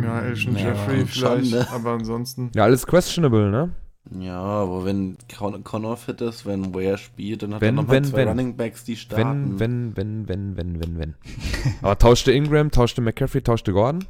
Ja, 0.04 0.20
Elton 0.22 0.56
Ja, 0.58 0.62
Jeffrey 0.70 1.06
vielleicht, 1.06 1.52
Schande. 1.52 1.68
aber 1.72 1.92
ansonsten. 1.94 2.52
Ja, 2.54 2.64
alles 2.64 2.86
questionable, 2.86 3.50
ne? 3.50 3.74
Ja, 4.12 4.40
aber 4.40 4.86
wenn 4.86 5.18
Con 5.36 5.64
Connor 5.64 5.98
fit 5.98 6.22
ist, 6.22 6.46
wenn 6.46 6.76
Ware 6.76 6.98
spielt, 6.98 7.42
dann 7.42 7.56
hat 7.56 7.62
Wenn, 7.62 7.76
er 7.76 7.82
nochmal 7.82 7.96
wenn, 7.98 8.04
zwei 8.06 8.18
wenn. 8.18 8.28
Running 8.28 8.56
Backs, 8.56 8.84
die 8.84 8.96
starten. 8.98 9.60
Wenn, 9.60 9.96
wenn, 9.98 10.28
wenn, 10.28 10.58
wenn, 10.58 10.58
wenn, 10.58 10.80
wenn, 10.80 11.00
wenn. 11.00 11.16
Aber 11.82 11.98
tauschte 11.98 12.32
Ingram, 12.32 12.70
tauschte 12.70 13.02
McCaffrey, 13.02 13.42
tauschte 13.42 13.74
Gordon? 13.74 14.06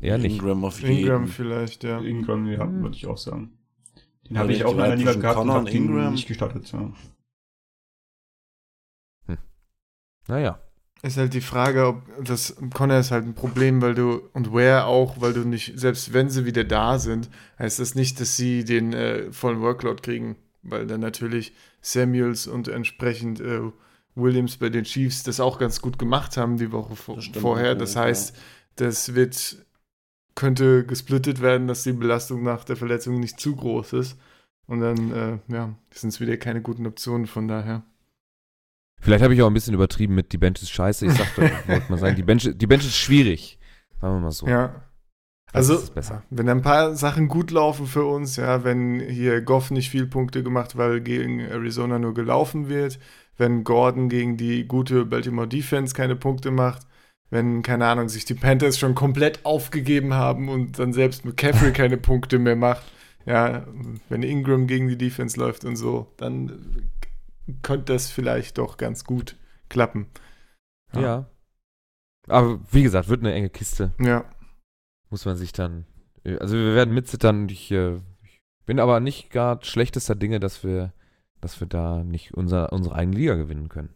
Eher 0.00 0.18
nicht. 0.18 0.34
Ingram 0.36 0.62
auf 0.64 0.80
jeden 0.82 0.98
Ingram 0.98 1.26
vielleicht, 1.28 1.84
ja. 1.84 2.00
Ingram, 2.00 2.46
ja, 2.46 2.64
Hm. 2.64 2.82
würde 2.82 2.96
ich 2.96 3.06
auch 3.06 3.16
sagen. 3.16 3.52
Den 4.28 4.34
Ja, 4.36 4.42
habe 4.42 4.52
ich 4.52 4.62
auch 4.64 4.74
in 4.74 4.80
einer 4.80 4.96
Liga 4.96 5.14
gehabt 5.14 5.38
und 5.38 5.46
Connor 5.46 5.58
und 5.60 5.68
den 5.68 5.74
Ingram. 5.76 6.12
nicht 6.12 6.28
gestartet. 6.28 6.70
Ja. 6.72 6.92
Naja. 10.28 10.58
Ist 11.02 11.18
halt 11.18 11.34
die 11.34 11.40
Frage, 11.40 11.86
ob 11.86 12.24
das 12.24 12.56
Connor 12.74 12.98
ist 12.98 13.10
halt 13.10 13.24
ein 13.24 13.34
Problem, 13.34 13.82
weil 13.82 13.94
du 13.94 14.22
und 14.32 14.52
Ware 14.52 14.86
auch, 14.86 15.20
weil 15.20 15.34
du 15.34 15.40
nicht, 15.40 15.78
selbst 15.78 16.12
wenn 16.12 16.30
sie 16.30 16.46
wieder 16.46 16.64
da 16.64 16.98
sind, 16.98 17.28
heißt 17.58 17.78
das 17.78 17.94
nicht, 17.94 18.18
dass 18.20 18.36
sie 18.36 18.64
den 18.64 18.92
äh, 18.92 19.30
vollen 19.32 19.60
Workload 19.60 20.02
kriegen. 20.02 20.36
weil 20.62 20.86
dann 20.86 21.00
natürlich 21.00 21.52
Samuels 21.80 22.46
und 22.46 22.66
entsprechend 22.66 23.40
äh, 23.40 23.60
Williams 24.16 24.56
bei 24.56 24.70
den 24.70 24.84
Chiefs 24.84 25.22
das 25.22 25.38
auch 25.38 25.58
ganz 25.58 25.80
gut 25.80 25.98
gemacht 25.98 26.36
haben 26.36 26.56
die 26.56 26.72
Woche 26.72 26.96
vor, 26.96 27.16
Das 27.16 27.28
vorher. 27.28 27.74
Das 27.74 27.94
heißt, 27.94 28.34
das 28.76 29.14
wird 29.14 29.64
könnte 30.34 30.84
gesplittet 30.84 31.40
werden, 31.40 31.66
dass 31.66 31.82
die 31.82 31.92
Belastung 31.92 32.44
nach 32.44 32.62
der 32.62 32.76
Verletzung 32.76 33.18
nicht 33.18 33.40
zu 33.40 33.56
groß 33.56 33.94
ist. 33.94 34.18
Und 34.66 34.80
dann, 34.80 35.12
äh, 35.12 35.38
ja, 35.48 35.74
sind 35.92 36.10
es 36.10 36.20
wieder 36.20 36.36
keine 36.36 36.60
guten 36.60 36.86
Optionen 36.86 37.26
von 37.26 37.48
daher. 37.48 37.84
Vielleicht 39.00 39.22
habe 39.22 39.34
ich 39.34 39.42
auch 39.42 39.46
ein 39.46 39.54
bisschen 39.54 39.74
übertrieben 39.74 40.14
mit 40.14 40.32
die 40.32 40.38
Bench 40.38 40.62
ist 40.62 40.70
scheiße. 40.70 41.06
Ich 41.06 41.12
sagte, 41.14 41.42
wollte 41.66 41.90
mal 41.90 41.98
sagen, 41.98 42.16
die 42.16 42.22
Bench, 42.22 42.50
die 42.54 42.66
Bench 42.66 42.84
ist 42.84 42.96
schwierig. 42.96 43.58
Sagen 44.00 44.14
wir 44.14 44.20
mal 44.20 44.30
so. 44.30 44.46
Ja. 44.46 44.82
Das 45.52 45.70
Also, 45.70 45.74
ist 45.84 45.94
besser. 45.94 46.22
wenn 46.30 46.48
ein 46.48 46.62
paar 46.62 46.96
Sachen 46.96 47.28
gut 47.28 47.50
laufen 47.50 47.86
für 47.86 48.04
uns, 48.04 48.36
ja, 48.36 48.64
wenn 48.64 49.00
hier 49.00 49.40
Goff 49.42 49.70
nicht 49.70 49.90
viel 49.90 50.06
Punkte 50.06 50.42
gemacht, 50.42 50.76
weil 50.76 51.00
gegen 51.00 51.40
Arizona 51.40 51.98
nur 51.98 52.14
gelaufen 52.14 52.68
wird, 52.68 52.98
wenn 53.38 53.62
Gordon 53.64 54.08
gegen 54.08 54.36
die 54.36 54.66
gute 54.66 55.06
Baltimore 55.06 55.46
Defense 55.46 55.94
keine 55.94 56.16
Punkte 56.16 56.50
macht, 56.50 56.82
wenn, 57.30 57.62
keine 57.62 57.86
Ahnung, 57.86 58.08
sich 58.08 58.24
die 58.24 58.34
Panthers 58.34 58.78
schon 58.78 58.94
komplett 58.94 59.44
aufgegeben 59.44 60.14
haben 60.14 60.48
und 60.48 60.78
dann 60.78 60.92
selbst 60.92 61.24
McCaffrey 61.24 61.72
keine 61.74 61.96
Punkte 61.96 62.38
mehr 62.38 62.56
macht, 62.56 62.82
ja, 63.24 63.66
wenn 64.08 64.22
Ingram 64.24 64.66
gegen 64.66 64.88
die 64.88 64.98
Defense 64.98 65.38
läuft 65.38 65.64
und 65.64 65.76
so, 65.76 66.12
dann 66.16 66.88
könnte 67.62 67.92
das 67.92 68.10
vielleicht 68.10 68.58
doch 68.58 68.76
ganz 68.76 69.04
gut 69.04 69.36
klappen. 69.68 70.08
Ja. 70.94 71.26
Aber 72.28 72.60
wie 72.72 72.82
gesagt, 72.82 73.08
wird 73.08 73.20
eine 73.20 73.32
enge 73.32 73.50
Kiste. 73.50 73.92
Ja. 74.00 74.24
Muss 75.10 75.24
man 75.24 75.36
sich 75.36 75.52
dann. 75.52 75.86
Also 76.40 76.56
wir 76.56 76.74
werden 76.74 76.94
mitzittern 76.94 77.42
und 77.42 77.52
ich, 77.52 77.70
äh, 77.70 77.96
ich 78.22 78.40
bin 78.64 78.80
aber 78.80 78.98
nicht 79.00 79.30
gar 79.30 79.62
schlechtester 79.62 80.16
Dinge, 80.16 80.40
dass 80.40 80.64
wir, 80.64 80.92
dass 81.40 81.60
wir 81.60 81.68
da 81.68 82.02
nicht 82.02 82.34
unser, 82.34 82.72
unsere 82.72 82.96
eigene 82.96 83.16
Liga 83.16 83.34
gewinnen 83.36 83.68
können. 83.68 83.94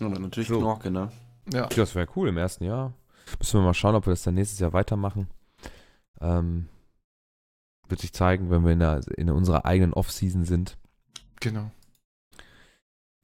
Aber 0.00 0.18
natürlich 0.18 0.48
So. 0.48 0.58
Knorke, 0.60 0.90
ne? 0.90 1.10
Ja. 1.52 1.66
Das 1.66 1.94
wäre 1.94 2.06
cool 2.14 2.28
im 2.28 2.36
ersten 2.36 2.64
Jahr. 2.64 2.94
Müssen 3.38 3.60
wir 3.60 3.64
mal 3.64 3.74
schauen, 3.74 3.94
ob 3.94 4.06
wir 4.06 4.12
das 4.12 4.22
dann 4.22 4.34
nächstes 4.34 4.60
Jahr 4.60 4.72
weitermachen. 4.72 5.28
Ähm, 6.20 6.68
wird 7.88 8.00
sich 8.00 8.12
zeigen, 8.12 8.50
wenn 8.50 8.64
wir 8.64 8.72
in, 8.72 8.80
der, 8.80 9.00
in 9.16 9.30
unserer 9.30 9.64
eigenen 9.64 9.92
Off-Season 9.92 10.44
sind. 10.44 10.78
Genau. 11.40 11.70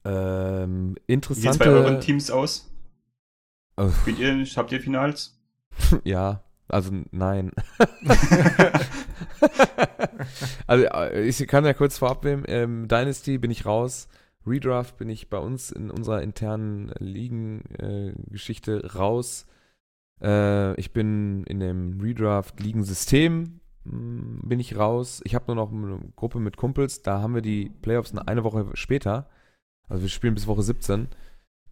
Ähm, 0.04 0.96
Wie 1.06 1.12
sieht's 1.14 1.26
interessante. 1.26 1.64
bei 1.64 1.70
euren 1.70 2.00
Teams 2.00 2.30
aus? 2.30 2.70
Oh, 3.76 3.90
Spielt 3.90 4.18
ihr, 4.18 4.44
habt 4.56 4.72
ihr 4.72 4.80
Finals? 4.80 5.38
ja, 6.04 6.42
also 6.68 6.92
nein. 7.10 7.50
also 10.66 10.84
äh, 10.84 11.26
ich 11.26 11.46
kann 11.46 11.64
ja 11.64 11.72
kurz 11.74 11.98
vorab 11.98 12.24
nehmen. 12.24 12.44
Ähm, 12.46 12.88
Dynasty 12.88 13.38
bin 13.38 13.50
ich 13.50 13.66
raus. 13.66 14.08
Redraft 14.46 14.98
bin 14.98 15.08
ich 15.08 15.30
bei 15.30 15.38
uns 15.38 15.72
in 15.72 15.90
unserer 15.90 16.22
internen 16.22 16.92
Ligen-Geschichte 16.98 18.94
raus. 18.94 19.46
Äh, 20.22 20.78
ich 20.78 20.92
bin 20.92 21.44
in 21.44 21.60
dem 21.60 21.98
Redraft-Ligensystem 22.00 23.60
bin 23.84 24.58
ich 24.60 24.76
raus. 24.76 25.20
Ich 25.24 25.34
habe 25.34 25.44
nur 25.48 25.56
noch 25.56 25.72
eine 25.72 26.00
Gruppe 26.16 26.40
mit 26.40 26.56
Kumpels. 26.56 27.02
Da 27.02 27.20
haben 27.20 27.34
wir 27.34 27.42
die 27.42 27.70
Playoffs 27.82 28.12
eine- 28.12 28.26
eine 28.28 28.44
Woche 28.44 28.70
später. 28.74 29.28
Also 29.88 30.02
wir 30.02 30.08
spielen 30.08 30.34
bis 30.34 30.46
Woche 30.46 30.62
17. 30.62 31.08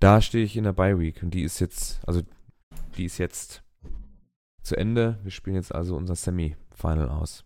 Da 0.01 0.21
stehe 0.21 0.45
ich 0.45 0.57
in 0.57 0.65
der 0.65 0.73
Bye 0.73 0.99
Week 0.99 1.23
und 1.23 1.33
die 1.33 1.43
ist 1.43 1.61
jetzt, 1.61 2.01
also 2.07 2.23
die 2.97 3.05
ist 3.05 3.19
jetzt 3.19 3.63
zu 4.63 4.77
Ende. 4.77 5.19
Wir 5.23 5.31
spielen 5.31 5.57
jetzt 5.57 5.75
also 5.75 5.97
unser 5.97 6.15
Semi-Final 6.15 7.09
aus. 7.09 7.45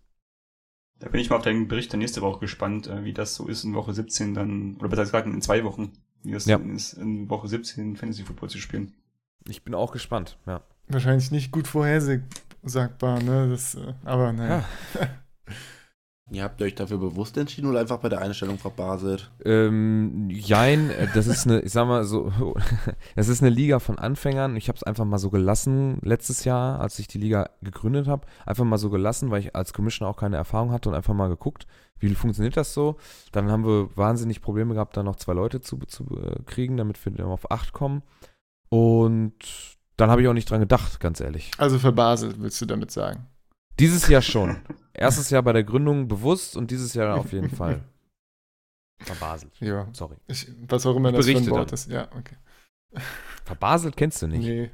Da 0.99 1.09
bin 1.11 1.21
ich 1.21 1.29
mal 1.31 1.37
auf 1.37 1.43
deinen 1.43 1.69
Bericht 1.69 1.93
dann 1.93 2.01
nächste 2.01 2.23
Woche 2.23 2.41
gespannt, 2.41 2.87
äh, 2.87 3.05
wie 3.05 3.13
das 3.13 3.35
so 3.35 3.47
ist 3.49 3.65
in 3.65 3.75
Woche 3.75 3.93
17 3.93 4.33
dann, 4.35 4.77
oder 4.77 4.89
besser 4.89 5.03
gesagt 5.05 5.27
in 5.27 5.43
zwei 5.43 5.63
Wochen, 5.63 5.93
wie 6.23 6.33
das 6.33 6.47
Ja. 6.47 6.57
ist, 6.57 6.95
in 6.95 7.29
Woche 7.29 7.47
17 7.49 7.97
Fantasy 7.97 8.25
Football 8.25 8.49
zu 8.49 8.59
spielen. 8.59 8.95
Ich 9.47 9.63
bin 9.63 9.75
auch 9.75 9.93
gespannt, 9.93 10.39
ja. 10.47 10.63
Wahrscheinlich 10.89 11.31
nicht 11.31 11.51
gut 11.53 11.67
vorhersagbar, 12.67 13.23
ne? 13.23 13.49
Das, 13.51 13.75
äh, 13.75 13.95
aber 14.05 14.33
naja. 14.33 14.65
Ihr 16.29 16.43
habt 16.43 16.61
euch 16.61 16.75
dafür 16.75 16.99
bewusst 16.99 17.37
entschieden 17.37 17.71
oder 17.71 17.79
einfach 17.79 17.99
bei 17.99 18.09
der 18.09 18.21
Einstellung 18.21 18.59
verbaselt? 18.59 19.31
Ähm, 19.45 20.29
jein, 20.29 20.91
äh, 20.91 21.07
das 21.15 21.29
ist 21.29 21.47
eine, 21.47 21.61
ich 21.61 21.71
sag 21.71 21.87
mal 21.87 22.03
so, 22.03 22.33
das 23.15 23.29
ist 23.29 23.43
eine 23.43 23.51
Liga 23.51 23.79
von 23.79 23.97
Anfängern. 23.97 24.57
Ich 24.57 24.67
habe 24.67 24.75
es 24.75 24.83
einfach 24.83 25.05
mal 25.05 25.19
so 25.19 25.31
gelassen 25.31 25.99
letztes 26.03 26.43
Jahr, 26.43 26.81
als 26.81 26.99
ich 26.99 27.07
die 27.07 27.19
Liga 27.19 27.51
gegründet 27.63 28.09
habe. 28.09 28.27
Einfach 28.45 28.65
mal 28.65 28.79
so 28.79 28.91
gelassen, 28.91 29.31
weil 29.31 29.41
ich 29.41 29.55
als 29.55 29.73
Commissioner 29.73 30.11
auch 30.11 30.17
keine 30.17 30.37
Erfahrung 30.37 30.73
hatte 30.73 30.89
und 30.89 30.97
einfach 30.97 31.15
mal 31.15 31.29
geguckt, 31.29 31.69
wie 32.01 32.13
funktioniert 32.13 32.57
das 32.57 32.75
so. 32.75 32.97
Dann 33.31 33.49
haben 33.49 33.65
wir 33.65 33.97
wahnsinnig 33.97 34.43
Probleme 34.43 34.75
gehabt, 34.75 34.97
da 34.97 35.05
noch 35.05 35.17
zwei 35.17 35.33
Leute 35.33 35.61
zu, 35.61 35.79
zu 35.87 36.07
äh, 36.19 36.43
kriegen, 36.45 36.77
damit 36.77 37.03
wir 37.05 37.13
dann 37.13 37.27
auf 37.27 37.53
acht 37.53 37.73
kommen. 37.73 38.03
Und 38.69 39.76
dann 39.97 40.11
habe 40.11 40.23
ich 40.23 40.29
auch 40.29 40.33
nicht 40.35 40.51
dran 40.51 40.61
gedacht, 40.61 41.01
ganz 41.01 41.21
ehrlich. 41.21 41.51
Also 41.59 41.79
verbaselt, 41.79 42.37
willst 42.41 42.61
du 42.61 42.67
damit 42.67 42.91
sagen? 42.91 43.27
Dieses 43.79 44.09
Jahr 44.09 44.23
schon. 44.23 44.59
Erstes 44.95 45.31
Jahr 45.31 45.43
bei 45.43 45.53
der 45.53 45.65
Gründung 45.65 46.09
bewusst 46.09 46.57
und 46.57 46.71
dieses 46.71 46.95
Jahr 46.95 47.17
auf 47.17 47.33
jeden 47.33 47.51
Fall. 47.57 47.83
Verbaselt. 49.01 49.53
Ja. 49.61 49.89
Sorry. 49.93 50.17
Ich, 50.27 50.47
was 50.69 50.87
auch 50.87 50.97
immer 50.97 51.11
Ich 51.11 51.17
das 51.17 51.27
für 51.27 51.37
ein 51.37 51.51
Wort 51.51 51.69
dann. 51.71 51.75
ist. 51.75 51.91
Ja, 51.91 52.09
okay. 52.17 52.37
Verbaselt 53.45 53.97
kennst 53.97 54.23
du 54.23 54.27
nicht. 54.27 54.41
Nee, 54.47 54.71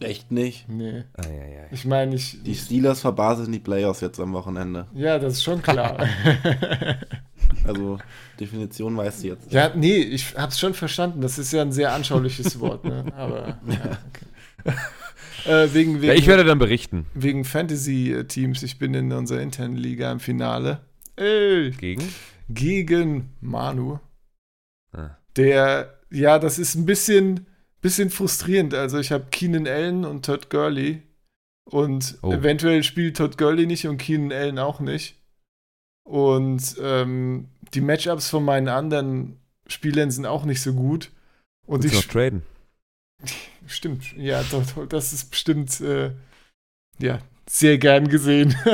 Echt 0.00 0.30
nicht. 0.32 0.68
nee. 0.68 1.04
Eieiei. 1.16 1.68
Ich 1.70 1.84
meine, 1.84 2.14
ich. 2.16 2.42
Die 2.42 2.54
Steelers 2.56 3.00
verbaseln 3.00 3.52
die 3.52 3.58
Playoffs 3.60 4.00
jetzt 4.00 4.18
am 4.18 4.32
Wochenende. 4.32 4.88
ja, 4.94 5.18
das 5.18 5.34
ist 5.34 5.44
schon 5.44 5.62
klar. 5.62 5.98
Also, 7.64 7.98
Definition 8.40 8.96
weißt 8.96 9.24
du 9.24 9.28
jetzt. 9.28 9.52
ja, 9.52 9.72
nee, 9.74 9.96
ich 9.96 10.34
hab's 10.36 10.58
schon 10.58 10.74
verstanden. 10.74 11.20
Das 11.20 11.38
ist 11.38 11.52
ja 11.52 11.62
ein 11.62 11.72
sehr 11.72 11.92
anschauliches 11.92 12.58
Wort, 12.60 12.84
ne? 12.84 13.04
Aber. 13.16 13.58
Ja, 13.66 13.98
okay. 14.08 14.74
äh, 15.46 15.72
wegen, 15.74 15.94
wegen, 16.00 16.08
Ja, 16.08 16.14
ich 16.14 16.26
werde 16.26 16.44
dann 16.44 16.58
berichten. 16.58 17.06
wegen 17.14 17.44
Fantasy-Teams. 17.44 18.62
Ich 18.62 18.78
bin 18.78 18.94
in 18.94 19.12
unserer 19.12 19.40
internen 19.40 19.76
Liga 19.76 20.10
im 20.12 20.20
Finale. 20.20 20.80
Ey, 21.16 21.70
Gegen? 21.72 22.02
gegen 22.48 23.30
Manu. 23.40 23.98
Ah. 24.92 25.10
Der, 25.36 25.98
ja, 26.10 26.38
das 26.38 26.58
ist 26.58 26.74
ein 26.74 26.86
bisschen, 26.86 27.46
bisschen 27.80 28.10
frustrierend. 28.10 28.74
Also 28.74 28.98
ich 28.98 29.12
habe 29.12 29.26
Keenan 29.30 29.66
Allen 29.66 30.04
und 30.04 30.24
Todd 30.24 30.48
Gurley 30.50 31.02
und 31.64 32.18
Oh. 32.22 32.32
eventuell 32.32 32.82
spielt 32.82 33.16
Todd 33.16 33.36
Gurley 33.38 33.66
nicht 33.66 33.86
und 33.86 33.98
Keenan 33.98 34.32
Allen 34.32 34.58
auch 34.58 34.80
nicht. 34.80 35.16
Und 36.08 36.76
ähm, 36.80 37.48
die 37.74 37.82
Matchups 37.82 38.30
von 38.30 38.42
meinen 38.42 38.68
anderen 38.68 39.36
Spielern 39.66 40.10
sind 40.10 40.24
auch 40.24 40.46
nicht 40.46 40.62
so 40.62 40.72
gut. 40.72 41.10
Und 41.66 41.82
Willst 41.82 41.96
ich 41.96 42.06
noch 42.06 42.12
traden? 42.12 42.42
stimmt, 43.66 44.16
ja, 44.16 44.42
das 44.88 45.12
ist 45.12 45.30
bestimmt 45.30 45.80
äh, 45.82 46.12
ja 46.98 47.18
sehr 47.46 47.76
gern 47.76 48.08
gesehen. 48.08 48.54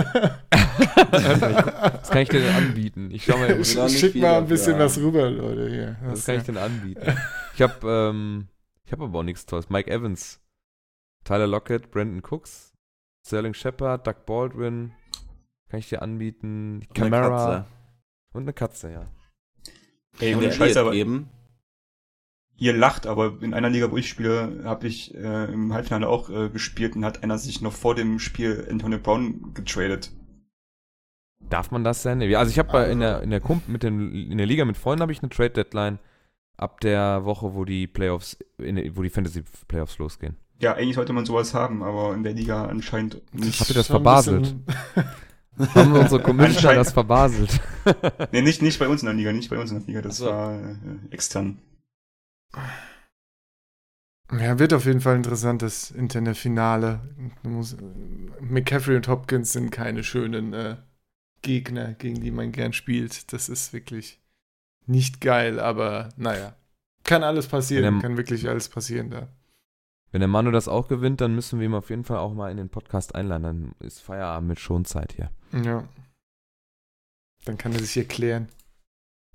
Was 0.70 2.10
kann 2.10 2.22
ich 2.22 2.28
dir 2.28 2.40
denn 2.40 2.54
anbieten? 2.54 3.10
Ich 3.10 3.24
schau 3.24 3.36
mal, 3.36 3.50
Ja, 3.50 3.56
nicht 3.56 3.98
schick 3.98 4.14
mal 4.16 4.38
ein 4.38 4.46
bisschen 4.46 4.74
haben. 4.74 4.80
was 4.80 4.98
rüber, 4.98 5.30
Leute. 5.30 5.70
Hier. 5.70 5.96
was 6.04 6.18
Das, 6.18 6.26
kann 6.26 6.34
äh, 6.36 6.38
ich 6.38 6.44
denn 6.44 6.56
anbieten? 6.56 7.16
Ich 7.54 7.62
habe 7.62 7.88
ähm, 7.88 8.48
ich 8.84 8.92
habe 8.92 9.04
aber 9.04 9.18
auch 9.20 9.24
nichts 9.24 9.46
Tolles. 9.46 9.70
Mike 9.70 9.90
Evans, 9.90 10.40
Tyler 11.24 11.46
Lockett, 11.46 11.90
Brandon 11.90 12.22
Cooks, 12.22 12.72
Sterling 13.26 13.54
Shepard, 13.54 14.06
Doug 14.06 14.26
Baldwin. 14.26 14.92
Kann 15.68 15.80
ich 15.80 15.88
dir 15.88 16.02
anbieten? 16.02 16.86
Und 16.88 17.02
eine 17.02 17.10
Katze. 17.10 17.66
und 18.32 18.42
eine 18.42 18.52
Katze, 18.52 18.92
ja. 18.92 19.06
Ey, 20.20 20.30
Kann 20.30 20.38
ohne 20.38 20.48
der 20.48 20.54
Scheiß, 20.54 20.76
aber 20.76 20.92
geben? 20.92 21.28
ihr 22.56 22.72
lacht, 22.72 23.06
aber 23.06 23.42
in 23.42 23.54
einer 23.54 23.70
Liga, 23.70 23.90
wo 23.90 23.96
ich 23.96 24.08
spiele, 24.08 24.62
habe 24.64 24.86
ich 24.86 25.14
äh, 25.14 25.52
im 25.52 25.72
Halbfinale 25.72 26.08
auch 26.08 26.30
äh, 26.30 26.48
gespielt 26.50 26.96
und 26.96 27.04
hat 27.04 27.22
einer 27.22 27.38
sich 27.38 27.60
noch 27.60 27.72
vor 27.72 27.94
dem 27.94 28.18
Spiel 28.18 28.66
Antonio 28.70 28.98
Brown 28.98 29.54
getradet. 29.54 30.12
Darf 31.50 31.70
man 31.70 31.84
das 31.84 32.02
denn? 32.02 32.22
Also 32.34 32.50
ich 32.50 32.58
habe 32.58 32.78
in 32.84 33.00
der 33.00 33.22
in 33.22 33.30
der 33.30 33.40
Kump 33.40 33.68
mit 33.68 33.82
den, 33.82 34.30
in 34.30 34.38
der 34.38 34.46
Liga 34.46 34.64
mit 34.64 34.76
Freunden 34.76 35.02
habe 35.02 35.12
ich 35.12 35.22
eine 35.22 35.28
Trade 35.28 35.50
Deadline 35.50 35.98
ab 36.56 36.80
der 36.80 37.24
Woche, 37.24 37.54
wo 37.54 37.64
die 37.64 37.86
Playoffs, 37.86 38.38
in, 38.58 38.96
wo 38.96 39.02
die 39.02 39.10
Fantasy 39.10 39.42
Playoffs 39.68 39.98
losgehen. 39.98 40.36
Ja, 40.60 40.74
eigentlich 40.74 40.94
sollte 40.94 41.12
man 41.12 41.26
sowas 41.26 41.52
haben, 41.52 41.82
aber 41.82 42.14
in 42.14 42.22
der 42.22 42.32
Liga 42.32 42.66
anscheinend 42.66 43.20
nicht. 43.34 43.60
Habt 43.60 43.70
ihr 43.70 43.74
das 43.74 43.88
schon 43.88 44.02
Haben 45.74 45.92
unsere 45.92 46.20
Commissioner 46.22 46.56
Anscheinend- 46.56 46.80
das 46.86 46.92
verbaselt? 46.92 47.60
Nee, 48.32 48.40
nicht, 48.42 48.62
nicht 48.62 48.78
bei 48.78 48.88
uns 48.88 49.02
in 49.02 49.06
der 49.06 49.14
Liga, 49.14 49.30
nicht 49.32 49.50
bei 49.50 49.58
uns 49.58 49.70
in 49.70 49.78
der 49.78 49.86
Liga, 49.86 50.00
das 50.02 50.14
Ach 50.14 50.18
so. 50.18 50.26
war 50.26 50.54
äh, 50.58 50.76
extern. 51.10 51.58
Ja, 54.32 54.58
wird 54.58 54.72
auf 54.72 54.86
jeden 54.86 55.00
Fall 55.00 55.16
interessant, 55.16 55.62
das 55.62 55.90
interne 55.90 56.34
Finale. 56.34 57.00
McCaffrey 58.40 58.96
und 58.96 59.06
Hopkins 59.08 59.52
sind 59.52 59.70
keine 59.70 60.02
schönen 60.02 60.52
äh, 60.54 60.76
Gegner, 61.42 61.92
gegen 61.94 62.20
die 62.20 62.30
man 62.30 62.50
gern 62.50 62.72
spielt. 62.72 63.32
Das 63.32 63.48
ist 63.48 63.72
wirklich 63.72 64.20
nicht 64.86 65.20
geil, 65.20 65.60
aber 65.60 66.08
naja. 66.16 66.56
Kann 67.04 67.22
alles 67.22 67.46
passieren, 67.46 67.96
er- 67.96 68.00
kann 68.02 68.16
wirklich 68.16 68.48
alles 68.48 68.68
passieren 68.68 69.10
da. 69.10 69.28
Wenn 70.14 70.20
der 70.20 70.28
Manu 70.28 70.52
das 70.52 70.68
auch 70.68 70.86
gewinnt, 70.86 71.20
dann 71.20 71.34
müssen 71.34 71.58
wir 71.58 71.66
ihn 71.66 71.74
auf 71.74 71.90
jeden 71.90 72.04
Fall 72.04 72.18
auch 72.18 72.34
mal 72.34 72.48
in 72.48 72.56
den 72.56 72.68
Podcast 72.68 73.16
einladen. 73.16 73.42
Dann 73.42 73.74
ist 73.80 74.00
Feierabend 74.00 74.48
mit 74.48 74.60
Schonzeit 74.60 75.12
hier. 75.12 75.32
Ja. 75.64 75.88
Dann 77.46 77.58
kann 77.58 77.72
er 77.72 77.80
sich 77.80 77.96
erklären, 77.96 78.46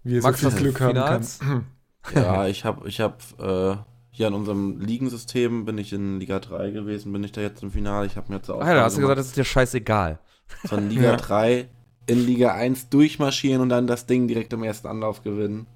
wie 0.03 0.19
er 0.19 0.21
Max, 0.23 0.39
so 0.39 0.49
viel 0.49 0.57
du 0.59 0.63
Glück 0.63 0.80
haben 0.80 0.95
kann. 0.95 1.65
Ja, 2.15 2.47
ich 2.47 2.63
habe 2.63 2.88
ich 2.88 3.01
hab, 3.01 3.21
äh, 3.41 3.75
hier 4.09 4.27
in 4.27 4.34
unserem 4.34 4.80
Ligensystem 4.80 5.65
bin 5.65 5.77
ich 5.77 5.91
in 5.91 6.17
Liga 6.21 6.39
3 6.39 6.71
gewesen, 6.71 7.11
bin 7.11 7.25
ich 7.25 7.34
da 7.34 7.41
jetzt 7.41 7.61
im 7.61 7.71
Finale. 7.71 8.07
Ich 8.07 8.15
habe 8.15 8.30
mir 8.30 8.38
jetzt 8.38 8.49
auch 8.49 8.61
Alter, 8.61 8.84
hast 8.84 8.95
du 8.95 9.01
gesagt, 9.01 9.19
das 9.19 9.27
ist 9.27 9.36
dir 9.36 9.43
scheißegal. 9.43 10.19
von 10.65 10.88
Liga 10.89 11.03
Ja. 11.03 11.17
3 11.17 11.67
in 12.07 12.25
Liga 12.25 12.53
1 12.53 12.88
durchmarschieren 12.88 13.61
und 13.61 13.67
dann 13.67 13.86
das 13.86 14.05
Ding 14.05 14.30
direkt 14.30 14.53
im 14.53 14.63
ersten 14.63 14.88
Anlauf 14.88 15.23
gewinnen. 15.23 15.67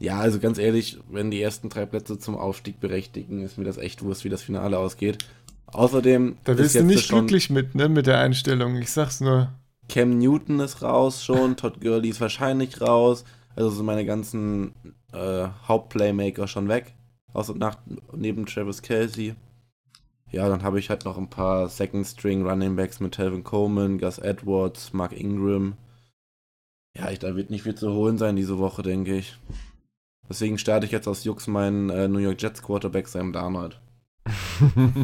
Ja, 0.00 0.18
also 0.18 0.40
ganz 0.40 0.58
ehrlich, 0.58 0.98
wenn 1.10 1.30
die 1.30 1.42
ersten 1.42 1.68
drei 1.68 1.84
Plätze 1.84 2.18
zum 2.18 2.34
Aufstieg 2.34 2.80
berechtigen, 2.80 3.42
ist 3.42 3.58
mir 3.58 3.64
das 3.64 3.76
echt 3.76 4.02
wurscht, 4.02 4.24
wie 4.24 4.30
das 4.30 4.40
Finale 4.42 4.78
ausgeht. 4.78 5.18
Außerdem 5.66 6.38
Da 6.44 6.52
ist 6.52 6.58
wirst 6.58 6.74
du 6.74 6.84
nicht 6.84 7.08
glücklich 7.10 7.50
mit, 7.50 7.74
ne, 7.74 7.88
mit 7.88 8.06
der 8.06 8.18
Einstellung. 8.18 8.76
Ich 8.76 8.90
sag's 8.90 9.20
nur. 9.20 9.52
Cam 9.90 10.18
Newton 10.18 10.60
ist 10.60 10.82
raus 10.82 11.22
schon, 11.22 11.56
Todd 11.56 11.80
Gurley 11.82 12.08
ist 12.08 12.20
wahrscheinlich 12.20 12.80
raus. 12.80 13.24
Also 13.54 13.70
sind 13.70 13.84
meine 13.84 14.06
ganzen 14.06 14.72
äh, 15.12 15.48
Hauptplaymaker 15.68 16.48
schon 16.48 16.68
weg. 16.68 16.94
Außer 17.34 17.54
nach, 17.54 17.76
neben 18.16 18.46
Travis 18.46 18.80
Kelsey. 18.80 19.34
Ja, 20.32 20.48
dann 20.48 20.62
habe 20.62 20.78
ich 20.78 20.88
halt 20.88 21.04
noch 21.04 21.18
ein 21.18 21.28
paar 21.28 21.68
Second 21.68 22.06
String 22.06 22.46
Running 22.46 22.74
Backs 22.74 23.00
mit 23.00 23.12
Telvin 23.12 23.44
Coleman, 23.44 23.98
Gus 23.98 24.18
Edwards, 24.18 24.94
Mark 24.94 25.12
Ingram. 25.12 25.74
Ja, 26.96 27.10
ich, 27.10 27.18
da 27.18 27.36
wird 27.36 27.50
nicht 27.50 27.64
viel 27.64 27.74
zu 27.74 27.92
holen 27.92 28.16
sein 28.16 28.36
diese 28.36 28.58
Woche, 28.58 28.82
denke 28.82 29.16
ich. 29.16 29.36
Deswegen 30.30 30.56
starte 30.58 30.86
ich 30.86 30.92
jetzt 30.92 31.08
aus 31.08 31.24
Jux 31.24 31.46
meinen 31.48 31.90
äh, 31.90 32.08
New 32.08 32.18
York 32.20 32.40
Jets 32.40 32.62
Quarterback 32.62 33.08
Sam 33.08 33.32
Darnold. 33.34 33.78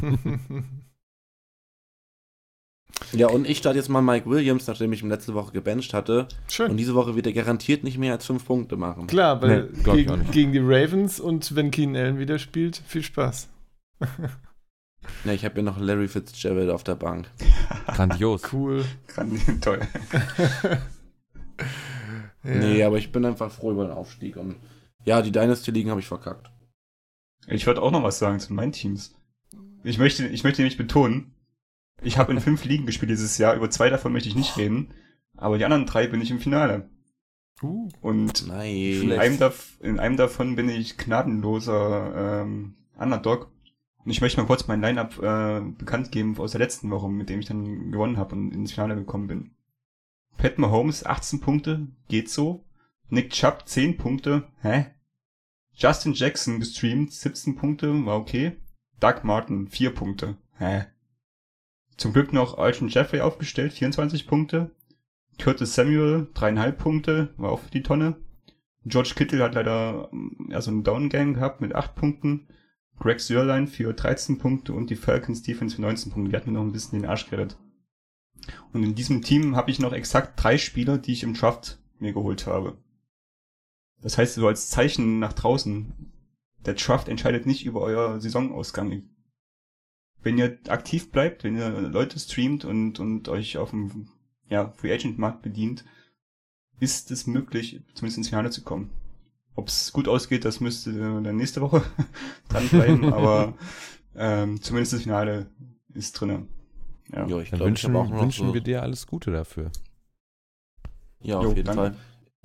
Ja, 3.12 3.28
und 3.28 3.46
ich 3.48 3.58
starte 3.58 3.78
jetzt 3.78 3.88
mal 3.88 4.00
Mike 4.00 4.28
Williams, 4.28 4.66
nachdem 4.66 4.92
ich 4.92 5.02
ihn 5.02 5.08
letzte 5.10 5.34
Woche 5.34 5.52
gebencht 5.52 5.92
hatte. 5.94 6.20
Und 6.22 6.52
Schön. 6.52 6.76
diese 6.76 6.94
Woche 6.94 7.14
wird 7.14 7.26
er 7.26 7.32
garantiert 7.32 7.84
nicht 7.84 7.98
mehr 7.98 8.12
als 8.14 8.26
fünf 8.26 8.44
Punkte 8.46 8.76
machen. 8.76 9.06
Klar, 9.06 9.40
weil 9.42 9.70
Nee, 9.72 9.82
gegen, 10.04 10.30
gegen 10.30 10.52
die 10.52 10.58
Ravens 10.62 11.20
und 11.20 11.54
wenn 11.54 11.70
Keenan 11.70 11.96
Allen 12.02 12.18
wieder 12.18 12.38
spielt, 12.38 12.76
viel 12.86 13.02
Spaß. 13.02 13.48
Ja, 15.24 15.32
ich 15.32 15.44
habe 15.44 15.58
ja 15.58 15.62
noch 15.62 15.78
Larry 15.78 16.08
Fitzgerald 16.08 16.68
auf 16.68 16.82
der 16.82 16.96
Bank. 16.96 17.30
Grandios. 17.86 18.42
Cool. 18.52 18.84
Kann- 19.06 19.38
Toll. 19.60 19.78
Ja. 22.42 22.50
Nee, 22.54 22.82
aber 22.82 22.96
ich 22.98 23.12
bin 23.12 23.24
einfach 23.24 23.52
froh 23.52 23.70
über 23.70 23.84
den 23.84 23.92
Aufstieg. 23.92 24.36
Und 24.36 24.56
ja, 25.06 25.22
die 25.22 25.32
Dynasty-Ligen 25.32 25.90
habe 25.90 26.00
ich 26.00 26.08
verkackt. 26.08 26.50
Ich 27.46 27.66
wollte 27.66 27.80
auch 27.80 27.92
noch 27.92 28.02
was 28.02 28.18
sagen 28.18 28.40
zu 28.40 28.52
meinen 28.52 28.72
Teams. 28.72 29.14
Ich 29.84 29.98
möchte, 29.98 30.26
ich 30.26 30.42
möchte 30.44 30.60
nämlich 30.60 30.76
betonen, 30.76 31.32
ich 32.02 32.18
habe 32.18 32.32
in 32.32 32.40
fünf 32.40 32.64
Ligen 32.64 32.86
gespielt 32.86 33.10
dieses 33.10 33.38
Jahr, 33.38 33.54
über 33.54 33.70
zwei 33.70 33.88
davon 33.88 34.12
möchte 34.12 34.28
ich 34.28 34.34
nicht 34.34 34.56
reden, 34.56 34.92
aber 35.36 35.58
die 35.58 35.64
anderen 35.64 35.86
drei 35.86 36.08
bin 36.08 36.20
ich 36.20 36.30
im 36.30 36.40
Finale. 36.40 36.90
Uh, 37.62 37.88
Und 38.02 38.42
in 38.42 38.48
Nein. 38.48 39.18
einem, 39.18 39.52
in 39.80 39.98
einem 39.98 40.16
davon 40.16 40.56
bin 40.56 40.68
ich 40.68 40.98
gnadenloser 40.98 42.42
ähm, 42.42 42.74
Underdog. 42.98 43.50
Und 44.04 44.10
ich 44.10 44.20
möchte 44.20 44.40
mal 44.40 44.46
kurz 44.46 44.66
mein 44.66 44.82
Lineup 44.82 45.18
äh, 45.22 45.60
bekannt 45.60 46.12
geben 46.12 46.36
aus 46.38 46.52
der 46.52 46.60
letzten 46.60 46.90
Woche, 46.90 47.08
mit 47.08 47.28
dem 47.28 47.40
ich 47.40 47.46
dann 47.46 47.92
gewonnen 47.92 48.18
habe 48.18 48.34
und 48.34 48.52
ins 48.52 48.72
Finale 48.72 48.96
gekommen 48.96 49.26
bin. 49.28 49.50
Pat 50.36 50.58
Mahomes 50.58 51.06
18 51.06 51.40
Punkte, 51.40 51.86
geht 52.08 52.28
so. 52.28 52.64
Nick 53.08 53.30
Chubb 53.30 53.66
10 53.66 53.96
Punkte, 53.96 54.44
hä? 54.60 54.86
Justin 55.78 56.14
Jackson 56.14 56.58
gestreamt 56.58 57.12
17 57.12 57.54
Punkte, 57.54 58.06
war 58.06 58.16
okay. 58.16 58.56
Doug 58.98 59.24
Martin 59.24 59.68
4 59.68 59.90
Punkte, 59.94 60.38
hä? 60.56 60.86
Zum 61.98 62.14
Glück 62.14 62.32
noch 62.32 62.56
Alshon 62.56 62.88
Jeffrey 62.88 63.20
aufgestellt, 63.20 63.74
24 63.74 64.26
Punkte. 64.26 64.70
Curtis 65.38 65.74
Samuel 65.74 66.28
3,5 66.32 66.72
Punkte, 66.72 67.34
war 67.36 67.52
auch 67.52 67.60
für 67.60 67.70
die 67.70 67.82
Tonne. 67.82 68.16
George 68.86 69.12
Kittle 69.14 69.44
hat 69.44 69.54
leider 69.54 70.08
ähm, 70.14 70.48
ja, 70.50 70.62
so 70.62 70.70
einen 70.70 70.82
Down-Gang 70.82 71.34
gehabt 71.34 71.60
mit 71.60 71.74
8 71.74 71.94
Punkten. 71.94 72.48
Greg 72.98 73.20
Sörlein 73.20 73.68
für 73.68 73.92
13 73.92 74.38
Punkte 74.38 74.72
und 74.72 74.88
die 74.88 74.96
Falcons 74.96 75.42
Defense 75.42 75.76
für 75.76 75.82
19 75.82 76.10
Punkte. 76.10 76.30
Die 76.30 76.36
hatten 76.36 76.52
mir 76.52 76.58
noch 76.58 76.64
ein 76.64 76.72
bisschen 76.72 76.98
den 76.98 77.10
Arsch 77.10 77.28
gerettet. 77.28 77.58
Und 78.72 78.82
in 78.82 78.94
diesem 78.94 79.20
Team 79.20 79.56
habe 79.56 79.70
ich 79.70 79.78
noch 79.78 79.92
exakt 79.92 80.42
drei 80.42 80.56
Spieler, 80.56 80.96
die 80.96 81.12
ich 81.12 81.22
im 81.22 81.34
Draft 81.34 81.78
mir 81.98 82.14
geholt 82.14 82.46
habe. 82.46 82.78
Das 84.02 84.18
heißt, 84.18 84.34
so 84.34 84.46
als 84.46 84.70
Zeichen 84.70 85.18
nach 85.18 85.32
draußen, 85.32 85.92
der 86.64 86.74
Draft 86.74 87.08
entscheidet 87.08 87.46
nicht 87.46 87.64
über 87.64 87.80
euer 87.80 88.20
Saisonausgang. 88.20 89.02
Wenn 90.22 90.38
ihr 90.38 90.58
aktiv 90.68 91.10
bleibt, 91.10 91.44
wenn 91.44 91.56
ihr 91.56 91.70
Leute 91.70 92.18
streamt 92.18 92.64
und, 92.64 92.98
und 92.98 93.28
euch 93.28 93.58
auf 93.58 93.70
dem 93.70 94.08
ja, 94.48 94.70
Free 94.70 94.92
Agent 94.92 95.18
Markt 95.18 95.42
bedient, 95.42 95.84
ist 96.80 97.10
es 97.10 97.26
möglich, 97.26 97.80
zumindest 97.94 98.18
ins 98.18 98.28
Finale 98.28 98.50
zu 98.50 98.62
kommen. 98.62 98.90
Ob 99.54 99.68
es 99.68 99.92
gut 99.92 100.08
ausgeht, 100.08 100.44
das 100.44 100.60
müsste 100.60 100.92
dann 100.92 101.36
nächste 101.36 101.62
Woche 101.62 101.82
dranbleiben, 102.48 103.04
aber 103.12 103.54
ähm, 104.14 104.60
zumindest 104.60 104.92
das 104.92 105.02
Finale 105.02 105.46
ist 105.94 106.12
drinne. 106.12 106.46
Ja. 107.12 107.26
Ja, 107.26 107.38
ich 107.40 107.50
Dann 107.50 107.58
glaube, 107.58 107.72
ich 107.72 107.84
wünschen, 107.84 107.92
noch 107.92 108.10
wünschen 108.10 108.48
so, 108.48 108.54
wir 108.54 108.60
dir 108.60 108.82
alles 108.82 109.06
Gute 109.06 109.30
dafür. 109.30 109.70
Ja, 111.20 111.38
auf 111.38 111.44
Jo, 111.44 111.52
jeden 111.52 111.64
danke. 111.64 111.82
Fall. 111.82 111.96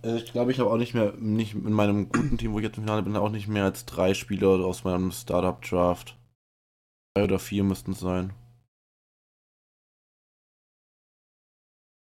Äh, 0.04 0.18
Ich 0.18 0.32
glaube, 0.32 0.52
ich 0.52 0.60
habe 0.60 0.70
auch 0.70 0.78
nicht 0.78 0.94
mehr, 0.94 1.14
nicht 1.18 1.54
in 1.54 1.72
meinem 1.74 2.10
guten 2.10 2.38
Team, 2.38 2.54
wo 2.54 2.60
ich 2.60 2.66
jetzt 2.66 2.78
im 2.78 2.84
Finale 2.84 3.04
bin, 3.04 3.16
auch 3.16 3.30
nicht 3.30 3.48
mehr 3.48 3.66
als 3.66 3.86
drei 3.86 4.14
Spieler 4.14 4.50
aus 4.66 4.84
meinem 4.84 5.12
Startup-Draft. 5.12 6.18
Drei 7.16 7.24
oder 7.26 7.40
vier 7.40 7.64
müssten 7.64 7.92
es 7.92 8.00
sein. 8.00 8.34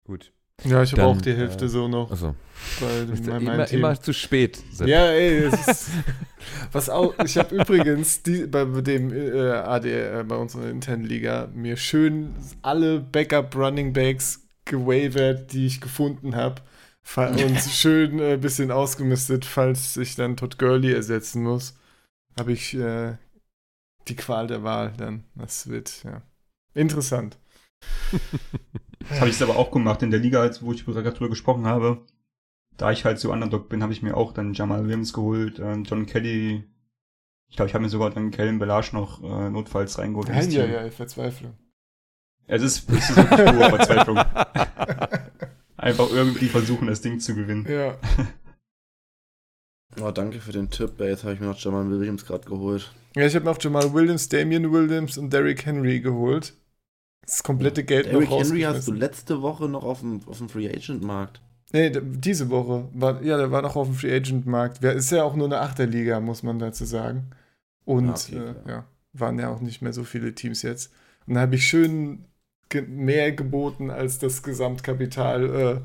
Gut. 0.08 0.32
ja, 0.64 0.84
ich 0.84 0.92
habe 0.94 1.04
auch 1.04 1.20
die 1.20 1.34
Hälfte 1.34 1.66
äh, 1.66 1.68
so 1.68 1.88
noch 1.88 2.12
Also, 2.12 2.36
meinem 2.80 3.42
immer, 3.42 3.66
Team. 3.66 3.80
immer 3.80 4.00
zu 4.00 4.14
spät. 4.14 4.62
Sepp. 4.72 4.88
Ja, 4.88 5.08
ey, 5.08 5.46
es 5.46 5.68
ist, 5.68 5.90
was 6.72 6.90
auch, 6.90 7.18
ich 7.26 7.38
habe 7.38 7.56
übrigens 7.56 8.22
die, 8.22 8.46
bei 8.46 8.64
dem 8.66 9.12
äh, 9.12 9.50
AD, 9.50 9.90
äh, 9.90 10.24
bei 10.24 10.36
unserer 10.36 10.70
internen 10.70 11.04
Liga 11.04 11.50
mir 11.54 11.76
schön 11.76 12.36
alle 12.62 13.00
Backup 13.00 13.56
Running 13.56 13.94
Backs 13.94 14.48
gewavert, 14.66 15.52
die 15.54 15.66
ich 15.66 15.82
gefunden 15.82 16.36
habe 16.36 16.62
und 17.18 17.60
schön 17.60 18.14
ein 18.14 18.20
äh, 18.20 18.38
bisschen 18.38 18.72
ausgemistet, 18.72 19.46
falls 19.46 19.96
ich 19.98 20.16
dann 20.16 20.36
Todd 20.38 20.58
Gurley 20.58 20.92
ersetzen 20.92 21.44
muss, 21.44 21.78
habe 22.38 22.52
ich 22.52 22.74
äh, 22.74 23.16
die 24.08 24.16
Qual 24.16 24.48
der 24.48 24.64
Wahl 24.64 24.94
dann. 24.98 25.24
Das 25.36 25.68
wird, 25.68 26.04
ja, 26.04 26.22
interessant. 26.74 27.38
Das 29.08 29.20
habe 29.20 29.30
ich 29.30 29.44
aber 29.44 29.56
auch 29.58 29.70
gemacht 29.70 30.02
in 30.02 30.10
der 30.10 30.20
Liga, 30.20 30.42
als 30.42 30.64
wo 30.64 30.72
ich 30.72 30.84
gerade 30.84 31.12
drüber 31.12 31.30
gesprochen 31.30 31.68
habe. 31.68 32.00
Da 32.76 32.92
ich 32.92 33.06
halt 33.06 33.20
so 33.20 33.32
Underdog 33.32 33.70
bin, 33.70 33.84
habe 33.84 33.94
ich 33.94 34.02
mir 34.02 34.18
auch 34.18 34.34
dann 34.34 34.54
Jamal 34.54 34.84
Williams 34.84 35.14
geholt, 35.14 35.60
äh, 35.60 35.76
John 35.76 36.08
Kelly. 36.08 36.64
Ich 37.48 37.56
glaube, 37.56 37.70
ich 37.70 37.76
habe 37.76 37.84
mir 37.84 37.90
sogar 37.90 38.10
dann 38.10 38.32
Kellen 38.32 38.58
Belage 38.58 38.90
noch 38.94 39.24
äh, 39.24 39.50
notfalls 39.52 40.00
reingeholt. 40.00 40.30
Ja, 40.30 40.42
ja, 40.42 40.66
ja, 40.84 40.90
Verzweiflung. 40.90 41.54
Es 42.48 42.64
ist, 42.64 42.90
es 42.90 43.12
ist 43.12 43.16
wirklich 43.16 43.46
pure 43.46 43.70
Verzweiflung. 43.70 44.18
Einfach 45.86 46.10
irgendwie 46.12 46.48
versuchen, 46.48 46.88
das 46.88 47.02
Ding 47.02 47.20
zu 47.20 47.36
gewinnen. 47.36 47.66
Ja. 47.70 47.98
Oh, 50.02 50.12
danke 50.12 50.42
für 50.42 50.52
den 50.52 50.70
Tipp. 50.70 51.00
ey. 51.00 51.08
Jetzt 51.08 51.24
habe 51.24 51.36
ich 51.36 51.40
mir 51.40 51.46
noch 51.46 51.58
Jamal 51.58 51.90
Williams 51.90 52.26
gerade 52.26 52.44
geholt. 52.46 52.92
Ja, 53.16 53.26
ich 53.26 53.34
habe 53.34 53.46
noch 53.46 53.62
Jamal 53.62 53.94
Williams, 53.94 54.28
Damian 54.28 54.70
Williams 54.70 55.18
und 55.18 55.32
Derrick 55.32 55.66
Henry 55.66 56.02
geholt. 56.02 56.54
Das 57.22 57.44
komplette 57.44 57.86
Geld 57.86 58.08
Derrick 58.08 58.30
noch 58.30 58.42
Henry 58.42 58.62
hast 58.62 58.90
du 58.90 58.92
letzte 58.92 59.42
Woche 59.42 59.70
noch 59.70 59.86
auf 59.86 60.02
dem, 60.02 60.20
auf 60.28 60.40
dem 60.40 60.50
Free 60.50 60.68
Agent 60.68 61.02
Markt. 61.02 61.42
Nee, 61.72 61.94
diese 62.04 62.50
Woche. 62.50 62.90
War, 62.94 63.22
ja, 63.24 63.38
der 63.38 63.52
war 63.52 63.62
noch 63.62 63.78
auf 63.78 63.88
dem 63.88 63.96
Free 63.96 64.14
Agent 64.14 64.46
Markt. 64.46 64.84
Ist 64.84 65.12
ja 65.12 65.24
auch 65.24 65.36
nur 65.36 65.46
eine 65.48 65.62
Achterliga, 65.62 66.20
muss 66.20 66.44
man 66.44 66.60
dazu 66.60 66.84
sagen. 66.84 67.30
Und 67.86 68.10
Ah, 68.10 68.16
okay, 68.16 68.36
äh, 68.66 68.70
ja, 68.70 68.86
waren 69.14 69.40
ja 69.40 69.50
auch 69.50 69.62
nicht 69.62 69.82
mehr 69.82 69.94
so 69.94 70.04
viele 70.04 70.36
Teams 70.36 70.62
jetzt. 70.62 70.92
Und 71.26 71.36
da 71.36 71.40
habe 71.42 71.56
ich 71.56 71.66
schön 71.66 72.26
ge 72.70 72.82
mehr 72.82 73.32
geboten 73.32 73.90
als 73.90 74.20
das 74.20 74.44
Gesamtkapital 74.44 75.56
äh, 75.56 75.82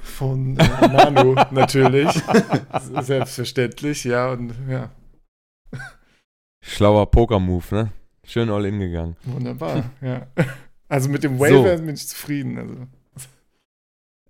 von 0.00 0.58
äh, 0.58 0.88
Manu, 0.88 1.34
natürlich. 1.50 2.10
Selbstverständlich, 3.00 4.04
ja. 4.04 4.32
Und 4.32 4.54
ja, 4.68 4.90
Schlauer 6.66 7.10
Poker-Move, 7.10 7.74
ne? 7.74 7.92
Schön 8.26 8.48
all 8.48 8.64
in 8.64 8.80
gegangen. 8.80 9.16
wunderbar. 9.24 9.90
ja. 10.00 10.26
Also 10.88 11.10
mit 11.10 11.22
dem 11.22 11.38
Waiver 11.38 11.76
bin 11.76 11.94
ich 11.94 12.08
zufrieden. 12.08 12.56
Also. 12.58 12.86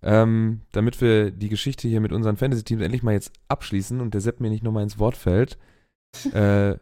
Ähm, 0.02 0.62
damit 0.72 1.00
wir 1.00 1.30
die 1.30 1.48
Geschichte 1.48 1.86
hier 1.86 2.00
mit 2.00 2.12
unseren 2.12 2.36
Fantasy-Teams 2.36 2.82
endlich 2.82 3.04
mal 3.04 3.14
jetzt 3.14 3.32
abschließen 3.48 4.00
und 4.00 4.14
der 4.14 4.20
Sepp 4.20 4.40
mir 4.40 4.50
nicht 4.50 4.64
nochmal 4.64 4.82
ins 4.82 4.98
Wort 4.98 5.16
fällt, 5.16 5.58
äh, 6.32 6.74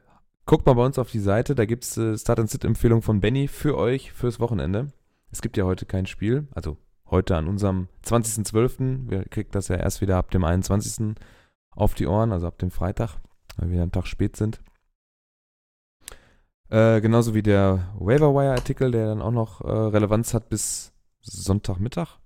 guckt 0.47 0.67
mal 0.67 0.75
bei 0.75 0.85
uns 0.85 0.99
auf 0.99 1.11
die 1.11 1.21
Seite, 1.21 1.55
da 1.55 1.65
gibt 1.65 1.85
es 1.85 1.97
äh, 1.97 2.17
Start-and-Sit-Empfehlung 2.17 3.03
von 3.03 3.21
Benny 3.21 3.49
für 3.49 3.77
euch 3.77 4.13
fürs 4.13 4.41
Wochenende. 4.41 4.89
Es 5.31 5.43
gibt 5.43 5.57
ja 5.57 5.65
heute 5.65 5.87
kein 5.87 6.07
Spiel, 6.07 6.47
also 6.55 6.77
heute 7.11 7.37
an 7.37 7.49
unserem 7.49 7.89
20.12. 8.05 9.11
Wir 9.11 9.25
kriegen 9.25 9.51
das 9.53 9.69
ja 9.69 9.77
erst 9.77 10.01
wieder 10.01 10.17
ab 10.17 10.31
dem 10.31 10.45
21. 10.45 11.15
auf 11.71 11.95
die 11.95 12.07
Ohren, 12.07 12.33
also 12.33 12.47
ab 12.47 12.59
dem 12.59 12.71
Freitag, 12.71 13.17
weil 13.57 13.71
wir 13.71 13.83
einen 13.83 13.93
Tag 13.93 14.07
spät 14.07 14.37
sind. 14.37 14.61
Äh, 16.69 17.01
genauso 17.03 17.35
wie 17.35 17.43
der 17.43 17.93
Waiver-Wire-Artikel, 17.99 18.91
der 18.91 19.07
dann 19.07 19.21
auch 19.21 19.31
noch 19.31 19.61
äh, 19.61 19.71
Relevanz 19.71 20.33
hat 20.33 20.49
bis 20.49 20.93
Sonntagmittag. 21.21 22.19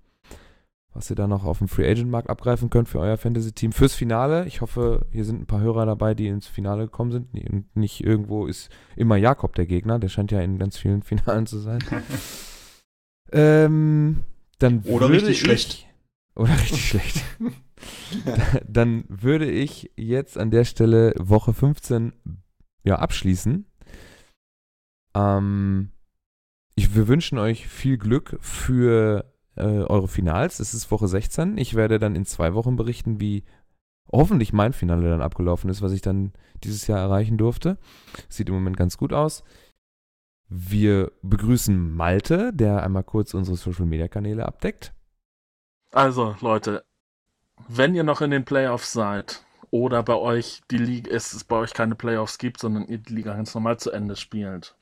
Was 0.97 1.11
ihr 1.11 1.15
da 1.15 1.27
noch 1.27 1.45
auf 1.45 1.59
dem 1.59 1.67
Free 1.67 1.87
Agent 1.87 2.09
Markt 2.09 2.27
abgreifen 2.27 2.71
könnt 2.71 2.89
für 2.89 2.99
euer 2.99 3.17
Fantasy-Team. 3.17 3.71
Fürs 3.71 3.93
Finale, 3.93 4.47
ich 4.47 4.61
hoffe, 4.61 5.05
hier 5.11 5.25
sind 5.25 5.41
ein 5.41 5.45
paar 5.45 5.61
Hörer 5.61 5.85
dabei, 5.85 6.15
die 6.15 6.27
ins 6.27 6.47
Finale 6.47 6.85
gekommen 6.85 7.11
sind. 7.11 7.33
Und 7.33 7.75
nicht 7.75 8.03
irgendwo 8.03 8.47
ist 8.47 8.69
immer 8.95 9.15
Jakob 9.15 9.53
der 9.53 9.67
Gegner, 9.67 9.99
der 9.99 10.09
scheint 10.09 10.31
ja 10.31 10.41
in 10.41 10.57
ganz 10.57 10.77
vielen 10.77 11.03
Finalen 11.03 11.45
zu 11.45 11.59
sein. 11.59 11.79
ähm, 13.31 14.23
dann 14.57 14.79
Oder 14.79 15.09
würde 15.09 15.13
richtig 15.13 15.29
ich, 15.29 15.39
schlecht. 15.39 15.87
Oder 16.35 16.53
richtig 16.53 16.87
schlecht. 16.87 17.23
dann 18.67 19.03
würde 19.07 19.49
ich 19.49 19.91
jetzt 19.95 20.35
an 20.37 20.49
der 20.49 20.65
Stelle 20.65 21.13
Woche 21.19 21.53
15 21.53 22.13
ja, 22.83 22.95
abschließen. 22.95 23.67
Ähm, 25.13 25.91
ich, 26.75 26.95
wir 26.95 27.07
wünschen 27.07 27.37
euch 27.37 27.67
viel 27.67 27.99
Glück 27.99 28.37
für 28.41 29.31
äh, 29.57 29.83
eure 29.85 30.07
Finals. 30.07 30.59
Es 30.59 30.73
ist 30.73 30.91
Woche 30.91 31.07
16. 31.07 31.57
Ich 31.57 31.75
werde 31.75 31.99
dann 31.99 32.15
in 32.15 32.25
zwei 32.25 32.53
Wochen 32.53 32.75
berichten, 32.75 33.19
wie 33.19 33.43
hoffentlich 34.11 34.53
mein 34.53 34.73
Finale 34.73 35.09
dann 35.09 35.21
abgelaufen 35.21 35.69
ist, 35.69 35.81
was 35.81 35.91
ich 35.91 36.01
dann 36.01 36.33
dieses 36.63 36.87
Jahr 36.87 36.99
erreichen 36.99 37.37
durfte. 37.37 37.77
Sieht 38.29 38.49
im 38.49 38.55
Moment 38.55 38.77
ganz 38.77 38.97
gut 38.97 39.13
aus. 39.13 39.43
Wir 40.49 41.11
begrüßen 41.23 41.93
Malte, 41.93 42.53
der 42.53 42.83
einmal 42.83 43.03
kurz 43.03 43.33
unsere 43.33 43.57
Social 43.57 43.85
Media 43.85 44.07
Kanäle 44.07 44.45
abdeckt. 44.45 44.93
Also, 45.91 46.35
Leute, 46.41 46.85
wenn 47.67 47.95
ihr 47.95 48.03
noch 48.03 48.21
in 48.21 48.31
den 48.31 48.45
Playoffs 48.45 48.93
seid 48.93 49.43
oder 49.71 50.03
bei 50.03 50.15
euch 50.15 50.61
die 50.71 50.77
Liga, 50.77 51.11
es 51.11 51.43
bei 51.43 51.57
euch 51.57 51.73
keine 51.73 51.95
Playoffs 51.95 52.37
gibt, 52.37 52.59
sondern 52.59 52.87
ihr 52.87 52.99
die 52.99 53.13
Liga 53.13 53.33
ganz 53.33 53.53
normal 53.53 53.77
zu 53.77 53.91
Ende 53.91 54.15
spielt, 54.15 54.75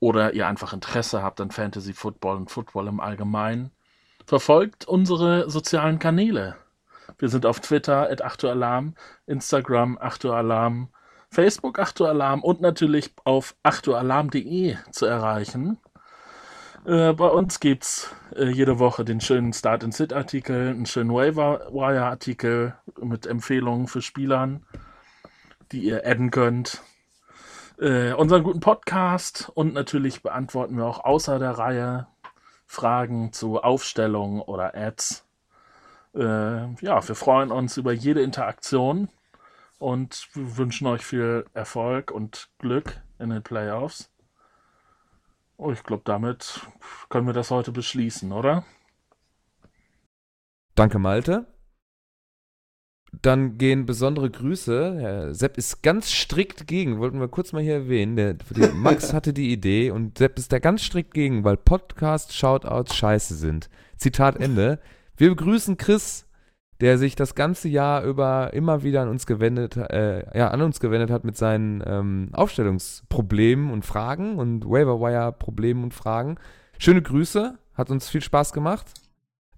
oder 0.00 0.34
ihr 0.34 0.46
einfach 0.46 0.72
Interesse 0.72 1.22
habt 1.22 1.40
an 1.40 1.50
Fantasy 1.50 1.92
Football 1.92 2.36
und 2.36 2.50
Football 2.50 2.88
im 2.88 3.00
Allgemeinen, 3.00 3.70
verfolgt 4.26 4.86
unsere 4.86 5.48
sozialen 5.50 5.98
Kanäle. 5.98 6.56
Wir 7.18 7.28
sind 7.28 7.46
auf 7.46 7.60
Twitter 7.60 8.10
at 8.10 8.22
8 8.22 8.44
Alarm, 8.44 8.94
Instagram 9.26 9.98
8 10.00 10.26
Alarm, 10.26 10.88
Facebook 11.30 11.78
8 11.78 12.02
Alarm 12.02 12.42
und 12.42 12.60
natürlich 12.60 13.14
auf 13.24 13.54
8alarm.de 13.64 14.76
zu 14.90 15.06
erreichen. 15.06 15.78
Äh, 16.86 17.14
bei 17.14 17.26
uns 17.26 17.58
gibt's 17.58 18.14
äh, 18.36 18.48
jede 18.48 18.78
Woche 18.78 19.04
den 19.04 19.20
schönen 19.20 19.52
Start 19.52 19.82
and 19.82 19.94
Sit 19.94 20.12
Artikel, 20.12 20.68
einen 20.68 20.86
schönen 20.86 21.12
Waiver 21.12 21.68
Wire 21.72 22.04
Artikel 22.04 22.74
mit 23.00 23.26
Empfehlungen 23.26 23.88
für 23.88 24.02
Spielern, 24.02 24.64
die 25.72 25.80
ihr 25.80 26.06
adden 26.06 26.30
könnt. 26.30 26.82
Äh, 27.78 28.14
unseren 28.14 28.42
guten 28.42 28.60
Podcast 28.60 29.50
und 29.54 29.74
natürlich 29.74 30.22
beantworten 30.22 30.78
wir 30.78 30.86
auch 30.86 31.04
außer 31.04 31.38
der 31.38 31.58
Reihe 31.58 32.06
Fragen 32.64 33.34
zu 33.34 33.60
Aufstellungen 33.60 34.40
oder 34.40 34.74
Ads. 34.74 35.26
Äh, 36.14 36.72
ja, 36.80 37.06
wir 37.06 37.14
freuen 37.14 37.52
uns 37.52 37.76
über 37.76 37.92
jede 37.92 38.22
Interaktion 38.22 39.10
und 39.78 40.28
wünschen 40.32 40.86
euch 40.86 41.04
viel 41.04 41.44
Erfolg 41.52 42.10
und 42.10 42.48
Glück 42.58 43.02
in 43.18 43.28
den 43.28 43.42
Playoffs. 43.42 44.10
Oh, 45.58 45.70
ich 45.70 45.82
glaube, 45.82 46.02
damit 46.06 46.60
können 47.10 47.26
wir 47.26 47.34
das 47.34 47.50
heute 47.50 47.72
beschließen, 47.72 48.32
oder? 48.32 48.64
Danke, 50.74 50.98
Malte. 50.98 51.46
Dann 53.22 53.58
gehen 53.58 53.86
besondere 53.86 54.30
Grüße. 54.30 54.96
Herr 54.98 55.34
Sepp 55.34 55.56
ist 55.56 55.82
ganz 55.82 56.10
strikt 56.10 56.66
gegen, 56.66 56.98
wollten 56.98 57.20
wir 57.20 57.28
kurz 57.28 57.52
mal 57.52 57.62
hier 57.62 57.74
erwähnen. 57.74 58.16
Der, 58.16 58.34
der 58.34 58.72
Max 58.74 59.12
hatte 59.12 59.32
die 59.32 59.52
Idee 59.52 59.90
und 59.90 60.18
Sepp 60.18 60.38
ist 60.38 60.52
da 60.52 60.58
ganz 60.58 60.82
strikt 60.82 61.14
gegen, 61.14 61.44
weil 61.44 61.56
Podcast-Shoutouts 61.56 62.94
scheiße 62.94 63.34
sind. 63.34 63.70
Zitat 63.96 64.36
Ende. 64.36 64.80
Wir 65.16 65.30
begrüßen 65.30 65.76
Chris, 65.78 66.26
der 66.80 66.98
sich 66.98 67.16
das 67.16 67.34
ganze 67.34 67.68
Jahr 67.68 68.02
über 68.04 68.52
immer 68.52 68.82
wieder 68.82 69.02
an 69.02 69.08
uns 69.08 69.26
gewendet, 69.26 69.76
äh, 69.76 70.38
ja, 70.38 70.48
an 70.48 70.60
uns 70.60 70.80
gewendet 70.80 71.10
hat 71.10 71.24
mit 71.24 71.36
seinen 71.36 71.82
ähm, 71.86 72.28
Aufstellungsproblemen 72.32 73.70
und 73.70 73.84
Fragen 73.84 74.36
und 74.36 74.68
Waiver-Wire-Problemen 74.68 75.84
und 75.84 75.94
Fragen. 75.94 76.36
Schöne 76.78 77.00
Grüße, 77.00 77.58
hat 77.74 77.90
uns 77.90 78.10
viel 78.10 78.20
Spaß 78.20 78.52
gemacht, 78.52 78.86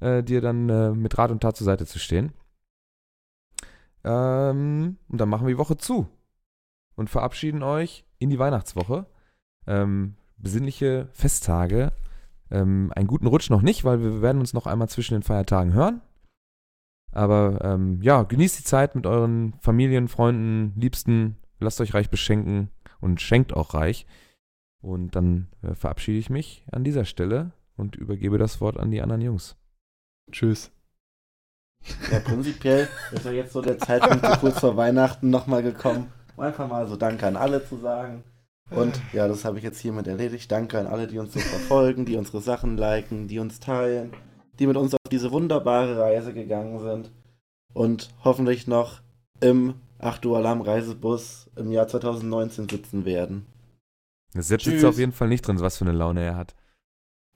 äh, 0.01 0.23
dir 0.23 0.41
dann 0.41 0.69
äh, 0.69 0.91
mit 0.91 1.19
Rat 1.19 1.33
und 1.33 1.41
Tat 1.41 1.57
zur 1.57 1.65
Seite 1.65 1.87
zu 1.87 1.99
stehen. 1.99 2.33
Ähm, 4.09 4.97
und 5.09 5.21
dann 5.21 5.29
machen 5.29 5.47
wir 5.47 5.55
die 5.55 5.59
Woche 5.59 5.77
zu 5.77 6.09
und 6.97 7.11
verabschieden 7.11 7.63
euch 7.63 8.07
in 8.19 8.31
die 8.31 8.39
Weihnachtswoche. 8.39 9.07
Ähm, 9.67 10.17
besinnliche 10.39 11.09
Festtage. 11.13 11.93
Ähm, 12.51 12.91
einen 12.97 13.07
guten 13.07 13.27
Rutsch 13.27 13.51
noch 13.51 13.61
nicht, 13.61 13.85
weil 13.85 14.01
wir 14.01 14.23
werden 14.23 14.41
uns 14.41 14.55
noch 14.55 14.67
einmal 14.67 14.89
zwischen 14.89 15.15
den 15.15 15.23
Feiertagen 15.23 15.75
hören. 15.75 16.01
Aber 17.13 17.63
ähm, 17.63 18.01
ja, 18.01 18.23
genießt 18.23 18.59
die 18.59 18.65
Zeit 18.65 18.95
mit 18.95 19.07
euren 19.07 19.53
Familien, 19.61 20.09
Freunden, 20.09 20.73
Liebsten. 20.81 21.37
Lasst 21.59 21.81
euch 21.83 21.93
reich 21.93 22.09
beschenken 22.09 22.71
und 23.01 23.21
schenkt 23.21 23.53
auch 23.53 23.75
reich. 23.75 24.07
Und 24.81 25.17
dann 25.17 25.49
äh, 25.63 25.75
verabschiede 25.75 26.19
ich 26.19 26.31
mich 26.31 26.65
an 26.73 26.85
dieser 26.85 27.05
Stelle 27.05 27.53
und 27.77 27.97
übergebe 27.97 28.39
das 28.39 28.61
Wort 28.63 28.79
an 28.79 28.91
die 28.91 29.03
anderen 29.03 29.21
Jungs. 29.21 29.57
Tschüss. 30.31 30.73
Ja, 32.11 32.21
prinzipiell 32.21 32.89
ist 33.13 33.25
ja 33.25 33.33
jetzt 33.33 33.53
so 33.53 33.61
der 33.61 33.79
Zeitpunkt 33.79 34.25
so 34.25 34.33
kurz 34.41 34.61
vor 34.61 34.77
Weihnachten 34.77 35.31
nochmal 35.31 35.63
gekommen, 35.63 36.13
um 36.37 36.45
einfach 36.45 36.69
mal 36.69 36.87
so 36.87 36.97
Danke 36.97 37.27
an 37.27 37.37
alle 37.37 37.67
zu 37.67 37.77
sagen. 37.77 38.25
Und 38.71 39.01
ja, 39.13 39.29
das 39.29 39.45
habe 39.45 39.59
ich 39.59 39.65
jetzt 39.65 39.81
hiermit 39.81 40.07
erledigt. 40.07 40.51
Danke 40.53 40.79
an 40.79 40.87
alle, 40.87 41.07
die 41.07 41.19
uns 41.19 41.33
so 41.33 41.41
verfolgen, 41.41 42.05
die 42.05 42.17
unsere 42.17 42.41
Sachen 42.41 42.77
liken, 42.77 43.29
die 43.29 43.39
uns 43.39 43.61
teilen, 43.61 44.13
die 44.59 44.67
mit 44.67 44.77
uns 44.77 44.95
auf 44.95 45.01
diese 45.11 45.33
wunderbare 45.33 45.99
Reise 45.99 46.35
gegangen 46.35 46.81
sind 46.81 47.11
und 47.73 48.11
hoffentlich 48.25 48.67
noch 48.67 49.01
im 49.41 49.75
8 49.99 50.25
Uhr 50.27 50.37
Alarm 50.37 50.61
Reisebus 50.61 51.51
im 51.57 51.73
Jahr 51.73 51.89
2019 51.89 52.69
sitzen 52.69 53.05
werden. 53.05 53.47
Sepp 54.35 54.63
sitzt 54.63 54.85
auf 54.85 54.99
jeden 54.99 55.13
Fall 55.13 55.29
nicht 55.29 55.47
drin, 55.47 55.61
was 55.61 55.79
für 55.79 55.85
eine 55.85 55.97
Laune 55.97 56.23
er 56.23 56.37
hat. 56.37 56.55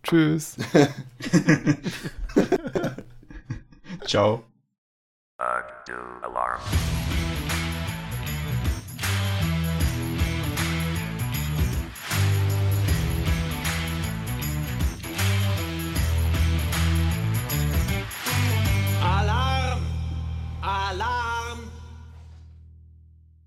Tschüss. 0.02 0.56
Ciao. 4.06 4.44
Alarm. 6.22 7.01